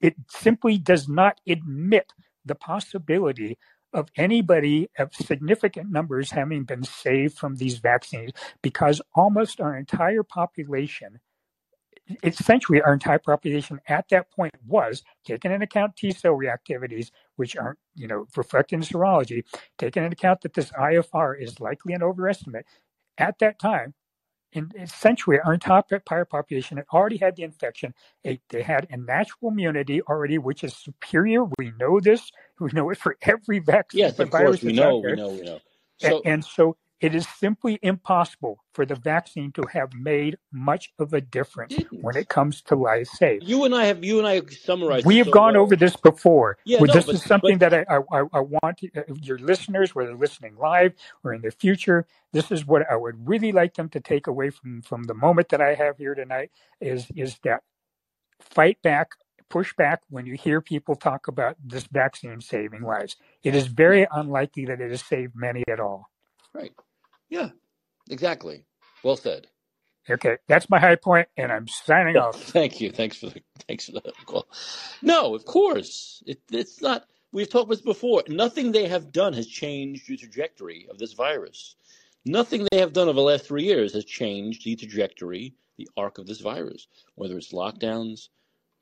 it 0.00 0.16
simply 0.28 0.78
does 0.78 1.08
not 1.08 1.40
admit 1.46 2.12
the 2.44 2.54
possibility 2.54 3.58
of 3.92 4.08
anybody 4.16 4.88
of 4.98 5.14
significant 5.14 5.90
numbers 5.90 6.30
having 6.30 6.64
been 6.64 6.84
saved 6.84 7.38
from 7.38 7.56
these 7.56 7.78
vaccines 7.78 8.32
because 8.62 9.00
almost 9.14 9.60
our 9.60 9.76
entire 9.76 10.22
population 10.22 11.20
essentially 12.22 12.80
our 12.82 12.92
entire 12.92 13.18
population 13.18 13.80
at 13.88 14.08
that 14.10 14.30
point 14.30 14.54
was 14.66 15.02
taking 15.24 15.52
into 15.52 15.64
account 15.64 15.96
T 15.96 16.10
cell 16.10 16.32
reactivities, 16.32 17.10
which 17.36 17.56
aren't, 17.56 17.78
you 17.94 18.06
know, 18.06 18.26
reflected 18.36 18.76
in 18.76 18.82
serology, 18.82 19.44
taking 19.78 20.04
into 20.04 20.14
account 20.14 20.40
that 20.42 20.54
this 20.54 20.70
IFR 20.72 21.40
is 21.40 21.60
likely 21.60 21.92
an 21.92 22.02
overestimate. 22.02 22.66
At 23.18 23.38
that 23.40 23.58
time, 23.58 23.94
in, 24.52 24.72
essentially 24.80 25.38
our 25.40 25.54
entire 25.54 26.24
population 26.24 26.78
had 26.78 26.86
already 26.92 27.16
had 27.16 27.36
the 27.36 27.42
infection. 27.42 27.94
They, 28.24 28.40
they 28.48 28.62
had 28.62 28.86
a 28.90 28.96
natural 28.96 29.50
immunity 29.50 30.02
already, 30.02 30.38
which 30.38 30.64
is 30.64 30.76
superior. 30.76 31.44
We 31.58 31.72
know 31.78 32.00
this. 32.00 32.30
We 32.58 32.70
know 32.72 32.90
it 32.90 32.98
for 32.98 33.16
every 33.22 33.58
vaccine. 33.58 34.00
Yes, 34.00 34.18
of 34.18 34.30
course. 34.30 34.62
We 34.62 34.72
know, 34.72 34.98
we 34.98 35.12
know, 35.12 35.28
we 35.28 35.42
know. 35.42 35.60
So, 35.98 36.18
and, 36.18 36.26
and 36.26 36.44
so 36.44 36.76
it 37.00 37.14
is 37.14 37.26
simply 37.38 37.78
impossible 37.82 38.58
for 38.72 38.84
the 38.84 38.96
vaccine 38.96 39.52
to 39.52 39.62
have 39.72 39.92
made 39.94 40.36
much 40.52 40.92
of 40.98 41.12
a 41.12 41.20
difference 41.20 41.76
when 42.00 42.16
it 42.16 42.28
comes 42.28 42.60
to 42.62 42.74
life 42.74 43.08
saved. 43.08 43.44
You 43.44 43.64
and 43.64 43.74
I 43.74 43.84
have 43.84 44.04
you 44.04 44.18
and 44.18 44.26
I 44.26 44.40
summarized. 44.46 45.06
We 45.06 45.18
have 45.18 45.26
so 45.26 45.32
gone 45.32 45.54
well. 45.54 45.62
over 45.62 45.76
this 45.76 45.96
before. 45.96 46.58
Yeah, 46.64 46.78
well, 46.80 46.88
no, 46.88 46.94
this 46.94 47.06
but, 47.06 47.14
is 47.14 47.22
something 47.22 47.58
but, 47.58 47.70
that 47.70 47.86
I, 47.88 47.96
I, 47.96 48.24
I 48.32 48.40
want 48.40 48.78
to, 48.78 48.90
uh, 48.96 49.14
your 49.20 49.38
listeners, 49.38 49.94
whether 49.94 50.14
listening 50.14 50.56
live 50.56 50.94
or 51.22 51.32
in 51.32 51.42
the 51.42 51.50
future, 51.50 52.06
this 52.32 52.50
is 52.50 52.66
what 52.66 52.90
I 52.90 52.96
would 52.96 53.28
really 53.28 53.52
like 53.52 53.74
them 53.74 53.88
to 53.90 54.00
take 54.00 54.26
away 54.26 54.50
from 54.50 54.82
from 54.82 55.04
the 55.04 55.14
moment 55.14 55.50
that 55.50 55.60
I 55.60 55.74
have 55.74 55.98
here 55.98 56.14
tonight. 56.14 56.50
Is 56.80 57.06
is 57.14 57.38
that 57.44 57.62
fight 58.40 58.80
back 58.82 59.10
push 59.48 59.74
back 59.74 60.02
when 60.10 60.26
you 60.26 60.34
hear 60.34 60.60
people 60.60 60.94
talk 60.94 61.26
about 61.26 61.56
this 61.64 61.84
vaccine 61.84 62.38
saving 62.40 62.82
lives. 62.82 63.16
It 63.42 63.54
is 63.54 63.66
very 63.66 64.06
unlikely 64.12 64.66
that 64.66 64.80
it 64.80 64.90
has 64.90 65.02
saved 65.02 65.34
many 65.34 65.64
at 65.68 65.80
all. 65.80 66.10
Right. 66.52 66.72
Yeah, 67.30 67.50
exactly. 68.10 68.64
Well 69.02 69.16
said. 69.16 69.46
Okay, 70.10 70.38
that's 70.46 70.70
my 70.70 70.78
high 70.78 70.96
point, 70.96 71.28
and 71.36 71.52
I'm 71.52 71.68
signing 71.68 72.16
off. 72.18 72.42
Thank 72.42 72.80
you. 72.80 72.90
Thanks 72.90 73.16
for 73.16 73.26
the 73.26 73.42
thanks 73.66 73.86
for 73.86 73.92
the 73.92 74.12
call. 74.26 74.48
No, 75.02 75.34
of 75.34 75.44
course, 75.44 76.22
it, 76.26 76.40
it's 76.50 76.80
not. 76.80 77.06
We've 77.32 77.48
talked 77.48 77.64
about 77.64 77.76
this 77.76 77.82
before. 77.82 78.22
Nothing 78.28 78.72
they 78.72 78.88
have 78.88 79.12
done 79.12 79.34
has 79.34 79.46
changed 79.46 80.08
the 80.08 80.16
trajectory 80.16 80.86
of 80.90 80.98
this 80.98 81.12
virus. 81.12 81.76
Nothing 82.24 82.66
they 82.70 82.78
have 82.78 82.94
done 82.94 83.08
over 83.08 83.16
the 83.16 83.22
last 83.22 83.46
three 83.46 83.64
years 83.64 83.92
has 83.92 84.04
changed 84.06 84.64
the 84.64 84.76
trajectory, 84.76 85.54
the 85.76 85.88
arc 85.96 86.18
of 86.18 86.26
this 86.26 86.40
virus. 86.40 86.86
Whether 87.16 87.36
it's 87.36 87.52
lockdowns, 87.52 88.28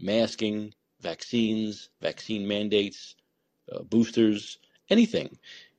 masking, 0.01 0.73
vaccines, 1.01 1.89
vaccine 2.01 2.47
mandates, 2.47 3.17
uh, 3.73 3.83
boosters, 3.83 4.59
anything 4.91 5.37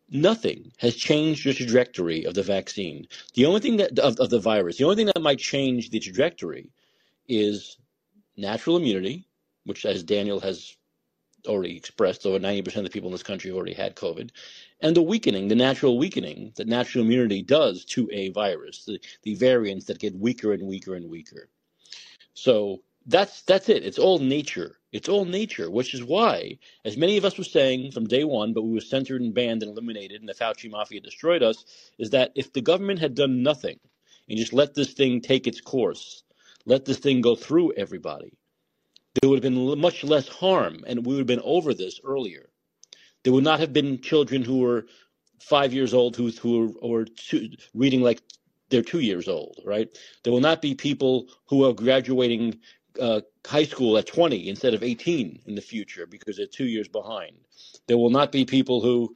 nothing 0.09 0.71
has 0.77 0.95
changed 0.95 1.45
the 1.45 1.53
trajectory 1.53 2.25
of 2.25 2.33
the 2.33 2.43
vaccine. 2.43 3.07
The 3.33 3.45
only 3.45 3.59
thing 3.59 3.77
that 3.77 3.99
of, 3.99 4.17
of 4.19 4.29
the 4.29 4.39
virus, 4.39 4.77
the 4.77 4.85
only 4.85 4.95
thing 4.95 5.07
that 5.07 5.21
might 5.21 5.39
change 5.39 5.89
the 5.89 5.99
trajectory 5.99 6.69
is 7.27 7.77
natural 8.37 8.77
immunity, 8.77 9.27
which, 9.65 9.85
as 9.85 10.03
Daniel 10.03 10.39
has 10.39 10.75
already 11.47 11.75
expressed. 11.75 12.25
Over 12.25 12.39
90% 12.39 12.77
of 12.77 12.83
the 12.83 12.89
people 12.89 13.09
in 13.09 13.13
this 13.13 13.23
country 13.23 13.49
have 13.49 13.57
already 13.57 13.73
had 13.73 13.95
COVID. 13.95 14.31
And 14.81 14.95
the 14.95 15.01
weakening, 15.01 15.47
the 15.47 15.55
natural 15.55 15.97
weakening 15.97 16.53
that 16.55 16.67
natural 16.67 17.03
immunity 17.03 17.41
does 17.41 17.85
to 17.85 18.09
a 18.11 18.29
virus, 18.29 18.85
the, 18.85 18.99
the 19.23 19.35
variants 19.35 19.85
that 19.85 19.99
get 19.99 20.15
weaker 20.15 20.53
and 20.53 20.63
weaker 20.67 20.95
and 20.95 21.09
weaker. 21.09 21.49
So 22.33 22.81
that's 23.07 23.41
that's 23.43 23.69
it. 23.69 23.85
It's 23.85 23.99
all 23.99 24.19
nature. 24.19 24.77
It's 24.91 25.09
all 25.09 25.25
nature, 25.25 25.69
which 25.71 25.93
is 25.93 26.03
why, 26.03 26.59
as 26.85 26.97
many 26.97 27.17
of 27.17 27.25
us 27.25 27.37
were 27.37 27.43
saying 27.43 27.91
from 27.91 28.07
day 28.07 28.23
one, 28.23 28.53
but 28.53 28.63
we 28.63 28.73
were 28.73 28.81
censored 28.81 29.21
and 29.21 29.33
banned 29.33 29.63
and 29.63 29.71
eliminated, 29.71 30.19
and 30.19 30.29
the 30.29 30.33
Fauci 30.33 30.69
mafia 30.69 30.99
destroyed 30.99 31.43
us, 31.43 31.65
is 31.97 32.09
that 32.11 32.31
if 32.35 32.53
the 32.53 32.61
government 32.61 32.99
had 32.99 33.15
done 33.15 33.43
nothing 33.43 33.79
and 34.29 34.37
just 34.37 34.53
let 34.53 34.73
this 34.73 34.93
thing 34.93 35.21
take 35.21 35.47
its 35.47 35.61
course, 35.61 36.23
let 36.65 36.85
this 36.85 36.97
thing 36.97 37.21
go 37.21 37.35
through 37.35 37.73
everybody, 37.73 38.33
there 39.21 39.29
would 39.29 39.43
have 39.43 39.53
been 39.53 39.79
much 39.79 40.03
less 40.03 40.27
harm, 40.27 40.83
and 40.87 41.05
we 41.05 41.13
would 41.13 41.19
have 41.19 41.27
been 41.27 41.41
over 41.43 41.73
this 41.73 41.99
earlier. 42.03 42.49
There 43.23 43.33
would 43.33 43.43
not 43.43 43.59
have 43.59 43.73
been 43.73 44.01
children 44.01 44.43
who 44.43 44.59
were 44.59 44.85
five 45.39 45.73
years 45.73 45.93
old 45.93 46.15
who 46.15 46.29
who 46.31 46.77
are, 46.83 47.05
two, 47.05 47.49
reading 47.73 48.01
like 48.01 48.21
they're 48.69 48.81
two 48.81 48.99
years 48.99 49.27
old, 49.27 49.59
right? 49.65 49.87
There 50.23 50.33
will 50.33 50.41
not 50.41 50.61
be 50.61 50.75
people 50.75 51.27
who 51.45 51.65
are 51.65 51.73
graduating 51.73 52.59
uh, 52.99 53.21
high 53.45 53.63
school 53.63 53.97
at 53.97 54.07
20 54.07 54.49
instead 54.49 54.73
of 54.73 54.83
18 54.83 55.41
in 55.45 55.55
the 55.55 55.61
future 55.61 56.05
because 56.05 56.37
they're 56.37 56.45
two 56.45 56.65
years 56.65 56.87
behind. 56.87 57.37
There 57.87 57.97
will 57.97 58.09
not 58.09 58.31
be 58.31 58.45
people 58.45 58.81
who 58.81 59.15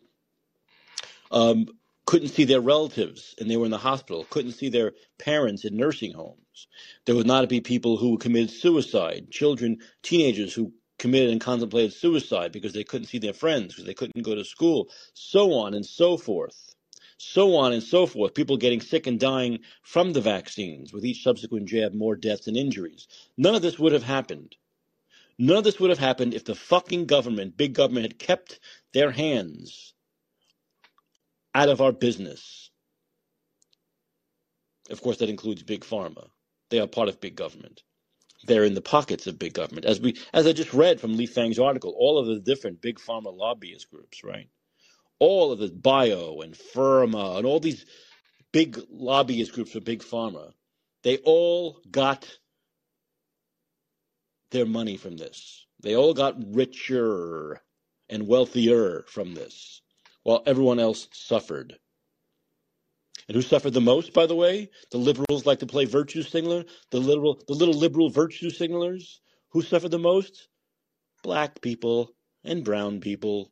um, 1.32 1.68
couldn't 2.06 2.30
see 2.30 2.46
their 2.46 2.62
relatives 2.62 3.36
and 3.40 3.50
they 3.50 3.58
were 3.58 3.66
in 3.66 3.72
the 3.72 3.78
hospital, 3.78 4.26
couldn't 4.30 4.54
see 4.54 4.70
their 4.70 4.94
parents 5.18 5.66
in 5.66 5.78
nursing 5.78 6.14
homes. 6.14 6.68
There 7.06 7.16
would 7.16 7.28
not 7.28 7.48
be 7.50 7.62
people 7.62 7.98
who 7.98 8.18
committed 8.18 8.52
suicide, 8.52 9.32
children, 9.32 9.80
teenagers 10.04 10.54
who 10.54 10.74
committed 11.00 11.32
and 11.32 11.42
contemplated 11.42 11.94
suicide 11.94 12.52
because 12.52 12.74
they 12.74 12.84
couldn't 12.84 13.08
see 13.08 13.18
their 13.18 13.34
friends, 13.34 13.74
because 13.74 13.86
they 13.86 13.94
couldn't 13.94 14.22
go 14.22 14.36
to 14.36 14.46
school, 14.46 14.90
so 15.14 15.54
on 15.54 15.74
and 15.74 15.86
so 15.86 16.18
forth 16.18 16.71
so 17.22 17.56
on 17.56 17.74
and 17.74 17.84
so 17.84 18.06
forth. 18.06 18.34
People 18.34 18.58
getting 18.58 18.82
sick 18.82 19.08
and 19.08 19.20
dying 19.20 19.60
from 19.84 20.14
the 20.14 20.22
vaccines, 20.22 20.92
with 20.92 21.06
each 21.06 21.24
subsequent 21.24 21.68
jab, 21.68 21.94
more 21.94 22.16
deaths 22.16 22.48
and 22.48 22.58
injuries. 22.58 23.08
None 23.38 23.56
of 23.56 23.62
this 23.62 23.78
would 23.78 23.94
have 23.94 24.04
happened. 24.04 24.56
None 25.38 25.58
of 25.58 25.64
this 25.64 25.80
would 25.80 25.90
have 25.90 26.00
happened 26.00 26.34
if 26.34 26.46
the 26.46 26.56
fucking 26.56 27.06
government, 27.06 27.58
big 27.58 27.74
government, 27.74 28.06
had 28.06 28.20
kept 28.20 28.60
their 28.94 29.12
hands 29.12 29.94
out 31.54 31.70
of 31.70 31.82
our 31.82 31.92
business. 31.92 32.70
Of 34.90 35.02
course, 35.02 35.18
that 35.18 35.30
includes 35.30 35.64
big 35.64 35.82
pharma. 35.82 36.28
They 36.70 36.80
are 36.80 36.88
part 36.88 37.10
of 37.10 37.22
big 37.22 37.36
government. 37.36 37.84
They're 38.46 38.64
in 38.64 38.74
the 38.74 38.82
pockets 38.82 39.28
of 39.28 39.38
big 39.38 39.54
government, 39.54 39.86
as 39.86 40.02
we, 40.02 40.18
as 40.34 40.48
I 40.48 40.54
just 40.54 40.74
read 40.74 41.00
from 41.00 41.16
Lee 41.16 41.28
Fang's 41.28 41.60
article. 41.60 41.94
All 41.98 42.18
of 42.18 42.26
the 42.26 42.40
different 42.40 42.82
big 42.82 43.00
pharma 43.00 43.36
lobbyist 43.36 43.90
groups, 43.92 44.24
right? 44.24 44.50
All 45.22 45.52
of 45.52 45.60
the 45.60 45.68
bio 45.68 46.42
and 46.42 46.56
PhRMA 46.56 47.38
and 47.38 47.46
all 47.46 47.60
these 47.60 47.86
big 48.52 48.80
lobbyist 48.90 49.54
groups 49.54 49.72
for 49.72 49.80
big 49.80 50.02
pharma, 50.02 50.54
they 51.04 51.18
all 51.18 51.80
got 51.92 52.28
their 54.50 54.66
money 54.66 54.98
from 54.98 55.18
this. 55.18 55.68
They 55.84 55.96
all 55.96 56.16
got 56.16 56.36
richer 56.56 57.62
and 58.10 58.28
wealthier 58.28 59.06
from 59.08 59.36
this, 59.36 59.84
while 60.24 60.42
everyone 60.48 60.80
else 60.80 61.08
suffered. 61.12 61.76
And 63.28 63.36
who 63.36 63.44
suffered 63.44 63.74
the 63.74 63.80
most, 63.80 64.14
by 64.14 64.26
the 64.26 64.36
way? 64.36 64.72
The 64.90 64.98
liberals 64.98 65.46
like 65.46 65.60
to 65.60 65.68
play 65.68 65.86
virtue 65.86 66.24
signaler. 66.24 66.66
The 66.90 67.00
liberal, 67.00 67.40
the 67.48 67.54
little 67.54 67.76
liberal 67.76 68.10
virtue 68.10 68.50
signalers. 68.50 69.20
Who 69.52 69.62
suffered 69.62 69.92
the 69.92 70.00
most? 70.00 70.48
Black 71.22 71.62
people 71.62 72.12
and 72.44 72.66
brown 72.66 73.02
people 73.02 73.52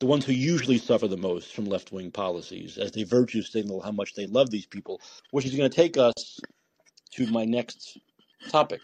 the 0.00 0.06
ones 0.06 0.24
who 0.24 0.32
usually 0.32 0.78
suffer 0.78 1.08
the 1.08 1.16
most 1.16 1.54
from 1.54 1.66
left 1.66 1.92
wing 1.92 2.10
policies 2.10 2.78
as 2.78 2.92
they 2.92 3.04
virtue 3.04 3.42
signal 3.42 3.80
how 3.80 3.92
much 3.92 4.14
they 4.14 4.26
love 4.26 4.50
these 4.50 4.66
people, 4.66 5.00
which 5.30 5.44
is 5.44 5.54
going 5.54 5.70
to 5.70 5.74
take 5.74 5.96
us 5.96 6.40
to 7.12 7.26
my 7.28 7.44
next 7.44 7.98
topic, 8.50 8.80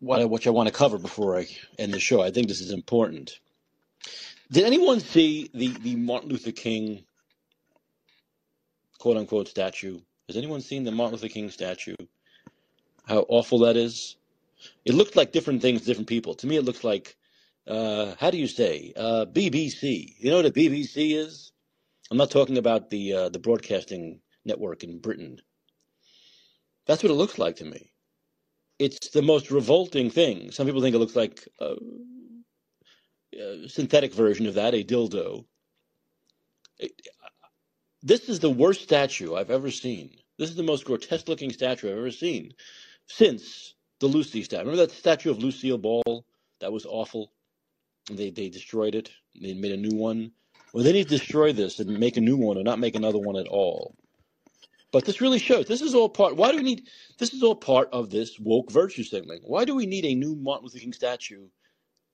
What 0.00 0.20
I, 0.20 0.24
which 0.24 0.46
I 0.46 0.50
want 0.50 0.68
to 0.68 0.74
cover 0.74 0.98
before 0.98 1.38
I 1.38 1.46
end 1.78 1.92
the 1.92 2.00
show. 2.00 2.22
I 2.22 2.30
think 2.30 2.48
this 2.48 2.60
is 2.60 2.72
important. 2.72 3.38
Did 4.50 4.64
anyone 4.64 5.00
see 5.00 5.50
the, 5.52 5.68
the 5.68 5.96
Martin 5.96 6.30
Luther 6.30 6.52
King 6.52 7.04
quote 8.98 9.16
unquote 9.16 9.48
statue? 9.48 10.00
Has 10.28 10.36
anyone 10.36 10.60
seen 10.62 10.84
the 10.84 10.92
Martin 10.92 11.16
Luther 11.16 11.28
King 11.28 11.50
statue? 11.50 11.96
How 13.04 13.26
awful 13.28 13.60
that 13.60 13.76
is? 13.76 14.16
It 14.84 14.94
looked 14.94 15.16
like 15.16 15.32
different 15.32 15.60
things 15.60 15.82
different 15.82 16.08
people. 16.08 16.34
To 16.36 16.46
me, 16.46 16.56
it 16.56 16.64
looks 16.64 16.84
like 16.84 17.16
uh, 17.66 18.14
how 18.18 18.30
do 18.30 18.38
you 18.38 18.46
say 18.46 18.92
uh, 18.96 19.26
BBC? 19.26 20.14
You 20.18 20.30
know 20.30 20.36
what 20.36 20.46
a 20.46 20.50
BBC 20.50 21.16
is? 21.16 21.52
I'm 22.10 22.16
not 22.16 22.30
talking 22.30 22.58
about 22.58 22.90
the 22.90 23.12
uh, 23.12 23.28
the 23.28 23.38
broadcasting 23.38 24.20
network 24.44 24.84
in 24.84 25.00
Britain. 25.00 25.38
That's 26.86 27.02
what 27.02 27.10
it 27.10 27.16
looks 27.16 27.38
like 27.38 27.56
to 27.56 27.64
me. 27.64 27.92
It's 28.78 29.10
the 29.10 29.22
most 29.22 29.50
revolting 29.50 30.10
thing. 30.10 30.50
Some 30.50 30.66
people 30.66 30.82
think 30.82 30.96
it 30.96 30.98
looks 30.98 31.14
like 31.14 31.46
a, 31.60 31.76
a 33.38 33.68
synthetic 33.68 34.12
version 34.12 34.46
of 34.46 34.54
that, 34.54 34.74
a 34.74 34.82
dildo. 34.82 35.44
It, 36.78 36.92
this 38.02 38.28
is 38.28 38.40
the 38.40 38.50
worst 38.50 38.82
statue 38.82 39.36
I've 39.36 39.52
ever 39.52 39.70
seen. 39.70 40.16
This 40.38 40.50
is 40.50 40.56
the 40.56 40.64
most 40.64 40.84
grotesque 40.84 41.28
looking 41.28 41.52
statue 41.52 41.88
I've 41.88 41.98
ever 41.98 42.10
seen 42.10 42.52
since 43.06 43.74
the 44.00 44.08
Lucy 44.08 44.42
statue. 44.42 44.64
Remember 44.64 44.86
that 44.86 44.94
statue 44.94 45.30
of 45.30 45.38
Lucille 45.38 45.78
Ball? 45.78 46.24
That 46.60 46.72
was 46.72 46.84
awful. 46.84 47.32
They 48.10 48.30
they 48.30 48.48
destroyed 48.48 48.94
it. 48.94 49.10
They 49.40 49.54
made 49.54 49.72
a 49.72 49.76
new 49.76 49.96
one. 49.96 50.32
Well, 50.72 50.84
they 50.84 50.92
need 50.92 51.08
to 51.08 51.18
destroy 51.18 51.52
this 51.52 51.78
and 51.78 51.98
make 51.98 52.16
a 52.16 52.20
new 52.20 52.36
one, 52.36 52.56
or 52.56 52.62
not 52.62 52.78
make 52.78 52.96
another 52.96 53.18
one 53.18 53.36
at 53.36 53.46
all. 53.46 53.94
But 54.90 55.04
this 55.06 55.20
really 55.20 55.38
shows. 55.38 55.66
This 55.66 55.80
is 55.80 55.94
all 55.94 56.08
part. 56.08 56.36
Why 56.36 56.50
do 56.50 56.58
we 56.58 56.62
need? 56.62 56.88
This 57.18 57.32
is 57.32 57.42
all 57.42 57.54
part 57.54 57.88
of 57.92 58.10
this 58.10 58.38
woke 58.38 58.70
virtue 58.70 59.02
signaling. 59.02 59.40
Why 59.42 59.64
do 59.64 59.74
we 59.74 59.86
need 59.86 60.04
a 60.04 60.14
new 60.14 60.34
Martin 60.34 60.64
Luther 60.64 60.80
King 60.80 60.92
statue 60.92 61.48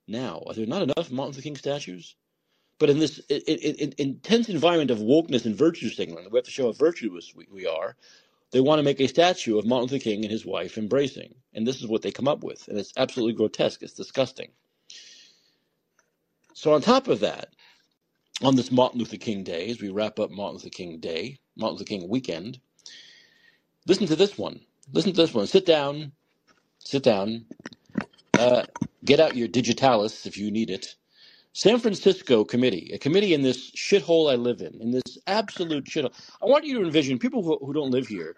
now? 0.06 0.42
Are 0.46 0.54
there 0.54 0.66
not 0.66 0.82
enough 0.82 1.10
Martin 1.10 1.32
Luther 1.32 1.42
King 1.42 1.56
statues? 1.56 2.14
But 2.78 2.90
in 2.90 3.00
this 3.00 3.18
in, 3.28 3.40
in, 3.40 3.94
intense 3.98 4.48
environment 4.48 4.92
of 4.92 4.98
wokeness 4.98 5.44
and 5.44 5.56
virtue 5.56 5.88
signaling, 5.88 6.28
we 6.30 6.38
have 6.38 6.44
to 6.44 6.50
show 6.50 6.66
how 6.66 6.72
virtuous 6.72 7.34
we, 7.34 7.48
we 7.50 7.66
are. 7.66 7.96
They 8.52 8.60
want 8.60 8.78
to 8.78 8.84
make 8.84 9.00
a 9.00 9.08
statue 9.08 9.58
of 9.58 9.66
Martin 9.66 9.88
Luther 9.88 10.02
King 10.02 10.24
and 10.24 10.30
his 10.30 10.46
wife 10.46 10.78
embracing, 10.78 11.34
and 11.52 11.66
this 11.66 11.80
is 11.80 11.88
what 11.88 12.02
they 12.02 12.12
come 12.12 12.28
up 12.28 12.44
with, 12.44 12.68
and 12.68 12.78
it's 12.78 12.92
absolutely 12.96 13.34
grotesque. 13.34 13.82
It's 13.82 13.92
disgusting. 13.92 14.50
So, 16.58 16.74
on 16.74 16.80
top 16.80 17.06
of 17.06 17.20
that, 17.20 17.50
on 18.42 18.56
this 18.56 18.72
Martin 18.72 18.98
Luther 18.98 19.16
King 19.16 19.44
Day, 19.44 19.68
as 19.70 19.80
we 19.80 19.90
wrap 19.90 20.18
up 20.18 20.32
Martin 20.32 20.54
Luther 20.56 20.70
King 20.70 20.98
Day, 20.98 21.38
Martin 21.56 21.74
Luther 21.76 21.84
King 21.84 22.08
weekend, 22.08 22.58
listen 23.86 24.08
to 24.08 24.16
this 24.16 24.36
one. 24.36 24.58
Listen 24.92 25.12
to 25.12 25.22
this 25.22 25.32
one. 25.32 25.46
Sit 25.46 25.64
down. 25.64 26.10
Sit 26.80 27.04
down. 27.04 27.46
Uh, 28.36 28.64
get 29.04 29.20
out 29.20 29.36
your 29.36 29.46
digitalis 29.46 30.26
if 30.26 30.36
you 30.36 30.50
need 30.50 30.68
it. 30.68 30.96
San 31.52 31.78
Francisco 31.78 32.44
committee, 32.44 32.90
a 32.92 32.98
committee 32.98 33.34
in 33.34 33.42
this 33.42 33.70
shithole 33.76 34.28
I 34.32 34.34
live 34.34 34.60
in, 34.60 34.80
in 34.80 34.90
this 34.90 35.16
absolute 35.28 35.84
shithole. 35.84 36.12
I 36.42 36.46
want 36.46 36.64
you 36.64 36.80
to 36.80 36.84
envision 36.84 37.20
people 37.20 37.44
who, 37.44 37.56
who 37.64 37.72
don't 37.72 37.92
live 37.92 38.08
here, 38.08 38.34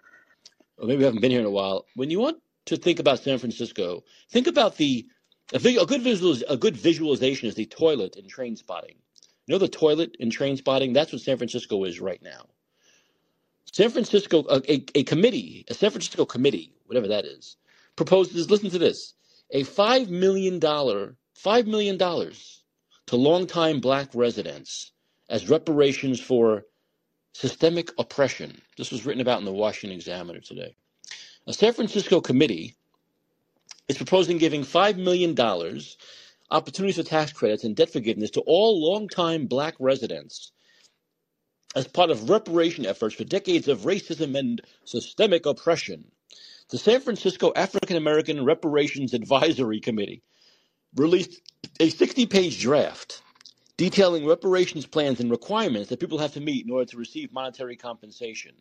or 0.77 0.87
maybe 0.87 1.05
haven't 1.05 1.21
been 1.21 1.31
here 1.31 1.39
in 1.39 1.47
a 1.47 1.51
while. 1.51 1.87
When 1.95 2.11
you 2.11 2.19
want 2.19 2.37
to 2.67 2.77
think 2.77 2.99
about 2.99 3.17
San 3.19 3.39
Francisco, 3.39 4.03
think 4.29 4.45
about 4.45 4.77
the 4.77 5.07
a, 5.53 5.57
a 5.57 5.85
good 5.85 6.01
visual, 6.01 6.35
a 6.49 6.57
good 6.57 6.77
visualization 6.77 7.47
is 7.47 7.55
the 7.55 7.65
toilet 7.65 8.15
in 8.15 8.25
Trainspotting. 8.25 8.95
You 9.47 9.55
know 9.55 9.57
the 9.57 9.67
toilet 9.67 10.15
in 10.19 10.29
Trainspotting? 10.29 10.93
That's 10.93 11.11
what 11.11 11.21
San 11.21 11.37
Francisco 11.37 11.83
is 11.83 11.99
right 11.99 12.21
now. 12.21 12.47
San 13.65 13.89
Francisco, 13.89 14.45
a, 14.49 14.61
a, 14.95 15.03
committee, 15.03 15.65
a 15.69 15.73
San 15.73 15.91
Francisco 15.91 16.25
committee, 16.25 16.73
whatever 16.85 17.07
that 17.07 17.25
is, 17.25 17.57
proposes. 17.95 18.49
Listen 18.49 18.69
to 18.69 18.79
this: 18.79 19.13
a 19.51 19.63
five 19.63 20.09
million 20.09 20.59
dollar, 20.59 21.15
five 21.35 21.67
million 21.67 21.97
dollars 21.97 22.63
to 23.07 23.15
longtime 23.15 23.79
black 23.79 24.09
residents 24.13 24.91
as 25.29 25.49
reparations 25.49 26.19
for 26.19 26.63
systemic 27.33 27.91
oppression. 27.97 28.61
This 28.77 28.91
was 28.91 29.05
written 29.05 29.21
about 29.21 29.39
in 29.39 29.45
the 29.45 29.51
Washington 29.51 29.95
Examiner 29.95 30.39
today. 30.39 30.75
A 31.47 31.53
San 31.53 31.73
Francisco 31.73 32.21
committee 32.21 32.75
is 33.91 33.97
proposing 33.97 34.37
giving 34.37 34.61
$5 34.61 34.95
million 34.95 35.35
opportunities 36.49 36.95
for 36.95 37.03
tax 37.03 37.33
credits 37.33 37.65
and 37.65 37.75
debt 37.75 37.91
forgiveness 37.91 38.31
to 38.31 38.41
all 38.41 38.81
longtime 38.89 39.47
black 39.47 39.75
residents 39.79 40.53
as 41.75 41.87
part 41.89 42.09
of 42.09 42.29
reparation 42.29 42.85
efforts 42.85 43.15
for 43.15 43.25
decades 43.25 43.67
of 43.67 43.81
racism 43.81 44.37
and 44.39 44.61
systemic 44.85 45.45
oppression. 45.45 46.05
The 46.69 46.77
San 46.77 47.01
Francisco 47.01 47.51
African 47.53 47.97
American 47.97 48.45
Reparations 48.45 49.13
Advisory 49.13 49.81
Committee 49.81 50.23
released 50.95 51.41
a 51.81 51.89
60 51.89 52.27
page 52.27 52.61
draft 52.61 53.21
detailing 53.75 54.25
reparations 54.25 54.85
plans 54.85 55.19
and 55.19 55.29
requirements 55.29 55.89
that 55.89 55.99
people 55.99 56.19
have 56.19 56.33
to 56.33 56.39
meet 56.39 56.65
in 56.65 56.71
order 56.71 56.89
to 56.91 56.97
receive 56.97 57.33
monetary 57.33 57.75
compensation. 57.75 58.53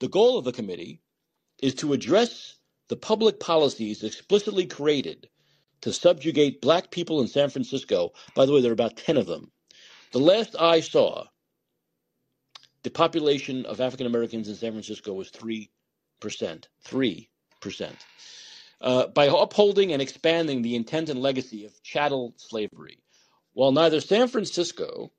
The 0.00 0.08
goal 0.08 0.36
of 0.36 0.44
the 0.44 0.52
committee 0.52 1.00
is 1.62 1.74
to 1.76 1.92
address 1.92 2.56
the 2.88 2.96
public 2.96 3.40
policies 3.40 4.02
explicitly 4.02 4.66
created 4.66 5.28
to 5.80 5.92
subjugate 5.92 6.60
black 6.60 6.90
people 6.90 7.20
in 7.20 7.28
San 7.28 7.50
Francisco. 7.50 8.12
By 8.34 8.46
the 8.46 8.52
way, 8.52 8.60
there 8.60 8.70
are 8.70 8.74
about 8.74 8.96
10 8.96 9.16
of 9.16 9.26
them. 9.26 9.50
The 10.12 10.18
last 10.20 10.56
I 10.58 10.80
saw, 10.80 11.26
the 12.82 12.90
population 12.90 13.66
of 13.66 13.80
African 13.80 14.06
Americans 14.06 14.48
in 14.48 14.54
San 14.54 14.72
Francisco 14.72 15.12
was 15.12 15.30
3%. 15.30 15.68
3%. 16.22 17.28
Uh, 18.80 19.06
by 19.08 19.26
upholding 19.26 19.92
and 19.92 20.02
expanding 20.02 20.62
the 20.62 20.74
intent 20.74 21.08
and 21.08 21.20
legacy 21.20 21.64
of 21.64 21.82
chattel 21.82 22.34
slavery, 22.36 22.98
while 23.54 23.72
neither 23.72 24.00
San 24.00 24.28
Francisco 24.28 25.12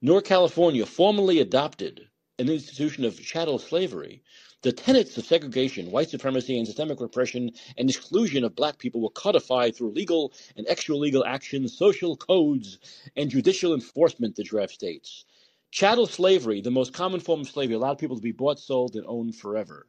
nor 0.00 0.20
California 0.20 0.86
formally 0.86 1.40
adopted 1.40 2.08
an 2.38 2.48
institution 2.48 3.04
of 3.04 3.20
chattel 3.20 3.58
slavery, 3.58 4.22
the 4.62 4.72
tenets 4.72 5.18
of 5.18 5.24
segregation, 5.24 5.90
white 5.90 6.08
supremacy, 6.08 6.56
and 6.56 6.66
systemic 6.66 7.00
repression 7.00 7.50
and 7.76 7.90
exclusion 7.90 8.44
of 8.44 8.54
black 8.54 8.78
people 8.78 9.00
were 9.00 9.10
codified 9.10 9.74
through 9.74 9.90
legal 9.90 10.32
and 10.56 10.66
extra 10.68 10.96
legal 10.96 11.24
actions, 11.24 11.76
social 11.76 12.16
codes, 12.16 12.78
and 13.16 13.30
judicial 13.30 13.74
enforcement, 13.74 14.36
the 14.36 14.44
draft 14.44 14.72
states. 14.72 15.24
Chattel 15.72 16.06
slavery, 16.06 16.60
the 16.60 16.70
most 16.70 16.92
common 16.92 17.18
form 17.18 17.40
of 17.40 17.48
slavery, 17.48 17.74
allowed 17.74 17.98
people 17.98 18.16
to 18.16 18.22
be 18.22 18.32
bought, 18.32 18.60
sold, 18.60 18.94
and 18.94 19.04
owned 19.06 19.34
forever. 19.34 19.88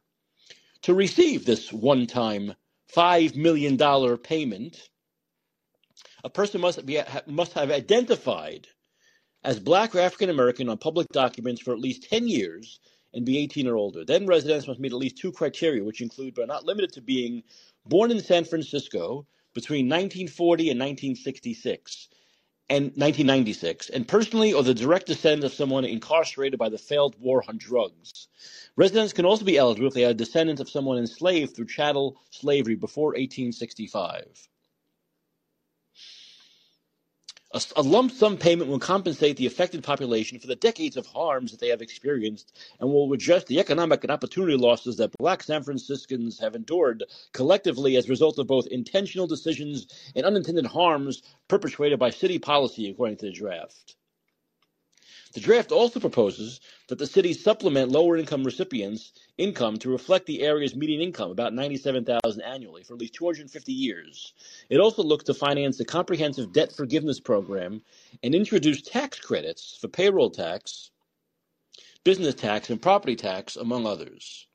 To 0.84 0.94
receive 0.94 1.46
this 1.46 1.72
one 1.72 2.08
time 2.08 2.56
$5 2.96 3.36
million 3.36 3.78
payment, 4.18 4.90
a 6.24 6.30
person 6.30 6.62
must, 6.62 6.86
be, 6.86 7.00
must 7.28 7.54
have 7.54 7.70
identified 7.70 8.68
as 9.44 9.60
black 9.60 9.94
or 9.94 10.00
African 10.00 10.30
American 10.30 10.70
on 10.70 10.78
public 10.78 11.10
documents 11.10 11.62
for 11.62 11.74
at 11.74 11.80
least 11.80 12.10
10 12.10 12.28
years 12.28 12.80
and 13.14 13.26
be 13.26 13.38
18 13.40 13.68
or 13.68 13.76
older. 13.76 14.06
Then 14.06 14.26
residents 14.26 14.68
must 14.68 14.80
meet 14.80 14.92
at 14.92 14.98
least 14.98 15.18
two 15.18 15.32
criteria, 15.32 15.84
which 15.84 16.02
include 16.02 16.36
but 16.36 16.44
are 16.44 16.48
not 16.48 16.66
limited 16.66 16.94
to 16.94 17.02
being 17.02 17.44
born 17.86 18.12
in 18.12 18.20
San 18.20 18.46
Francisco 18.46 19.26
between 19.54 19.88
1940 19.88 20.72
and 20.72 20.80
1966 20.80 22.10
and 22.70 22.86
1996, 22.86 23.90
and 23.90 24.08
personally 24.08 24.54
or 24.54 24.64
the 24.64 24.74
direct 24.74 25.06
descendant 25.06 25.44
of 25.44 25.54
someone 25.54 25.86
incarcerated 25.86 26.58
by 26.58 26.70
the 26.70 26.78
failed 26.78 27.16
war 27.20 27.44
on 27.48 27.58
drugs. 27.58 28.30
Residents 28.78 29.14
can 29.14 29.26
also 29.26 29.46
be 29.46 29.58
eligible 29.58 29.88
if 29.88 29.94
they 29.94 30.06
are 30.06 30.14
descendants 30.14 30.62
of 30.62 30.70
someone 30.70 30.98
enslaved 30.98 31.56
through 31.56 31.66
chattel 31.66 32.20
slavery 32.32 32.76
before 32.76 33.10
1865. 33.10 34.48
A, 37.54 37.62
a, 37.76 37.84
lump 37.84 38.12
sum 38.12 38.38
payment 38.38 38.68
will 38.68 38.80
compensate 38.80 39.38
the 39.38 39.46
affected 39.46 39.84
population 39.84 40.40
for 40.40 40.48
the 40.48 40.56
decades 40.56 40.98
of 40.98 41.06
harms 41.06 41.52
that 41.52 41.60
they 41.60 41.68
have 41.68 41.84
experienced 41.84 42.58
and 42.80 42.90
will 42.90 43.14
address 43.14 43.44
the 43.44 43.60
economic 43.60 44.04
and 44.04 44.10
opportunity 44.10 44.58
losses 44.58 44.98
that 44.98 45.12
black 45.20 45.44
San 45.44 45.62
Franciscans 45.62 46.40
have 46.40 46.56
endured 46.56 47.04
collectively 47.32 47.96
as 47.96 48.08
a 48.08 48.10
result 48.10 48.40
of 48.40 48.48
both 48.48 48.66
intentional 48.68 49.28
decisions 49.28 49.86
and 50.16 50.26
unintended 50.26 50.66
harms 50.66 51.22
perpetrated 51.48 52.00
by 52.00 52.10
city 52.10 52.40
policy, 52.40 52.90
according 52.90 53.18
to 53.18 53.28
the 53.28 53.32
draft. 53.32 53.98
The 55.34 55.40
draft 55.40 55.72
also 55.72 56.00
proposes 56.00 56.62
that 56.90 57.00
the 57.00 57.08
city 57.08 57.34
supplement 57.34 57.90
lower 57.90 58.18
income 58.18 58.44
recipients' 58.44 59.14
income 59.40 59.78
to 59.80 59.90
reflect 59.90 60.28
the 60.28 60.44
area's 60.44 60.76
median 60.76 61.02
income, 61.02 61.32
about 61.32 61.56
97,000 61.56 62.42
annually, 62.44 62.84
for 62.84 62.94
at 62.94 63.00
least 63.00 63.16
250 63.16 63.74
years. 63.74 64.34
It 64.70 64.78
also 64.78 65.02
looks 65.02 65.24
to 65.24 65.34
finance 65.34 65.80
a 65.80 65.86
comprehensive 65.86 66.54
debt 66.54 66.72
forgiveness 66.72 67.20
program 67.20 67.82
and 68.22 68.36
introduce 68.36 68.84
tax 68.84 69.20
credits 69.20 69.76
for 69.82 69.88
payroll 69.88 70.30
tax, 70.30 70.92
business 72.04 72.36
tax, 72.36 72.70
and 72.70 72.80
property 72.80 73.16
tax, 73.16 73.56
among 73.56 73.88
others. 73.88 74.48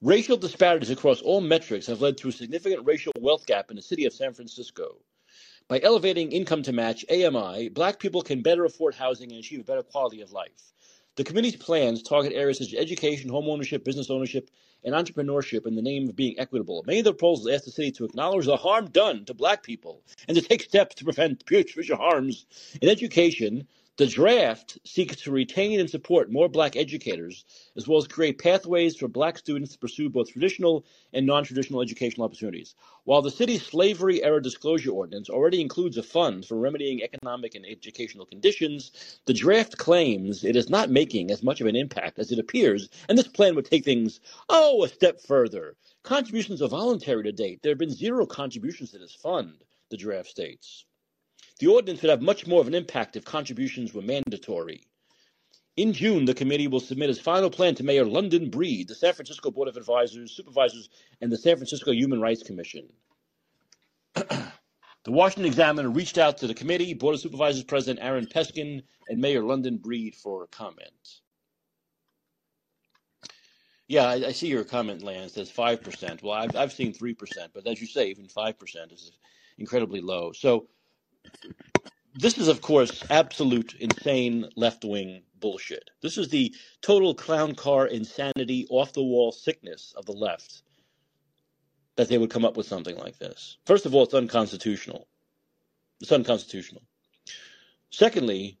Racial 0.00 0.38
disparities 0.38 0.88
across 0.88 1.20
all 1.20 1.42
metrics 1.42 1.86
have 1.88 2.00
led 2.00 2.16
to 2.16 2.28
a 2.28 2.32
significant 2.32 2.86
racial 2.86 3.12
wealth 3.18 3.44
gap 3.44 3.68
in 3.68 3.76
the 3.76 3.82
city 3.82 4.06
of 4.06 4.14
San 4.14 4.32
Francisco. 4.32 4.96
By 5.70 5.78
elevating 5.84 6.32
income 6.32 6.64
to 6.64 6.72
match 6.72 7.04
AMI, 7.08 7.68
black 7.68 8.00
people 8.00 8.22
can 8.22 8.42
better 8.42 8.64
afford 8.64 8.96
housing 8.96 9.30
and 9.30 9.38
achieve 9.38 9.60
a 9.60 9.62
better 9.62 9.84
quality 9.84 10.20
of 10.20 10.32
life. 10.32 10.72
The 11.14 11.22
committee's 11.22 11.54
plans 11.54 12.02
target 12.02 12.32
areas 12.32 12.58
such 12.58 12.74
as 12.74 12.80
education, 12.80 13.30
homeownership, 13.30 13.84
business 13.84 14.10
ownership, 14.10 14.50
and 14.82 14.96
entrepreneurship 14.96 15.68
in 15.68 15.76
the 15.76 15.82
name 15.82 16.08
of 16.08 16.16
being 16.16 16.34
equitable. 16.40 16.82
Many 16.88 16.98
of 16.98 17.04
the 17.04 17.12
proposals 17.12 17.46
ask 17.46 17.66
the 17.66 17.70
city 17.70 17.92
to 17.92 18.04
acknowledge 18.04 18.46
the 18.46 18.56
harm 18.56 18.90
done 18.90 19.24
to 19.26 19.34
black 19.34 19.62
people 19.62 20.02
and 20.26 20.36
to 20.36 20.42
take 20.42 20.62
steps 20.62 20.96
to 20.96 21.04
prevent 21.04 21.46
future 21.46 21.94
harms 21.94 22.46
in 22.82 22.88
education, 22.88 23.68
the 24.00 24.06
draft 24.06 24.78
seeks 24.82 25.14
to 25.16 25.30
retain 25.30 25.78
and 25.78 25.90
support 25.90 26.32
more 26.32 26.48
black 26.48 26.74
educators, 26.74 27.44
as 27.76 27.86
well 27.86 27.98
as 27.98 28.08
create 28.08 28.38
pathways 28.38 28.96
for 28.96 29.08
black 29.08 29.36
students 29.36 29.72
to 29.72 29.78
pursue 29.78 30.08
both 30.08 30.32
traditional 30.32 30.86
and 31.12 31.26
non 31.26 31.44
traditional 31.44 31.82
educational 31.82 32.24
opportunities. 32.24 32.74
While 33.04 33.20
the 33.20 33.30
city's 33.30 33.62
slavery 33.62 34.22
era 34.22 34.40
disclosure 34.40 34.90
ordinance 34.90 35.28
already 35.28 35.60
includes 35.60 35.98
a 35.98 36.02
fund 36.02 36.46
for 36.46 36.56
remedying 36.56 37.02
economic 37.02 37.54
and 37.54 37.66
educational 37.66 38.24
conditions, 38.24 39.20
the 39.26 39.34
draft 39.34 39.76
claims 39.76 40.44
it 40.44 40.56
is 40.56 40.70
not 40.70 40.88
making 40.88 41.30
as 41.30 41.42
much 41.42 41.60
of 41.60 41.66
an 41.66 41.76
impact 41.76 42.18
as 42.18 42.32
it 42.32 42.38
appears, 42.38 42.88
and 43.10 43.18
this 43.18 43.28
plan 43.28 43.54
would 43.54 43.66
take 43.66 43.84
things, 43.84 44.18
oh, 44.48 44.82
a 44.82 44.88
step 44.88 45.20
further. 45.20 45.76
Contributions 46.04 46.62
are 46.62 46.68
voluntary 46.68 47.24
to 47.24 47.32
date. 47.32 47.60
There 47.60 47.72
have 47.72 47.78
been 47.78 47.90
zero 47.90 48.24
contributions 48.24 48.92
to 48.92 48.98
this 48.98 49.14
fund, 49.14 49.62
the 49.90 49.98
draft 49.98 50.30
states. 50.30 50.86
The 51.60 51.66
ordinance 51.66 52.00
would 52.00 52.10
have 52.10 52.22
much 52.22 52.46
more 52.46 52.62
of 52.62 52.68
an 52.68 52.74
impact 52.74 53.16
if 53.16 53.24
contributions 53.26 53.92
were 53.92 54.00
mandatory. 54.00 54.82
In 55.76 55.92
June, 55.92 56.24
the 56.24 56.32
committee 56.32 56.68
will 56.68 56.80
submit 56.80 57.10
its 57.10 57.20
final 57.20 57.50
plan 57.50 57.74
to 57.74 57.84
Mayor 57.84 58.06
London 58.06 58.48
Breed, 58.48 58.88
the 58.88 58.94
San 58.94 59.12
Francisco 59.12 59.50
Board 59.50 59.68
of 59.68 59.76
Advisors, 59.76 60.32
Supervisors, 60.32 60.88
and 61.20 61.30
the 61.30 61.36
San 61.36 61.56
Francisco 61.56 61.92
Human 61.92 62.18
Rights 62.18 62.42
Commission. 62.42 62.90
the 64.14 64.52
Washington 65.06 65.44
Examiner 65.44 65.90
reached 65.90 66.16
out 66.16 66.38
to 66.38 66.46
the 66.46 66.54
committee, 66.54 66.94
Board 66.94 67.16
of 67.16 67.20
Supervisors 67.20 67.62
President 67.62 68.02
Aaron 68.02 68.26
Peskin, 68.26 68.82
and 69.10 69.20
Mayor 69.20 69.42
London 69.42 69.76
Breed 69.76 70.14
for 70.14 70.44
a 70.44 70.48
comment. 70.48 71.20
Yeah, 73.86 74.06
I, 74.06 74.14
I 74.28 74.32
see 74.32 74.48
your 74.48 74.64
comment, 74.64 75.02
Lance. 75.02 75.34
Says 75.34 75.50
five 75.50 75.82
percent. 75.82 76.22
Well, 76.22 76.32
I've 76.32 76.56
I've 76.56 76.72
seen 76.72 76.94
three 76.94 77.12
percent, 77.12 77.52
but 77.52 77.66
as 77.66 77.82
you 77.82 77.86
say, 77.86 78.08
even 78.08 78.28
five 78.28 78.58
percent 78.58 78.92
is 78.92 79.12
incredibly 79.58 80.00
low. 80.00 80.32
So 80.32 80.68
this 82.14 82.38
is, 82.38 82.48
of 82.48 82.60
course, 82.60 83.04
absolute 83.10 83.74
insane 83.80 84.48
left 84.56 84.84
wing 84.84 85.22
bullshit. 85.40 85.90
This 86.02 86.18
is 86.18 86.28
the 86.28 86.54
total 86.82 87.14
clown 87.14 87.54
car 87.54 87.86
insanity, 87.86 88.66
off 88.70 88.92
the 88.92 89.02
wall 89.02 89.32
sickness 89.32 89.94
of 89.96 90.06
the 90.06 90.12
left 90.12 90.62
that 91.96 92.08
they 92.08 92.18
would 92.18 92.30
come 92.30 92.44
up 92.44 92.56
with 92.56 92.66
something 92.66 92.96
like 92.96 93.18
this. 93.18 93.58
First 93.66 93.86
of 93.86 93.94
all, 93.94 94.04
it's 94.04 94.14
unconstitutional. 94.14 95.06
It's 96.00 96.12
unconstitutional. 96.12 96.82
Secondly, 97.90 98.58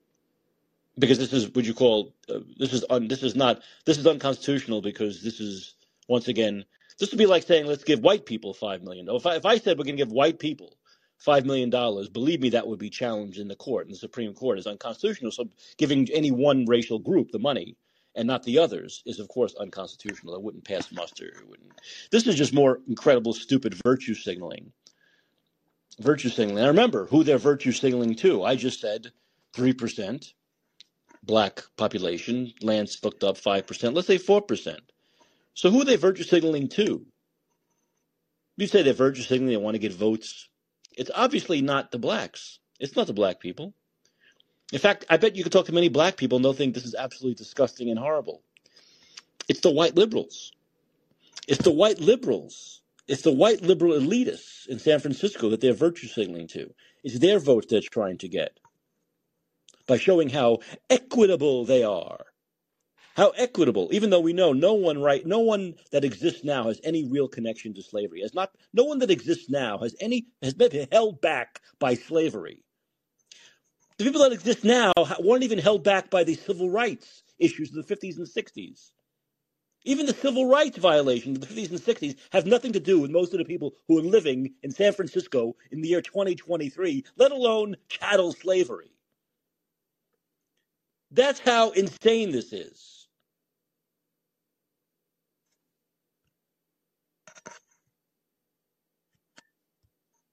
because 0.98 1.18
this 1.18 1.32
is 1.32 1.48
what 1.54 1.64
you 1.64 1.74
call 1.74 2.14
uh, 2.28 2.40
this 2.58 2.72
is 2.72 2.84
un, 2.90 3.08
this 3.08 3.22
is 3.22 3.34
not 3.34 3.62
this 3.86 3.96
is 3.96 4.06
unconstitutional 4.06 4.82
because 4.82 5.22
this 5.22 5.40
is 5.40 5.74
once 6.08 6.28
again 6.28 6.64
this 6.98 7.10
would 7.10 7.18
be 7.18 7.26
like 7.26 7.44
saying 7.44 7.66
let's 7.66 7.84
give 7.84 8.00
white 8.00 8.26
people 8.26 8.52
five 8.52 8.82
million. 8.82 9.08
If 9.08 9.24
I, 9.24 9.36
if 9.36 9.46
I 9.46 9.58
said 9.58 9.78
we're 9.78 9.84
going 9.84 9.96
to 9.96 10.04
give 10.04 10.12
white 10.12 10.38
people 10.38 10.76
five 11.20 11.46
million 11.46 11.70
dollars, 11.70 12.08
believe 12.08 12.40
me, 12.40 12.50
that 12.50 12.66
would 12.66 12.78
be 12.78 12.90
challenged 12.90 13.38
in 13.38 13.46
the 13.46 13.54
court, 13.54 13.86
and 13.86 13.94
the 13.94 13.98
Supreme 13.98 14.34
Court 14.34 14.58
is 14.58 14.66
unconstitutional. 14.66 15.30
So 15.30 15.48
giving 15.76 16.08
any 16.12 16.30
one 16.30 16.64
racial 16.66 16.98
group 16.98 17.30
the 17.30 17.38
money 17.38 17.76
and 18.16 18.26
not 18.26 18.42
the 18.42 18.58
others 18.58 19.02
is, 19.06 19.20
of 19.20 19.28
course, 19.28 19.54
unconstitutional. 19.54 20.34
It 20.34 20.42
wouldn't 20.42 20.64
pass 20.64 20.90
muster. 20.90 21.26
It 21.26 21.48
wouldn't. 21.48 21.72
This 22.10 22.26
is 22.26 22.34
just 22.34 22.52
more 22.52 22.80
incredible, 22.88 23.32
stupid 23.32 23.74
virtue 23.84 24.14
signaling. 24.14 24.72
Virtue 26.00 26.30
signaling. 26.30 26.64
I 26.64 26.68
remember 26.68 27.06
who 27.06 27.22
they're 27.22 27.38
virtue 27.38 27.72
signaling 27.72 28.16
to. 28.16 28.42
I 28.42 28.56
just 28.56 28.80
said 28.80 29.12
three 29.52 29.74
percent 29.74 30.32
black 31.22 31.62
population. 31.76 32.52
Lance 32.62 33.04
looked 33.04 33.22
up 33.22 33.36
five 33.36 33.66
percent. 33.66 33.94
Let's 33.94 34.08
say 34.08 34.18
four 34.18 34.40
percent. 34.40 34.80
So 35.52 35.70
who 35.70 35.82
are 35.82 35.84
they 35.84 35.96
virtue 35.96 36.22
signaling 36.22 36.68
to? 36.70 37.04
You 38.56 38.66
say 38.66 38.82
they're 38.82 38.94
virtue 38.94 39.22
signaling. 39.22 39.50
They 39.50 39.56
want 39.56 39.74
to 39.74 39.78
get 39.78 39.92
votes 39.92 40.49
it's 41.00 41.10
obviously 41.14 41.62
not 41.62 41.92
the 41.92 41.98
blacks. 41.98 42.58
It's 42.78 42.94
not 42.94 43.06
the 43.06 43.14
black 43.14 43.40
people. 43.40 43.72
In 44.70 44.78
fact, 44.78 45.06
I 45.08 45.16
bet 45.16 45.34
you 45.34 45.42
could 45.42 45.50
talk 45.50 45.64
to 45.64 45.72
many 45.72 45.88
black 45.88 46.18
people 46.18 46.36
and 46.36 46.44
they'll 46.44 46.52
think 46.52 46.74
this 46.74 46.84
is 46.84 46.94
absolutely 46.94 47.36
disgusting 47.36 47.88
and 47.88 47.98
horrible. 47.98 48.42
It's 49.48 49.60
the 49.60 49.70
white 49.70 49.96
liberals. 49.96 50.52
It's 51.48 51.62
the 51.62 51.70
white 51.70 52.00
liberals. 52.00 52.82
It's 53.08 53.22
the 53.22 53.32
white 53.32 53.62
liberal 53.62 53.94
elitists 53.98 54.66
in 54.68 54.78
San 54.78 55.00
Francisco 55.00 55.48
that 55.48 55.62
they're 55.62 55.72
virtue 55.72 56.06
signaling 56.06 56.48
to. 56.48 56.70
It's 57.02 57.18
their 57.18 57.38
votes 57.38 57.68
they're 57.70 57.80
trying 57.80 58.18
to 58.18 58.28
get 58.28 58.60
by 59.86 59.96
showing 59.96 60.28
how 60.28 60.58
equitable 60.90 61.64
they 61.64 61.82
are 61.82 62.26
how 63.20 63.28
equitable, 63.36 63.90
even 63.92 64.08
though 64.08 64.20
we 64.20 64.32
know 64.32 64.54
no 64.54 64.72
one 64.72 64.98
right, 64.98 65.26
no 65.26 65.40
one 65.40 65.74
that 65.90 66.06
exists 66.06 66.42
now 66.42 66.64
has 66.68 66.80
any 66.82 67.04
real 67.04 67.28
connection 67.28 67.74
to 67.74 67.82
slavery. 67.82 68.22
Has 68.22 68.32
not, 68.32 68.50
no 68.72 68.84
one 68.84 68.98
that 69.00 69.10
exists 69.10 69.50
now 69.50 69.76
has 69.76 69.94
any 70.00 70.28
has 70.40 70.54
been 70.54 70.88
held 70.90 71.20
back 71.20 71.60
by 71.78 71.92
slavery. 71.92 72.64
The 73.98 74.04
people 74.04 74.22
that 74.22 74.32
exist 74.32 74.64
now 74.64 74.94
weren't 75.18 75.42
even 75.42 75.58
held 75.58 75.84
back 75.84 76.08
by 76.08 76.24
the 76.24 76.34
civil 76.34 76.70
rights 76.70 77.22
issues 77.38 77.76
of 77.76 77.86
the 77.86 77.94
50s 77.94 78.16
and 78.16 78.26
60s. 78.26 78.88
Even 79.84 80.06
the 80.06 80.14
civil 80.14 80.46
rights 80.46 80.78
violations 80.78 81.36
of 81.36 81.46
the 81.46 81.54
50s 81.54 81.70
and 81.72 81.78
60s 81.78 82.16
have 82.32 82.46
nothing 82.46 82.72
to 82.72 82.80
do 82.80 82.98
with 82.98 83.10
most 83.10 83.34
of 83.34 83.38
the 83.38 83.44
people 83.44 83.74
who 83.86 83.98
are 83.98 84.02
living 84.02 84.54
in 84.62 84.70
San 84.70 84.94
Francisco 84.94 85.54
in 85.70 85.82
the 85.82 85.88
year 85.88 86.00
2023, 86.00 87.04
let 87.18 87.32
alone 87.32 87.76
chattel 87.90 88.32
slavery. 88.32 88.92
That's 91.10 91.40
how 91.40 91.72
insane 91.72 92.30
this 92.30 92.54
is. 92.54 92.99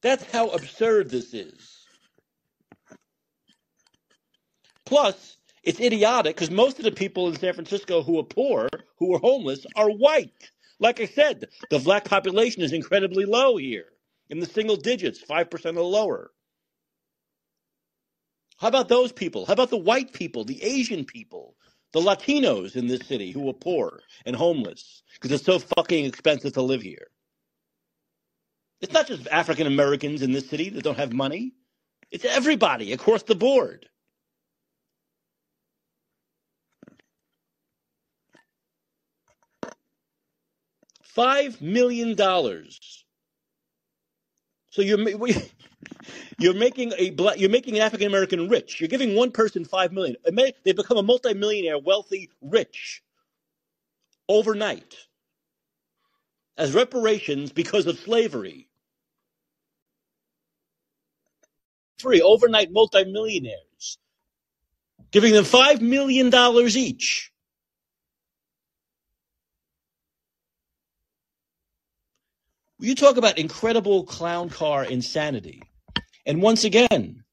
That's 0.01 0.23
how 0.31 0.49
absurd 0.49 1.09
this 1.09 1.33
is. 1.33 1.85
Plus, 4.85 5.37
it's 5.63 5.81
idiotic 5.81 6.35
because 6.35 6.51
most 6.51 6.77
of 6.77 6.85
the 6.85 6.91
people 6.91 7.27
in 7.27 7.37
San 7.37 7.53
Francisco 7.53 8.01
who 8.01 8.19
are 8.19 8.23
poor, 8.23 8.69
who 8.97 9.13
are 9.13 9.19
homeless, 9.19 9.65
are 9.75 9.89
white. 9.89 10.51
Like 10.79 11.01
I 11.01 11.05
said, 11.05 11.49
the 11.69 11.79
black 11.79 12.05
population 12.05 12.61
is 12.61 12.71
incredibly 12.71 13.25
low 13.25 13.57
here, 13.57 13.87
in 14.29 14.39
the 14.39 14.45
single 14.45 14.77
digits, 14.77 15.21
5% 15.21 15.77
or 15.77 15.81
lower. 15.81 16.31
How 18.57 18.69
about 18.69 18.87
those 18.87 19.11
people? 19.11 19.45
How 19.45 19.53
about 19.53 19.69
the 19.69 19.77
white 19.77 20.13
people, 20.13 20.45
the 20.45 20.61
Asian 20.63 21.05
people, 21.05 21.55
the 21.91 21.99
Latinos 21.99 22.75
in 22.75 22.87
this 22.87 23.05
city 23.07 23.31
who 23.31 23.49
are 23.49 23.53
poor 23.53 24.01
and 24.25 24.35
homeless 24.35 25.03
because 25.13 25.31
it's 25.31 25.45
so 25.45 25.59
fucking 25.59 26.05
expensive 26.05 26.53
to 26.53 26.61
live 26.61 26.81
here? 26.81 27.07
It's 28.81 28.93
not 28.93 29.07
just 29.07 29.27
African 29.27 29.67
Americans 29.67 30.21
in 30.21 30.31
this 30.31 30.49
city 30.49 30.69
that 30.69 30.83
don't 30.83 30.97
have 30.97 31.13
money. 31.13 31.53
It's 32.11 32.25
everybody 32.25 32.93
across 32.93 33.23
the 33.23 33.35
board. 33.35 33.87
Five 41.03 41.61
million 41.61 42.15
dollars. 42.15 43.05
So 44.71 44.81
you're 44.81 44.99
you're 46.39 46.53
making 46.55 46.93
a 46.97 47.11
black, 47.11 47.39
you're 47.39 47.49
making 47.49 47.75
an 47.75 47.81
African 47.81 48.07
American 48.07 48.49
rich. 48.49 48.79
You're 48.81 48.89
giving 48.89 49.15
one 49.15 49.31
person 49.31 49.65
five 49.65 49.91
million. 49.93 50.17
They 50.63 50.73
become 50.73 50.97
a 50.97 51.03
multimillionaire, 51.03 51.79
wealthy, 51.79 52.29
rich 52.41 53.03
overnight 54.29 54.95
as 56.57 56.73
reparations 56.73 57.51
because 57.51 57.87
of 57.87 57.99
slavery. 57.99 58.66
Three 61.99 62.21
overnight 62.21 62.71
multimillionaires, 62.71 63.97
giving 65.11 65.33
them 65.33 65.45
five 65.45 65.81
million 65.81 66.29
dollars 66.29 66.77
each. 66.77 67.31
You 72.79 72.93
talk 72.93 73.17
about 73.17 73.39
incredible 73.39 74.03
clown 74.03 74.49
car 74.49 74.83
insanity. 74.83 75.63
And 76.27 76.41
once 76.41 76.63
again, 76.63 77.23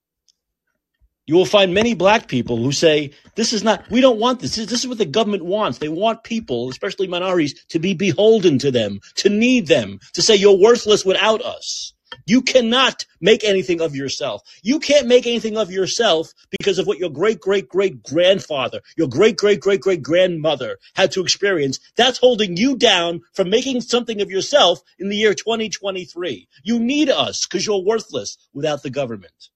you 1.27 1.35
will 1.35 1.45
find 1.45 1.75
many 1.75 1.95
black 1.95 2.29
people 2.29 2.57
who 2.57 2.73
say, 2.73 3.13
this 3.35 3.53
is 3.53 3.63
not, 3.63 3.91
we 3.91 4.01
don't 4.01 4.19
want 4.19 4.41
this. 4.41 4.57
This 4.57 4.73
is 4.73 4.89
what 4.89 4.99
the 4.99 5.05
government 5.05 5.45
wants. 5.45 5.79
They 5.79 5.89
want 5.89 6.23
people, 6.23 6.71
especially 6.71 7.07
minorities, 7.07 7.65
to 7.69 7.79
be 7.79 7.95
beholden 7.95 8.59
to 8.61 8.71
them, 8.71 9.01
to 9.17 9.29
need 9.29 9.67
them, 9.67 10.01
to 10.15 10.23
say, 10.23 10.37
you're 10.37 10.59
worthless 10.59 11.05
without 11.05 11.43
us. 11.43 11.93
You 12.27 12.43
cannot 12.43 13.07
make 13.21 13.45
anything 13.45 13.81
of 13.81 13.95
yourself. 13.95 14.43
You 14.63 14.81
can't 14.81 15.07
make 15.07 15.27
anything 15.27 15.57
of 15.57 15.71
yourself 15.71 16.33
because 16.51 16.79
of 16.79 16.87
what 16.87 16.99
your 16.99 17.11
great 17.11 17.41
great 17.41 17.69
great 17.69 18.03
grandfather, 18.03 18.81
your 18.97 19.09
great 19.09 19.37
great 19.37 19.61
great 19.61 19.81
great 19.81 20.03
grandmother 20.03 20.79
had 20.95 21.13
to 21.13 21.21
experience. 21.21 21.81
That's 21.97 22.19
holding 22.19 22.57
you 22.57 22.77
down 22.77 23.23
from 23.33 23.51
making 23.51 23.81
something 23.81 24.21
of 24.21 24.31
yourself 24.31 24.81
in 24.99 25.09
the 25.09 25.17
year 25.17 25.35
2023. 25.35 26.49
You 26.63 26.79
need 26.79 27.11
us 27.11 27.47
because 27.47 27.67
you're 27.67 27.83
worthless 27.83 28.39
without 28.53 28.83
the 28.83 28.91
government. 28.91 29.51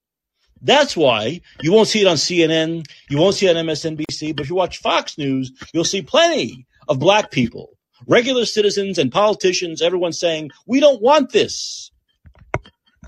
That's 0.61 0.97
why 0.97 1.41
you 1.61 1.73
won't 1.73 1.89
see 1.89 2.01
it 2.01 2.07
on 2.07 2.17
CNN, 2.17 2.87
you 3.09 3.19
won't 3.19 3.35
see 3.37 3.47
it 3.47 3.57
on 3.57 3.67
MSNBC, 3.67 4.35
but 4.35 4.45
if 4.45 4.51
you 4.51 4.57
watch 4.57 4.79
Fox 4.79 5.17
News, 5.17 5.53
you'll 5.73 5.85
see 5.85 6.03
plenty 6.03 6.67
of 6.89 6.99
black 6.99 7.31
people, 7.31 7.79
regular 8.07 8.45
citizens 8.45 8.99
and 8.99 9.13
politicians, 9.13 9.83
everyone 9.83 10.13
saying, 10.13 10.51
we 10.67 10.81
don't 10.81 11.03
want 11.03 11.31
this. 11.31 11.91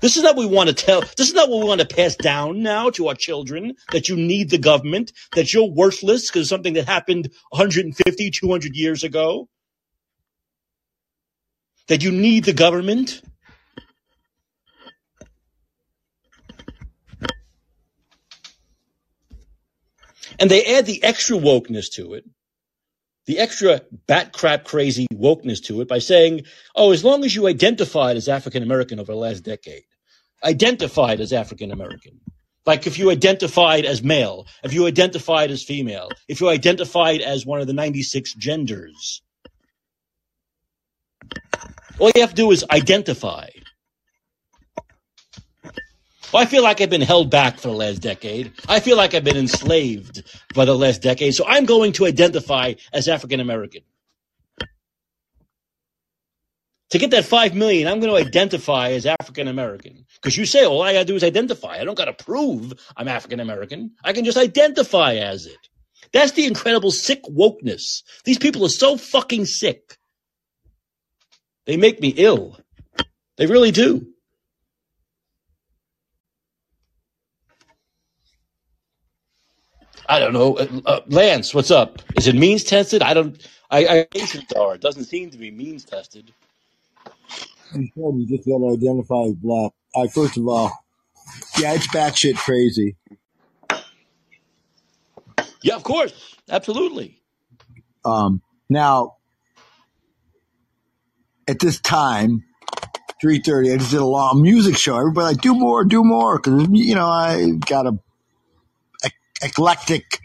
This 0.01 0.17
is 0.17 0.23
not 0.23 0.35
what 0.35 0.49
we 0.49 0.55
want 0.55 0.67
to 0.67 0.75
tell. 0.75 1.01
This 1.01 1.29
is 1.29 1.35
not 1.35 1.47
what 1.47 1.61
we 1.61 1.67
want 1.67 1.81
to 1.81 1.87
pass 1.87 2.15
down 2.15 2.63
now 2.63 2.89
to 2.91 3.07
our 3.07 3.13
children 3.13 3.75
that 3.91 4.09
you 4.09 4.15
need 4.15 4.49
the 4.49 4.57
government, 4.57 5.11
that 5.35 5.53
you're 5.53 5.69
worthless 5.69 6.27
because 6.27 6.47
of 6.47 6.47
something 6.47 6.73
that 6.73 6.87
happened 6.87 7.29
150, 7.51 8.31
200 8.31 8.75
years 8.75 9.03
ago, 9.03 9.47
that 11.87 12.03
you 12.03 12.11
need 12.11 12.45
the 12.45 12.53
government. 12.53 13.21
And 20.39 20.49
they 20.49 20.65
add 20.77 20.87
the 20.87 21.03
extra 21.03 21.37
wokeness 21.37 21.91
to 21.93 22.15
it, 22.15 22.25
the 23.27 23.37
extra 23.37 23.81
bat 24.07 24.33
crap 24.33 24.63
crazy 24.63 25.05
wokeness 25.13 25.63
to 25.65 25.81
it 25.81 25.87
by 25.87 25.99
saying, 25.99 26.45
oh, 26.75 26.91
as 26.91 27.03
long 27.03 27.23
as 27.23 27.35
you 27.35 27.45
identified 27.45 28.17
as 28.17 28.27
African 28.27 28.63
American 28.63 28.99
over 28.99 29.11
the 29.11 29.17
last 29.19 29.41
decade, 29.41 29.83
identified 30.43 31.19
as 31.21 31.33
African 31.33 31.71
American. 31.71 32.19
Like 32.65 32.85
if 32.85 32.99
you 32.99 33.09
identified 33.09 33.85
as 33.85 34.03
male, 34.03 34.45
if 34.63 34.73
you 34.73 34.85
identified 34.85 35.49
as 35.49 35.63
female, 35.63 36.09
if 36.27 36.41
you 36.41 36.49
identified 36.49 37.21
as 37.21 37.45
one 37.45 37.59
of 37.59 37.67
the 37.67 37.73
96 37.73 38.33
genders. 38.35 39.21
All 41.99 42.11
you 42.13 42.21
have 42.21 42.31
to 42.31 42.35
do 42.35 42.51
is 42.51 42.65
identify. 42.69 43.49
Well, 46.31 46.41
I 46.41 46.45
feel 46.45 46.63
like 46.63 46.79
I've 46.79 46.89
been 46.89 47.01
held 47.01 47.29
back 47.29 47.59
for 47.59 47.67
the 47.67 47.75
last 47.75 48.01
decade. 48.01 48.53
I 48.69 48.79
feel 48.79 48.95
like 48.95 49.13
I've 49.13 49.23
been 49.23 49.37
enslaved 49.37 50.23
for 50.53 50.65
the 50.65 50.75
last 50.75 51.01
decade. 51.01 51.35
So 51.35 51.45
I'm 51.45 51.65
going 51.65 51.91
to 51.93 52.05
identify 52.05 52.75
as 52.93 53.09
African 53.09 53.41
American. 53.41 53.81
To 56.91 56.97
get 56.97 57.11
that 57.11 57.25
five 57.25 57.55
million, 57.55 57.87
I'm 57.87 57.99
going 57.99 58.11
to 58.11 58.27
identify 58.29 58.91
as 58.91 59.05
African 59.05 59.47
American. 59.47 60.05
Because 60.15 60.37
you 60.37 60.45
say 60.45 60.65
all 60.65 60.81
I 60.81 60.93
gotta 60.93 61.05
do 61.05 61.15
is 61.15 61.23
identify. 61.23 61.77
I 61.79 61.83
don't 61.83 61.97
gotta 61.97 62.13
prove 62.13 62.73
I'm 62.95 63.07
African 63.07 63.39
American. 63.39 63.91
I 64.03 64.13
can 64.13 64.25
just 64.25 64.37
identify 64.37 65.15
as 65.15 65.45
it. 65.47 65.57
That's 66.13 66.33
the 66.33 66.45
incredible 66.45 66.91
sick 66.91 67.23
wokeness. 67.23 68.03
These 68.25 68.37
people 68.37 68.65
are 68.65 68.69
so 68.69 68.97
fucking 68.97 69.45
sick. 69.45 69.97
They 71.65 71.77
make 71.77 72.01
me 72.01 72.09
ill. 72.17 72.59
They 73.37 73.47
really 73.47 73.71
do. 73.71 74.07
I 80.07 80.19
don't 80.19 80.33
know. 80.33 80.57
Uh, 80.57 80.81
uh 80.85 80.99
Lance, 81.07 81.53
what's 81.53 81.71
up? 81.71 82.01
Is 82.17 82.27
it 82.27 82.35
means 82.35 82.63
tested? 82.63 83.01
I 83.01 83.13
don't. 83.13 83.47
I, 83.71 83.87
I 83.87 84.07
It 84.13 84.81
doesn't 84.81 85.05
seem 85.05 85.29
to 85.31 85.37
be 85.37 85.51
means 85.51 85.85
tested. 85.85 86.33
You 87.73 88.25
just 88.27 88.47
got 88.47 88.57
to 88.57 88.73
identify 88.73 89.23
as 89.23 89.35
black. 89.35 89.71
I 89.95 90.07
first 90.07 90.37
of 90.37 90.47
all, 90.47 90.71
yeah, 91.57 91.73
it's 91.73 91.87
batshit 91.87 92.35
crazy. 92.35 92.95
Yeah, 95.63 95.75
of 95.75 95.83
course, 95.83 96.35
absolutely. 96.49 97.21
Um, 98.03 98.41
now, 98.69 99.17
at 101.47 101.59
this 101.59 101.79
time, 101.79 102.43
three 103.21 103.39
thirty, 103.39 103.71
I 103.71 103.77
just 103.77 103.91
did 103.91 103.99
a 103.99 104.05
long 104.05 104.41
music 104.41 104.75
show. 104.77 104.97
Everybody 104.97 105.35
like, 105.35 105.41
do 105.41 105.53
more, 105.53 105.85
do 105.85 106.03
more, 106.03 106.39
because 106.39 106.67
you 106.71 106.95
know 106.95 107.07
I 107.07 107.51
got 107.67 107.85
a, 107.85 107.99
a 109.03 109.11
eclectic 109.43 110.19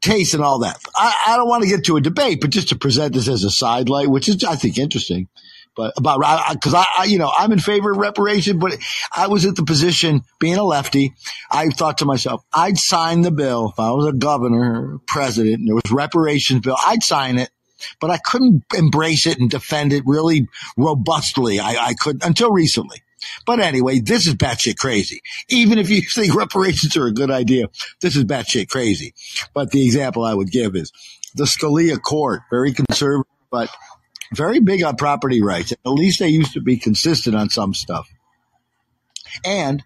taste 0.00 0.34
and 0.34 0.42
all 0.42 0.60
that. 0.60 0.80
I, 0.96 1.14
I 1.28 1.36
don't 1.36 1.48
want 1.48 1.62
to 1.62 1.68
get 1.68 1.84
to 1.84 1.96
a 1.96 2.00
debate, 2.00 2.40
but 2.40 2.50
just 2.50 2.70
to 2.70 2.76
present 2.76 3.14
this 3.14 3.28
as 3.28 3.44
a 3.44 3.50
sidelight, 3.50 4.08
which 4.10 4.28
is 4.28 4.42
I 4.44 4.56
think 4.56 4.76
interesting 4.76 5.28
but 5.76 5.94
about 5.96 6.20
because 6.52 6.74
I, 6.74 6.84
I, 6.98 7.04
you 7.04 7.18
know, 7.18 7.30
I'm 7.36 7.52
in 7.52 7.58
favor 7.58 7.92
of 7.92 7.98
reparation, 7.98 8.58
but 8.58 8.76
I 9.14 9.28
was 9.28 9.44
at 9.44 9.56
the 9.56 9.64
position 9.64 10.22
being 10.38 10.56
a 10.56 10.64
lefty. 10.64 11.14
I 11.50 11.68
thought 11.68 11.98
to 11.98 12.04
myself, 12.04 12.42
I'd 12.52 12.78
sign 12.78 13.22
the 13.22 13.30
bill 13.30 13.70
if 13.70 13.80
I 13.80 13.90
was 13.92 14.06
a 14.06 14.12
governor, 14.12 14.94
or 14.94 14.98
president, 15.06 15.60
and 15.60 15.68
there 15.68 15.74
was 15.74 15.90
reparations 15.90 16.60
bill. 16.60 16.76
I'd 16.84 17.02
sign 17.02 17.38
it, 17.38 17.50
but 18.00 18.10
I 18.10 18.18
couldn't 18.18 18.64
embrace 18.76 19.26
it 19.26 19.38
and 19.38 19.50
defend 19.50 19.92
it 19.92 20.02
really 20.06 20.48
robustly. 20.76 21.60
I, 21.60 21.88
I 21.88 21.94
could 21.94 22.24
until 22.24 22.52
recently. 22.52 23.02
But 23.46 23.60
anyway, 23.60 24.00
this 24.00 24.26
is 24.26 24.34
batshit 24.34 24.76
crazy. 24.76 25.20
Even 25.48 25.78
if 25.78 25.90
you 25.90 26.02
think 26.14 26.34
reparations 26.34 26.96
are 26.96 27.06
a 27.06 27.12
good 27.12 27.30
idea, 27.30 27.68
this 28.00 28.16
is 28.16 28.24
batshit 28.24 28.68
crazy. 28.68 29.14
But 29.54 29.70
the 29.70 29.84
example 29.84 30.24
I 30.24 30.34
would 30.34 30.50
give 30.50 30.74
is 30.74 30.92
the 31.34 31.44
Scalia 31.44 32.00
court, 32.00 32.42
very 32.50 32.72
conservative, 32.72 33.26
but 33.50 33.70
very 34.34 34.60
big 34.60 34.82
on 34.82 34.96
property 34.96 35.42
rights. 35.42 35.72
At 35.72 35.78
least 35.84 36.18
they 36.18 36.28
used 36.28 36.54
to 36.54 36.60
be 36.60 36.76
consistent 36.76 37.36
on 37.36 37.50
some 37.50 37.74
stuff. 37.74 38.08
And 39.44 39.82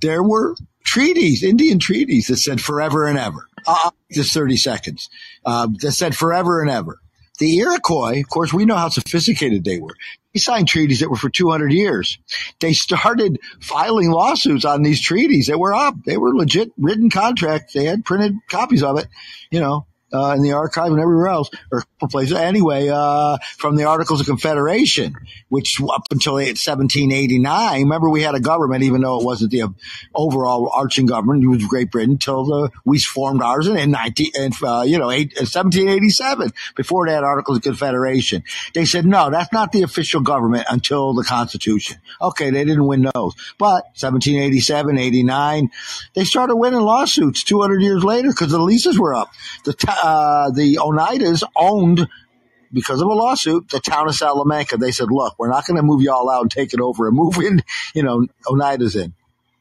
there 0.00 0.22
were 0.22 0.56
treaties, 0.84 1.42
Indian 1.42 1.78
treaties 1.78 2.26
that 2.28 2.36
said 2.36 2.60
forever 2.60 3.06
and 3.06 3.18
ever. 3.18 3.46
Uh, 3.66 3.90
just 4.10 4.34
30 4.34 4.56
seconds. 4.56 5.08
Uh, 5.44 5.68
that 5.80 5.92
said 5.92 6.16
forever 6.16 6.60
and 6.60 6.70
ever. 6.70 6.98
The 7.38 7.58
Iroquois, 7.58 8.20
of 8.20 8.28
course, 8.28 8.52
we 8.52 8.66
know 8.66 8.76
how 8.76 8.88
sophisticated 8.88 9.64
they 9.64 9.78
were. 9.78 9.96
They 10.32 10.40
signed 10.40 10.68
treaties 10.68 11.00
that 11.00 11.10
were 11.10 11.16
for 11.16 11.30
200 11.30 11.72
years. 11.72 12.18
They 12.60 12.72
started 12.72 13.40
filing 13.60 14.10
lawsuits 14.10 14.64
on 14.64 14.82
these 14.82 15.00
treaties 15.00 15.46
that 15.46 15.58
were 15.58 15.74
up. 15.74 15.94
They 16.04 16.16
were 16.16 16.34
legit 16.34 16.72
written 16.78 17.10
contracts. 17.10 17.72
They 17.72 17.84
had 17.84 18.04
printed 18.04 18.36
copies 18.48 18.82
of 18.82 18.98
it, 18.98 19.08
you 19.50 19.60
know, 19.60 19.86
uh, 20.12 20.34
in 20.36 20.42
the 20.42 20.52
archive 20.52 20.92
and 20.92 21.00
everywhere 21.00 21.28
else, 21.28 21.50
or 21.70 21.84
places. 22.08 22.36
Anyway, 22.36 22.88
uh, 22.88 23.38
from 23.58 23.76
the 23.76 23.84
Articles 23.84 24.20
of 24.20 24.26
Confederation, 24.26 25.14
which 25.48 25.80
up 25.80 26.06
until 26.10 26.34
1789, 26.34 27.82
remember 27.82 28.10
we 28.10 28.22
had 28.22 28.34
a 28.34 28.40
government, 28.40 28.82
even 28.82 29.00
though 29.00 29.20
it 29.20 29.24
wasn't 29.24 29.50
the 29.50 29.72
overall 30.14 30.70
arching 30.74 31.06
government, 31.06 31.44
it 31.44 31.48
was 31.48 31.64
Great 31.66 31.90
Britain, 31.90 32.12
until 32.12 32.70
we 32.84 32.98
formed 32.98 33.42
ours 33.42 33.66
in 33.68 33.90
19, 33.90 34.32
uh, 34.62 34.82
you 34.82 34.98
know, 34.98 35.10
eight, 35.10 35.32
1787, 35.36 36.52
before 36.76 37.06
that 37.06 37.24
Articles 37.24 37.58
of 37.58 37.62
Confederation. 37.62 38.42
They 38.74 38.84
said, 38.84 39.06
no, 39.06 39.30
that's 39.30 39.52
not 39.52 39.72
the 39.72 39.82
official 39.82 40.20
government 40.20 40.66
until 40.70 41.14
the 41.14 41.24
Constitution. 41.24 41.98
Okay, 42.20 42.50
they 42.50 42.64
didn't 42.64 42.86
win 42.86 43.08
those. 43.14 43.34
But 43.58 43.84
1787, 44.00 44.98
89, 44.98 45.70
they 46.14 46.24
started 46.24 46.56
winning 46.56 46.80
lawsuits 46.80 47.44
200 47.44 47.82
years 47.82 48.04
later 48.04 48.28
because 48.30 48.50
the 48.50 48.58
leases 48.58 48.98
were 48.98 49.14
up. 49.14 49.30
The 49.64 49.72
t- 49.72 49.88
uh, 50.02 50.50
the 50.50 50.76
Oneidas 50.76 51.42
owned 51.56 52.08
because 52.72 53.00
of 53.00 53.08
a 53.08 53.12
lawsuit, 53.12 53.68
the 53.68 53.80
town 53.80 54.08
of 54.08 54.14
Salamanca. 54.14 54.76
They 54.76 54.92
said, 54.92 55.08
look, 55.10 55.36
we're 55.38 55.50
not 55.50 55.66
going 55.66 55.76
to 55.76 55.82
move 55.82 56.02
you 56.02 56.12
all 56.12 56.30
out 56.30 56.42
and 56.42 56.50
take 56.50 56.74
it 56.74 56.80
over 56.80 57.06
and 57.06 57.16
move 57.16 57.38
in, 57.38 57.62
you 57.94 58.02
know, 58.02 58.26
Oneida's 58.46 58.96
in. 58.96 59.14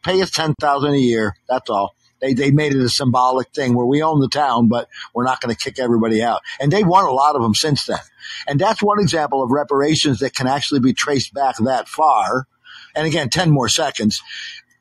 Pay 0.04 0.22
us 0.22 0.32
10000 0.32 0.94
a 0.94 0.98
year. 0.98 1.36
That's 1.48 1.70
all. 1.70 1.96
They, 2.20 2.34
they 2.34 2.52
made 2.52 2.74
it 2.74 2.82
a 2.82 2.90
symbolic 2.90 3.50
thing 3.50 3.76
where 3.76 3.86
we 3.86 4.04
own 4.04 4.20
the 4.20 4.28
town, 4.28 4.68
but 4.68 4.88
we're 5.14 5.24
not 5.24 5.42
going 5.42 5.54
to 5.54 5.62
kick 5.62 5.80
everybody 5.80 6.22
out. 6.24 6.42
And 6.60 6.72
they've 6.72 6.88
won 6.88 7.06
a 7.06 7.12
lot 7.12 7.36
of 7.36 7.42
them 7.42 7.56
since 7.56 7.86
then. 7.86 8.00
And 8.48 8.60
that's 8.60 8.82
one 8.82 9.00
example 9.00 9.44
of 9.44 9.52
reparations 9.52 10.20
that 10.20 10.36
can 10.36 10.48
actually 10.48 10.82
be 10.82 10.94
traced 10.94 11.34
back 11.34 11.58
that 11.58 11.88
far. 11.88 12.48
And 12.96 13.08
again, 13.08 13.30
10 13.30 13.50
more 13.50 13.70
seconds 13.70 14.22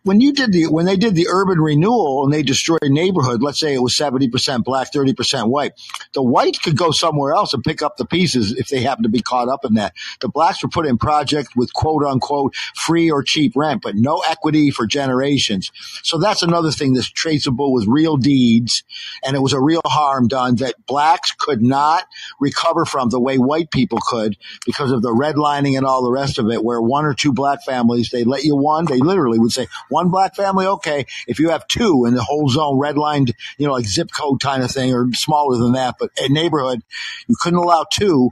when 0.02 0.20
you 0.20 0.32
did 0.32 0.52
the 0.52 0.66
when 0.66 0.86
they 0.86 0.96
did 0.96 1.14
the 1.14 1.28
urban 1.30 1.60
renewal 1.60 2.24
and 2.24 2.32
they 2.32 2.42
destroyed 2.42 2.82
a 2.82 2.88
neighborhood, 2.88 3.42
let's 3.42 3.60
say 3.60 3.74
it 3.74 3.82
was 3.82 3.94
seventy 3.94 4.28
percent 4.28 4.64
black, 4.64 4.92
thirty 4.92 5.12
percent 5.12 5.48
white, 5.48 5.72
the 6.14 6.22
whites 6.22 6.58
could 6.58 6.76
go 6.76 6.90
somewhere 6.90 7.34
else 7.34 7.52
and 7.52 7.62
pick 7.62 7.82
up 7.82 7.96
the 7.96 8.06
pieces 8.06 8.52
if 8.52 8.68
they 8.68 8.80
happen 8.80 9.02
to 9.02 9.08
be 9.08 9.20
caught 9.20 9.48
up 9.48 9.64
in 9.64 9.74
that. 9.74 9.92
The 10.20 10.28
blacks 10.28 10.62
were 10.62 10.68
put 10.68 10.86
in 10.86 10.96
projects 10.98 11.54
with 11.54 11.72
quote 11.74 12.04
unquote 12.04 12.54
free 12.74 13.10
or 13.10 13.22
cheap 13.22 13.52
rent, 13.54 13.82
but 13.82 13.94
no 13.94 14.22
equity 14.26 14.70
for 14.70 14.86
generations. 14.86 15.70
So 16.02 16.18
that's 16.18 16.42
another 16.42 16.70
thing 16.70 16.94
that's 16.94 17.10
traceable 17.10 17.72
with 17.72 17.86
real 17.86 18.16
deeds, 18.16 18.84
and 19.24 19.36
it 19.36 19.40
was 19.40 19.52
a 19.52 19.60
real 19.60 19.82
harm 19.84 20.28
done 20.28 20.56
that 20.56 20.74
blacks 20.86 21.32
could 21.32 21.62
not 21.62 22.04
recover 22.40 22.84
from 22.84 23.10
the 23.10 23.20
way 23.20 23.36
white 23.36 23.70
people 23.70 23.98
could 24.00 24.36
because 24.64 24.92
of 24.92 25.02
the 25.02 25.10
redlining 25.10 25.76
and 25.76 25.84
all 25.84 26.02
the 26.02 26.10
rest 26.10 26.38
of 26.38 26.48
it. 26.50 26.64
Where 26.64 26.80
one 26.80 27.04
or 27.04 27.12
two 27.12 27.32
black 27.32 27.62
families 27.64 28.10
they 28.10 28.24
let 28.24 28.44
you 28.44 28.56
one, 28.56 28.86
they 28.86 28.98
literally 28.98 29.38
would 29.38 29.52
say 29.52 29.66
one 29.90 30.10
black 30.10 30.34
family, 30.34 30.66
okay. 30.66 31.06
If 31.26 31.38
you 31.38 31.50
have 31.50 31.66
two 31.66 32.04
in 32.06 32.14
the 32.14 32.22
whole 32.22 32.48
zone, 32.48 32.78
redlined, 32.78 33.32
you 33.58 33.66
know, 33.66 33.72
like 33.72 33.86
zip 33.86 34.10
code 34.16 34.40
kind 34.40 34.62
of 34.62 34.70
thing, 34.70 34.94
or 34.94 35.12
smaller 35.12 35.58
than 35.58 35.72
that, 35.72 35.96
but 35.98 36.10
a 36.18 36.28
neighborhood, 36.28 36.82
you 37.28 37.36
couldn't 37.40 37.58
allow 37.58 37.84
two, 37.92 38.30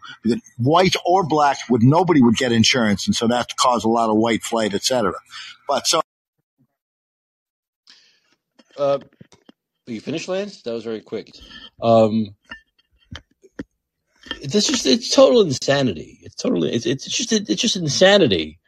white 0.57 0.95
or 1.05 1.27
black, 1.27 1.59
would 1.69 1.83
nobody 1.83 2.23
would 2.23 2.37
get 2.37 2.53
insurance, 2.53 3.07
and 3.07 3.15
so 3.15 3.27
that 3.29 3.57
caused 3.57 3.85
a 3.85 3.89
lot 3.89 4.11
of 4.11 4.17
white 4.17 4.43
flight, 4.43 4.75
etc. 4.75 5.13
But 5.67 5.87
so. 5.87 6.01
Uh, 8.77 8.99
you 9.87 10.01
finished, 10.01 10.29
Lance? 10.29 10.63
That 10.63 10.73
was 10.73 10.85
very 10.85 11.01
quick. 11.01 11.31
Um, 11.83 12.37
this 14.43 14.69
is 14.69 14.87
it's 14.87 15.15
total 15.15 15.43
insanity. 15.43 16.21
It's 16.23 16.35
totally 16.35 16.73
it's 16.73 16.87
it's 16.87 17.07
just 17.07 17.33
it's 17.33 17.61
just 17.61 17.77
insanity 17.77 18.59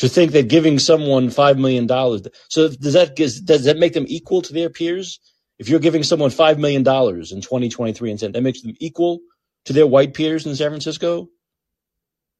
to 0.00 0.08
think 0.08 0.32
that 0.32 0.48
giving 0.48 0.78
someone 0.78 1.30
five 1.30 1.58
million 1.58 1.86
dollars. 1.86 2.22
So 2.48 2.68
does 2.68 2.94
that 2.94 3.16
does 3.16 3.64
that 3.64 3.78
make 3.78 3.92
them 3.94 4.06
equal 4.08 4.42
to 4.42 4.52
their 4.52 4.70
peers? 4.70 5.20
If 5.58 5.68
you're 5.68 5.80
giving 5.80 6.02
someone 6.02 6.30
five 6.30 6.58
million 6.58 6.82
dollars 6.82 7.32
in 7.32 7.42
2023 7.42 8.10
and 8.10 8.20
that 8.20 8.42
makes 8.42 8.62
them 8.62 8.74
equal 8.80 9.20
to 9.66 9.74
their 9.74 9.86
white 9.86 10.14
peers 10.14 10.46
in 10.46 10.56
San 10.56 10.70
Francisco. 10.70 11.28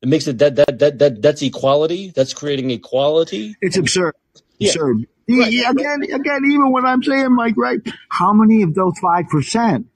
It 0.02 0.08
makes 0.08 0.26
it 0.26 0.38
that 0.38 0.56
that 0.56 0.78
that 0.78 0.98
that 0.98 1.22
that's 1.22 1.42
equality. 1.42 2.12
That's 2.16 2.32
creating 2.32 2.70
equality. 2.70 3.54
It's 3.60 3.76
absurd. 3.76 4.14
Yeah. 4.58 4.70
Absurd. 4.70 5.06
Right. 5.28 5.52
Again, 5.52 6.02
again, 6.02 6.42
even 6.50 6.72
when 6.72 6.86
I'm 6.86 7.02
saying, 7.02 7.34
Mike, 7.34 7.54
right? 7.56 7.80
How 8.08 8.32
many 8.32 8.62
of 8.62 8.74
those 8.74 8.94
five 9.00 9.28
percent 9.28 9.86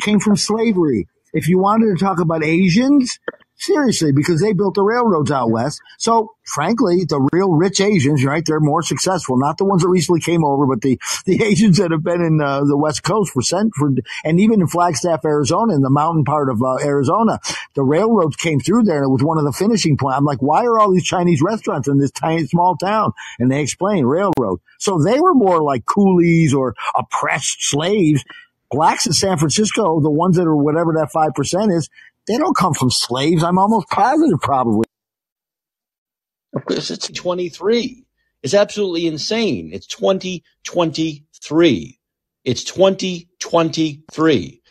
came 0.00 0.18
from 0.18 0.36
slavery? 0.36 1.06
If 1.32 1.48
you 1.48 1.58
wanted 1.58 1.96
to 1.96 2.04
talk 2.04 2.18
about 2.20 2.42
Asians, 2.42 3.20
Seriously, 3.60 4.10
because 4.10 4.40
they 4.40 4.54
built 4.54 4.74
the 4.74 4.82
railroads 4.82 5.30
out 5.30 5.50
west. 5.50 5.82
So 5.98 6.30
frankly, 6.44 7.04
the 7.06 7.20
real 7.30 7.50
rich 7.52 7.78
Asians, 7.78 8.24
right? 8.24 8.42
They're 8.42 8.58
more 8.58 8.82
successful, 8.82 9.36
not 9.36 9.58
the 9.58 9.66
ones 9.66 9.82
that 9.82 9.88
recently 9.88 10.22
came 10.22 10.46
over, 10.46 10.66
but 10.66 10.80
the, 10.80 10.98
the 11.26 11.42
Asians 11.44 11.76
that 11.76 11.90
have 11.90 12.02
been 12.02 12.22
in 12.22 12.40
uh, 12.40 12.64
the 12.64 12.78
West 12.78 13.02
Coast 13.02 13.32
for 13.34 13.42
cent 13.42 13.72
for, 13.76 13.90
and 14.24 14.40
even 14.40 14.62
in 14.62 14.66
Flagstaff, 14.66 15.26
Arizona, 15.26 15.74
in 15.74 15.82
the 15.82 15.90
mountain 15.90 16.24
part 16.24 16.48
of 16.48 16.62
uh, 16.62 16.78
Arizona, 16.82 17.38
the 17.74 17.82
railroads 17.82 18.36
came 18.36 18.60
through 18.60 18.84
there 18.84 18.96
and 18.96 19.04
it 19.04 19.12
was 19.12 19.22
one 19.22 19.36
of 19.36 19.44
the 19.44 19.52
finishing 19.52 19.98
points. 19.98 20.16
I'm 20.16 20.24
like, 20.24 20.40
why 20.40 20.64
are 20.64 20.78
all 20.78 20.90
these 20.90 21.04
Chinese 21.04 21.42
restaurants 21.42 21.86
in 21.86 21.98
this 21.98 22.12
tiny, 22.12 22.46
small 22.46 22.78
town? 22.78 23.12
And 23.38 23.50
they 23.50 23.60
explain 23.60 24.06
railroad. 24.06 24.60
So 24.78 25.02
they 25.02 25.20
were 25.20 25.34
more 25.34 25.62
like 25.62 25.84
coolies 25.84 26.54
or 26.54 26.74
oppressed 26.96 27.58
slaves 27.60 28.24
blacks 28.70 29.06
in 29.06 29.12
San 29.12 29.36
Francisco, 29.36 30.00
the 30.00 30.10
ones 30.10 30.36
that 30.36 30.46
are 30.46 30.56
whatever 30.56 30.92
that 30.94 31.10
5% 31.12 31.76
is, 31.76 31.90
they 32.30 32.38
don't 32.38 32.56
come 32.56 32.74
from 32.74 32.90
slaves. 32.90 33.44
I'm 33.44 33.58
almost 33.58 33.90
positive, 33.90 34.40
probably. 34.42 34.86
Of 36.54 36.64
course, 36.66 36.90
it's 36.90 37.08
23. 37.08 38.04
It's 38.42 38.54
absolutely 38.54 39.06
insane. 39.08 39.70
It's 39.72 39.86
2023. 39.88 41.98
It's 42.44 42.64
2023. 42.64 44.62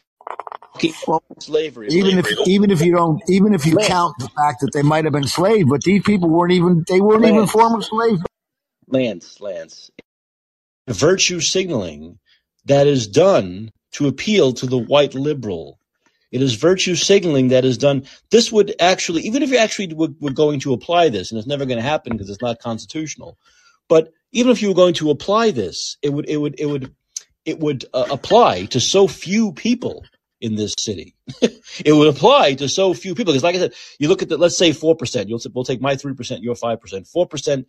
Well, 1.08 1.24
slavery. 1.40 1.88
Even 1.90 2.12
slavery. 2.14 2.20
if 2.20 2.26
even 2.48 2.72
if 2.72 2.82
you 2.82 2.94
don't 2.96 3.22
even 3.30 3.54
if 3.56 3.66
you 3.66 3.76
Lance. 3.76 3.80
count 3.80 4.16
the 4.20 4.30
fact 4.30 4.62
that 4.62 4.72
they 4.74 4.84
might 4.84 5.04
have 5.06 5.14
been 5.14 5.28
slaves, 5.28 5.68
but 5.70 5.82
these 5.84 6.04
people 6.04 6.30
weren't 6.30 6.52
even 6.54 6.84
they 6.88 7.02
weren't 7.02 7.24
Lance. 7.24 7.24
even 7.24 7.48
former 7.48 7.82
slaves. 7.82 8.22
Lance, 8.88 9.42
Lance, 9.42 9.92
virtue 10.90 11.42
signaling 11.42 12.20
that 12.66 12.88
is 12.88 13.08
done 13.08 13.72
to 13.94 14.08
appeal 14.08 14.54
to 14.54 14.68
the 14.68 14.80
white 14.80 15.16
liberal 15.16 15.79
it 16.32 16.42
is 16.42 16.56
virtue 16.56 16.96
signaling 16.96 17.50
that 17.50 17.66
is 17.66 17.78
done. 17.78 18.04
This 18.30 18.52
would 18.52 18.76
actually, 18.80 19.24
even 19.24 19.42
if 19.42 19.50
you 19.50 19.58
actually 19.58 19.94
were, 19.94 20.10
were 20.20 20.32
going 20.32 20.60
to 20.62 20.74
apply 20.74 21.10
this, 21.10 21.32
and 21.32 21.40
it's 21.40 21.48
never 21.48 21.66
going 21.66 21.78
to 21.78 21.84
happen 21.84 22.14
because 22.14 22.30
it's 22.30 22.42
not 22.42 22.60
constitutional, 22.60 23.38
but 23.88 24.14
even 24.32 24.52
if 24.52 24.62
you 24.62 24.68
were 24.68 24.76
going 24.76 24.94
to 24.96 25.10
apply 25.10 25.52
this, 25.52 25.98
it 26.02 26.10
would, 26.10 26.30
it 26.30 26.38
would, 26.38 26.60
it 26.60 26.68
would, 26.68 26.94
it 27.46 27.60
would 27.60 27.86
uh, 27.94 28.06
apply 28.12 28.66
to 28.66 28.80
so 28.80 29.08
few 29.08 29.52
people 29.54 30.06
in 30.42 30.56
this 30.56 30.76
city. 30.78 31.16
it 31.42 31.94
would 31.94 32.08
apply 32.08 32.54
to 32.54 32.70
so 32.70 32.94
few 32.94 33.16
people. 33.16 33.34
Because 33.34 33.44
like 33.44 33.56
I 33.56 33.60
said, 33.60 33.74
you 33.98 34.08
look 34.08 34.22
at 34.22 34.30
the, 34.30 34.38
let's 34.38 34.58
say 34.58 34.72
4%, 34.72 35.28
you'll, 35.28 35.42
we'll 35.54 35.64
take 35.64 35.82
my 35.82 35.96
3%, 35.96 36.42
your 36.42 36.56
5%, 36.56 37.12
4% 37.12 37.66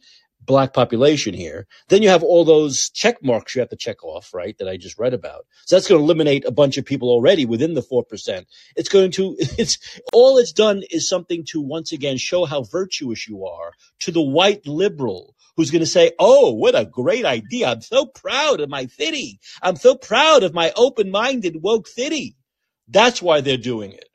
black 0.46 0.72
population 0.72 1.34
here. 1.34 1.66
Then 1.88 2.02
you 2.02 2.08
have 2.08 2.22
all 2.22 2.44
those 2.44 2.90
check 2.90 3.22
marks 3.22 3.54
you 3.54 3.60
have 3.60 3.70
to 3.70 3.76
check 3.76 4.02
off, 4.04 4.32
right? 4.34 4.56
That 4.58 4.68
I 4.68 4.76
just 4.76 4.98
read 4.98 5.14
about. 5.14 5.46
So 5.66 5.76
that's 5.76 5.88
going 5.88 5.98
to 6.00 6.04
eliminate 6.04 6.44
a 6.44 6.50
bunch 6.52 6.78
of 6.78 6.84
people 6.84 7.10
already 7.10 7.46
within 7.46 7.74
the 7.74 7.82
4%. 7.82 8.46
It's 8.76 8.88
going 8.88 9.10
to, 9.12 9.36
it's 9.40 9.78
all 10.12 10.38
it's 10.38 10.52
done 10.52 10.82
is 10.90 11.08
something 11.08 11.44
to 11.50 11.60
once 11.60 11.92
again 11.92 12.16
show 12.16 12.44
how 12.44 12.62
virtuous 12.64 13.28
you 13.28 13.46
are 13.46 13.72
to 14.00 14.12
the 14.12 14.22
white 14.22 14.66
liberal 14.66 15.34
who's 15.56 15.70
going 15.70 15.80
to 15.80 15.86
say, 15.86 16.12
Oh, 16.18 16.52
what 16.52 16.78
a 16.78 16.84
great 16.84 17.24
idea. 17.24 17.68
I'm 17.68 17.82
so 17.82 18.06
proud 18.06 18.60
of 18.60 18.68
my 18.70 18.86
city. 18.86 19.40
I'm 19.62 19.76
so 19.76 19.94
proud 19.94 20.42
of 20.42 20.54
my 20.54 20.72
open 20.76 21.10
minded 21.10 21.56
woke 21.62 21.86
city. 21.86 22.36
That's 22.88 23.22
why 23.22 23.40
they're 23.40 23.56
doing 23.56 23.92
it. 23.92 24.08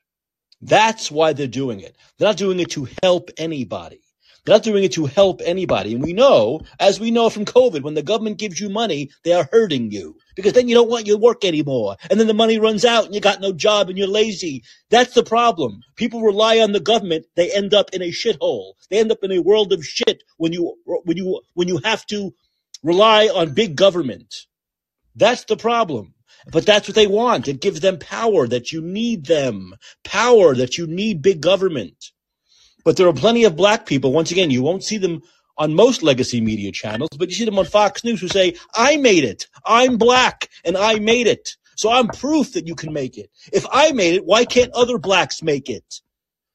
That's 0.61 1.11
why 1.11 1.33
they're 1.33 1.47
doing 1.47 1.81
it. 1.81 1.95
They're 2.17 2.29
not 2.29 2.37
doing 2.37 2.59
it 2.59 2.71
to 2.71 2.87
help 3.03 3.29
anybody. 3.37 4.01
They're 4.45 4.55
not 4.55 4.63
doing 4.63 4.83
it 4.83 4.93
to 4.93 5.07
help 5.07 5.41
anybody. 5.43 5.95
And 5.95 6.03
we 6.03 6.13
know, 6.13 6.61
as 6.79 6.99
we 6.99 7.09
know 7.09 7.31
from 7.31 7.45
COVID, 7.45 7.81
when 7.81 7.95
the 7.95 8.03
government 8.03 8.37
gives 8.37 8.59
you 8.59 8.69
money, 8.69 9.09
they 9.23 9.33
are 9.33 9.49
hurting 9.51 9.91
you 9.91 10.17
because 10.35 10.53
then 10.53 10.67
you 10.67 10.75
don't 10.75 10.89
want 10.89 11.07
your 11.07 11.17
work 11.17 11.43
anymore. 11.43 11.95
And 12.11 12.19
then 12.19 12.27
the 12.27 12.33
money 12.35 12.59
runs 12.59 12.85
out 12.85 13.05
and 13.05 13.15
you 13.15 13.21
got 13.21 13.41
no 13.41 13.51
job 13.51 13.89
and 13.89 13.97
you're 13.97 14.07
lazy. 14.07 14.63
That's 14.91 15.15
the 15.15 15.23
problem. 15.23 15.81
People 15.95 16.21
rely 16.21 16.59
on 16.59 16.73
the 16.73 16.79
government. 16.79 17.25
They 17.35 17.51
end 17.51 17.73
up 17.73 17.89
in 17.91 18.03
a 18.03 18.11
shithole. 18.11 18.73
They 18.91 18.99
end 18.99 19.11
up 19.11 19.23
in 19.23 19.31
a 19.31 19.41
world 19.41 19.73
of 19.73 19.83
shit 19.83 20.21
when 20.37 20.53
you, 20.53 20.75
when 20.85 21.17
you, 21.17 21.41
when 21.55 21.67
you 21.67 21.79
have 21.83 22.05
to 22.07 22.31
rely 22.83 23.27
on 23.27 23.55
big 23.55 23.75
government. 23.75 24.45
That's 25.15 25.45
the 25.45 25.57
problem. 25.57 26.13
But 26.51 26.67
that's 26.67 26.87
what 26.87 26.93
they 26.93 27.07
want. 27.07 27.47
It 27.47 27.61
gives 27.61 27.79
them 27.79 27.97
power 27.97 28.47
that 28.47 28.71
you 28.71 28.81
need 28.81 29.25
them. 29.25 29.73
Power 30.03 30.53
that 30.53 30.77
you 30.77 30.85
need 30.85 31.23
big 31.23 31.41
government. 31.41 32.11
But 32.85 32.95
there 32.95 33.07
are 33.07 33.13
plenty 33.13 33.43
of 33.43 33.57
black 33.57 33.85
people. 33.85 34.13
Once 34.13 34.31
again, 34.31 34.51
you 34.51 34.61
won't 34.61 34.83
see 34.83 34.97
them 34.97 35.23
on 35.57 35.73
most 35.73 36.03
legacy 36.03 36.39
media 36.39 36.71
channels, 36.71 37.09
but 37.17 37.29
you 37.29 37.35
see 37.35 37.45
them 37.45 37.59
on 37.59 37.65
Fox 37.65 38.03
News 38.03 38.21
who 38.21 38.27
say, 38.27 38.55
I 38.75 38.97
made 38.97 39.23
it. 39.23 39.47
I'm 39.65 39.97
black 39.97 40.49
and 40.63 40.77
I 40.77 40.99
made 40.99 41.27
it. 41.27 41.57
So 41.75 41.91
I'm 41.91 42.07
proof 42.07 42.53
that 42.53 42.67
you 42.67 42.75
can 42.75 42.93
make 42.93 43.17
it. 43.17 43.29
If 43.51 43.65
I 43.71 43.91
made 43.91 44.15
it, 44.15 44.25
why 44.25 44.45
can't 44.45 44.71
other 44.71 44.97
blacks 44.97 45.43
make 45.43 45.69
it? 45.69 46.01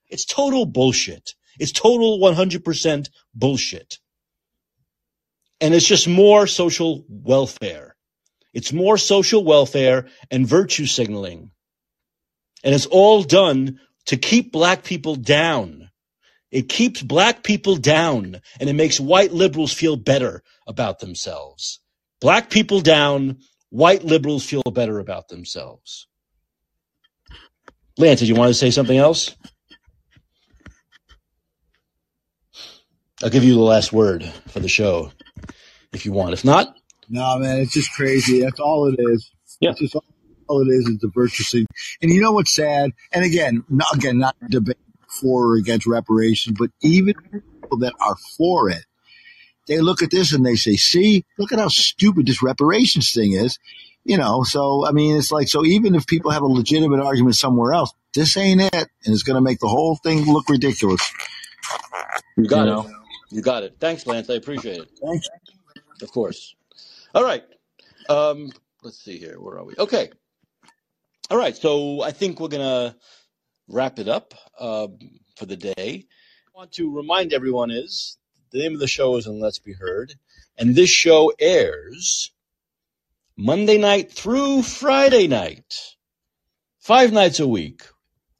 It's 0.08 0.24
total 0.24 0.64
bullshit. 0.66 1.34
It's 1.58 1.72
total 1.72 2.18
100% 2.20 3.10
bullshit. 3.34 3.98
And 5.60 5.74
it's 5.74 5.86
just 5.86 6.08
more 6.08 6.46
social 6.46 7.04
welfare. 7.08 7.96
It's 8.54 8.72
more 8.72 8.96
social 8.96 9.44
welfare 9.44 10.08
and 10.30 10.46
virtue 10.46 10.86
signaling. 10.86 11.50
And 12.64 12.74
it's 12.74 12.86
all 12.86 13.22
done 13.22 13.80
to 14.06 14.16
keep 14.16 14.52
black 14.52 14.84
people 14.84 15.16
down. 15.16 15.89
It 16.50 16.68
keeps 16.68 17.02
black 17.02 17.42
people 17.42 17.76
down 17.76 18.40
and 18.58 18.68
it 18.68 18.74
makes 18.74 18.98
white 18.98 19.32
liberals 19.32 19.72
feel 19.72 19.96
better 19.96 20.42
about 20.66 20.98
themselves. 20.98 21.80
Black 22.20 22.50
people 22.50 22.80
down, 22.80 23.38
white 23.70 24.04
liberals 24.04 24.44
feel 24.44 24.62
better 24.62 24.98
about 24.98 25.28
themselves. 25.28 26.06
Lance, 27.98 28.20
did 28.20 28.28
you 28.28 28.34
want 28.34 28.48
to 28.50 28.54
say 28.54 28.70
something 28.70 28.96
else? 28.98 29.36
I'll 33.22 33.30
give 33.30 33.44
you 33.44 33.54
the 33.54 33.60
last 33.60 33.92
word 33.92 34.24
for 34.48 34.60
the 34.60 34.68
show 34.68 35.12
if 35.92 36.06
you 36.06 36.12
want. 36.12 36.32
If 36.32 36.44
not, 36.44 36.74
No, 37.08 37.38
man, 37.38 37.58
it's 37.58 37.72
just 37.72 37.92
crazy. 37.92 38.40
That's 38.40 38.60
all 38.60 38.88
it 38.88 38.96
is. 38.98 39.30
Yeah. 39.60 39.70
It's 39.70 39.80
just 39.80 39.94
all, 39.94 40.04
all 40.48 40.62
it 40.62 40.72
is 40.72 40.86
is 40.88 40.98
the 40.98 41.08
virtue 41.08 41.42
signaling. 41.42 41.66
And 42.00 42.10
you 42.10 42.20
know 42.22 42.32
what's 42.32 42.54
sad? 42.54 42.92
And 43.12 43.24
again, 43.24 43.64
not, 43.68 43.94
again, 43.94 44.18
not 44.18 44.36
debate 44.48 44.78
for 45.10 45.52
or 45.52 45.56
against 45.56 45.86
reparations, 45.86 46.56
but 46.58 46.70
even 46.82 47.14
people 47.14 47.78
that 47.78 47.94
are 48.00 48.16
for 48.36 48.70
it, 48.70 48.84
they 49.66 49.78
look 49.78 50.02
at 50.02 50.10
this 50.10 50.32
and 50.32 50.44
they 50.44 50.56
say, 50.56 50.76
see, 50.76 51.24
look 51.38 51.52
at 51.52 51.58
how 51.58 51.68
stupid 51.68 52.26
this 52.26 52.42
reparations 52.42 53.12
thing 53.12 53.32
is. 53.32 53.58
You 54.04 54.16
know, 54.16 54.42
so 54.44 54.86
I 54.86 54.92
mean, 54.92 55.16
it's 55.16 55.30
like, 55.30 55.48
so 55.48 55.64
even 55.64 55.94
if 55.94 56.06
people 56.06 56.30
have 56.30 56.42
a 56.42 56.46
legitimate 56.46 57.00
argument 57.00 57.36
somewhere 57.36 57.74
else, 57.74 57.92
this 58.14 58.36
ain't 58.36 58.62
it. 58.62 58.74
And 58.74 59.14
it's 59.14 59.22
going 59.22 59.34
to 59.34 59.42
make 59.42 59.60
the 59.60 59.68
whole 59.68 59.96
thing 59.96 60.24
look 60.24 60.48
ridiculous. 60.48 61.12
you 62.36 62.46
got 62.46 62.66
You 62.66 62.80
it. 62.80 62.96
You 63.30 63.42
got 63.42 63.62
it. 63.62 63.76
Thanks, 63.78 64.06
Lance. 64.06 64.28
I 64.30 64.34
appreciate 64.34 64.78
it. 64.78 64.88
Thanks. 65.04 65.28
Of 66.02 66.10
course. 66.10 66.54
All 67.14 67.22
right. 67.22 67.44
Um, 68.08 68.50
let's 68.82 68.98
see 68.98 69.18
here. 69.18 69.36
Where 69.38 69.58
are 69.58 69.64
we? 69.64 69.74
Okay. 69.78 70.10
All 71.30 71.38
right. 71.38 71.56
So 71.56 72.02
I 72.02 72.10
think 72.10 72.40
we're 72.40 72.48
gonna 72.48 72.96
wrap 73.70 73.98
it 73.98 74.08
up 74.08 74.34
um, 74.58 74.98
for 75.36 75.46
the 75.46 75.56
day. 75.56 75.74
I 76.48 76.58
want 76.58 76.72
to 76.72 76.94
remind 76.94 77.32
everyone 77.32 77.70
is 77.70 78.18
the 78.50 78.58
name 78.58 78.74
of 78.74 78.80
the 78.80 78.88
show 78.88 79.16
is 79.16 79.26
and 79.26 79.40
Let's 79.40 79.60
Be 79.60 79.72
Heard, 79.72 80.14
and 80.58 80.74
this 80.74 80.90
show 80.90 81.32
airs 81.38 82.32
Monday 83.36 83.78
night 83.78 84.12
through 84.12 84.62
Friday 84.62 85.28
night, 85.28 85.94
five 86.78 87.12
nights 87.12 87.38
a 87.38 87.46
week, 87.46 87.82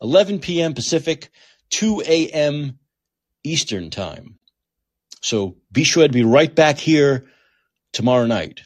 11 0.03 0.41
p.m. 0.41 0.75
Pacific, 0.75 1.31
2 1.71 2.03
a.m. 2.07 2.79
Eastern 3.45 3.91
time. 3.91 4.39
So 5.23 5.57
be 5.71 5.85
sure 5.85 6.07
to 6.07 6.13
be 6.13 6.25
right 6.25 6.53
back 6.55 6.79
here 6.79 7.27
tomorrow 7.93 8.27
night. 8.27 8.63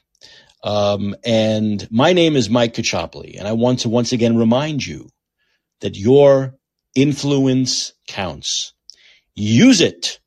Um, 0.63 1.15
and 1.25 1.87
my 1.91 2.15
name 2.15 2.37
is 2.37 2.49
Mike 2.49 2.73
Caccioppoli, 2.73 3.39
and 3.39 3.47
I 3.47 3.53
want 3.53 3.81
to 3.81 3.91
once 3.91 4.13
again 4.13 4.39
remind 4.39 4.85
you 4.85 5.11
that 5.81 5.97
your 5.97 6.55
influence 6.95 7.93
counts. 8.09 8.73
Use 9.35 9.81
it 9.81 10.21